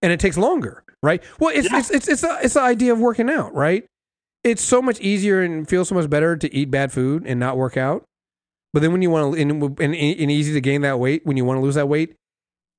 and 0.00 0.12
it 0.12 0.20
takes 0.20 0.36
longer, 0.38 0.84
right? 1.02 1.22
Well, 1.40 1.50
it's 1.54 1.70
Yeah. 1.70 1.78
it's 1.80 1.90
it's 1.90 2.08
it's 2.08 2.22
a, 2.22 2.38
it's 2.42 2.54
the 2.54 2.60
idea 2.62 2.92
of 2.92 3.00
working 3.00 3.28
out, 3.28 3.52
right? 3.54 3.84
It's 4.44 4.62
so 4.62 4.80
much 4.80 5.00
easier 5.00 5.42
and 5.42 5.68
feels 5.68 5.88
so 5.88 5.96
much 5.96 6.08
better 6.08 6.36
to 6.36 6.54
eat 6.54 6.70
bad 6.70 6.92
food 6.92 7.24
and 7.26 7.40
not 7.40 7.56
work 7.56 7.76
out. 7.76 8.04
But 8.72 8.80
then 8.82 8.92
when 8.92 9.02
you 9.02 9.10
want 9.10 9.34
to 9.34 9.40
and, 9.40 9.50
and, 9.80 9.94
and 9.94 10.30
easy 10.30 10.52
to 10.52 10.60
gain 10.60 10.82
that 10.82 10.98
weight, 11.00 11.26
when 11.26 11.36
you 11.36 11.44
want 11.44 11.56
to 11.58 11.62
lose 11.62 11.74
that 11.74 11.88
weight, 11.88 12.14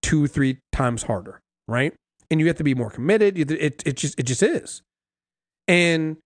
two 0.02 0.28
three 0.28 0.60
times 0.72 1.04
harder, 1.04 1.42
right? 1.68 1.94
And 2.32 2.40
you 2.40 2.48
have 2.48 2.58
to 2.58 2.64
be 2.64 2.76
more 2.76 2.90
committed. 2.92 3.38
It 3.38 3.84
it 3.86 3.96
just 3.98 4.20
it 4.20 4.24
just 4.24 4.44
is. 4.44 4.82
And 5.68 6.18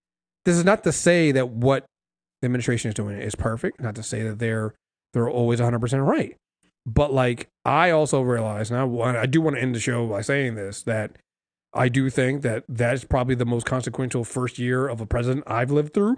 this 0.45 0.57
is 0.57 0.65
not 0.65 0.83
to 0.83 0.91
say 0.91 1.31
that 1.31 1.49
what 1.49 1.85
the 2.41 2.45
administration 2.47 2.89
is 2.89 2.95
doing 2.95 3.17
is 3.19 3.35
perfect. 3.35 3.79
Not 3.79 3.95
to 3.95 4.03
say 4.03 4.23
that 4.23 4.39
they're 4.39 4.73
they're 5.13 5.29
always 5.29 5.59
100 5.59 5.79
percent 5.79 6.03
right. 6.03 6.35
But 6.85 7.13
like 7.13 7.47
I 7.63 7.91
also 7.91 8.21
realize, 8.21 8.69
and 8.69 8.79
I, 8.79 8.83
want- 8.83 9.15
I 9.15 9.25
do 9.25 9.39
want 9.39 9.55
to 9.55 9.61
end 9.61 9.73
the 9.75 9.79
show 9.79 10.05
by 10.07 10.21
saying 10.21 10.55
this 10.55 10.83
that 10.83 11.17
I 11.73 11.87
do 11.87 12.09
think 12.09 12.41
that 12.41 12.65
that's 12.67 13.05
probably 13.05 13.35
the 13.35 13.45
most 13.45 13.65
consequential 13.65 14.23
first 14.25 14.59
year 14.59 14.87
of 14.87 14.99
a 14.99 15.05
president 15.05 15.45
I've 15.47 15.71
lived 15.71 15.93
through. 15.93 16.17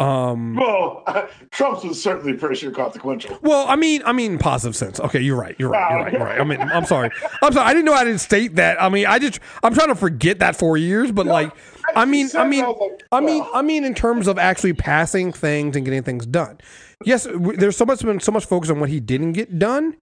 Um, 0.00 0.54
Well, 0.54 1.04
Trump's 1.50 1.82
was 1.84 2.00
certainly 2.00 2.34
pretty 2.34 2.54
sure 2.54 2.70
consequential. 2.70 3.38
well, 3.42 3.66
I 3.66 3.74
mean, 3.76 4.02
I 4.04 4.12
mean, 4.12 4.38
positive 4.38 4.76
sense. 4.76 5.00
Okay, 5.00 5.20
you're 5.20 5.36
right. 5.36 5.56
You're 5.58 5.70
right. 5.70 5.90
You're 5.90 6.00
right. 6.04 6.12
You're 6.12 6.24
right. 6.24 6.40
I 6.40 6.44
mean, 6.44 6.60
I'm 6.60 6.84
sorry. 6.84 7.10
I'm 7.42 7.52
sorry. 7.52 7.66
I 7.66 7.72
didn't 7.72 7.84
know 7.86 7.94
I 7.94 8.04
didn't 8.04 8.20
state 8.20 8.56
that. 8.56 8.80
I 8.80 8.88
mean, 8.88 9.06
I 9.06 9.18
just 9.18 9.40
I'm 9.62 9.74
trying 9.74 9.88
to 9.88 9.96
forget 9.96 10.38
that 10.38 10.56
four 10.56 10.76
years, 10.76 11.10
but 11.10 11.26
like, 11.26 11.52
I 11.96 12.04
mean, 12.04 12.28
I 12.36 12.46
mean, 12.46 12.64
I 13.10 13.20
mean, 13.20 13.44
I 13.52 13.62
mean, 13.62 13.84
in 13.84 13.94
terms 13.94 14.28
of 14.28 14.38
actually 14.38 14.74
passing 14.74 15.32
things 15.32 15.74
and 15.74 15.84
getting 15.84 16.02
things 16.04 16.26
done. 16.26 16.58
Yes, 17.04 17.26
there's 17.30 17.76
so 17.76 17.84
much 17.84 18.00
been 18.02 18.20
so 18.20 18.30
much 18.32 18.44
focus 18.46 18.70
on 18.70 18.80
what 18.80 18.90
he 18.90 19.00
didn't 19.00 19.32
get 19.32 19.58
done. 19.58 19.96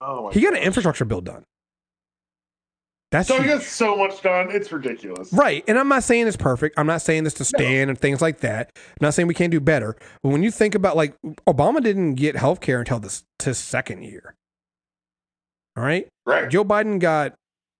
oh 0.00 0.24
my 0.24 0.32
He 0.32 0.40
got 0.42 0.54
an 0.54 0.62
infrastructure 0.62 1.04
bill 1.04 1.20
done. 1.20 1.44
That's 3.10 3.28
So 3.28 3.40
he 3.40 3.48
gets 3.48 3.66
so 3.66 3.96
much 3.96 4.20
done. 4.20 4.50
It's 4.50 4.70
ridiculous. 4.70 5.32
Right. 5.32 5.64
And 5.66 5.78
I'm 5.78 5.88
not 5.88 6.04
saying 6.04 6.26
it's 6.26 6.36
perfect. 6.36 6.78
I'm 6.78 6.86
not 6.86 7.00
saying 7.00 7.24
this 7.24 7.34
to 7.34 7.44
stand 7.44 7.88
and 7.88 7.98
things 7.98 8.20
like 8.20 8.40
that. 8.40 8.70
I'm 8.76 8.82
not 9.00 9.14
saying 9.14 9.28
we 9.28 9.34
can't 9.34 9.50
do 9.50 9.60
better. 9.60 9.96
But 10.22 10.28
when 10.30 10.42
you 10.42 10.50
think 10.50 10.74
about 10.74 10.94
like 10.96 11.14
Obama 11.46 11.82
didn't 11.82 12.14
get 12.14 12.36
health 12.36 12.60
care 12.60 12.80
until 12.80 12.98
this 13.00 13.24
his 13.42 13.56
second 13.56 14.02
year. 14.02 14.34
All 15.76 15.84
right. 15.84 16.06
Right. 16.26 16.50
Joe 16.50 16.64
Biden 16.64 16.98
got 16.98 17.34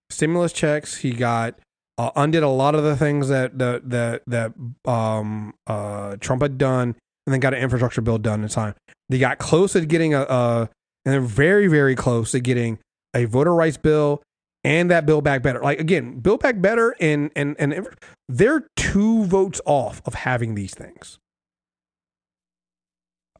stimulus 0.08 0.52
checks. 0.52 0.96
He 0.96 1.12
got 1.12 1.58
uh, 1.98 2.10
undid 2.16 2.42
a 2.42 2.48
lot 2.48 2.74
of 2.74 2.82
the 2.82 2.96
things 2.96 3.28
that 3.28 3.58
the 3.58 3.82
that 3.84 4.22
that 4.26 4.52
um 4.90 5.52
uh 5.66 6.16
Trump 6.20 6.40
had 6.40 6.56
done, 6.56 6.94
and 7.26 7.32
then 7.32 7.40
got 7.40 7.52
an 7.52 7.60
infrastructure 7.60 8.00
bill 8.00 8.18
done 8.18 8.42
in 8.42 8.48
time. 8.48 8.74
They 9.10 9.18
got 9.18 9.38
close 9.38 9.72
to 9.72 9.84
getting 9.84 10.14
a, 10.14 10.22
uh, 10.22 10.66
and 11.04 11.12
they're 11.12 11.20
very 11.20 11.66
very 11.66 11.96
close 11.96 12.30
to 12.30 12.40
getting 12.40 12.78
a 13.14 13.26
voter 13.26 13.54
rights 13.54 13.76
bill 13.76 14.22
and 14.64 14.90
that 14.90 15.06
Build 15.06 15.24
Back 15.24 15.42
Better. 15.42 15.60
Like 15.60 15.80
again, 15.80 16.20
Build 16.20 16.40
Back 16.40 16.60
Better 16.60 16.94
and 17.00 17.30
and 17.36 17.56
and 17.58 17.88
they're 18.28 18.68
two 18.76 19.24
votes 19.24 19.60
off 19.66 20.02
of 20.04 20.14
having 20.14 20.54
these 20.54 20.74
things. 20.74 21.18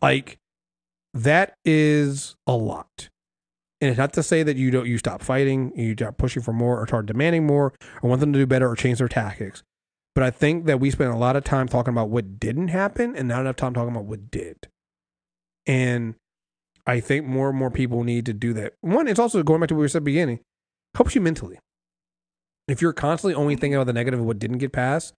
Like 0.00 0.38
that 1.14 1.54
is 1.64 2.36
a 2.46 2.54
lot. 2.54 3.08
And 3.80 3.90
it's 3.90 3.98
not 3.98 4.12
to 4.14 4.22
say 4.22 4.42
that 4.42 4.56
you 4.56 4.70
don't 4.70 4.86
you 4.86 4.98
stop 4.98 5.22
fighting, 5.22 5.72
you 5.76 5.92
start 5.94 6.18
pushing 6.18 6.42
for 6.42 6.52
more 6.52 6.80
or 6.80 6.86
start 6.86 7.06
demanding 7.06 7.46
more 7.46 7.72
or 8.02 8.10
want 8.10 8.20
them 8.20 8.32
to 8.32 8.38
do 8.38 8.46
better 8.46 8.68
or 8.68 8.76
change 8.76 8.98
their 8.98 9.08
tactics. 9.08 9.62
But 10.14 10.24
I 10.24 10.30
think 10.30 10.66
that 10.66 10.80
we 10.80 10.90
spent 10.90 11.12
a 11.12 11.16
lot 11.16 11.36
of 11.36 11.44
time 11.44 11.68
talking 11.68 11.94
about 11.94 12.10
what 12.10 12.40
didn't 12.40 12.68
happen 12.68 13.14
and 13.14 13.28
not 13.28 13.40
enough 13.40 13.56
time 13.56 13.72
talking 13.72 13.90
about 13.90 14.06
what 14.06 14.32
did. 14.32 14.68
And 15.64 16.16
I 16.86 16.98
think 16.98 17.26
more 17.26 17.50
and 17.50 17.58
more 17.58 17.70
people 17.70 18.02
need 18.02 18.26
to 18.26 18.32
do 18.32 18.52
that. 18.54 18.72
One, 18.80 19.06
it's 19.06 19.20
also 19.20 19.42
going 19.42 19.60
back 19.60 19.68
to 19.68 19.76
what 19.76 19.82
we 19.82 19.88
said 19.88 19.98
at 19.98 20.00
the 20.00 20.10
beginning, 20.10 20.40
helps 20.96 21.14
you 21.14 21.20
mentally. 21.20 21.58
If 22.66 22.82
you're 22.82 22.92
constantly 22.92 23.34
only 23.34 23.54
thinking 23.54 23.72
mm-hmm. 23.72 23.78
about 23.78 23.86
the 23.86 23.92
negative 23.94 24.20
of 24.20 24.26
what 24.26 24.38
didn't 24.38 24.58
get 24.58 24.72
passed, 24.72 25.14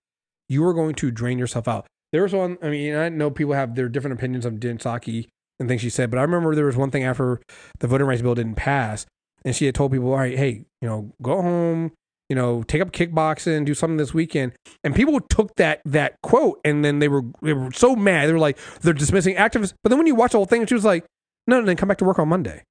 you 0.48 0.64
are 0.64 0.74
going 0.74 0.94
to 0.96 1.10
drain 1.10 1.38
yourself 1.38 1.68
out. 1.68 1.86
There 2.12 2.22
was 2.22 2.32
one, 2.32 2.58
I 2.62 2.70
mean, 2.70 2.94
I 2.94 3.08
know 3.08 3.30
people 3.30 3.54
have 3.54 3.74
their 3.74 3.88
different 3.88 4.18
opinions 4.18 4.44
of 4.44 4.58
Jen 4.58 4.78
Psaki 4.78 5.28
and 5.58 5.68
things 5.68 5.80
she 5.80 5.90
said, 5.90 6.10
but 6.10 6.18
I 6.18 6.22
remember 6.22 6.54
there 6.54 6.66
was 6.66 6.76
one 6.76 6.90
thing 6.90 7.04
after 7.04 7.40
the 7.78 7.86
voting 7.86 8.06
rights 8.06 8.22
bill 8.22 8.34
didn't 8.34 8.56
pass, 8.56 9.06
and 9.44 9.54
she 9.54 9.66
had 9.66 9.74
told 9.74 9.92
people, 9.92 10.10
all 10.10 10.18
right, 10.18 10.36
hey, 10.36 10.64
you 10.80 10.88
know, 10.88 11.12
go 11.22 11.40
home, 11.40 11.92
you 12.30 12.36
know, 12.36 12.62
take 12.62 12.80
up 12.80 12.92
kickboxing, 12.92 13.64
do 13.64 13.74
something 13.74 13.96
this 13.96 14.14
weekend. 14.14 14.52
And 14.84 14.94
people 14.94 15.20
took 15.20 15.54
that 15.56 15.80
that 15.84 16.14
quote 16.22 16.60
and 16.64 16.84
then 16.84 17.00
they 17.00 17.08
were 17.08 17.22
they 17.42 17.52
were 17.52 17.72
so 17.72 17.96
mad. 17.96 18.28
They 18.28 18.32
were 18.32 18.38
like, 18.38 18.56
they're 18.80 18.94
dismissing 18.94 19.34
activists. 19.34 19.74
But 19.82 19.90
then 19.90 19.98
when 19.98 20.06
you 20.06 20.14
watch 20.14 20.32
the 20.32 20.38
whole 20.38 20.46
thing, 20.46 20.64
she 20.66 20.74
was 20.74 20.84
like, 20.84 21.04
no, 21.48 21.58
no, 21.58 21.66
then 21.66 21.76
come 21.76 21.88
back 21.88 21.98
to 21.98 22.04
work 22.04 22.20
on 22.20 22.28
Monday. 22.28 22.62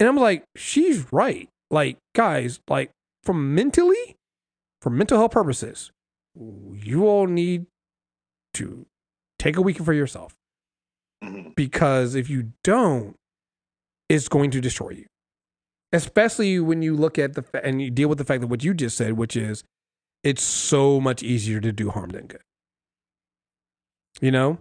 And 0.00 0.08
I'm 0.08 0.16
like, 0.16 0.44
she's 0.56 1.10
right. 1.12 1.48
Like, 1.70 1.98
guys, 2.14 2.60
like 2.68 2.90
from 3.24 3.54
mentally, 3.54 4.16
for 4.80 4.90
mental 4.90 5.18
health 5.18 5.32
purposes, 5.32 5.90
you 6.34 7.06
all 7.06 7.26
need 7.26 7.66
to 8.54 8.86
take 9.38 9.56
a 9.56 9.62
weekend 9.62 9.86
for 9.86 9.92
yourself. 9.92 10.34
Mhm. 11.24 11.54
Because 11.56 12.14
if 12.14 12.28
you 12.30 12.52
don't, 12.62 13.16
it's 14.08 14.28
going 14.28 14.50
to 14.52 14.60
destroy 14.60 14.90
you. 14.90 15.06
Especially 15.92 16.60
when 16.60 16.82
you 16.82 16.94
look 16.94 17.18
at 17.18 17.34
the 17.34 17.42
fa- 17.42 17.64
and 17.64 17.80
you 17.80 17.90
deal 17.90 18.08
with 18.08 18.18
the 18.18 18.24
fact 18.24 18.40
that 18.42 18.48
what 18.48 18.62
you 18.64 18.74
just 18.74 18.96
said, 18.96 19.12
which 19.14 19.36
is 19.36 19.64
it's 20.22 20.42
so 20.42 21.00
much 21.00 21.22
easier 21.22 21.60
to 21.60 21.72
do 21.72 21.90
harm 21.90 22.10
than 22.10 22.26
good. 22.26 22.42
You 24.20 24.30
know, 24.30 24.58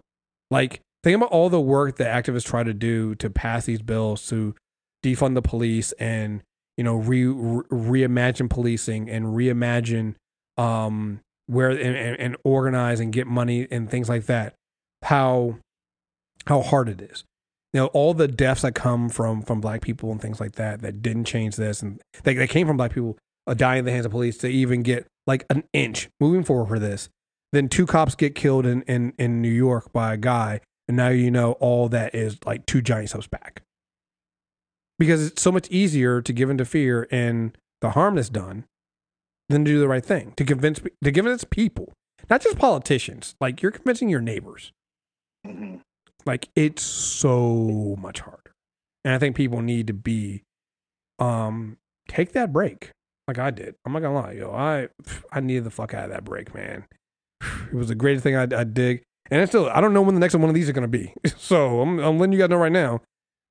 like 0.51 0.81
think 1.03 1.15
about 1.15 1.31
all 1.31 1.49
the 1.49 1.61
work 1.61 1.97
that 1.97 2.23
activists 2.25 2.45
try 2.45 2.63
to 2.63 2.73
do 2.73 3.15
to 3.15 3.29
pass 3.29 3.65
these 3.65 3.81
bills 3.81 4.25
to 4.27 4.55
defund 5.03 5.33
the 5.35 5.41
police 5.41 5.91
and 5.93 6.41
you 6.77 6.83
know 6.83 6.95
re, 6.95 7.25
re 7.25 7.63
reimagine 7.71 8.49
policing 8.49 9.09
and 9.09 9.25
reimagine 9.25 10.15
um 10.57 11.19
where 11.47 11.69
and, 11.69 11.95
and, 11.95 12.19
and 12.19 12.37
organize 12.43 12.99
and 12.99 13.13
get 13.13 13.27
money 13.27 13.67
and 13.69 13.89
things 13.89 14.09
like 14.09 14.25
that. 14.25 14.55
How 15.03 15.57
how 16.47 16.61
hard 16.61 16.89
it 16.89 17.01
is. 17.01 17.23
You 17.73 17.81
know, 17.81 17.87
all 17.87 18.13
the 18.13 18.27
deaths 18.27 18.61
that 18.61 18.73
come 18.73 19.09
from 19.09 19.41
from 19.41 19.61
black 19.61 19.81
people 19.81 20.11
and 20.11 20.21
things 20.21 20.39
like 20.39 20.53
that 20.53 20.81
that 20.81 21.01
didn't 21.01 21.25
change 21.25 21.55
this 21.55 21.81
and 21.81 22.01
they, 22.23 22.33
they 22.33 22.47
came 22.47 22.67
from 22.67 22.77
black 22.77 22.93
people 22.93 23.17
uh, 23.47 23.53
dying 23.53 23.79
in 23.79 23.85
the 23.85 23.91
hands 23.91 24.05
of 24.05 24.11
police 24.11 24.37
to 24.39 24.47
even 24.47 24.81
get 24.81 25.07
like 25.27 25.45
an 25.49 25.63
inch 25.73 26.09
moving 26.19 26.43
forward 26.43 26.67
for 26.67 26.79
this. 26.79 27.09
Then 27.51 27.69
two 27.69 27.85
cops 27.85 28.15
get 28.15 28.35
killed 28.35 28.65
in, 28.65 28.81
in, 28.83 29.13
in 29.17 29.41
New 29.41 29.51
York 29.51 29.93
by 29.93 30.13
a 30.13 30.17
guy, 30.17 30.59
and 30.87 30.97
now 30.97 31.09
you 31.09 31.31
know 31.31 31.53
all 31.53 31.87
that 31.89 32.13
is 32.13 32.37
like 32.45 32.65
two 32.65 32.81
giant 32.81 33.09
steps 33.09 33.27
back. 33.27 33.61
Because 34.97 35.27
it's 35.27 35.41
so 35.41 35.51
much 35.51 35.67
easier 35.69 36.21
to 36.21 36.33
give 36.33 36.49
into 36.49 36.65
fear 36.65 37.07
and 37.11 37.57
the 37.81 37.91
harm 37.91 38.15
that's 38.15 38.29
done 38.29 38.65
than 39.49 39.65
to 39.65 39.71
do 39.71 39.79
the 39.79 39.87
right 39.87 40.05
thing. 40.05 40.33
To 40.37 40.45
convince 40.45 40.79
to 41.03 41.11
convince 41.11 41.43
people, 41.43 41.93
not 42.29 42.41
just 42.41 42.57
politicians. 42.57 43.35
Like 43.41 43.61
you're 43.61 43.71
convincing 43.71 44.09
your 44.09 44.21
neighbors. 44.21 44.71
Mhm. 45.45 45.81
Like 46.25 46.49
it's 46.55 46.81
so 46.81 47.95
much 47.99 48.21
harder. 48.21 48.53
And 49.03 49.13
I 49.13 49.19
think 49.19 49.35
people 49.35 49.61
need 49.61 49.87
to 49.87 49.93
be 49.93 50.43
um 51.19 51.77
take 52.07 52.31
that 52.31 52.51
break. 52.53 52.91
Like 53.27 53.37
I 53.39 53.51
did. 53.51 53.75
I'm 53.85 53.93
not 53.93 54.01
gonna 54.01 54.15
lie, 54.15 54.31
yo. 54.33 54.51
I 54.51 54.87
I 55.31 55.39
needed 55.41 55.65
the 55.65 55.71
fuck 55.71 55.93
out 55.93 56.05
of 56.05 56.11
that 56.11 56.23
break, 56.23 56.53
man. 56.55 56.85
It 57.41 57.73
was 57.75 57.89
the 57.89 57.95
greatest 57.95 58.23
thing 58.23 58.35
I, 58.35 58.43
I 58.43 58.63
dig. 58.63 59.03
And 59.29 59.41
it's 59.41 59.51
still 59.51 59.69
I 59.69 59.81
don't 59.81 59.93
know 59.93 60.01
when 60.01 60.15
the 60.15 60.21
next 60.21 60.35
one 60.35 60.49
of 60.49 60.55
these 60.55 60.69
are 60.69 60.73
gonna 60.73 60.87
be. 60.87 61.13
So 61.37 61.81
I'm 61.81 61.99
I'm 61.99 62.17
letting 62.17 62.33
you 62.33 62.39
guys 62.39 62.49
know 62.49 62.57
right 62.57 62.71
now. 62.71 63.01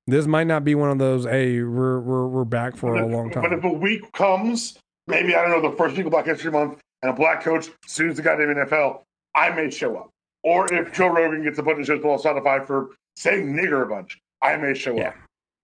This 0.07 0.27
might 0.27 0.47
not 0.47 0.65
be 0.65 0.75
one 0.75 0.91
of 0.91 0.99
those, 0.99 1.25
hey, 1.25 1.63
we're 1.63 1.99
we're 2.01 2.27
we're 2.29 2.45
back 2.45 2.77
for 2.77 2.93
But 2.95 3.03
a 3.03 3.07
if- 3.07 3.13
long 3.13 3.31
But 3.31 3.53
if 3.53 3.65
a 3.65 3.69
week 3.73 4.13
comes, 4.13 4.79
maybe 5.07 5.35
I 5.35 5.43
don't 5.43 5.51
know 5.63 5.71
the 5.71 5.77
first 5.77 5.97
week 5.97 6.07
of 6.07 6.13
Black 6.13 6.27
History 6.27 6.51
Month, 6.51 6.79
and 7.03 7.11
a 7.11 7.15
black 7.15 7.43
coach 7.43 7.69
sues 7.87 8.17
the 8.17 8.23
goddamn 8.23 8.49
NFL, 8.55 9.03
I 9.35 9.51
may 9.51 9.71
show 9.71 9.97
up. 9.97 10.11
Or 10.43 10.71
if 10.73 10.93
Joe 10.93 11.09
Rogan 11.09 11.43
gets 11.43 11.59
a 11.59 11.63
bunch 11.63 11.79
of 11.81 11.87
shows 11.87 12.01
put 12.03 12.13
on 12.13 12.19
Spotify 12.19 12.67
for 12.67 12.91
saying 13.17 13.55
nigger 13.55 13.83
a 13.83 13.87
bunch, 13.87 14.19
I 14.43 14.57
may 14.59 14.75
show 14.75 14.95
Yeah. 14.95 15.13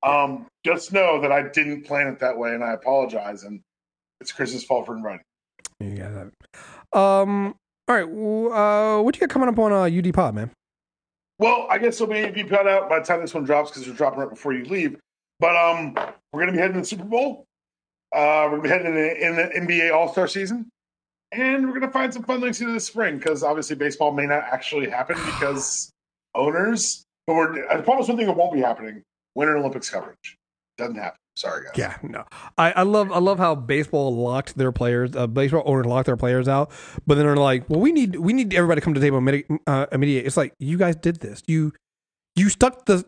up. 0.02 0.08
Um, 0.10 0.46
just 0.64 0.92
know 0.94 1.20
that 1.20 1.30
I 1.30 1.42
didn't 1.48 1.82
plan 1.84 2.06
it 2.06 2.18
that 2.20 2.38
way, 2.38 2.54
and 2.54 2.64
I 2.64 2.72
apologize. 2.72 3.42
And 3.42 3.60
it's 4.22 4.32
Chris's 4.32 4.64
fault 4.64 4.86
for 4.86 4.96
inviting. 4.96 5.20
You 5.80 5.96
guys 5.96 6.14
have 6.14 6.28
it. 6.28 6.96
Um 6.96 7.54
all 7.88 7.96
right, 7.96 8.06
w- 8.08 8.50
uh, 8.52 9.02
what 9.02 9.16
you 9.16 9.20
got 9.20 9.30
coming 9.30 9.48
up 9.48 9.58
on 9.58 9.72
uh, 9.72 9.82
UD 9.82 10.12
Pod, 10.14 10.34
man? 10.34 10.50
Well, 11.40 11.66
I 11.70 11.78
guess 11.78 11.98
it'll 11.98 12.12
be 12.32 12.44
put 12.44 12.66
out 12.66 12.90
by 12.90 12.98
the 12.98 13.04
time 13.06 13.22
this 13.22 13.32
one 13.32 13.44
drops 13.44 13.70
because 13.70 13.88
we're 13.88 13.94
dropping 13.94 14.20
right 14.20 14.28
before 14.28 14.52
you 14.52 14.66
leave. 14.66 15.00
But 15.38 15.56
um, 15.56 15.94
we're 16.34 16.40
gonna 16.40 16.52
be 16.52 16.58
heading 16.58 16.74
to 16.74 16.80
the 16.80 16.86
Super 16.86 17.04
Bowl. 17.04 17.46
Uh, 18.14 18.46
we're 18.50 18.58
gonna 18.58 18.62
be 18.62 18.68
heading 18.68 18.86
in 18.88 18.94
the, 18.94 19.26
in 19.26 19.66
the 19.66 19.74
NBA 19.74 19.94
All 19.94 20.12
Star 20.12 20.28
season, 20.28 20.68
and 21.32 21.66
we're 21.66 21.80
gonna 21.80 21.90
find 21.90 22.12
some 22.12 22.24
fun 22.24 22.42
things 22.42 22.58
to 22.58 22.66
do 22.66 22.74
this 22.74 22.84
spring 22.84 23.16
because 23.16 23.42
obviously 23.42 23.74
baseball 23.74 24.12
may 24.12 24.26
not 24.26 24.44
actually 24.52 24.90
happen 24.90 25.16
because 25.24 25.90
owners. 26.34 27.04
But 27.26 27.36
we're 27.36 27.68
I 27.70 27.80
promise 27.80 28.08
one 28.08 28.18
thing 28.18 28.26
that 28.26 28.36
won't 28.36 28.52
be 28.52 28.60
happening: 28.60 29.02
Winter 29.34 29.56
Olympics 29.56 29.88
coverage 29.88 30.36
doesn't 30.76 30.96
happen. 30.96 31.19
Sorry, 31.36 31.64
guys. 31.64 31.74
Yeah, 31.76 31.96
no. 32.02 32.24
I, 32.58 32.72
I 32.72 32.82
love 32.82 33.12
I 33.12 33.18
love 33.18 33.38
how 33.38 33.54
baseball 33.54 34.14
locked 34.14 34.56
their 34.56 34.72
players, 34.72 35.14
uh, 35.16 35.26
baseball 35.26 35.62
owners 35.64 35.86
locked 35.86 36.06
their 36.06 36.16
players 36.16 36.48
out, 36.48 36.70
but 37.06 37.14
then 37.14 37.26
they're 37.26 37.36
like, 37.36 37.68
well, 37.70 37.80
we 37.80 37.92
need 37.92 38.16
we 38.16 38.32
need 38.32 38.52
everybody 38.52 38.80
to 38.80 38.84
come 38.84 38.94
to 38.94 39.00
the 39.00 39.06
table 39.06 39.18
and 39.18 39.60
uh, 39.66 39.86
mediate. 39.96 40.26
It's 40.26 40.36
like 40.36 40.54
you 40.58 40.76
guys 40.76 40.96
did 40.96 41.20
this. 41.20 41.42
You 41.46 41.72
you 42.36 42.48
stuck 42.48 42.86
the 42.86 43.04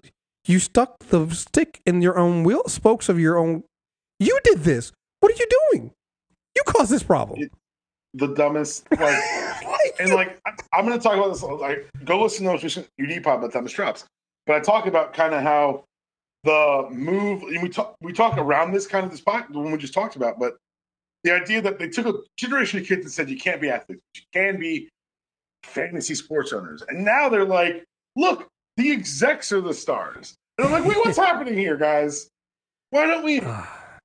you 0.47 0.59
stuck 0.59 0.99
the 1.09 1.29
stick 1.31 1.81
in 1.85 2.01
your 2.01 2.19
own 2.19 2.45
wheel 2.45 2.69
spokes 2.69 3.09
of 3.09 3.19
your 3.19 3.39
own. 3.39 3.65
You 4.19 4.39
did 4.45 4.61
this. 4.61 4.93
What 5.21 5.33
are 5.33 5.37
you 5.37 5.47
doing? 5.73 5.93
You 6.57 6.63
caused 6.67 6.91
this 6.91 7.03
problem. 7.03 7.51
The 8.15 8.29
dumbest 8.29 8.87
like. 8.99 9.23
Like, 9.83 10.01
and 10.01 10.15
like 10.15 10.41
I'm 10.73 10.87
going 10.87 10.99
to 10.99 11.03
talk 11.03 11.15
about 11.15 11.29
this. 11.29 11.43
Like, 11.43 11.89
go 12.05 12.23
listen 12.23 12.45
to 12.45 12.49
the 12.49 12.53
most 12.53 12.63
recent 12.63 12.89
UD 13.01 13.23
pod 13.23 13.41
by 13.41 13.49
time 13.49 13.65
this 13.65 13.73
drops. 13.73 14.05
But 14.47 14.57
I 14.57 14.61
talk 14.61 14.87
about 14.87 15.13
kind 15.13 15.35
of 15.35 15.43
how 15.43 15.85
the 16.45 16.89
move. 16.91 17.43
And 17.43 17.63
we 17.63 17.69
talk 17.69 17.97
we 18.01 18.13
talk 18.13 18.37
around 18.39 18.73
this 18.73 18.87
kind 18.87 19.05
of 19.05 19.11
the 19.11 19.19
spot 19.19 19.53
the 19.53 19.59
one 19.59 19.73
we 19.73 19.79
just 19.79 19.95
talked 19.95 20.17
about. 20.17 20.39
But 20.39 20.57
the 21.25 21.33
idea 21.33 21.63
that 21.63 21.79
they 21.79 21.89
took 21.89 22.07
a 22.07 22.15
generation 22.37 22.81
of 22.81 22.87
kids 22.87 23.05
and 23.05 23.13
said 23.13 23.31
you 23.31 23.39
can't 23.39 23.61
be 23.61 23.71
athletes, 23.71 24.03
you 24.15 24.23
can 24.33 24.59
be 24.59 24.89
fantasy 25.63 26.15
sports 26.15 26.53
owners, 26.53 26.83
and 26.89 27.05
now 27.05 27.29
they're 27.29 27.45
like, 27.45 27.85
look, 28.17 28.49
the 28.77 28.91
execs 28.91 29.53
are 29.53 29.61
the 29.61 29.75
stars. 29.75 30.35
And 30.59 30.67
I'm 30.67 30.73
like, 30.73 30.85
wait, 30.85 30.99
what's 30.99 31.19
happening 31.29 31.55
here, 31.55 31.77
guys? 31.77 32.29
Why 32.91 33.07
don't 33.07 33.25
we? 33.25 33.41
Ah. 33.41 33.99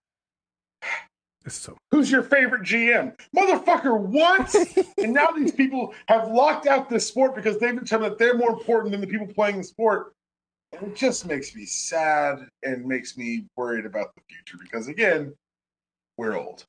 it's 1.46 1.56
so 1.56 1.76
Who's 1.92 2.12
your 2.12 2.24
favorite 2.24 2.64
GM? 2.64 3.14
Motherfucker, 3.36 4.00
what? 4.00 4.54
and 4.98 5.14
now 5.14 5.32
these 5.32 5.52
people 5.52 5.94
have 6.08 6.30
locked 6.30 6.68
out 6.68 6.90
this 6.90 7.08
sport 7.08 7.36
because 7.36 7.58
they've 7.60 7.78
determined 7.78 8.12
that 8.12 8.18
they're 8.18 8.38
more 8.38 8.52
important 8.52 8.92
than 8.92 9.02
the 9.02 9.08
people 9.08 9.28
playing 9.28 9.58
the 9.58 9.64
sport. 9.64 10.14
And 10.80 10.92
it 10.92 10.96
just 10.96 11.26
makes 11.26 11.56
me 11.56 11.66
sad 11.66 12.40
and 12.64 12.86
makes 12.86 13.18
me 13.18 13.46
worried 13.56 13.86
about 13.86 14.14
the 14.16 14.22
future 14.30 14.58
because, 14.62 14.88
again, 14.88 15.34
we're 16.18 16.38
old. 16.38 16.66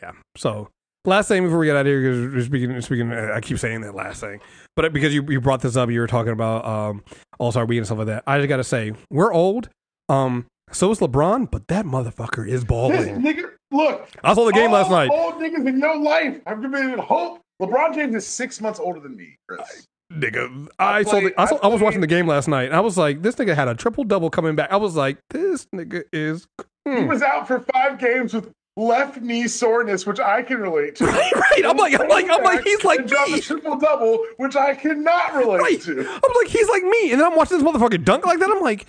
Yeah. 0.00 0.12
So 0.36 0.68
last 1.04 1.28
thing 1.28 1.44
before 1.44 1.58
we 1.58 1.66
get 1.66 1.76
out 1.76 1.80
of 1.80 1.86
here, 1.86 2.00
because 2.00 2.34
we're 2.34 2.44
speaking, 2.44 2.80
speaking, 2.80 3.12
I 3.12 3.40
keep 3.40 3.58
saying 3.58 3.82
that 3.82 3.94
last 3.94 4.20
thing, 4.20 4.40
but 4.76 4.92
because 4.92 5.14
you, 5.14 5.24
you 5.28 5.40
brought 5.40 5.60
this 5.60 5.76
up, 5.76 5.90
you 5.90 6.00
were 6.00 6.06
talking 6.06 6.32
about 6.32 6.64
um, 6.64 7.04
All 7.38 7.50
Star 7.52 7.66
Week 7.66 7.78
and 7.78 7.86
stuff 7.86 7.98
like 7.98 8.06
that. 8.08 8.24
I 8.26 8.38
just 8.38 8.48
got 8.48 8.56
to 8.58 8.64
say, 8.64 8.92
we're 9.10 9.32
old. 9.32 9.68
Um, 10.08 10.46
So 10.70 10.90
is 10.90 11.00
LeBron, 11.00 11.50
but 11.50 11.68
that 11.68 11.84
motherfucker 11.84 12.48
is 12.48 12.64
balling. 12.64 13.20
nigga, 13.20 13.50
look. 13.70 14.08
I 14.24 14.34
saw 14.34 14.44
the 14.46 14.52
game 14.52 14.68
all 14.68 14.74
last 14.80 14.90
night. 14.90 15.10
Old 15.10 15.34
niggas 15.34 15.66
in 15.68 15.78
your 15.78 15.98
life 15.98 16.40
have 16.46 16.62
given 16.62 16.90
it 16.90 16.98
hope. 16.98 17.40
LeBron 17.60 17.94
James 17.94 18.14
is 18.14 18.26
six 18.26 18.60
months 18.60 18.80
older 18.80 18.98
than 18.98 19.16
me, 19.16 19.36
Chris. 19.46 19.86
Nigga, 20.12 20.68
I, 20.78 21.02
saw 21.04 21.20
the, 21.20 21.32
I, 21.38 21.46
saw, 21.46 21.56
I 21.62 21.68
was 21.68 21.80
watching 21.80 22.00
the 22.00 22.06
game 22.06 22.26
last 22.26 22.48
night. 22.48 22.64
And 22.64 22.74
I 22.74 22.80
was 22.80 22.98
like, 22.98 23.22
this 23.22 23.36
nigga 23.36 23.54
had 23.54 23.68
a 23.68 23.74
triple 23.74 24.04
double 24.04 24.30
coming 24.30 24.54
back. 24.54 24.70
I 24.70 24.76
was 24.76 24.94
like, 24.94 25.18
this 25.30 25.66
nigga 25.74 26.04
is. 26.12 26.46
He 26.84 26.90
hmm. 26.90 27.06
was 27.06 27.22
out 27.22 27.46
for 27.48 27.60
five 27.72 27.98
games 27.98 28.34
with 28.34 28.50
left 28.76 29.20
knee 29.20 29.48
soreness, 29.48 30.06
which 30.06 30.20
I 30.20 30.42
can 30.42 30.58
relate 30.58 30.96
to. 30.96 31.06
Right, 31.12 31.32
right. 31.34 31.64
I'm 31.66 31.76
like, 31.76 31.98
I'm 31.98 32.08
like, 32.08 32.28
I'm 32.28 32.42
like, 32.42 32.62
he's 32.64 32.84
like 32.84 33.06
dropped 33.06 33.30
me. 33.30 33.38
a 33.38 33.40
triple 33.42 33.76
double, 33.76 34.18
which 34.36 34.56
I 34.56 34.74
cannot 34.74 35.34
relate 35.34 35.60
Right. 35.60 35.80
to. 35.82 36.00
I'm 36.00 36.32
like, 36.36 36.48
he's 36.48 36.68
like 36.68 36.82
me. 36.82 37.12
And 37.12 37.20
then 37.20 37.26
I'm 37.30 37.36
watching 37.36 37.58
this 37.58 37.66
motherfucker 37.66 38.02
dunk 38.04 38.26
like 38.26 38.38
that. 38.38 38.50
I'm 38.50 38.62
like, 38.62 38.86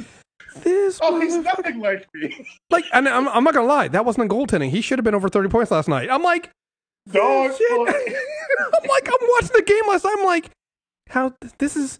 this. 0.61 0.99
Oh, 1.01 1.19
he's 1.19 1.37
nothing 1.37 1.79
like 1.79 2.07
me. 2.13 2.45
Like, 2.69 2.85
and 2.93 3.07
I'm, 3.07 3.27
I'm 3.29 3.43
not 3.43 3.53
gonna 3.53 3.67
lie, 3.67 3.87
that 3.89 4.05
wasn't 4.05 4.31
a 4.31 4.33
goaltending. 4.33 4.69
He 4.69 4.81
should 4.81 4.99
have 4.99 5.03
been 5.03 5.15
over 5.15 5.29
30 5.29 5.49
points 5.49 5.71
last 5.71 5.87
night. 5.87 6.09
I'm 6.09 6.23
like, 6.23 6.49
Dog. 7.11 7.51
shit. 7.55 7.71
I'm 7.71 8.89
like, 8.89 9.07
I'm 9.07 9.27
watching 9.29 9.55
the 9.55 9.63
game 9.65 9.81
last 9.87 10.03
night. 10.03 10.15
I'm 10.17 10.25
like, 10.25 10.49
how 11.09 11.33
this 11.59 11.75
is. 11.75 11.99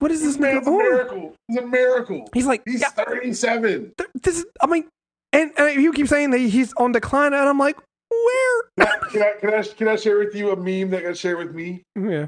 What 0.00 0.10
is 0.10 0.22
this 0.22 0.36
This 0.36 0.46
nigga 0.46 0.66
a 0.66 0.70
miracle. 0.70 1.34
He's 1.48 1.56
a 1.56 1.66
miracle. 1.66 2.28
He's 2.34 2.46
like, 2.46 2.62
He's 2.66 2.80
yeah, 2.80 2.90
37. 2.90 3.92
th- 3.96 4.10
this 4.22 4.38
is. 4.38 4.46
I 4.60 4.66
mean, 4.66 4.84
and, 5.32 5.50
and 5.56 5.82
you 5.82 5.92
keep 5.92 6.08
saying 6.08 6.30
that 6.30 6.38
he's 6.38 6.72
on 6.74 6.92
decline, 6.92 7.32
and 7.32 7.48
I'm 7.48 7.58
like, 7.58 7.76
where? 8.10 8.62
Can 8.78 8.86
I, 8.86 9.08
can, 9.10 9.22
I, 9.22 9.32
can, 9.40 9.54
I, 9.54 9.62
can 9.62 9.88
I 9.88 9.96
share 9.96 10.18
with 10.18 10.34
you 10.34 10.50
a 10.50 10.56
meme 10.56 10.90
that 10.90 11.02
got 11.02 11.16
shared 11.16 11.38
with 11.38 11.54
me? 11.54 11.82
Mm, 11.96 12.10
yeah. 12.10 12.26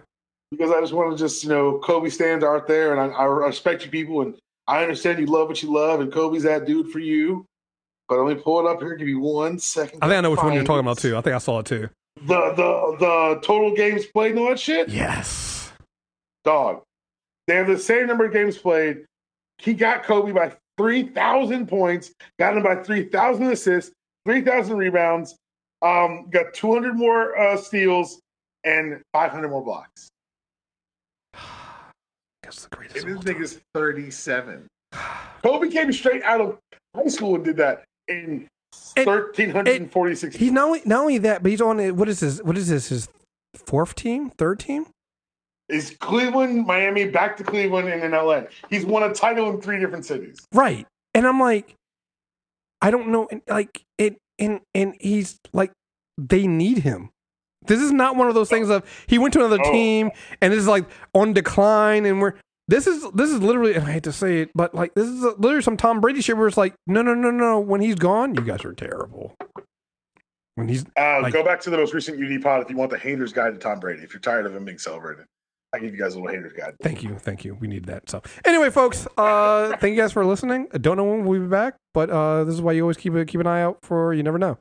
Because 0.50 0.70
I 0.70 0.80
just 0.80 0.92
want 0.92 1.12
to 1.12 1.18
just, 1.18 1.42
you 1.42 1.50
know, 1.50 1.78
Kobe 1.78 2.08
stands 2.08 2.44
out 2.44 2.66
there 2.66 2.92
and 2.92 3.00
I, 3.00 3.16
I 3.16 3.24
respect 3.24 3.84
you 3.84 3.90
people 3.90 4.22
and 4.22 4.36
I 4.66 4.82
understand 4.82 5.18
you 5.18 5.26
love 5.26 5.48
what 5.48 5.62
you 5.62 5.72
love 5.72 6.00
and 6.00 6.12
Kobe's 6.12 6.44
that 6.44 6.66
dude 6.66 6.90
for 6.90 7.00
you. 7.00 7.44
But 8.08 8.20
let 8.20 8.36
me 8.36 8.40
pull 8.40 8.60
it 8.60 8.70
up 8.70 8.80
here. 8.80 8.94
Give 8.94 9.08
me 9.08 9.14
one 9.14 9.58
second. 9.58 9.98
I 10.02 10.06
think 10.06 10.18
I 10.18 10.20
know 10.20 10.30
which 10.30 10.42
one 10.42 10.52
you're 10.52 10.62
talking 10.64 10.80
about 10.80 10.98
too. 10.98 11.16
I 11.16 11.20
think 11.20 11.34
I 11.34 11.38
saw 11.38 11.58
it 11.58 11.66
too. 11.66 11.88
The 12.22 12.52
the 12.54 12.96
the 13.00 13.40
total 13.42 13.74
games 13.74 14.06
played 14.06 14.32
and 14.32 14.40
all 14.40 14.48
that 14.48 14.60
shit. 14.60 14.88
Yes. 14.88 15.55
Dog. 16.46 16.82
They 17.48 17.56
have 17.56 17.66
the 17.66 17.78
same 17.78 18.06
number 18.06 18.24
of 18.24 18.32
games 18.32 18.56
played. 18.56 19.04
He 19.58 19.74
got 19.74 20.02
Kobe 20.04 20.32
by 20.32 20.52
three 20.78 21.02
thousand 21.08 21.66
points. 21.68 22.12
Got 22.38 22.56
him 22.56 22.62
by 22.62 22.76
three 22.76 23.08
thousand 23.08 23.50
assists, 23.50 23.92
three 24.26 24.40
thousand 24.40 24.78
rebounds. 24.78 25.36
Um, 25.82 26.28
got 26.30 26.54
two 26.54 26.72
hundred 26.72 26.96
more 26.96 27.36
uh, 27.38 27.56
steals 27.56 28.20
and 28.64 29.00
five 29.12 29.30
hundred 29.32 29.48
more 29.50 29.62
blocks. 29.62 30.08
That's 32.42 32.62
the 32.64 32.68
greatest. 32.76 33.04
And 33.04 33.08
this 33.08 33.16
all 33.16 33.22
time. 33.22 33.34
nigga's 33.34 33.60
thirty-seven. 33.74 34.66
Kobe 35.42 35.68
came 35.68 35.92
straight 35.92 36.22
out 36.22 36.40
of 36.40 36.58
high 36.94 37.08
school 37.08 37.34
and 37.34 37.44
did 37.44 37.56
that 37.58 37.84
in 38.08 38.46
And- 38.96 39.04
thirteen 39.04 39.50
hundred 39.50 39.76
and 39.76 39.90
forty-six. 39.90 40.36
He's 40.36 40.52
not 40.52 40.66
only 40.66 40.82
not 40.84 41.00
only 41.00 41.18
that, 41.18 41.42
but 41.42 41.50
he's 41.50 41.60
on 41.60 41.96
what 41.96 42.08
is 42.08 42.20
his 42.20 42.42
what 42.42 42.56
is 42.56 42.68
this 42.68 42.88
his 42.88 43.08
fourth 43.54 43.94
team, 43.94 44.30
third 44.30 44.60
team? 44.60 44.86
Is 45.68 45.96
Cleveland, 46.00 46.66
Miami, 46.66 47.06
back 47.08 47.36
to 47.38 47.44
Cleveland, 47.44 47.88
and 47.88 48.02
in 48.02 48.12
LA. 48.12 48.42
He's 48.70 48.84
won 48.86 49.02
a 49.02 49.12
title 49.12 49.50
in 49.50 49.60
three 49.60 49.80
different 49.80 50.04
cities. 50.06 50.38
Right. 50.52 50.86
And 51.14 51.26
I'm 51.26 51.40
like, 51.40 51.74
I 52.80 52.90
don't 52.90 53.08
know, 53.08 53.26
and, 53.30 53.42
like 53.48 53.82
it, 53.98 54.16
and 54.38 54.60
and 54.74 54.94
he's 55.00 55.38
like, 55.52 55.72
they 56.18 56.46
need 56.46 56.78
him. 56.78 57.10
This 57.66 57.80
is 57.80 57.90
not 57.90 58.14
one 58.14 58.28
of 58.28 58.34
those 58.34 58.48
things 58.48 58.68
of 58.70 58.84
he 59.08 59.18
went 59.18 59.32
to 59.32 59.40
another 59.40 59.58
Oh. 59.64 59.72
team 59.72 60.10
and 60.40 60.52
this 60.52 60.60
is 60.60 60.68
like 60.68 60.84
on 61.14 61.32
decline, 61.32 62.06
and 62.06 62.20
we're 62.20 62.34
this 62.68 62.86
is 62.86 63.04
this 63.14 63.30
is 63.30 63.40
literally, 63.42 63.74
and 63.74 63.84
I 63.84 63.92
hate 63.92 64.02
to 64.04 64.12
say 64.12 64.42
it, 64.42 64.50
but 64.54 64.72
like 64.74 64.94
this 64.94 65.06
is 65.08 65.20
literally 65.22 65.62
some 65.62 65.76
Tom 65.76 66.00
Brady 66.00 66.20
shit 66.20 66.36
where 66.36 66.46
it's 66.46 66.56
like, 66.56 66.74
no, 66.86 67.02
no, 67.02 67.14
no, 67.14 67.30
no, 67.30 67.58
when 67.58 67.80
he's 67.80 67.94
gone, 67.96 68.34
you 68.36 68.42
guys 68.42 68.64
are 68.64 68.72
terrible. 68.74 69.34
When 70.54 70.68
he's 70.68 70.84
Uh, 70.96 71.20
Like- 71.22 71.32
go 71.32 71.42
back 71.44 71.60
to 71.62 71.70
the 71.70 71.76
most 71.76 71.92
recent 71.94 72.18
UD 72.22 72.40
pod 72.42 72.62
if 72.62 72.70
you 72.70 72.76
want 72.76 72.90
the 72.90 72.98
haters 72.98 73.32
guide 73.32 73.54
to 73.54 73.58
Tom 73.58 73.80
Brady. 73.80 74.02
If 74.02 74.12
you're 74.12 74.20
tired 74.20 74.46
of 74.46 74.54
him 74.54 74.64
being 74.64 74.78
celebrated, 74.78 75.24
I 75.72 75.78
give 75.78 75.92
you 75.94 76.00
guys 76.00 76.14
a 76.14 76.20
little 76.20 76.34
haters 76.34 76.52
guide. 76.56 76.74
Thank 76.82 77.02
you, 77.02 77.16
thank 77.18 77.44
you. 77.44 77.54
We 77.54 77.68
need 77.68 77.84
that. 77.86 78.08
So 78.08 78.22
anyway, 78.44 78.70
folks, 78.70 79.06
uh, 79.18 79.76
thank 79.78 79.94
you 79.94 80.00
guys 80.00 80.12
for 80.12 80.24
listening. 80.24 80.68
I 80.72 80.78
don't 80.78 80.96
know 80.96 81.04
when 81.04 81.24
we'll 81.24 81.40
be 81.40 81.46
back, 81.46 81.74
but 81.92 82.08
uh, 82.08 82.44
this 82.44 82.54
is 82.54 82.62
why 82.62 82.72
you 82.72 82.82
always 82.82 82.96
keep 82.96 83.14
a, 83.14 83.24
keep 83.24 83.40
an 83.40 83.46
eye 83.46 83.62
out 83.62 83.78
for. 83.82 84.14
You 84.14 84.22
never 84.22 84.38
know. 84.38 84.58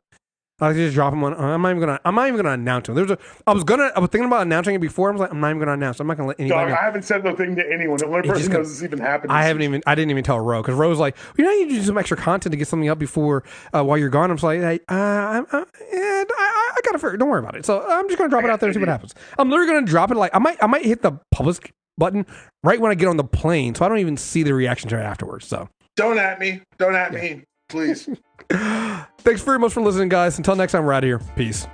I 0.62 0.72
just 0.72 0.94
drop 0.94 1.12
them 1.12 1.22
on. 1.22 1.34
I'm 1.34 1.62
not 1.62 1.70
even 1.72 1.82
gonna. 1.82 2.00
I'm 2.06 2.16
not 2.16 2.28
even 2.28 2.38
gonna 2.38 2.54
announce 2.54 2.86
them. 2.88 2.96
There's 2.96 3.12
a. 3.12 3.18
I 3.46 3.52
was 3.52 3.66
gonna. 3.66 3.92
I 3.94 4.00
was 4.00 4.10
thinking 4.10 4.28
about 4.28 4.44
announcing 4.44 4.74
it 4.74 4.80
before. 4.80 5.10
I 5.10 5.12
was 5.12 5.20
like, 5.20 5.32
I'm 5.32 5.42
not 5.42 5.50
even 5.50 5.60
gonna 5.60 5.74
announce. 5.74 6.00
I'm 6.00 6.08
not 6.08 6.16
gonna 6.16 6.30
let 6.30 6.40
anybody. 6.40 6.72
Dog. 6.72 6.80
I 6.80 6.82
haven't 6.82 7.04
said 7.04 7.26
no 7.26 7.36
thing 7.36 7.58
to 7.58 7.74
anyone. 7.74 7.98
The 7.98 8.06
only 8.06 8.22
just 8.22 8.34
person 8.34 8.54
knows 8.54 8.70
this 8.70 8.82
even 8.82 9.00
happened. 9.00 9.34
I 9.34 9.44
haven't 9.44 9.64
even. 9.64 9.84
I 9.86 9.96
didn't 9.96 10.12
even 10.12 10.24
tell 10.24 10.40
Ro 10.40 10.62
because 10.62 10.76
Ro's 10.76 10.98
like, 10.98 11.18
you 11.38 11.44
know, 11.44 11.52
you 11.52 11.66
need 11.66 11.74
to 11.74 11.80
do 11.80 11.86
some 11.86 11.98
extra 11.98 12.16
content 12.16 12.54
to 12.54 12.58
get 12.58 12.70
something 12.70 12.88
up 12.88 12.98
before 12.98 13.44
uh, 13.74 13.84
while 13.84 13.98
you're 13.98 14.10
gone. 14.10 14.32
I'm 14.32 14.38
just 14.38 14.46
like, 14.46 14.62
hey, 14.62 14.80
uh, 14.88 14.94
I'm, 14.94 15.46
uh, 15.52 15.58
and 15.58 15.66
I, 15.92 16.34
I, 16.40 16.74
I 16.78 16.80
gotta 16.86 17.00
figure. 17.00 17.18
Don't 17.18 17.28
worry 17.30 17.40
about 17.40 17.58
it. 17.58 17.66
So 17.66 17.86
I'm 17.86 18.08
just 18.08 18.18
gonna 18.18 18.30
drop 18.30 18.46
it 18.46 18.50
out 18.50 18.62
there 18.62 18.70
and 18.70 18.76
see 18.76 18.80
what 18.80 18.88
happens. 18.88 19.14
I'm 19.38 19.50
literally 19.50 19.74
gonna 19.74 19.86
drop 19.86 20.10
it. 20.12 20.16
Like 20.16 20.34
I 20.34 20.40
might. 20.40 20.58
I 20.64 20.68
might 20.68 20.86
hit 20.86 21.02
the 21.02 21.20
publish 21.32 21.58
button 21.98 22.26
right 22.64 22.80
when 22.80 22.92
I 22.92 22.96
get 22.96 23.10
on 23.10 23.18
the 23.18 23.26
plane, 23.26 23.76
so 23.76 23.84
I 23.84 23.90
don't 23.90 24.00
even 24.00 24.16
see 24.16 24.44
the 24.44 24.54
reaction 24.54 24.88
to 24.92 24.98
it 24.98 25.04
afterwards. 25.04 25.48
So. 25.48 25.68
Don't 25.98 26.18
at 26.18 26.40
me. 26.40 26.62
Don't 26.78 26.96
at 26.96 27.14
me, 27.14 27.44
please. 27.68 28.10
Thanks 28.50 29.42
very 29.42 29.60
much 29.60 29.74
for 29.74 29.82
listening, 29.82 30.10
guys. 30.10 30.38
Until 30.38 30.56
next 30.56 30.74
time, 30.74 30.86
we're 30.86 30.94
out 30.94 31.04
of 31.04 31.08
here. 31.08 31.20
Peace. 31.36 31.68